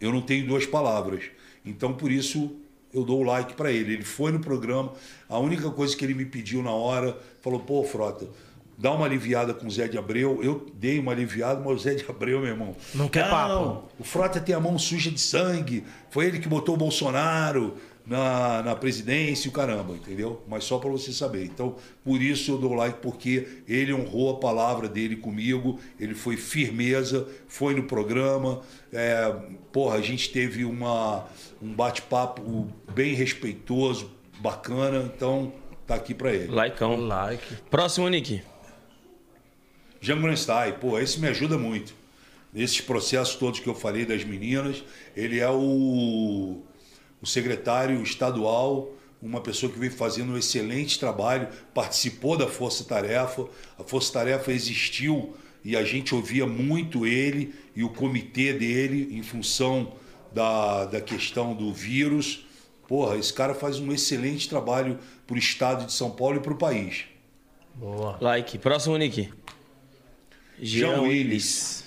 [0.00, 1.24] Eu não tenho duas palavras.
[1.64, 2.56] Então, por isso,
[2.92, 3.92] eu dou o like para ele.
[3.92, 4.92] Ele foi no programa.
[5.28, 8.26] A única coisa que ele me pediu na hora, falou: pô, Frota,
[8.82, 10.40] dá uma aliviada com o Zé de Abreu.
[10.42, 12.74] Eu dei uma aliviada, mas o Zé de Abreu, meu irmão.
[12.92, 13.84] Não quer papo.
[13.96, 15.84] O Frota tem a mão suja de sangue.
[16.10, 20.42] Foi ele que botou o Bolsonaro na, na presidência e o caramba, entendeu?
[20.48, 21.44] Mas só para você saber.
[21.44, 26.36] Então, por isso eu dou like, porque ele honrou a palavra dele comigo, ele foi
[26.36, 28.62] firmeza, foi no programa.
[28.92, 29.32] É,
[29.72, 31.24] porra, a gente teve uma,
[31.62, 35.52] um bate-papo bem respeitoso, bacana, então
[35.86, 36.52] tá aqui para ele.
[36.52, 36.96] Likeão.
[36.96, 37.44] Like.
[37.70, 38.42] Próximo, Nick.
[40.02, 41.94] Jean Grunstein, pô, esse me ajuda muito.
[42.52, 44.82] Nesses processos todos que eu falei das meninas,
[45.16, 46.60] ele é o,
[47.22, 48.90] o secretário estadual,
[49.22, 53.46] uma pessoa que vem fazendo um excelente trabalho, participou da Força Tarefa.
[53.78, 59.22] A Força Tarefa existiu e a gente ouvia muito ele e o comitê dele em
[59.22, 59.92] função
[60.34, 62.44] da, da questão do vírus.
[62.88, 64.98] Porra, esse cara faz um excelente trabalho
[65.28, 67.04] para o estado de São Paulo e para o país.
[67.76, 68.18] Boa.
[68.20, 68.58] Like.
[68.58, 69.30] Próximo, Nick.
[70.64, 71.82] Jean Willis.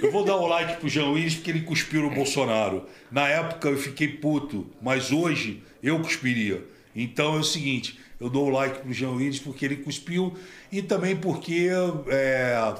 [0.00, 2.86] Eu vou dar um like pro Jean Willis porque ele cuspiu no Bolsonaro.
[3.10, 6.64] Na época eu fiquei puto, mas hoje eu cuspiria.
[6.94, 10.36] Então é o seguinte, eu dou o like pro Jean Willis porque ele cuspiu
[10.70, 11.68] e também porque,
[12.10, 12.74] é,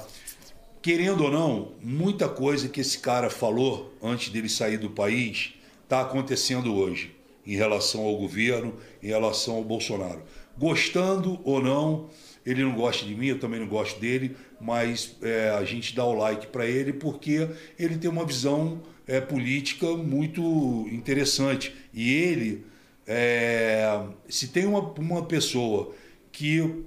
[0.81, 6.01] querendo ou não, muita coisa que esse cara falou antes dele sair do país está
[6.01, 7.13] acontecendo hoje
[7.45, 10.23] em relação ao governo, em relação ao Bolsonaro.
[10.57, 12.09] Gostando ou não,
[12.47, 16.05] ele não gosta de mim, eu também não gosto dele, mas é, a gente dá
[16.05, 21.75] o like para ele porque ele tem uma visão é, política muito interessante.
[21.93, 22.65] E ele,
[23.05, 25.93] é, se tem uma, uma pessoa
[26.31, 26.85] que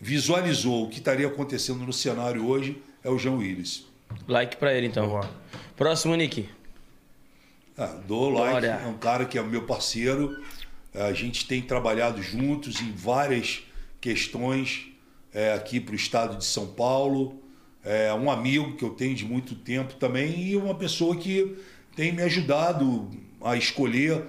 [0.00, 3.86] visualizou o que estaria acontecendo no cenário hoje, é o João Willis.
[4.26, 5.06] Like pra ele, então.
[5.06, 5.30] Boa.
[5.76, 6.48] Próximo, Nick.
[7.78, 8.80] Ah, dou like, Glória.
[8.84, 10.42] é um cara que é meu parceiro.
[10.92, 13.62] A gente tem trabalhado juntos em várias
[14.04, 14.88] questões
[15.32, 17.42] é, aqui para o estado de São Paulo.
[17.82, 21.56] É um amigo que eu tenho de muito tempo também e uma pessoa que
[21.96, 23.10] tem me ajudado
[23.40, 24.22] a escolher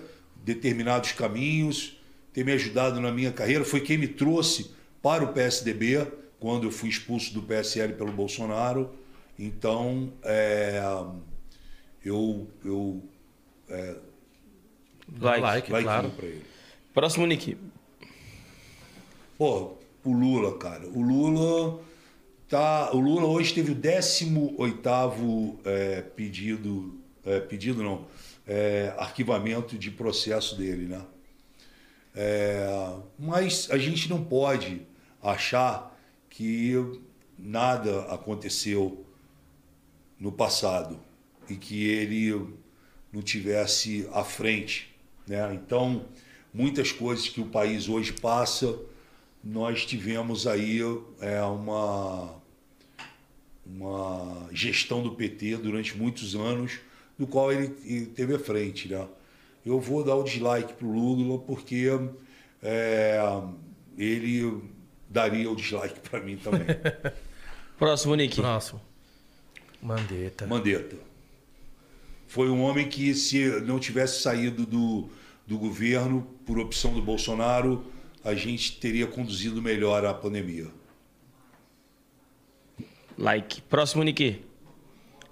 [0.45, 1.99] determinados caminhos,
[2.31, 3.65] tem me ajudado na minha carreira.
[3.65, 4.71] Foi quem me trouxe
[5.01, 6.07] para o PSDB
[6.39, 8.93] quando eu fui expulso do PSL pelo Bolsonaro.
[9.37, 10.81] Então, é,
[12.01, 13.03] eu, eu
[15.19, 15.41] Like.
[15.41, 16.09] Like, like claro.
[16.11, 16.45] para ele.
[16.93, 17.57] Próximo, Nick.
[19.37, 19.73] Pô,
[20.03, 20.87] o Lula, cara.
[20.87, 21.79] O Lula
[22.47, 22.91] tá.
[22.93, 26.97] O Lula hoje teve o 18 é, pedido.
[27.25, 28.07] é, pedido não.
[28.47, 31.01] é, arquivamento de processo dele, né?
[32.15, 34.81] É, mas a gente não pode
[35.21, 35.93] achar
[36.29, 36.73] que
[37.37, 39.05] nada aconteceu
[40.17, 40.97] no passado
[41.49, 42.53] e que ele
[43.11, 44.95] não tivesse à frente,
[45.27, 45.53] né?
[45.53, 46.05] Então,
[46.53, 48.79] muitas coisas que o país hoje passa
[49.45, 50.79] nós tivemos aí
[51.21, 52.33] é, uma,
[53.63, 56.79] uma gestão do PT durante muitos anos,
[57.17, 58.89] do qual ele, ele teve à frente.
[58.89, 59.07] Né?
[59.63, 61.87] Eu vou dar o dislike para o Lula porque
[62.63, 63.19] é,
[63.95, 64.63] ele
[65.07, 66.65] daria o dislike para mim também.
[67.77, 68.37] Próximo, Nick.
[68.37, 68.81] Próximo.
[69.79, 70.47] Mandetta.
[70.47, 70.97] Mandetta.
[72.27, 75.07] Foi um homem que, se não tivesse saído do,
[75.45, 77.85] do governo por opção do Bolsonaro,
[78.25, 80.67] a gente teria conduzido melhor a pandemia.
[83.15, 83.61] Like.
[83.61, 84.43] Próximo, Nick.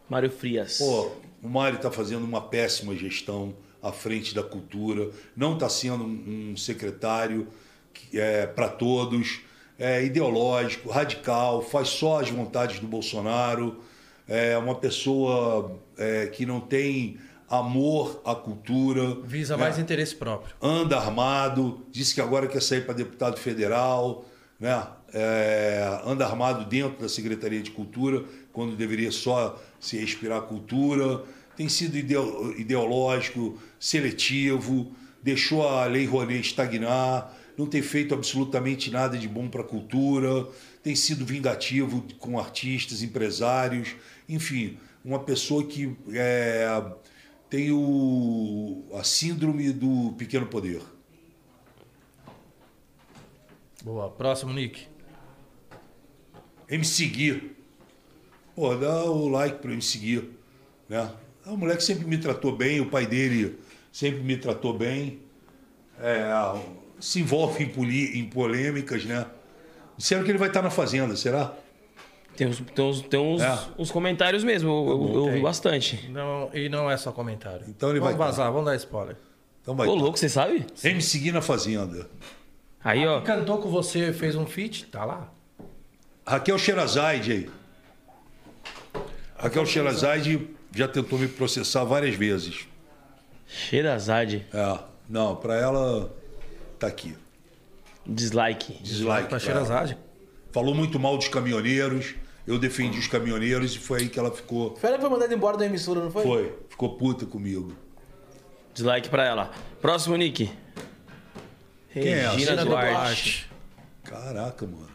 [0.08, 0.78] Mário Frias.
[0.78, 6.04] Pô, o Mário está fazendo uma péssima gestão à frente da cultura, não está sendo
[6.06, 7.48] um secretário
[8.14, 9.42] é, para todos,
[9.78, 13.82] é ideológico, radical, faz só as vontades do Bolsonaro,
[14.28, 17.18] é uma pessoa é, que não tem
[17.50, 19.16] amor à cultura.
[19.24, 19.64] Visa né?
[19.64, 20.56] mais interesse próprio.
[20.62, 24.26] anda armado, disse que agora quer sair para deputado federal,
[24.60, 24.86] né?
[25.16, 31.24] É, anda armado dentro da Secretaria de Cultura, quando deveria só se respirar cultura.
[31.56, 34.92] Tem sido ideo- ideológico, seletivo,
[35.22, 40.48] deixou a Lei Rouanet estagnar, não tem feito absolutamente nada de bom para a cultura,
[40.82, 43.90] tem sido vingativo com artistas, empresários,
[44.28, 46.68] enfim, uma pessoa que é,
[47.54, 50.82] tem o, a síndrome do pequeno poder.
[53.84, 54.10] Boa.
[54.10, 54.88] Próximo, Nick.
[56.68, 57.56] MC Gui.
[58.56, 60.32] Pô, dá o like para MC Gui.
[60.90, 61.12] Né?
[61.46, 63.60] É um moleque que sempre me tratou bem, o pai dele
[63.92, 65.20] sempre me tratou bem.
[66.00, 66.32] É,
[67.00, 69.28] se envolve em, poli- em polêmicas, né?
[69.96, 71.56] Disseram que ele vai estar na Fazenda, será?
[72.36, 73.60] Tem uns, tem uns, tem uns, É.
[73.78, 74.70] uns comentários mesmo.
[74.70, 76.10] Eu, eu, eu ouvi bastante.
[76.10, 77.66] Não, e não é só comentário.
[77.68, 79.16] Então ele vamos vai- vazar, vamos dar spoiler.
[79.62, 80.66] Então vai Ô, louco, você sabe?
[80.84, 82.10] MC Gui na Fazenda.
[82.84, 83.22] Aí, ó.
[83.22, 85.32] Cantou com você, fez um feat, tá lá.
[86.28, 87.50] Raquel Sherazade aí.
[89.38, 92.68] Raquel Sherazade já tentou me processar várias vezes.
[93.48, 94.46] Xerazade.
[94.54, 96.12] É, não, para ela
[96.80, 97.16] tá aqui.
[98.06, 98.74] Dislike.
[98.82, 99.22] Dislike.
[99.30, 99.40] Pra pra.
[99.40, 99.98] Xerazade.
[100.52, 102.16] Falou muito mal dos caminhoneiros.
[102.46, 104.76] Eu defendi os caminhoneiros e foi aí que ela ficou.
[104.76, 106.24] Fera foi mandado embora da emissora, não foi?
[106.24, 107.74] Foi, ficou puta comigo.
[108.74, 109.52] Dislike pra ela.
[109.82, 110.50] Próximo, Nick.
[111.94, 112.28] Quem é?
[112.28, 112.92] Regina Regina Duarte.
[112.94, 113.50] Duarte.
[114.04, 114.88] Caraca, mano.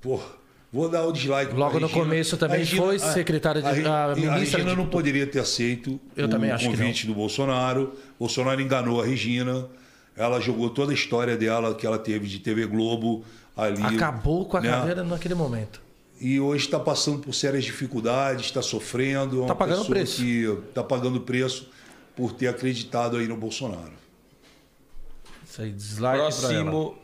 [0.00, 0.26] Porra,
[0.72, 1.52] vou dar o dislike.
[1.54, 2.04] Logo no Regina.
[2.04, 6.26] começo também foi secretária de- a a ministra Regina de- não poderia ter aceito Eu
[6.26, 7.94] o também acho que convite do Bolsonaro.
[8.18, 9.66] Bolsonaro enganou a Regina.
[10.16, 13.24] Ela jogou toda a história dela que ela teve de TV Globo
[13.56, 13.82] ali.
[13.82, 14.68] Acabou com a né?
[14.70, 15.80] carreira naquele momento.
[16.22, 19.38] E hoje está passando por sérias dificuldades, está sofrendo.
[19.38, 20.22] É uma Tá pagando pessoa preço.
[20.22, 21.68] Que está pagando preço
[22.14, 23.92] por ter acreditado aí no Bolsonaro.
[25.44, 26.18] Isso aí, dislike.
[26.18, 26.96] Próximo.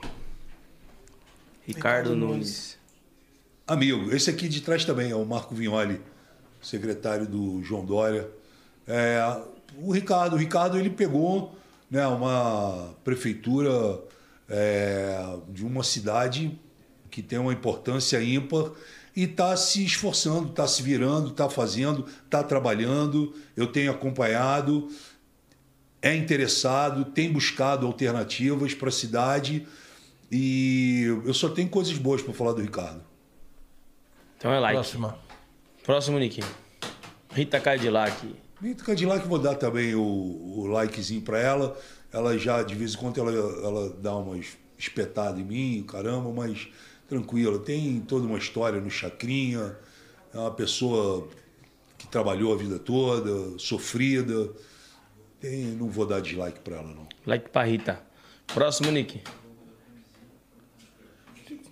[1.66, 2.78] Ricardo Nunes.
[3.66, 6.00] Amigo, esse aqui de trás também é o Marco Vignoli,
[6.62, 8.30] secretário do João Dória.
[8.86, 9.20] É,
[9.76, 11.58] o Ricardo, o Ricardo ele pegou
[11.90, 14.00] né, uma prefeitura
[14.48, 16.56] é, de uma cidade
[17.10, 18.70] que tem uma importância ímpar
[19.18, 23.34] e está se esforçando, está se virando, está fazendo, está trabalhando.
[23.56, 24.88] Eu tenho acompanhado,
[26.00, 29.66] é interessado, tem buscado alternativas para a cidade
[30.30, 33.02] e eu só tenho coisas boas para falar do Ricardo.
[34.36, 34.74] Então é like.
[34.76, 35.18] Próxima.
[35.82, 36.40] Próximo, Nick.
[37.32, 38.36] Rita Cadillac.
[38.62, 41.76] Rita Cadillac, vou dar também o, o likezinho para ela.
[42.12, 44.46] Ela já, de vez em quando, ela, ela dá umas
[44.78, 46.68] espetadas em mim, caramba, mas
[47.08, 47.58] tranquila.
[47.58, 49.76] Tem toda uma história no Chacrinha.
[50.32, 51.26] É uma pessoa
[51.96, 54.50] que trabalhou a vida toda, sofrida.
[55.40, 57.08] Tem, não vou dar dislike para ela, não.
[57.26, 58.00] Like pra Rita.
[58.46, 59.22] Próximo, Nick.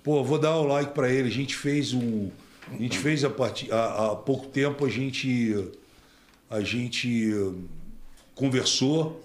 [0.03, 1.29] Pô, vou dar o like para ele.
[1.29, 2.31] A gente fez um.
[2.71, 3.73] A gente fez a partir.
[3.73, 5.69] Há, há pouco tempo a gente.
[6.49, 7.33] A gente
[8.35, 9.21] conversou,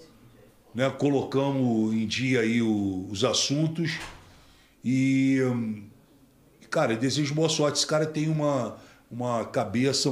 [0.74, 0.90] né?
[0.90, 3.92] Colocamos em dia aí o- os assuntos.
[4.84, 5.40] E.
[5.44, 5.84] hum,
[6.72, 7.76] Cara, eu desejo boa sorte.
[7.76, 8.78] Esse cara tem uma,
[9.10, 10.10] uma cabeça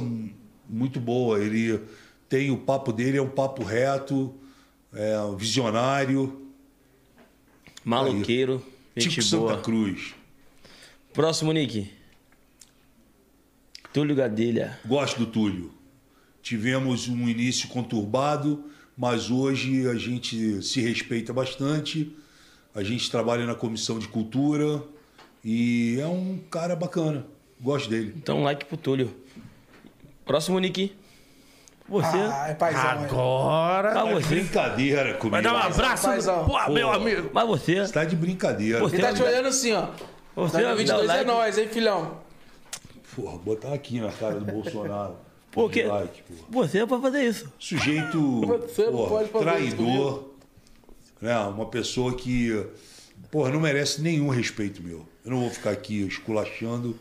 [0.69, 1.43] muito boa.
[1.43, 1.81] Ele
[2.29, 4.31] tem o papo dele, é um papo reto,
[4.93, 6.39] é um visionário.
[7.83, 8.63] Maloqueiro.
[8.95, 9.49] Gente tipo boa.
[9.49, 10.13] Santa Cruz.
[11.11, 11.89] Próximo, Nick.
[13.91, 14.79] Túlio Gadelha.
[14.85, 15.73] Gosto do Túlio.
[16.43, 18.65] Tivemos um início conturbado,
[18.95, 22.15] mas hoje a gente se respeita bastante.
[22.75, 24.83] A gente trabalha na comissão de cultura
[25.43, 27.25] e é um cara bacana.
[27.59, 28.13] Gosto dele.
[28.17, 29.15] Então, like pro Túlio.
[30.25, 30.95] Próximo, Nick.
[31.87, 32.17] Você.
[32.17, 32.81] Ah, é paizão.
[32.81, 33.05] é.
[33.05, 33.93] Agora.
[33.93, 34.27] Tá de você.
[34.35, 35.29] brincadeira comigo.
[35.31, 36.07] Vai dar um abraço.
[36.07, 36.45] paizão.
[36.45, 37.29] Pô, meu amigo.
[37.33, 37.75] Mas você.
[37.85, 38.79] Você tá de brincadeira.
[38.79, 39.87] Você- Ele tá te olhando assim, ó.
[40.35, 41.25] Você vai me dar o 2022 é like.
[41.27, 42.17] nós, hein, filhão?
[43.15, 45.17] Porra, botar aqui na cara do Bolsonaro.
[45.51, 45.83] Por quê?
[45.83, 46.23] Like.
[46.49, 47.51] Você pode fazer isso.
[47.59, 50.23] Sujeito Você não porra, pode fazer isso traidor.
[51.19, 51.37] Né?
[51.39, 52.65] Uma pessoa que
[53.31, 55.07] porra, não merece nenhum respeito meu.
[55.25, 56.97] Eu não vou ficar aqui esculachando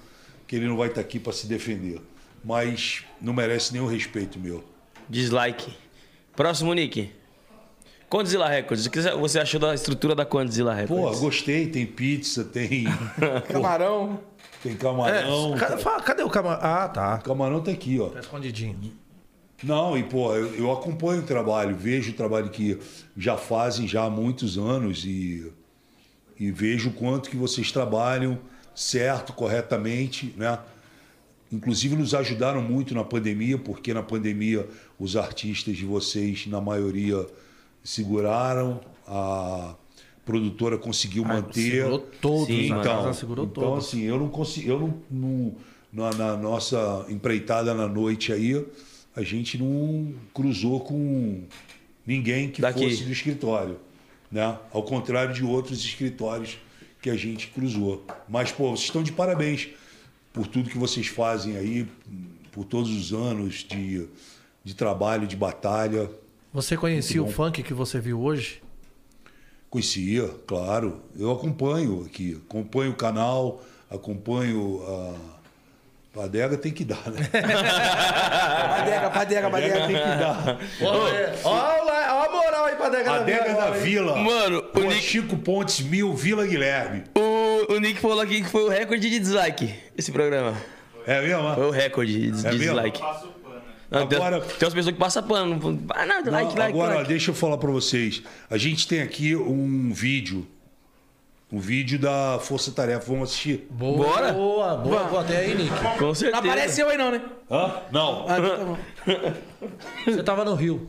[0.46, 2.00] que ele não vai estar aqui para se defender.
[2.44, 4.64] Mas não merece nenhum respeito meu.
[5.08, 5.74] Dislike.
[6.34, 7.10] Próximo, Nick.
[8.08, 8.86] Condzilla Records.
[8.86, 11.20] O que você achou da estrutura da Condzilla Pô, Records?
[11.20, 12.84] gostei, tem pizza, tem,
[13.52, 14.20] Camarão.
[14.62, 15.54] tem É, camarão.
[15.56, 16.60] ca- fala, cadê o camarão?
[16.62, 17.16] Ah, tá.
[17.16, 18.08] O camarão tá aqui, ó.
[18.08, 18.92] Tá escondidinho.
[19.62, 22.78] Não, e pô, eu, eu acompanho o trabalho, vejo o trabalho que
[23.16, 25.52] já fazem já há muitos anos e,
[26.40, 28.38] e vejo o quanto que vocês trabalham
[28.74, 30.58] certo, corretamente, né?
[31.52, 34.66] Inclusive nos ajudaram muito na pandemia, porque na pandemia
[34.98, 37.26] os artistas de vocês, na maioria,
[37.84, 39.74] seguraram, a
[40.24, 41.72] produtora conseguiu manter.
[41.82, 43.86] Segurou todos, Sim, a Então, segurou então todos.
[43.88, 45.54] assim, eu não consigo, eu não, não-
[45.92, 48.64] na, na nossa empreitada na noite aí,
[49.16, 51.42] a gente não cruzou com
[52.06, 52.84] ninguém que Daqui.
[52.88, 53.76] fosse do escritório,
[54.30, 54.58] né?
[54.72, 56.58] Ao contrário de outros escritórios
[57.02, 58.04] que a gente cruzou.
[58.28, 59.68] Mas pô, vocês estão de parabéns
[60.32, 61.88] por tudo que vocês fazem aí,
[62.52, 64.06] por todos os anos de,
[64.62, 66.10] de trabalho, de batalha.
[66.52, 68.62] Você conhecia o funk que você viu hoje?
[69.68, 71.00] Conhecia, claro.
[71.16, 75.40] Eu acompanho aqui, acompanho o canal, acompanho a.
[76.20, 77.22] A adega tem que dar, né?
[77.32, 80.10] Padega, padega, A adega tem padega.
[80.10, 80.58] que dar.
[81.44, 82.39] Olha a moral
[82.70, 84.16] aí pra Adega Adega da Vila.
[84.16, 87.04] Mano, o Nick- Chico Pontes Mil, Vila Guilherme.
[87.16, 90.56] O, o Nick falou aqui que foi o recorde de dislike esse programa.
[91.06, 91.54] É mesmo?
[91.54, 92.64] Foi o recorde de des- É mesmo?
[92.64, 93.00] dislike.
[93.90, 95.58] Não, tem- Agora- tem, umas pessoas que passam pano.
[95.58, 97.08] não- Ah, não, Não, like, like, agora, like.
[97.08, 98.22] deixa eu falar pra vocês.
[98.48, 100.46] A gente tem aqui um vídeo.
[101.52, 103.04] Um vídeo da Força Tarefa.
[103.10, 103.66] Vamos assistir?
[103.70, 104.32] Boa, Bora?
[104.32, 105.02] Boa, boa.
[105.04, 105.70] Bota até aí, Nick.
[105.98, 106.38] Com Não certeza.
[106.40, 107.20] apareceu aí não, né?
[107.50, 107.72] Hã?
[107.90, 108.24] Não.
[108.28, 108.78] Ah, então tá bom.
[110.06, 110.88] Você tava no Rio.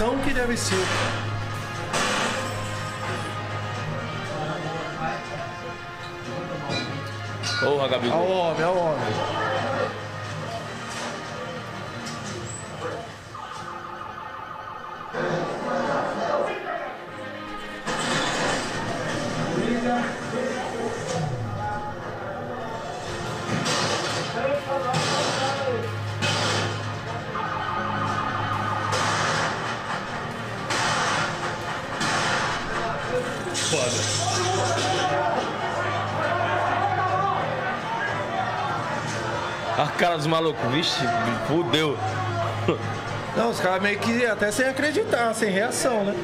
[0.00, 0.76] Tensão que deve ser.
[7.60, 8.10] Porra, Gabi.
[8.10, 9.49] Ao homem, ao homem.
[40.20, 40.70] Dos malucos.
[40.70, 41.00] Vixe,
[41.46, 41.96] fudeu.
[43.36, 46.14] Não, os caras meio que até sem acreditar, sem reação, né?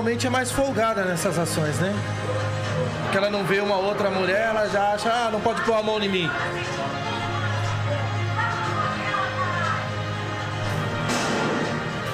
[0.00, 1.94] Mulher normalmente é mais folgada nessas ações, né?
[3.02, 5.82] Porque ela não vê uma outra mulher, ela já acha, ah, não pode pôr a
[5.82, 6.30] mão em mim.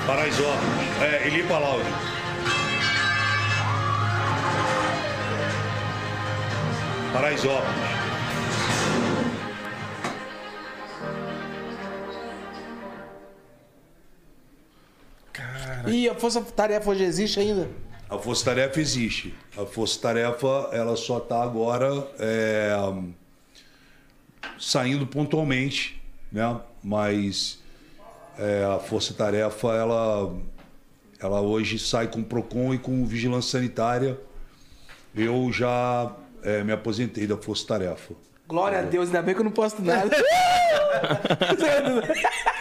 [0.05, 1.01] Paraisópolis.
[1.01, 1.89] É, Eli Palaudi.
[7.13, 7.96] Paraisópolis.
[15.97, 17.71] E a Força Tarefa hoje existe ainda?
[18.11, 19.35] A Força Tarefa existe.
[19.57, 22.77] A Força Tarefa ela só está agora é,
[24.59, 25.99] saindo pontualmente,
[26.31, 26.61] né?
[26.85, 27.63] Mas
[28.39, 30.37] é, a Força Tarefa ela,
[31.19, 34.21] ela hoje sai com o Procon e com Vigilância Sanitária.
[35.15, 38.13] Eu já é, me aposentei da Força Tarefa.
[38.47, 40.15] Glória a Deus, ainda bem que eu não posto nada.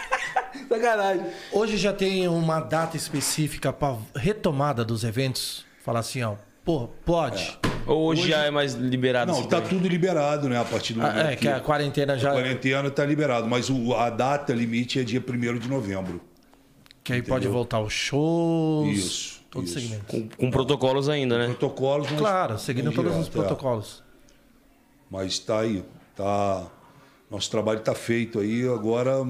[0.68, 1.26] Sacanagem.
[1.52, 5.64] Hoje já tem uma data específica para retomada dos eventos?
[5.84, 7.58] Falar assim, ó, pô, pode.
[7.86, 9.30] Ou hoje, já é mais liberado?
[9.30, 9.68] Não, tá também?
[9.78, 10.58] tudo liberado, né?
[10.60, 12.30] A partir do Ah, momento é, que a quarentena já.
[12.30, 16.20] a quarentena tá liberado, mas o- a data limite é dia 1 de novembro.
[17.04, 18.88] Que aí pode voltar os shows.
[18.88, 19.74] Isso, Todo isso.
[19.78, 20.04] segmento.
[20.06, 21.46] Com, com protocolos ainda, né?
[21.46, 23.42] Protocolos, mas Claro, seguindo é todos os direto, é.
[23.46, 24.02] protocolos.
[25.08, 25.84] Mas tá aí,
[26.16, 26.66] tá.
[27.30, 28.68] Nosso trabalho tá feito aí.
[28.68, 29.24] Agora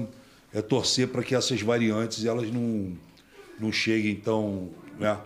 [0.53, 2.93] é torcer para que essas variantes elas não,
[3.59, 4.69] não cheguem tão,
[4.99, 5.17] né,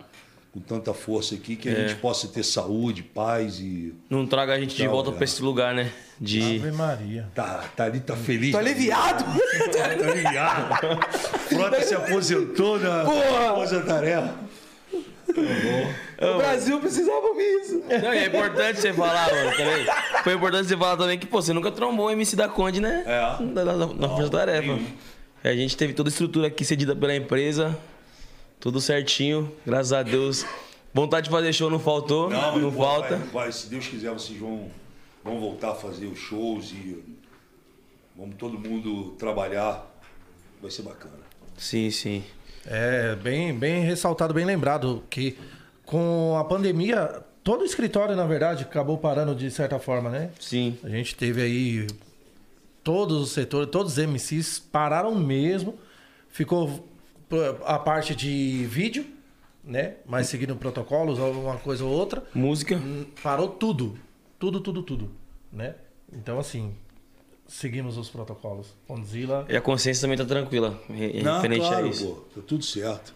[0.53, 1.88] com tanta força aqui, que a É.
[1.88, 5.14] gente possa ter saúde, paz e Não traga a gente de volta é.
[5.14, 5.91] pra esse lugar, né?
[6.19, 6.41] De.
[6.59, 7.27] Ave Maria.
[7.33, 8.51] tá, tá ali, tá feliz.
[8.51, 9.24] Tô aliviado.
[9.72, 11.00] Tá aliviado.
[11.50, 13.50] Frota se aposentou na Porra!
[13.51, 14.33] aposentaria.
[15.39, 17.81] O Brasil precisava disso.
[18.01, 19.85] Não, e é importante você falar, mano, também.
[20.23, 23.03] Foi importante você falar também que, pô, você nunca trombou o MC da Conde, né?
[23.05, 23.43] É.
[23.43, 24.79] Na, na, na Força Tarefa.
[25.43, 27.77] A gente teve toda a estrutura aqui cedida pela empresa.
[28.59, 30.45] Tudo certinho, graças a Deus.
[30.93, 33.15] Vontade de fazer show não faltou, não, mas, pô, falta.
[33.15, 34.69] Vai, vai, se Deus quiser, vocês vão,
[35.23, 37.03] vão voltar a fazer os shows e
[38.15, 39.89] vamos todo mundo trabalhar.
[40.61, 41.15] Vai ser bacana.
[41.57, 42.23] Sim, sim.
[42.65, 45.38] É, bem, bem ressaltado, bem lembrado que
[45.85, 50.30] com a pandemia, todo o escritório, na verdade, acabou parando de certa forma, né?
[50.40, 50.77] Sim.
[50.83, 51.88] A gente teve aí
[52.83, 55.77] todos os setores, todos os MCs pararam mesmo.
[56.30, 56.88] Ficou
[57.65, 59.06] a parte de vídeo,
[59.64, 59.95] né?
[60.06, 62.23] Mas seguindo protocolos, alguma coisa ou outra.
[62.33, 62.80] Música.
[63.22, 63.98] Parou tudo.
[64.40, 65.11] Tudo, tudo, tudo.
[65.51, 65.75] Né?
[66.11, 66.73] Então, assim,
[67.51, 68.67] seguimos os protocolos.
[68.88, 69.45] Condzilla.
[69.49, 72.05] E a consciência também tá tranquila, re- Não, referente claro, a isso.
[72.07, 73.13] pô, tá tudo certo.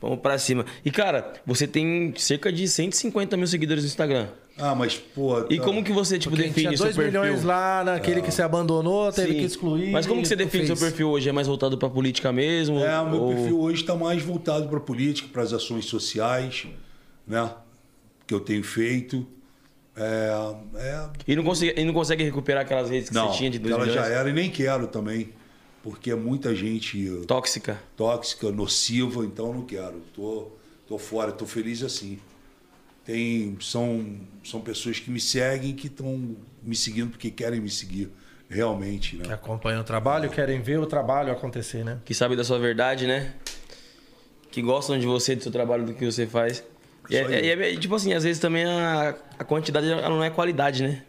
[0.00, 0.66] Vamos pra cima.
[0.84, 4.28] E, cara, você tem cerca de 150 mil seguidores no Instagram.
[4.58, 5.40] Ah, mas, pô.
[5.50, 7.22] E tá- como que você, tipo, tinha define seu 2 perfil?
[7.22, 9.38] milhões lá naquele que se abandonou, teve Sim.
[9.38, 9.90] que excluir.
[9.90, 10.90] Mas como que você define seu fez.
[10.90, 11.28] perfil hoje?
[11.28, 12.78] É mais voltado pra política mesmo?
[12.80, 15.86] É, o meu Ou- perfil hoje está mais voltado para a política, para as ações
[15.86, 16.66] sociais,
[17.26, 17.50] né?
[18.26, 19.26] Que eu tenho feito.
[19.96, 23.50] É, é, E não, consegue, e não consegue recuperar aquelas redes que não, você tinha
[23.50, 24.06] de 2 ela milhões?
[24.08, 25.30] já era e nem quero também,
[25.82, 27.78] porque é muita gente Tóxica.
[27.96, 30.02] tóxica, nociva, então eu não quero.
[30.14, 30.48] Tô,
[30.86, 32.18] tô fora, tô feliz assim.
[33.04, 38.10] Tem, são, são pessoas que me seguem, que estão me seguindo porque querem me seguir,
[38.50, 39.32] realmente, Que né?
[39.34, 42.00] acompanham o trabalho, querem ver o trabalho acontecer, né?
[42.04, 43.32] Que sabe da sua verdade, né?
[44.50, 46.64] Que gostam de você, do seu trabalho, do que você faz.
[47.10, 50.82] E é, e é- tipo assim, às vezes também a, a quantidade não é qualidade,
[50.82, 51.02] né?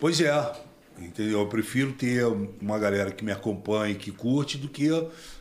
[0.00, 0.52] Pois é,
[0.98, 1.40] entendeu?
[1.40, 2.24] Eu prefiro ter
[2.60, 4.88] uma galera que me acompanha, que curte, do que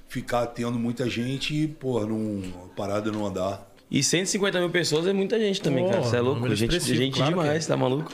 [0.07, 3.67] ficar tendo muita gente e, pô, não, a parada não andar.
[3.89, 5.97] E 150 mil pessoas é muita gente também, cara.
[5.97, 6.56] Porra, Você é louco?
[6.56, 7.67] Gente, gente claro que demais, é.
[7.67, 8.11] tá maluco?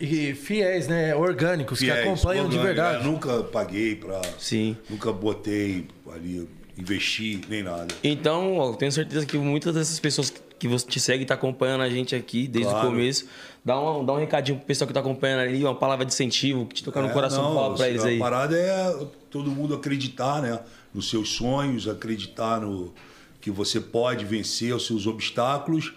[0.00, 1.14] E fiéis, né?
[1.14, 3.04] Orgânicos, que Fiéis, acompanham de orgânico, verdade.
[3.04, 3.10] né?
[3.10, 4.20] Nunca paguei pra.
[4.38, 4.76] Sim.
[4.88, 7.88] Nunca botei ali, investi, nem nada.
[8.04, 11.82] Então, ó, eu tenho certeza que muitas dessas pessoas que você te segue tá acompanhando
[11.82, 12.88] a gente aqui desde Claro.
[12.88, 13.26] o começo.
[13.64, 16.66] Dá um, dá um recadinho pro pessoal que tá acompanhando ali, uma palavra de incentivo,
[16.66, 18.18] que te tocar no É, coração, não, fala pra eles a aí.
[18.18, 20.58] parada é todo mundo acreditar, né?
[20.92, 22.92] Nos seus sonhos, acreditar no
[23.40, 25.92] que você pode vencer os seus obstáculos,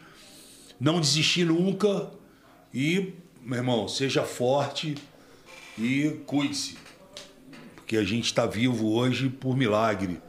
[0.80, 2.12] não desistir nunca
[2.74, 4.96] e, meu irmão, seja forte
[5.78, 6.78] e cuide-se.
[7.76, 10.20] Porque a gente está vivo hoje por milagre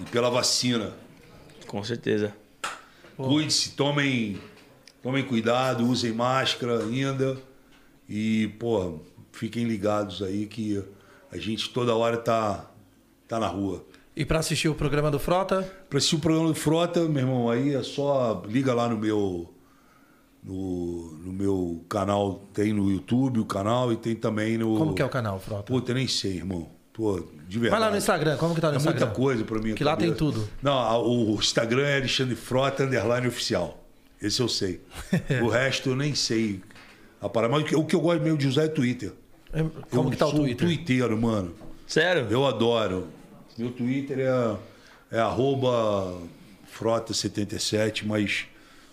[0.00, 0.92] e pela vacina.
[1.66, 2.34] Com certeza.
[3.16, 4.38] Cuide-se, tomem,
[5.02, 7.36] tomem cuidado, usem máscara ainda.
[8.08, 9.00] E, pô,
[9.32, 10.82] fiquem ligados aí que
[11.30, 12.70] a gente toda hora tá,
[13.26, 13.84] tá na rua.
[14.14, 17.50] E pra assistir o programa do Frota, Para assistir o programa do Frota, meu irmão,
[17.50, 19.52] aí é só liga lá no meu
[20.42, 25.02] no, no meu canal, tem no YouTube o canal e tem também no como que
[25.02, 25.64] é o canal, Frota?
[25.64, 26.75] Puta, nem sei, irmão.
[26.96, 27.70] Pô, de verdade.
[27.70, 29.00] Vai lá no Instagram, como que tá no É Instagram?
[29.06, 29.74] muita coisa pra mim.
[29.74, 30.48] Que lá tem tudo.
[30.62, 33.84] Não, o Instagram é Alexandre Frota, underline oficial.
[34.20, 34.80] Esse eu sei.
[35.44, 36.62] o resto eu nem sei.
[37.20, 37.52] A parada.
[37.52, 39.12] Mas o que- eu gosto mesmo de usar é Twitter.
[39.52, 40.66] É, Como eu que tá o sou Twitter?
[40.66, 41.54] twitteiro, mano.
[41.86, 42.26] Sério?
[42.30, 43.08] Eu adoro.
[43.58, 44.56] Meu Twitter é,
[45.18, 46.18] é arroba
[46.78, 48.46] frota77, mas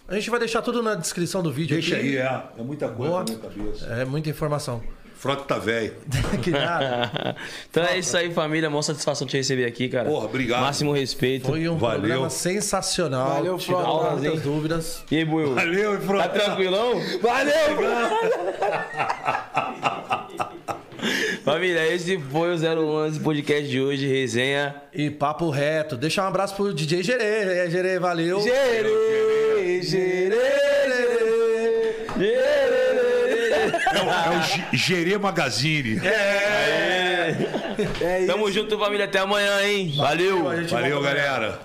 [0.08, 2.10] A gente vai deixar tudo na descrição do vídeo deixa aqui.
[2.10, 2.44] aí, é.
[2.58, 3.20] É muita coisa Boa.
[3.24, 3.86] na minha cabeça.
[3.86, 4.84] É muita informação.
[5.24, 5.94] Frota tá velho.
[6.44, 7.34] que nada.
[7.72, 8.70] então é isso aí, família.
[8.70, 10.10] Mó satisfação te receber aqui, cara.
[10.10, 10.60] Porra, obrigado.
[10.60, 11.48] Máximo respeito.
[11.48, 12.00] Foi um Valeu.
[12.02, 13.36] programa sensacional.
[13.36, 14.16] Valeu, Frota.
[14.16, 14.40] muitas hein?
[14.44, 15.02] dúvidas.
[15.10, 15.56] E aí, Buiu?
[15.56, 16.28] Valeu, Tá Frota.
[16.28, 17.02] tranquilão?
[17.22, 17.54] Valeu!
[21.46, 24.76] Família, esse foi o 011 podcast de hoje, resenha.
[24.94, 25.96] E papo reto.
[25.96, 27.24] Deixa um abraço pro DJ Gerê.
[27.24, 28.42] É, Gerê, valeu.
[28.42, 30.34] Gerê, gerê,
[30.84, 31.96] gerê.
[32.18, 32.73] Gerê.
[33.94, 36.02] É o, é Gerê Magazine.
[36.06, 37.36] É
[38.20, 38.28] isso.
[38.28, 39.06] Tamo junto, família.
[39.06, 39.94] Até amanhã, hein?
[39.96, 40.44] Valeu.
[40.44, 41.60] Valeu, volta, galera.